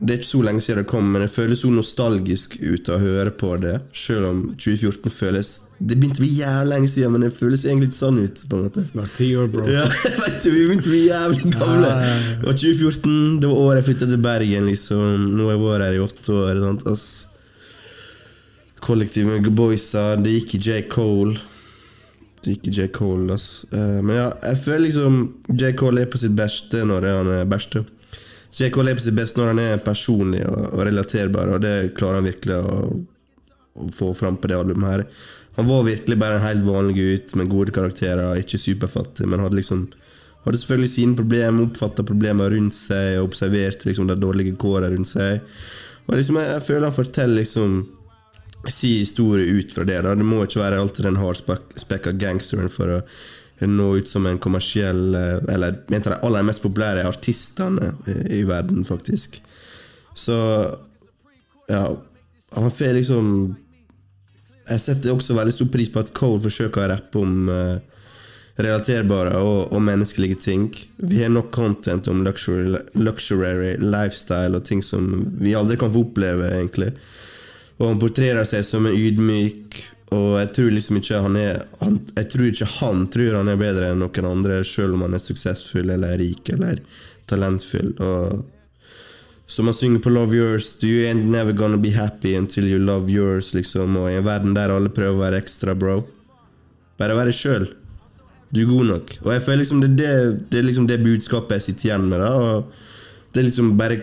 Det 0.00 0.14
er 0.14 0.18
ikke 0.20 0.28
så 0.32 0.42
lenge 0.44 0.60
siden 0.64 0.78
det 0.80 0.86
kom, 0.88 1.08
men 1.12 1.20
det 1.20 1.30
føles 1.30 1.60
så 1.60 1.68
nostalgisk 1.72 2.54
ut 2.60 2.88
å 2.88 2.98
høre 3.00 3.30
på 3.36 3.54
det. 3.60 3.74
Selv 3.92 4.28
om 4.30 4.38
2014 4.56 5.10
føles 5.12 5.50
Det 5.78 5.96
begynte 5.96 6.20
å 6.20 6.24
bli 6.24 6.30
jævlig 6.40 6.68
lenge 6.74 6.88
siden, 6.88 7.12
men 7.12 7.20
det 7.26 7.32
føles 7.36 7.64
egentlig 7.64 7.88
ikke 7.90 7.98
sånn 8.00 8.20
ut. 8.24 8.44
på 8.48 8.56
en 8.56 8.62
måte 8.68 8.80
Snart 8.84 9.12
ti 9.16 9.30
år, 9.36 9.48
bro. 9.52 9.64
Ja, 9.68 9.84
vet 10.24 10.42
du, 10.44 10.50
Vi 10.50 10.66
begynte 10.68 10.88
å 10.88 10.92
bli 10.92 11.02
jævlig 11.08 11.52
gamle. 11.56 11.90
Det 12.44 12.54
2014, 12.60 13.40
det 13.40 13.48
var 13.48 13.56
året 13.64 13.80
jeg 13.80 13.88
flytta 13.94 14.08
til 14.12 14.22
Bergen. 14.24 14.68
liksom 14.72 15.26
Nå 15.36 15.48
har 15.48 15.56
jeg 15.56 15.64
vært 15.64 15.84
her 15.88 15.96
i 15.96 16.04
åtte 16.04 16.38
år. 16.44 16.62
Sant? 16.66 16.86
ass. 16.92 17.08
Kollektiv 18.80 19.26
med 19.28 19.48
boysa. 19.52 20.14
Det 20.16 20.32
gikk 20.38 20.54
i 20.56 20.60
J. 20.64 20.82
Cole. 20.92 21.36
Det 22.40 22.54
gikk 22.54 22.68
i 22.70 22.74
J. 22.78 22.88
Cole, 22.96 23.34
ass. 23.34 23.64
Eh, 23.72 23.98
men 24.00 24.16
ja, 24.16 24.28
jeg 24.46 24.60
føler 24.64 24.86
liksom 24.86 25.18
J. 25.52 25.72
Cole 25.78 26.04
er 26.04 26.12
på 26.12 26.20
sitt 26.20 26.36
beste 26.36 26.84
når 26.88 27.08
han 27.10 27.32
er 27.40 27.50
beste. 27.50 27.84
J. 28.56 28.70
Cole 28.74 28.92
er 28.92 28.98
på 28.98 29.04
sitt 29.04 29.18
beste 29.18 29.40
når 29.40 29.52
han 29.52 29.62
er 29.62 29.84
personlig 29.84 30.42
og, 30.48 30.62
og 30.72 30.84
relaterbar, 30.88 31.52
og 31.54 31.60
det 31.62 31.92
klarer 31.98 32.18
han 32.18 32.30
virkelig 32.30 32.56
å, 32.56 32.88
å 33.78 33.90
få 33.94 34.10
fram 34.16 34.40
på 34.40 34.50
det 34.50 34.58
albumet 34.58 34.90
her. 34.94 35.04
Han 35.58 35.68
var 35.68 35.84
virkelig 35.86 36.16
bare 36.18 36.38
en 36.38 36.46
helt 36.46 36.64
vanlig 36.64 36.96
gutt 36.96 37.36
med 37.36 37.50
gode 37.52 37.74
karakterer, 37.76 38.38
ikke 38.40 38.58
superfattig, 38.58 39.28
men 39.28 39.44
hadde 39.44 39.58
liksom 39.60 39.88
hadde 40.46 40.56
selvfølgelig 40.56 40.92
sine 40.94 41.16
problemer, 41.18 41.66
oppfatta 41.66 42.04
problemer 42.06 42.54
rundt 42.54 42.72
seg 42.72 43.18
og 43.18 43.28
observerte 43.28 43.90
liksom 43.90 44.08
de 44.08 44.16
dårlige 44.16 44.56
kårene 44.60 44.94
rundt 44.94 45.10
seg. 45.10 45.42
Og 46.08 46.14
liksom 46.16 46.38
jeg, 46.40 46.48
jeg 46.54 46.66
føler 46.70 46.88
han 46.88 46.96
forteller 46.96 47.42
liksom 47.42 47.74
si 48.68 48.98
historie 48.98 49.46
ut 49.46 49.74
fra 49.74 49.84
det. 49.84 50.02
da 50.04 50.14
Det 50.14 50.26
må 50.26 50.42
ikke 50.44 50.60
være 50.60 50.80
alltid 50.80 51.06
den 51.08 51.20
hardspekka 51.20 52.12
gangsteren 52.20 52.68
for 52.72 52.98
å 52.98 53.00
nå 53.66 53.86
ut 54.00 54.08
som 54.08 54.26
en 54.26 54.38
kommersiell 54.40 55.14
eh, 55.14 55.38
Eller 55.52 55.80
en 55.88 56.00
av 56.00 56.12
de 56.12 56.18
aller 56.26 56.46
mest 56.48 56.62
populære 56.64 57.04
artistene 57.08 57.94
i, 58.08 58.40
i 58.40 58.44
verden, 58.48 58.84
faktisk. 58.84 59.40
Så 60.16 60.36
ja, 61.70 61.84
han 62.56 62.70
får 62.70 62.96
liksom 62.96 63.28
Jeg 64.70 64.80
setter 64.80 65.12
også 65.12 65.36
veldig 65.36 65.54
stor 65.54 65.70
pris 65.72 65.92
på 65.92 66.02
at 66.02 66.12
Cole 66.16 66.42
forsøker 66.44 66.84
å 66.84 66.90
rappe 66.92 67.18
om 67.20 67.48
uh, 67.50 67.78
relaterbare 68.60 69.40
og, 69.40 69.72
og 69.74 69.82
menneskelige 69.82 70.38
ting. 70.44 70.68
Vi 71.02 71.22
har 71.22 71.32
nok 71.32 71.48
content 71.54 72.06
om 72.12 72.20
luxury, 72.22 72.76
luxury 72.94 73.72
lifestyle 73.80 74.58
og 74.58 74.66
ting 74.68 74.84
som 74.84 75.08
vi 75.40 75.56
aldri 75.58 75.78
kan 75.80 75.90
få 75.90 76.04
oppleve, 76.04 76.52
egentlig. 76.54 76.92
Og 77.80 77.88
han 77.88 78.00
portrerer 78.00 78.44
seg 78.48 78.64
som 78.68 78.86
en 78.86 78.96
ydmyk, 78.96 79.78
og 80.12 80.36
jeg 80.40 80.48
tror 80.56 80.72
liksom 80.74 80.96
ikke 80.98 81.20
han 81.22 81.36
er 81.38 81.60
han, 81.78 82.00
Jeg 82.16 82.26
tror 82.32 82.46
ikke 82.48 82.70
han 82.80 83.04
tror 83.14 83.36
han 83.38 83.50
er 83.52 83.60
bedre 83.60 83.92
enn 83.92 84.00
noen 84.02 84.26
andre, 84.28 84.62
selv 84.66 84.96
om 84.96 85.04
han 85.06 85.14
er 85.16 85.22
suksessfull 85.22 85.92
eller 85.94 86.18
rik 86.20 86.50
eller 86.52 86.82
talentfull. 87.30 87.94
Og 88.02 88.42
som 89.50 89.70
han 89.70 89.74
synger 89.74 90.02
på 90.04 90.12
Love 90.14 90.36
Yours 90.36 90.76
You 90.82 91.06
ain't 91.08 91.30
never 91.30 91.52
gonna 91.52 91.78
be 91.78 91.90
happy 91.94 92.36
until 92.36 92.68
you 92.68 92.78
love 92.78 93.10
yours, 93.10 93.54
liksom. 93.54 93.96
Og 93.96 94.10
i 94.10 94.18
en 94.18 94.26
verden 94.26 94.54
der 94.54 94.74
alle 94.74 94.92
prøver 94.92 95.16
å 95.16 95.24
være 95.24 95.40
ekstra, 95.42 95.74
bro. 95.74 96.02
Bare 97.00 97.16
være 97.16 97.34
sjøl. 97.34 97.70
Du 98.50 98.60
er 98.64 98.70
god 98.70 98.86
nok. 98.90 99.16
Og 99.24 99.32
jeg 99.32 99.42
føler 99.46 99.62
liksom 99.62 99.82
det, 99.82 99.90
det, 99.98 100.12
det 100.50 100.60
er 100.60 100.66
liksom 100.66 100.86
det 100.90 101.02
budskapet 101.02 101.58
jeg 101.58 101.68
sitter 101.70 101.88
igjen 101.88 102.08
med. 102.10 102.22
da 102.22 102.30
Og 102.34 103.30
det 103.30 103.42
er 103.42 103.46
liksom 103.46 103.76
bare 103.78 104.00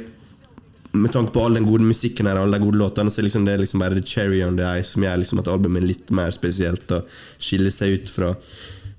Med 0.97 1.13
tanke 1.13 1.33
på 1.35 1.43
all 1.45 1.57
den 1.57 1.67
gode 1.67 1.85
musikken 1.85 2.29
her, 2.29 2.39
alle 2.39 2.57
de 2.57 2.65
gode 2.65 2.79
låtene, 2.81 3.11
så 3.13 3.25
liksom 3.25 3.45
det 3.45 3.55
er 3.55 3.63
liksom 3.63 3.83
bare 3.83 3.97
the 3.97 4.05
cherry 4.05 4.41
on 4.45 4.57
the 4.57 4.65
eye 4.65 4.85
som 4.87 5.03
gjør 5.05 5.21
liksom 5.21 5.43
at 5.43 5.51
albumet 5.51 5.83
er 5.83 5.91
litt 5.91 6.13
mer 6.15 6.33
spesielt 6.35 6.91
og 6.95 7.11
skiller 7.37 7.73
seg 7.73 7.97
ut 7.97 8.13
fra, 8.13 8.31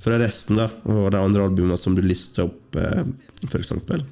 fra 0.05 0.21
resten 0.23 0.61
da 0.61 0.69
og 0.87 1.11
de 1.15 1.21
andre 1.21 1.49
albumene 1.49 1.81
som 1.81 1.97
du 1.97 2.05
lister 2.05 2.47
opp, 2.47 2.79
eh, 2.79 3.03
eksempel. 3.49 4.07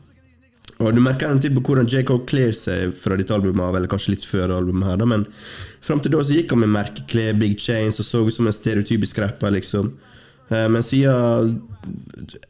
Og 0.77 0.93
Du 0.93 1.01
merker 1.01 1.31
en 1.31 1.41
tid 1.41 1.55
på 1.57 1.63
hvordan 1.65 1.89
J.K. 1.89 2.11
Kler 2.29 2.53
seg 2.57 2.91
fra 3.01 3.17
ditt 3.17 3.31
album 3.33 3.63
av, 3.65 3.77
eller 3.77 3.89
kanskje 3.89 4.13
litt 4.13 4.27
før 4.29 4.53
albumet 4.59 4.91
her, 4.91 4.99
da, 5.01 5.07
men 5.09 5.25
fram 5.85 6.03
til 6.05 6.13
da 6.13 6.21
så 6.21 6.37
gikk 6.37 6.53
han 6.53 6.65
med 6.65 6.75
merkeklær, 6.75 7.39
big 7.41 7.57
chains 7.61 8.01
og 8.03 8.09
så 8.09 8.21
ut 8.27 8.35
som 8.35 8.49
en 8.49 8.57
stereotypisk 8.57 9.23
rapper, 9.23 9.55
liksom. 9.57 9.95
Eh, 10.49 10.69
Men 10.71 10.83
siden 10.87 11.55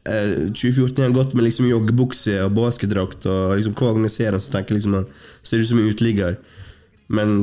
eh, 0.05 0.49
2014 0.53 0.97
har 0.97 1.09
han 1.09 1.17
gått 1.17 1.33
med 1.33 1.47
liksom 1.47 1.69
joggebukse 1.69 2.39
og 2.45 2.53
basketdrakt, 2.57 3.25
og 3.29 3.55
liksom 3.57 3.77
hver 3.77 3.95
gang 3.95 4.09
jeg 4.09 4.17
ser 4.17 4.35
han 4.37 4.43
så 4.43 4.53
tenker 4.57 4.75
jeg 4.75 4.81
liksom 4.81 4.99
han 5.01 5.09
ser 5.43 5.63
ut 5.63 5.71
som 5.71 5.81
en 5.81 5.89
uteligger. 5.89 6.37
Men, 7.07 7.35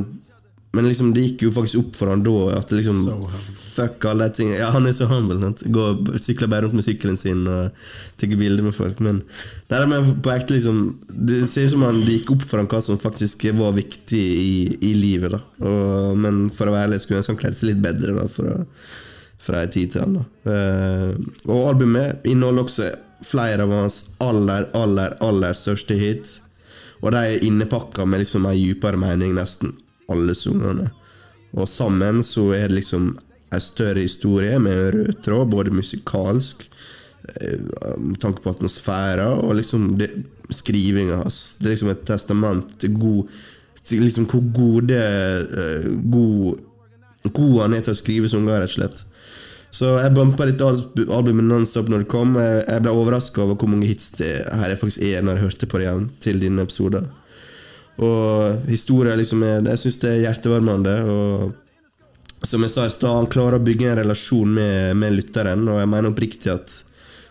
men 0.76 0.88
liksom 0.90 1.12
det 1.16 1.28
gikk 1.28 1.46
jo 1.46 1.52
faktisk 1.54 1.80
opp 1.80 1.98
for 1.98 2.12
han 2.12 2.24
da 2.26 2.38
at 2.58 2.70
det 2.70 2.82
liksom 2.82 3.04
So. 3.04 3.20
Fuck 3.74 4.04
alle 4.06 4.28
de 4.28 4.36
tingene. 4.36 4.58
Ja, 4.60 4.68
han 4.70 4.86
er 4.86 4.92
så 4.94 5.08
humble. 5.10 5.40
Sant? 5.42 5.64
Går, 5.74 6.18
sykler 6.22 6.46
bare 6.46 6.62
rundt 6.62 6.76
med 6.78 6.84
sykkelen 6.86 7.16
sin 7.18 7.40
og 7.50 7.72
tar 8.20 8.30
bilder 8.38 8.62
med 8.62 8.76
folk. 8.76 9.00
Men, 9.02 9.16
nei, 9.72 9.80
med 9.90 10.12
på 10.22 10.30
ekte 10.30 10.54
liksom 10.54 10.84
Det 11.10 11.40
ser 11.50 11.66
ut 11.66 11.72
som 11.72 11.82
han 11.82 11.98
det 12.04 12.20
gikk 12.20 12.30
opp 12.36 12.44
for 12.46 12.62
han 12.62 12.68
hva 12.70 12.78
som 12.86 13.00
faktisk 13.02 13.42
var 13.58 13.74
viktig 13.74 14.20
i, 14.22 14.52
i 14.78 14.92
livet. 14.94 15.34
da 15.34 15.40
og, 15.66 16.14
Men 16.22 16.44
for 16.54 16.70
å 16.70 16.76
være 16.76 16.92
ærlig 16.92 17.00
skulle 17.02 17.18
jeg 17.18 17.24
ønske 17.24 17.34
han 17.34 17.40
kledde 17.42 17.58
seg 17.58 17.72
litt 17.72 17.82
bedre. 17.82 18.14
da 18.20 18.28
For 18.30 18.52
å 18.52 18.60
fra 19.40 19.62
en 19.62 19.72
tid 19.72 19.92
til 19.94 20.04
annen. 20.04 20.26
Eh, 20.48 21.12
og 21.48 21.68
albumet 21.72 22.24
inneholder 22.28 22.64
også 22.64 22.90
flere 23.24 23.64
av 23.64 23.72
hans 23.72 24.00
aller, 24.24 24.68
aller, 24.76 25.16
aller 25.24 25.56
største 25.56 25.96
hits. 25.98 26.38
Og 27.02 27.12
de 27.12 27.20
er 27.20 27.44
innepakka 27.44 28.06
med 28.08 28.22
liksom 28.22 28.46
en 28.48 28.56
dypere 28.56 29.00
mening, 29.00 29.34
nesten 29.36 29.74
alle 30.12 30.36
sangene. 30.38 30.90
Og 31.54 31.68
sammen 31.70 32.22
så 32.26 32.50
er 32.56 32.68
det 32.68 32.80
liksom 32.80 33.14
en 33.54 33.62
større 33.62 34.02
historie 34.02 34.58
med 34.58 34.74
en 34.74 34.92
rød 34.96 35.22
tråd, 35.24 35.50
både 35.52 35.74
musikalsk, 35.74 36.64
eh, 37.28 37.58
med 37.98 38.20
tanke 38.20 38.42
på 38.42 38.54
atmosfæra, 38.54 39.28
og 39.40 39.56
liksom 39.60 39.92
skrivinga 40.50 41.22
hans. 41.22 41.58
Det 41.60 41.68
er 41.68 41.76
liksom 41.76 41.92
et 41.92 42.06
testament 42.08 42.78
til 42.80 42.96
god 42.98 43.34
til 43.84 44.00
liksom 44.00 44.24
hvor 44.24 44.44
gode 44.56 44.96
eh, 44.96 45.90
god, 46.12 46.60
god 47.32 47.60
han 47.60 47.74
er 47.76 47.84
til 47.84 47.92
å 47.92 48.00
skrive 48.00 48.30
sanger, 48.32 48.62
rett 48.62 48.72
og 48.72 48.76
slett. 48.78 49.04
Så 49.74 49.96
jeg 49.98 50.14
bumpa 50.14 50.46
litt 50.46 50.62
al- 50.62 50.84
albumet 51.10 51.48
nonstop 51.48 51.88
når 51.90 52.04
det 52.04 52.10
kom. 52.12 52.36
Jeg 52.38 52.82
ble 52.84 52.92
overraska 52.94 53.42
over 53.42 53.58
hvor 53.58 53.72
mange 53.72 53.88
hits 53.90 54.12
det 54.20 54.30
her 54.46 54.74
faktisk 54.78 55.02
er 55.02 55.24
når 55.24 55.40
jeg 55.40 55.46
hørte 55.48 55.68
på 55.70 55.80
det 55.80 55.88
igjen 55.88 56.08
til 56.22 56.38
denne 56.42 56.62
episoden. 56.62 57.08
Og 58.04 58.64
historien 58.70 59.18
liksom 59.18 59.42
er 59.46 59.62
Jeg 59.62 59.82
syns 59.82 60.00
det 60.02 60.10
er 60.12 60.22
hjertevarmende. 60.28 60.94
Og 61.10 62.46
som 62.46 62.62
jeg 62.62 62.70
sa 62.70 62.86
i 62.86 62.92
stad, 62.92 63.14
han 63.16 63.30
klarer 63.30 63.58
å 63.58 63.64
bygge 63.64 63.90
en 63.90 63.98
relasjon 64.02 64.50
med, 64.52 64.96
med 65.00 65.14
lytteren, 65.16 65.64
og 65.68 65.78
jeg 65.80 65.88
mener 65.88 66.10
oppriktig 66.12 66.52
at 66.52 66.74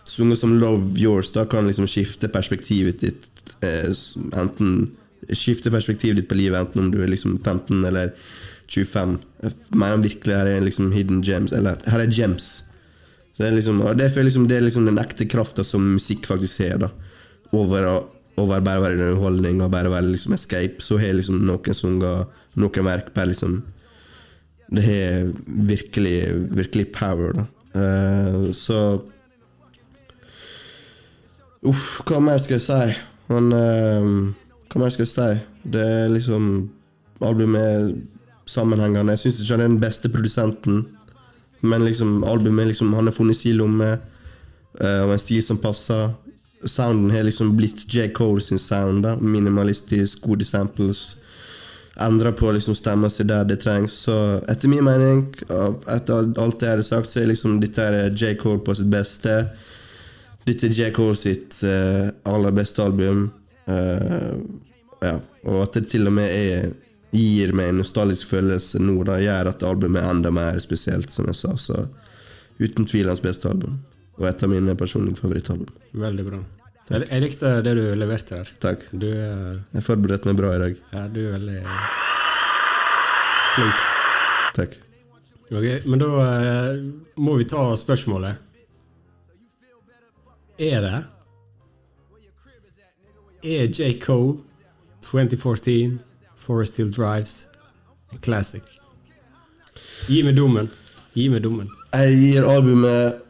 sanger 0.04 0.36
som 0.36 0.56
Love 0.60 0.98
Yours 1.00 1.30
da 1.32 1.46
kan 1.48 1.68
liksom 1.68 1.86
skifte 1.88 2.28
perspektivet 2.28 3.00
ditt 3.00 3.54
eh, 3.64 3.88
Enten 4.36 4.90
skifte 5.32 5.70
perspektivet 5.72 6.18
ditt 6.18 6.28
på 6.28 6.36
livet, 6.36 6.58
enten 6.60 6.82
om 6.82 6.90
du 6.92 6.98
er 7.00 7.08
liksom 7.08 7.38
15 7.38 7.78
eller 7.88 8.10
25. 8.74 9.18
Jeg 9.42 9.78
mener 9.78 10.02
virkelig 10.02 10.36
her 10.36 10.50
er 10.50 10.64
liksom 10.64 10.92
hidden 10.94 11.22
gems. 11.24 11.52
Eller 11.54 11.80
her 11.90 12.02
er 12.02 12.12
gems. 12.12 12.48
Så 13.34 13.42
det 13.42 13.48
er 13.48 13.56
liksom, 13.58 13.80
og 13.82 13.96
det, 13.98 14.10
liksom, 14.14 14.48
det 14.50 14.58
er 14.58 14.66
liksom 14.66 14.86
den 14.86 15.00
ekte 15.02 15.26
krafta 15.26 15.64
som 15.66 15.94
musikk 15.96 16.26
faktisk 16.30 16.62
har. 16.62 16.84
da 16.84 16.90
Over, 17.54 17.88
over 18.38 18.60
bare 18.60 18.80
å 18.80 18.84
være 18.84 18.98
underholdning 18.98 19.62
og 19.62 19.72
bare 19.74 19.90
være 19.90 20.12
liksom 20.12 20.36
escape. 20.36 20.82
Så 20.82 20.98
har 21.02 21.16
liksom 21.16 21.42
noen 21.46 21.78
sanger, 21.78 22.28
noen 22.54 22.86
verk 22.86 23.14
bare 23.14 23.32
liksom 23.32 23.62
Det 24.74 24.82
har 24.82 25.26
virkelig, 25.46 26.18
virkelig 26.56 26.92
power, 26.94 27.34
da. 27.34 27.48
Uh, 27.74 28.52
så 28.54 29.02
Uff, 31.64 32.02
hva 32.06 32.20
mer 32.22 32.38
skal 32.38 32.60
jeg 32.60 32.64
si? 32.68 32.96
Han 33.32 33.48
uh, 33.50 34.08
Hva 34.70 34.82
mer 34.82 34.92
skal 34.94 35.06
jeg 35.06 35.10
si? 35.10 35.28
Det 35.74 35.82
er 35.82 36.12
liksom 36.12 36.48
Albumet 37.24 37.96
sammenhengende. 38.46 39.14
Jeg 39.14 39.24
syns 39.24 39.40
ikke 39.40 39.56
han 39.56 39.64
er 39.64 39.72
den 39.72 39.80
beste 39.82 40.10
produsenten, 40.12 40.84
men 41.64 41.84
liksom 41.84 42.24
albumet 42.28 42.72
liksom, 42.72 42.92
han 42.94 43.08
har 43.08 43.16
funnet 43.16 43.36
sin 43.36 43.56
lomme, 43.56 43.96
eh, 44.80 45.02
og 45.04 45.14
en 45.14 45.22
stil 45.22 45.42
som 45.42 45.60
passer. 45.62 46.12
Sounden 46.64 47.10
har 47.10 47.24
liksom 47.24 47.56
blitt 47.56 47.84
J. 47.88 48.08
Cole 48.12 48.40
sin 48.40 48.58
sound. 48.58 49.02
da 49.02 49.16
Minimalistisk, 49.16 50.22
gode 50.22 50.44
samples. 50.44 51.16
Endra 52.00 52.32
på 52.32 52.50
liksom 52.52 52.74
stemma 52.74 53.10
si 53.10 53.24
der 53.24 53.44
det 53.44 53.60
trengs. 53.62 53.92
Så 54.06 54.40
etter 54.48 54.68
min 54.68 54.84
mening, 54.84 55.26
etter 55.92 56.32
alt 56.40 56.62
jeg 56.62 56.70
har 56.70 56.82
sagt, 56.82 57.08
så 57.08 57.20
er 57.20 57.30
liksom 57.30 57.60
dette 57.60 57.82
er 57.82 58.10
J. 58.10 58.34
Cole 58.40 58.64
på 58.64 58.74
sitt 58.74 58.90
beste. 58.90 59.36
Dette 60.44 60.66
er 60.66 60.74
J. 60.74 60.90
Cole 60.96 61.16
sitt 61.16 61.60
uh, 61.64 62.08
aller 62.24 62.56
beste 62.56 62.82
album. 62.82 63.28
Uh, 63.68 64.40
ja. 65.04 65.18
Og 65.44 65.62
at 65.62 65.76
det 65.78 65.86
til 65.92 66.08
og 66.08 66.16
med 66.16 66.32
er, 66.32 66.72
gir 67.14 67.52
meg 67.56 67.68
en 67.70 67.78
nostalgisk 67.82 68.28
følelse 68.34 68.80
nå, 68.82 68.96
Det 69.06 69.20
gjør 69.24 69.50
at 69.52 69.62
albumet 69.62 70.02
er 70.02 70.10
enda 70.10 70.30
mer 70.34 70.58
spesielt, 70.62 71.10
som 71.14 71.26
jeg 71.30 71.38
sa. 71.38 71.54
Så 71.56 71.86
uten 72.58 72.84
tvil 72.86 73.08
hans 73.10 73.22
beste 73.22 73.48
album. 73.50 73.78
Og 74.18 74.26
et 74.28 74.42
av 74.46 74.50
mine 74.50 74.74
personlige 74.78 75.18
favorittalbum. 75.22 75.70
Veldig 75.98 76.24
bra. 76.26 76.38
Jeg, 76.90 77.06
jeg 77.10 77.22
likte 77.24 77.50
det 77.64 77.72
du 77.78 77.82
leverte 77.96 78.36
her. 78.42 78.50
Takk. 78.60 78.82
Du, 78.92 79.06
er- 79.08 79.60
Jeg 79.74 79.82
forberedte 79.86 80.28
meg 80.28 80.36
bra 80.38 80.50
i 80.54 80.58
dag. 80.62 80.76
ja, 80.92 81.06
du 81.08 81.20
er 81.26 81.32
veldig 81.38 81.62
flink. 83.54 83.84
Takk. 84.54 84.76
Ok, 85.54 85.66
men 85.86 85.98
da 86.02 86.08
eh, 86.24 86.78
må 87.20 87.36
vi 87.38 87.44
ta 87.50 87.64
spørsmålet. 87.78 88.36
Er 90.58 90.80
det 90.84 90.94
Er 93.44 93.66
J. 93.68 93.98
Cole 94.00 94.38
2014 95.04 95.98
Forest 96.44 96.76
Hill 96.76 96.90
Drives 96.92 97.46
en 98.12 98.20
classic? 98.20 98.62
Gi 100.08 100.22
meg 100.26 100.36
dommen. 100.36 100.68
Gi 101.16 101.28
meg 101.32 101.44
dommen. 101.44 101.70
Jeg 101.94 102.18
gir 102.18 102.48
albumet 102.48 103.22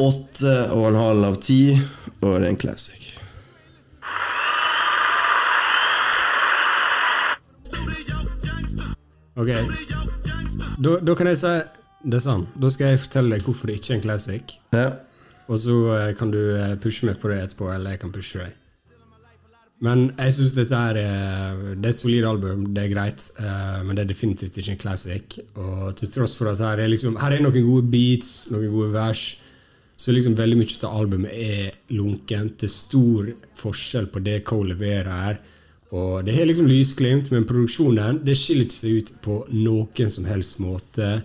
åtte 0.00 0.54
og 0.76 0.86
en 0.90 1.00
halv 1.00 1.26
av 1.32 1.40
ti, 1.42 1.62
og 2.20 2.28
det 2.28 2.46
er 2.46 2.48
en 2.52 2.60
classic. 2.60 3.10
Ok. 9.40 9.50
Da, 10.80 10.96
da 11.00 11.14
kan 11.16 11.28
jeg 11.30 11.38
si 11.40 11.52
det 12.00 12.16
er 12.16 12.24
sant. 12.24 12.48
Da 12.56 12.70
skal 12.72 12.94
jeg 12.94 13.02
fortelle 13.02 13.36
deg 13.36 13.44
hvorfor 13.44 13.68
det 13.68 13.80
ikke 13.80 13.92
er 13.92 13.98
en 13.98 14.04
classic. 14.04 14.54
Ja. 14.72 14.88
Og 15.50 15.58
så 15.60 15.76
eh, 15.96 16.12
kan 16.16 16.32
du 16.32 16.40
eh, 16.54 16.76
pushe 16.80 17.08
meg 17.08 17.18
på 17.20 17.28
det 17.32 17.42
etterpå, 17.44 17.68
eller 17.74 17.96
jeg 17.96 18.00
kan 18.04 18.12
pushe 18.14 18.40
deg. 18.40 18.56
Men 19.80 20.10
jeg 20.12 20.34
syns 20.36 20.56
dette 20.56 20.76
er, 20.76 20.98
det 21.72 21.86
er 21.88 21.92
et 21.94 22.00
solid 22.00 22.26
album, 22.28 22.66
det 22.76 22.82
er 22.82 22.90
greit, 22.92 23.30
eh, 23.40 23.78
men 23.84 23.96
det 23.96 24.02
er 24.04 24.10
definitivt 24.10 24.58
ikke 24.60 24.74
en 24.74 24.82
classic. 24.82 25.38
Og 25.56 25.94
til 25.96 26.10
tross 26.12 26.34
for 26.36 26.50
at 26.50 26.60
her 26.60 26.82
er, 26.84 26.90
liksom, 26.92 27.16
her 27.20 27.32
er 27.32 27.40
noen 27.40 27.64
gode 27.64 27.88
beats, 27.88 28.50
noen 28.52 28.68
gode 28.74 28.90
vers, 28.92 29.24
så 30.00 30.12
liksom 30.12 30.36
veldig 30.36 30.56
mye 30.56 30.76
av 30.88 30.96
albumet 30.96 31.32
er 31.32 31.96
lunkent. 31.96 32.58
Det 32.60 32.68
er 32.68 32.72
stor 32.72 33.32
forskjell 33.60 34.08
på 34.12 34.22
det 34.24 34.38
Cole 34.48 34.72
leverer 34.72 35.10
her. 35.12 35.40
Og 35.96 36.22
det 36.24 36.36
har 36.36 36.46
liksom 36.48 36.68
lysglimt, 36.70 37.28
men 37.34 37.44
produksjonen 37.48 38.22
det 38.24 38.36
skiller 38.38 38.68
ikke 38.68 38.76
seg 38.76 38.96
ut 39.00 39.12
på 39.24 39.42
noen 39.52 40.12
som 40.12 40.28
helst 40.30 40.60
måte. 40.62 41.20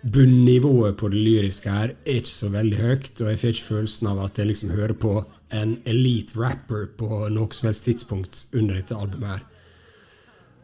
bunnivået 0.00 0.96
på 0.96 1.08
det 1.12 1.18
lyriske 1.20 1.68
her 1.68 1.90
er 2.06 2.20
ikke 2.22 2.32
så 2.32 2.48
veldig 2.48 2.76
høyt, 2.78 3.10
og 3.20 3.26
jeg 3.28 3.38
får 3.38 3.50
ikke 3.50 3.66
følelsen 3.66 4.06
av 4.08 4.22
at 4.24 4.38
jeg 4.38 4.48
liksom 4.48 4.70
hører 4.72 4.94
på 4.96 5.12
en 5.50 5.76
elite 5.84 6.38
rapper 6.38 6.86
på 6.98 7.28
noe 7.34 7.50
som 7.54 7.68
helst 7.70 7.86
tidspunkt 7.88 8.44
under 8.54 8.78
dette 8.78 8.96
albumet 8.96 9.32
her. 9.34 9.46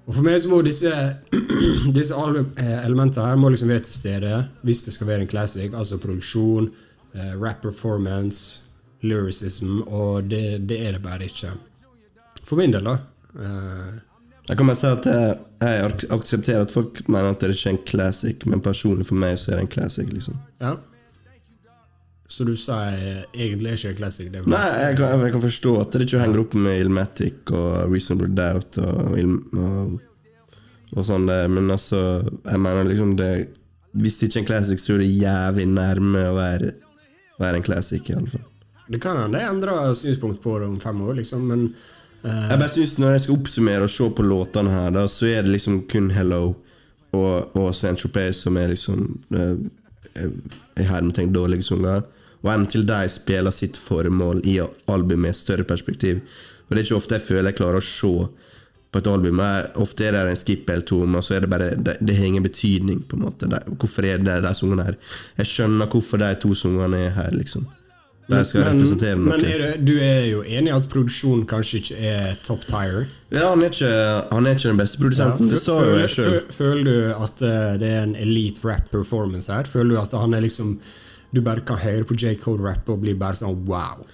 Og 0.06 0.14
for 0.14 0.22
meg 0.22 0.38
så 0.38 0.50
må 0.52 0.60
disse, 0.62 0.92
disse 1.96 2.14
eh, 2.14 2.84
elementene 2.86 3.26
her 3.26 3.38
må 3.40 3.50
liksom 3.50 3.72
være 3.72 3.82
til 3.88 3.96
stede 3.96 4.36
hvis 4.66 4.84
det 4.86 4.94
skal 4.94 5.10
være 5.10 5.26
en 5.26 5.30
classic. 5.32 5.74
Altså 5.74 5.98
produksjon, 5.98 6.70
eh, 7.16 7.32
rap 7.42 7.64
performance, 7.66 8.62
lyricism, 9.02 9.80
og 9.86 10.30
det, 10.30 10.68
det 10.70 10.78
er 10.86 10.94
det 10.96 11.02
bare 11.02 11.26
ikke. 11.26 11.50
For 12.46 12.58
min 12.60 12.74
del, 12.74 12.86
da. 12.86 12.98
Eh, 13.34 13.96
Jeg 14.46 14.56
kan 14.60 14.68
bare 14.70 14.78
si 14.78 14.86
at 14.86 15.06
jeg, 15.10 15.38
jeg 15.60 16.10
aksepterer 16.14 16.62
at 16.62 16.70
folk 16.70 17.00
mener 17.08 17.32
at 17.32 17.40
det 17.42 17.56
ikke 17.56 17.72
er 17.72 17.74
en 17.74 17.86
classic, 17.86 18.46
men 18.46 18.62
personlig 18.62 19.08
for 19.08 19.18
meg 19.18 19.40
så 19.42 19.50
er 19.52 19.58
det 19.58 19.66
en 19.66 19.74
classic, 19.74 20.12
liksom. 20.12 20.38
ja. 20.62 20.76
Så 22.28 22.44
du 22.44 22.56
sier 22.58 23.26
egentlig 23.30 23.70
er 23.70 23.78
ikke 23.78 23.92
en 23.92 23.98
classic? 24.00 24.30
Det 24.32 24.42
Nei, 24.50 24.64
jeg 24.82 24.96
kan, 24.98 25.20
jeg 25.22 25.34
kan 25.36 25.42
forstå 25.44 25.74
at 25.82 25.94
det 25.94 26.08
ikke 26.08 26.22
henger 26.24 26.42
opp 26.42 26.56
med 26.58 26.80
Ilmatic 26.82 27.52
og 27.54 27.92
Reasonable 27.92 28.32
Doubt 28.34 28.78
og, 28.82 29.20
og, 29.62 29.92
og 30.96 31.06
sånn 31.06 31.28
der, 31.28 31.46
men 31.52 31.70
altså 31.70 32.00
Jeg 32.24 32.62
mener 32.62 32.88
liksom 32.88 33.14
det 33.20 33.30
Hvis 33.94 34.18
det 34.18 34.28
ikke 34.30 34.40
er 34.40 34.42
en 34.42 34.48
classic, 34.50 34.82
så 34.82 34.96
er 34.96 35.04
det 35.04 35.12
jævlig 35.12 35.68
nærme 35.70 36.24
å 36.32 36.34
være, 36.36 36.72
være 37.40 37.60
en 37.60 37.66
classic, 37.66 38.10
iallfall. 38.10 38.42
Det 38.90 39.00
kan 39.02 39.18
hende 39.18 39.40
jeg 39.40 39.50
endrer 39.50 39.94
synspunkt 39.98 40.42
på 40.42 40.58
det 40.60 40.66
om 40.68 40.76
fem 40.82 41.00
år, 41.06 41.14
liksom, 41.22 41.46
men 41.46 41.64
uh... 42.26 42.50
Jeg 42.50 42.58
bare 42.58 42.74
synes 42.74 42.98
Når 43.02 43.14
jeg 43.14 43.24
skal 43.24 43.38
oppsummere 43.38 43.86
og 43.86 43.94
se 43.94 44.10
på 44.18 44.26
låtene 44.26 44.74
her, 44.74 44.90
da 44.98 45.06
så 45.10 45.30
er 45.30 45.46
det 45.46 45.54
liksom 45.54 45.84
kun 45.90 46.10
Hello 46.14 46.42
og, 47.14 47.56
og 47.56 47.70
Saint-Tropez 47.74 48.42
som 48.42 48.58
er 48.58 48.74
liksom 48.74 49.06
uh, 49.30 49.56
I 50.76 50.90
hermetegn 50.90 51.32
dårlige 51.32 51.70
sanger. 51.70 52.02
Og 52.46 52.52
en 52.54 52.66
til 52.70 52.86
de 52.86 53.02
spiller 53.10 53.54
sitt 53.54 53.78
formål 53.80 54.44
i 54.46 54.60
albumet 54.62 55.32
i 55.32 55.34
et 55.34 55.42
større 55.42 55.66
perspektiv. 55.66 56.22
Og 56.66 56.74
det 56.74 56.80
er 56.80 56.86
ikke 56.86 57.00
ofte 57.00 57.18
jeg 57.18 57.26
føler 57.26 57.50
jeg 57.50 57.58
klarer 57.60 57.82
å 57.82 57.86
se 57.86 58.12
på 58.94 59.02
et 59.02 59.08
album. 59.10 59.40
Jeg, 59.42 59.70
ofte 59.82 60.06
er 60.06 60.14
det 60.14 60.22
en 60.30 60.38
skip 60.38 60.70
eller 60.70 60.86
to, 60.86 61.00
men 61.06 61.24
så 61.24 61.36
er 61.36 61.44
det 61.44 61.50
bare 61.52 61.72
Det, 61.74 61.96
det 62.00 62.16
har 62.16 62.30
ingen 62.30 62.46
betydning, 62.46 63.02
på 63.08 63.18
en 63.18 63.26
måte. 63.26 63.50
De, 63.50 63.60
hvorfor 63.74 64.06
er 64.06 64.22
det 64.22 64.42
de 64.44 64.54
sangene 64.54 64.86
her? 64.86 65.00
Jeg 65.40 65.52
skjønner 65.52 65.90
hvorfor 65.90 66.22
de 66.22 66.30
to 66.42 66.54
sangene 66.54 67.02
er 67.08 67.18
her, 67.18 67.34
liksom. 67.34 67.66
De 68.26 68.40
skal 68.42 68.64
representere 68.66 69.14
noe. 69.20 69.36
men 69.36 69.44
er 69.46 69.60
det, 69.62 69.72
du 69.86 69.92
er 70.02 70.24
jo 70.26 70.40
enig 70.42 70.72
i 70.72 70.74
at 70.74 70.86
produksjonen 70.90 71.44
kanskje 71.46 71.78
ikke 71.78 71.98
er 72.10 72.40
top 72.42 72.64
tire? 72.66 73.04
Ja, 73.30 73.52
han 73.52 73.62
er 73.62 73.70
ikke, 73.70 73.90
han 74.32 74.48
er 74.48 74.56
ikke 74.56 74.72
den 74.72 74.80
beste 74.80 74.98
produsenten, 74.98 75.50
det 75.52 75.60
sa 75.62 75.76
jo 75.78 75.92
jeg 76.00 76.10
sjøl. 76.16 76.38
føler 76.56 76.88
du 76.88 76.96
at 77.14 77.44
eh, 77.46 77.76
det 77.78 77.90
er 77.92 78.08
en 78.08 78.16
elite 78.18 78.66
rap 78.66 78.90
performance 78.90 79.52
her? 79.52 79.70
Føler 79.70 79.94
du 79.94 80.00
at 80.02 80.16
han 80.18 80.34
er 80.34 80.42
liksom 80.42 80.74
Du 81.36 81.42
bare 81.44 81.64
kan 81.68 81.80
høre 81.82 82.06
på 82.08 82.16
J. 82.16 82.34
Rappe 82.40 82.94
og 82.94 83.02
bli 83.04 83.12
bare 83.18 83.36
sånn 83.36 83.58
wow? 83.68 84.06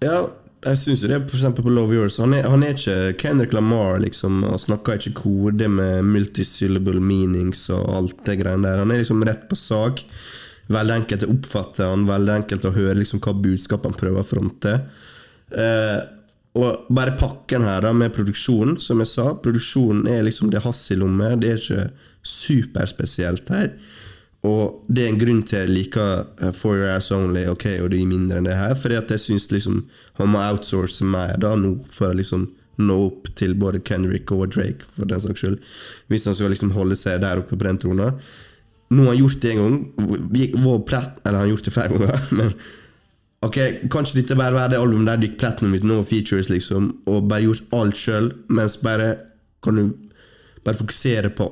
Ja, 0.00 0.22
jeg 0.64 0.80
syns 0.80 1.02
jo 1.04 1.10
det, 1.10 1.18
for 1.28 1.36
eksempel 1.38 1.66
på 1.66 1.72
Love 1.74 1.94
Yours. 1.94 2.16
Han 2.22 2.32
er, 2.34 2.48
han 2.48 2.64
er 2.64 2.72
ikke 2.74 2.96
Kendrick 3.20 3.52
Lamar, 3.54 4.00
liksom. 4.02 4.40
Han 4.48 4.60
snakker 4.60 4.96
ikke 4.98 5.20
kode 5.20 5.68
med 5.70 6.08
multisyllable 6.08 7.02
meanings 7.04 7.66
og 7.74 7.84
alt 8.00 8.24
det 8.26 8.38
greiene 8.40 8.66
der. 8.66 8.82
Han 8.82 8.94
er 8.94 9.02
liksom 9.02 9.22
rett 9.28 9.44
på 9.50 9.58
sak. 9.60 10.02
Veldig 10.72 10.96
enkelt 11.02 11.26
å 11.26 11.30
oppfatte 11.36 11.86
han, 11.86 12.08
veldig 12.08 12.34
enkelt 12.40 12.66
å 12.66 12.74
høre 12.74 12.98
liksom 12.98 13.22
hva 13.22 13.36
budskap 13.38 13.86
han 13.86 13.94
prøver 13.98 14.24
å 14.24 14.26
fronte. 14.26 14.72
Eh, 15.54 16.00
og 16.56 16.88
bare 16.96 17.14
pakken 17.20 17.66
her 17.68 17.84
da 17.84 17.92
med 17.94 18.14
produksjonen, 18.16 18.80
som 18.82 19.04
jeg 19.04 19.12
sa. 19.12 19.28
Produksjonen 19.44 20.08
er 20.10 20.24
liksom 20.26 20.50
det 20.50 20.64
hasselommet. 20.64 21.38
Det 21.44 21.52
er 21.52 21.62
ikke 21.62 21.86
superspesielt 22.26 23.52
her. 23.54 23.70
Og 24.46 24.82
det 24.92 25.04
er 25.04 25.10
en 25.12 25.18
grunn 25.20 25.42
til 25.48 25.58
jeg 25.64 25.72
liker 25.72 26.24
eh, 26.44 26.52
For 26.54 26.76
Your 26.78 26.92
Ass 26.94 27.10
Only 27.14 27.46
ok, 27.50 27.64
og 27.82 27.90
de 27.92 28.00
er 28.02 28.10
mindre 28.10 28.38
enn 28.40 28.46
det 28.48 28.54
her. 28.58 28.76
At 28.76 29.10
jeg 29.14 29.22
syns 29.24 29.48
liksom 29.52 29.82
han 30.20 30.30
må 30.32 30.40
outsource 30.44 31.04
mer 31.04 31.36
da 31.42 31.54
nå 31.58 31.74
for 31.92 32.12
å 32.12 32.16
liksom 32.20 32.46
nå 32.76 32.96
opp 33.06 33.30
til 33.38 33.54
både 33.56 33.80
Kendrick 33.88 34.28
og 34.36 34.50
Drake, 34.52 34.84
for 34.92 35.08
den 35.08 35.20
saks 35.24 35.40
skyld. 35.40 35.58
Hvis 36.12 36.26
han 36.28 36.36
skal 36.36 36.52
liksom 36.52 36.74
holde 36.76 36.96
seg 37.00 37.22
der 37.24 37.40
oppe 37.40 37.56
på 37.56 37.64
den 37.64 37.78
trona. 37.80 38.10
Nå 38.92 39.06
har 39.06 39.14
han 39.14 39.20
gjort 39.22 39.40
det 39.42 39.52
en 39.54 39.62
gang. 39.62 39.78
Vi- 40.36 40.50
Vår 40.60 40.82
plat, 40.88 41.16
eller 41.24 41.38
han 41.40 41.46
har 41.48 41.54
gjort 41.54 41.64
det 41.70 41.72
flere 41.74 41.96
ganger. 41.96 42.26
Men 42.38 42.52
ok, 43.48 43.56
kanskje 43.92 44.20
dette 44.20 44.36
bare 44.38 44.54
være 44.58 44.74
det 44.74 44.80
albumet 44.82 45.08
der 45.08 45.24
gikk 45.24 45.38
platinum 45.40 45.72
with 45.72 45.88
no 45.88 46.02
features, 46.04 46.50
liksom, 46.52 46.90
og 47.08 47.24
bare 47.32 47.46
gjort 47.48 47.64
alt 47.80 47.96
sjøl, 47.96 48.28
mens 48.52 48.76
bare 48.84 49.14
kan 49.64 49.80
du 49.80 49.88
bare 50.66 50.76
fokusere 50.78 51.32
på 51.38 51.48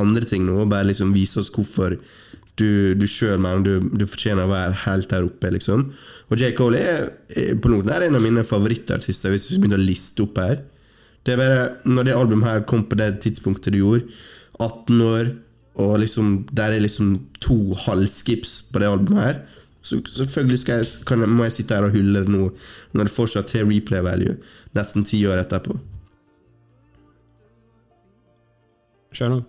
andre 0.00 0.24
ting 0.28 0.46
nå, 0.46 0.54
og 0.62 0.70
bare 0.70 0.86
liksom 0.92 1.10
vise 1.16 1.40
oss 1.42 1.50
hvorfor 1.52 1.98
du, 2.60 2.94
du 2.98 3.06
sjøl 3.10 3.40
mener 3.42 3.64
du, 3.64 3.88
du 4.00 4.06
fortjener 4.08 4.46
å 4.46 4.52
være 4.52 4.76
helt 4.84 5.10
der 5.10 5.26
oppe, 5.26 5.50
liksom. 5.54 5.88
Og 6.30 6.40
J. 6.40 6.52
Cole 6.58 6.80
er, 6.80 7.06
er 7.34 7.54
på 7.60 7.72
noen 7.72 7.90
er 7.90 8.06
en 8.06 8.18
av 8.18 8.24
mine 8.24 8.44
favorittartister, 8.46 9.32
hvis 9.32 9.48
vi 9.48 9.56
skal 9.56 9.64
begynne 9.64 9.80
å 9.80 9.88
liste 9.88 10.24
opp 10.26 10.40
her. 10.40 10.60
Det 11.26 11.34
er 11.34 11.40
bare, 11.40 11.62
Når 11.84 12.08
det 12.08 12.16
albumet 12.16 12.48
her 12.48 12.66
kom 12.68 12.84
på 12.88 12.98
det 13.00 13.12
tidspunktet 13.24 13.74
du 13.74 13.82
gjorde, 13.82 14.06
18 14.60 15.00
år, 15.06 15.32
og 15.80 15.94
liksom 16.02 16.32
der 16.52 16.74
er 16.76 16.84
liksom 16.84 17.14
to 17.40 17.74
halvskips 17.86 18.72
på 18.72 18.82
det 18.82 18.88
albumet 18.90 19.24
her, 19.24 19.40
så 19.82 19.96
selvfølgelig 20.04 20.68
jeg, 20.68 20.88
kan, 21.08 21.24
må 21.24 21.46
jeg 21.46 21.56
sitte 21.56 21.76
her 21.76 21.86
og 21.88 21.94
hylle 21.96 22.20
det 22.20 22.32
nå, 22.32 22.50
når 22.92 23.08
det 23.08 23.14
fortsatt 23.14 23.54
har 23.56 23.64
replay 23.68 24.04
value, 24.04 24.36
nesten 24.76 25.06
ti 25.08 25.22
år 25.28 25.40
etterpå. 25.40 25.78
Skjønner? 29.16 29.46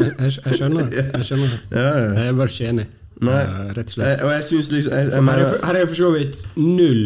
Jeg, 0.00 0.10
jeg, 0.18 0.32
jeg 0.44 0.54
skjønner. 0.58 0.88
Jeg 1.14 1.24
skjønner. 1.28 1.52
Ja, 1.70 1.82
ja. 1.84 2.06
Jeg 2.18 2.28
er 2.32 2.38
bare 2.40 2.50
ikke 2.50 2.68
enig. 2.72 2.86
Nei. 3.24 3.36
Eh, 3.44 3.68
rett 3.76 3.86
og 3.86 3.94
slett. 3.94 4.08
Jeg, 4.10 4.24
og 4.26 4.32
jeg 4.34 4.44
synes 4.48 4.70
liksom 4.74 4.92
jeg, 4.96 5.06
jeg 5.06 5.18
er, 5.20 5.22
mener, 5.28 5.54
her 5.68 5.78
er 5.78 5.86
for 5.86 6.00
så 6.00 6.10
vidt 6.16 6.40
null 6.58 7.02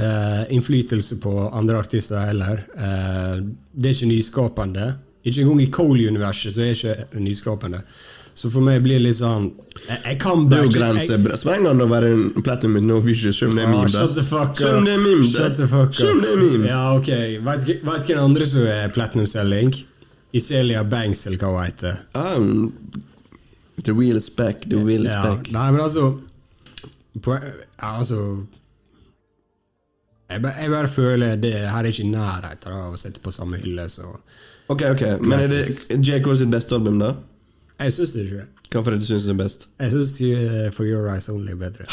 uh, 0.00 0.42
innflytelse 0.52 1.16
på 1.22 1.32
andre 1.48 1.80
artister 1.80 2.20
heller. 2.28 2.60
Uh, 2.76 3.40
det 3.72 3.90
er 3.92 3.96
ikke 3.96 4.10
nyskapende. 4.12 4.90
Ikke 5.24 5.42
engang 5.42 5.60
i 5.64 5.70
Cole-universet 5.72 6.54
så 6.54 6.64
er 6.64 6.72
det 6.72 6.78
ikke 6.78 7.24
nyskapende. 7.24 7.82
Så 8.40 8.48
for 8.52 8.64
meg 8.64 8.78
blir 8.84 9.00
det 9.00 9.08
litt 9.08 9.18
sånn 9.18 9.50
Jeg, 9.88 9.98
jeg 10.06 10.18
kan 10.22 10.44
Det 10.48 10.54
er 10.56 10.62
bare 10.62 10.62
jo 10.62 10.70
ikke- 10.70 11.16
grensesprengende 11.18 11.84
å 11.84 11.88
være 11.90 12.12
en 12.14 12.42
platinum 12.46 12.76
with 12.78 12.86
no 12.86 13.00
visual, 13.02 13.34
selv 13.34 13.50
om 13.50 13.56
det 13.58 13.64
er 13.64 13.68
Ah, 13.68 13.74
meme. 13.74 13.88
shut 13.90 14.14
the 14.14 14.22
fuck 14.22 14.50
up. 14.50 14.56
Selv 14.56 14.78
om 14.78 14.84
det 14.86 14.94
er 16.30 16.36
meme. 16.38 16.66
Ja, 16.68 16.94
ok. 16.96 17.10
Vet 17.44 18.06
hvem 18.06 18.22
andre 18.22 18.46
som 18.46 18.62
er 18.66 18.88
platinum-selling? 18.94 19.74
Iselia 20.32 20.84
Banks, 20.84 21.26
eller 21.26 21.38
hva 21.42 21.48
hun 21.56 21.64
heter. 21.64 21.96
Um, 22.14 22.72
the 23.82 23.92
wheel 23.96 24.16
is 24.16 24.28
back, 24.30 24.62
the 24.68 24.76
wheel 24.78 25.06
is 25.06 25.12
Ja, 25.12 25.22
back. 25.22 25.50
nei, 25.50 25.70
men 25.72 25.80
altså 25.80 26.20
på, 27.22 27.34
Altså 27.78 28.20
jeg 30.30 30.42
bare, 30.44 30.54
jeg 30.62 30.70
bare 30.70 30.88
føler 30.88 31.36
det 31.42 31.52
her 31.58 31.80
er 31.82 31.88
ikke 31.90 32.04
i 32.06 32.10
nærheten 32.12 32.70
av 32.76 32.92
å 32.94 32.98
sette 33.00 33.18
på 33.24 33.32
samme 33.34 33.58
hylle, 33.58 33.88
så 33.90 34.06
Ok, 34.70 34.84
ok, 34.92 35.00
Men 35.26 35.40
er 35.42 35.48
det 35.50 35.64
J. 36.06 36.20
Cole 36.22 36.38
sitt 36.38 36.50
beste 36.52 36.76
album, 36.76 37.00
da? 37.02 37.08
Jeg 37.80 37.92
syns 37.96 38.12
det 38.14 38.26
ikke. 38.28 38.44
Hvorfor 38.70 38.92
er 38.92 39.00
det 39.00 39.02
du 39.02 39.08
syns 39.08 39.24
det 39.26 39.32
er 39.34 39.38
best? 39.40 39.64
Jeg 39.80 39.90
syns 39.96 40.12
For 40.76 40.86
Your 40.86 41.08
Eyes 41.10 41.26
Only 41.32 41.56
er 41.56 41.58
bedre. 41.58 41.88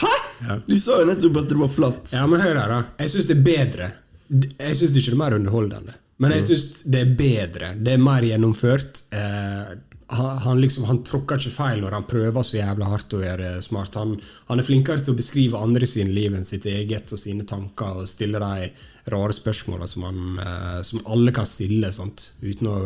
Ja. 0.46 0.60
Du 0.68 0.76
sa 0.78 1.00
jo 1.02 1.08
nettopp 1.10 1.40
at 1.42 1.48
det 1.50 1.58
var 1.58 1.72
flatt. 1.74 2.12
Ja, 2.14 2.28
men 2.30 2.44
hør 2.44 2.60
her, 2.62 2.70
da. 2.70 2.84
Jeg 3.02 3.10
syns 3.16 3.26
det 3.32 3.38
er 3.40 3.42
bedre. 3.48 3.88
Jeg 4.30 4.78
syns 4.78 4.94
ikke 5.00 5.10
det 5.10 5.16
er 5.16 5.22
mer 5.24 5.36
underholdende. 5.40 5.96
Men 6.18 6.34
jeg 6.34 6.48
syns 6.48 6.66
det 6.90 7.04
er 7.04 7.18
bedre. 7.18 7.74
Det 7.78 7.94
er 7.94 8.02
mer 8.02 8.26
gjennomført. 8.26 9.04
Eh, 9.14 9.76
han, 10.08 10.38
han 10.46 10.62
liksom 10.62 10.88
Han 10.88 11.02
tråkker 11.06 11.40
ikke 11.40 11.52
feil 11.52 11.82
når 11.84 11.98
han 11.98 12.08
prøver 12.08 12.46
så 12.46 12.58
jævla 12.62 12.90
hardt 12.90 13.14
å 13.14 13.22
være 13.22 13.50
smart. 13.66 13.98
Han, 14.00 14.16
han 14.48 14.62
er 14.62 14.68
flinkere 14.68 15.04
til 15.04 15.14
å 15.14 15.20
beskrive 15.20 15.62
andre 15.62 15.90
sine 15.90 16.16
liv 16.16 16.36
enn 16.36 16.48
sitt 16.48 16.66
eget 16.70 17.12
og 17.14 17.22
sine 17.22 17.46
tanker, 17.48 18.02
og 18.02 18.10
stille 18.10 18.42
de 18.42 18.70
rare 19.12 19.36
spørsmåla 19.36 19.88
som, 19.88 20.40
eh, 20.40 20.82
som 20.88 21.04
alle 21.06 21.34
kan 21.36 21.48
stille, 21.48 21.92
sant? 21.96 22.32
uten 22.42 22.72
å 22.72 22.78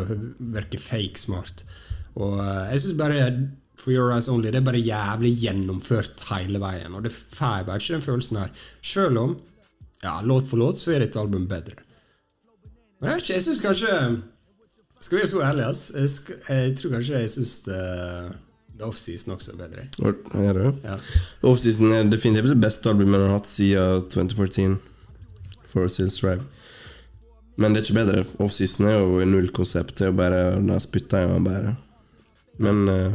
virke 0.53 0.81
fake 0.81 1.21
smart. 1.21 1.63
Og 2.19 2.39
eh, 2.43 2.73
jeg 2.73 2.83
syns 2.85 2.99
bare 2.99 3.29
For 3.81 3.93
Your 3.93 4.11
Eyes 4.13 4.27
Only 4.29 4.51
det 4.51 4.59
er 4.59 4.67
bare 4.67 4.81
jævlig 4.81 5.31
gjennomført 5.41 6.25
hele 6.33 6.59
veien. 6.61 6.91
Og 6.97 7.07
det 7.07 7.13
får 7.15 7.61
jeg 7.61 7.69
bare 7.69 7.81
ikke 7.81 7.95
den 7.95 8.05
følelsen 8.09 8.41
her. 8.43 8.51
Selv 8.85 9.23
om 9.23 9.39
ja, 10.01 10.19
låt 10.25 10.49
for 10.49 10.61
låt 10.61 10.81
så 10.81 10.93
er 10.93 11.05
dette 11.05 11.21
albumet 11.21 11.49
bedre. 11.49 11.79
Men 13.01 13.17
jeg 13.17 13.33
jeg 13.35 13.43
syns 13.47 13.63
kanskje 13.63 13.91
Skal 15.01 15.17
vi 15.17 15.21
være 15.23 15.31
så 15.31 15.41
ærlige, 15.41 15.65
ass. 15.65 15.91
Jeg, 15.95 16.37
jeg 16.49 16.73
tror 16.77 16.95
kanskje 16.95 17.19
jeg 17.19 17.29
syns 17.33 17.53
det, 17.65 17.81
The 18.77 18.85
Offseason 18.85 19.33
også 19.33 19.57
bedre. 19.57 19.87
Er 20.37 20.53
det? 20.53 20.73
Ja. 20.83 20.97
Offseason 21.49 21.93
er 21.93 22.09
definitivt 22.09 22.53
det 22.53 22.61
beste 22.61 22.89
albumet 22.89 23.17
han 23.17 23.31
har 23.31 23.39
hatt 23.39 23.49
siden 23.49 24.05
2014. 24.13 24.77
For 25.71 25.87
Sales 25.87 26.19
Strive. 26.19 26.45
Men 27.57 27.73
det 27.73 27.81
er 27.81 27.87
ikke 27.87 27.97
bedre. 27.97 28.23
Offseason 28.43 28.89
er 28.89 28.99
jo 28.99 29.25
null 29.25 29.49
konsept. 29.55 29.95
Det 29.97 30.05
er 30.05 30.13
jo 30.13 30.17
bare 30.21 30.41
Da 30.67 30.79
spytter 30.83 31.25
jeg 31.25 31.43
bare 31.45 31.75
Men 32.61 32.89
uh, 32.89 33.13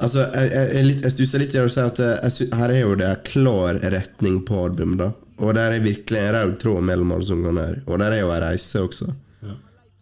Altså, 0.00 0.24
jeg, 0.32 0.50
jeg, 0.50 0.68
jeg, 0.74 1.00
jeg 1.04 1.12
stusser 1.12 1.42
litt 1.42 1.54
i 1.54 1.60
å 1.60 1.68
si 1.68 1.82
at 1.84 1.98
jeg, 2.00 2.20
jeg, 2.24 2.52
her 2.56 2.72
er 2.72 2.80
jo 2.80 2.94
det 2.96 3.10
klar 3.26 3.76
retning 3.92 4.38
på 4.48 4.62
albumet, 4.64 5.02
da. 5.02 5.10
Og 5.40 5.54
der 5.56 5.76
er 5.78 5.82
virkelig 5.84 6.20
en 6.20 6.34
rød 6.36 6.54
tråd 6.60 6.84
mellom 6.84 7.16
alle 7.16 7.26
sangene 7.26 7.66
her. 7.70 7.80
Og 7.88 7.98
der 8.02 8.18
er 8.18 8.22
jo 8.24 8.30
ei 8.34 8.40
reise 8.44 8.84
også. 8.84 9.10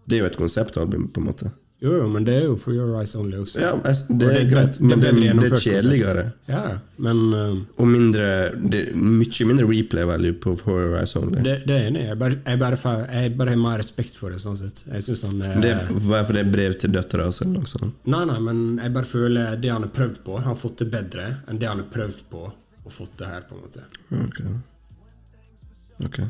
Det 0.09 0.16
er 0.16 0.23
jo 0.24 0.28
et 0.31 0.39
konseptalbum, 0.40 1.09
på 1.12 1.20
en 1.20 1.27
måte. 1.28 1.51
Jo, 1.78 1.93
jo, 1.94 2.06
men 2.10 2.24
det 2.27 2.32
er 2.35 2.47
jo 2.48 2.56
For 2.59 2.74
Your 2.74 2.97
Eyes 2.98 3.12
Only 3.15 3.36
også. 3.39 3.60
Ja, 3.62 3.69
det 3.78 4.27
Og 4.27 4.32
er 4.35 4.47
greit, 4.51 4.78
men 4.82 4.98
det, 4.98 5.12
det, 5.15 5.35
det 5.39 5.51
er 5.52 5.60
kjedeligere. 5.62 6.24
Ja, 6.51 6.62
men 6.98 7.20
uh, 7.31 7.60
Og 7.78 7.86
mindre 7.86 8.24
det 8.59 8.81
er 8.89 8.97
Mye 8.98 9.47
mindre 9.47 9.66
replay 9.69 10.09
value 10.09 10.35
på 10.43 10.56
For 10.59 10.81
Your 10.82 10.97
Eyes 10.98 11.15
Only. 11.20 11.39
det, 11.47 11.52
det 11.69 11.77
er 11.77 11.86
enig. 11.93 12.02
Jeg 12.09 12.19
bare, 12.19 12.39
jeg, 12.40 12.59
bare, 12.59 12.94
jeg 13.12 13.35
bare 13.39 13.55
har 13.55 13.60
mer 13.62 13.78
respekt 13.78 14.19
for 14.19 14.35
det, 14.35 14.40
sånn 14.43 14.59
sett. 14.59 14.82
Jeg 14.90 15.06
synes 15.06 15.23
han 15.28 15.44
er 15.52 15.60
Det 15.62 15.74
var 16.09 16.27
fordi 16.27 16.40
det 16.40 16.47
er 16.48 16.51
brev 16.56 16.74
til 16.82 16.94
døtra 16.97 17.28
også? 17.31 17.47
Liksom. 17.52 17.93
Nei, 18.10 18.24
nei, 18.32 18.40
men 18.48 18.65
jeg 18.82 18.94
bare 18.97 19.10
føler 19.12 19.55
det 19.62 19.70
han 19.70 19.86
har 19.86 19.93
prøvd 20.01 20.19
på, 20.27 20.40
han 20.40 20.51
har 20.51 20.59
fått 20.59 20.82
det 20.82 20.89
bedre 20.97 21.28
enn 21.47 21.62
det 21.62 21.70
han 21.70 21.85
har 21.85 21.93
prøvd 21.94 22.27
på 22.32 22.43
og 22.89 22.90
fått 22.97 23.15
det 23.20 23.31
her, 23.31 23.47
på 23.47 23.55
en 23.55 23.62
måte. 23.69 23.86
Ok. 24.24 24.43
Ok. 26.05 26.20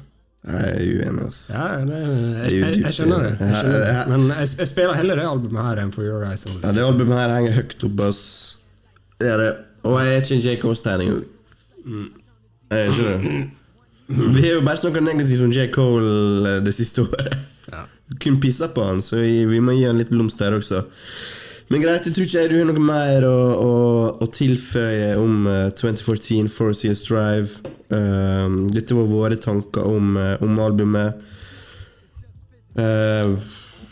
Jeg 0.48 0.68
er 0.70 0.84
uenig, 0.86 1.24
ass. 1.26 1.40
Ja, 1.52 1.64
det, 1.84 1.96
jeg, 1.98 2.52
jeg, 2.54 2.76
jeg, 2.80 2.92
skjønner 2.94 3.24
det. 3.26 3.32
Jeg 3.42 3.56
skjønner 3.58 3.82
det. 3.84 4.04
Men 4.12 4.28
jeg, 4.32 4.68
spiller 4.70 4.96
heller 4.96 5.18
det 5.20 5.26
albumet 5.28 5.66
her 5.66 5.82
enn 5.82 5.90
For 5.92 6.06
Your 6.06 6.24
Eyes 6.24 6.46
Only. 6.48 6.62
Ja, 6.62 6.72
det 6.76 6.86
albumet 6.86 7.18
her 7.18 7.34
henger 7.34 7.56
høyt 7.58 7.84
opp, 7.88 8.02
ass. 8.06 8.22
Det 9.18 9.32
er 9.32 9.42
det. 9.42 9.50
Og 9.88 9.98
jeg 10.00 10.14
er 10.14 10.22
ikke 10.22 10.36
en 10.38 10.44
J. 10.44 10.54
Cole-standing. 10.62 11.18
Jeg 12.70 12.78
er 12.78 12.92
ikke 12.92 13.08
det. 13.10 13.44
Vi 14.08 14.40
har 14.46 14.54
jo 14.54 14.64
bare 14.64 14.80
snakka 14.80 15.02
negativt 15.04 15.44
om 15.44 15.52
J. 15.52 15.66
Cole 15.74 16.54
eh, 16.54 16.62
det 16.64 16.72
siste 16.76 17.04
året. 17.04 17.34
Ja. 17.68 17.82
Kun 18.22 18.38
pissa 18.40 18.70
på 18.72 18.86
han, 18.86 19.02
så 19.04 19.18
vi, 19.20 19.42
vi 19.50 19.60
må 19.60 19.74
gi 19.76 19.84
han 19.84 20.00
litt 20.00 20.08
blomster 20.12 20.56
også. 20.56 20.86
Men 21.68 21.82
greit, 21.84 22.06
jeg 22.08 22.16
tror 22.16 22.24
ikke 22.28 22.44
du 22.48 22.58
har 22.58 22.68
noe 22.70 22.80
mer 22.80 23.24
å, 23.28 23.38
å, 23.60 23.72
å 24.24 24.28
tilføye 24.32 25.10
om 25.20 25.44
uh, 25.44 25.66
2014 25.76 26.48
Four 26.52 26.72
Seals 26.78 27.02
Drive. 27.04 27.60
Uh, 27.92 28.68
dette 28.72 28.96
var 28.96 29.10
våre 29.10 29.36
tanker 29.36 29.84
om, 29.84 30.16
uh, 30.16 30.36
om 30.44 30.62
albumet. 30.64 31.28
Eh, 32.78 33.36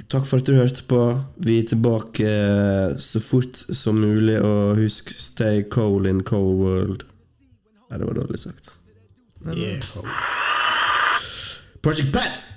takk 0.07 0.27
for 0.29 0.39
at 0.39 0.47
du 0.47 0.55
hørte 0.55 0.85
på. 0.87 1.01
Vi 1.43 1.59
er 1.61 1.69
tilbake 1.71 2.27
eh, 2.27 2.97
så 3.03 3.21
fort 3.23 3.59
som 3.75 3.99
mulig, 4.01 4.39
og 4.39 4.79
husk 4.81 5.11
stay 5.21 5.65
cold 5.73 6.07
in 6.07 6.23
cold 6.27 6.61
world. 6.63 7.07
Nei, 7.91 7.99
det 7.99 8.07
var 8.07 8.21
dårlig 8.21 8.43
sagt. 8.43 8.77
Yeah. 9.47 9.83
Project 11.83 12.13
Pat! 12.15 12.56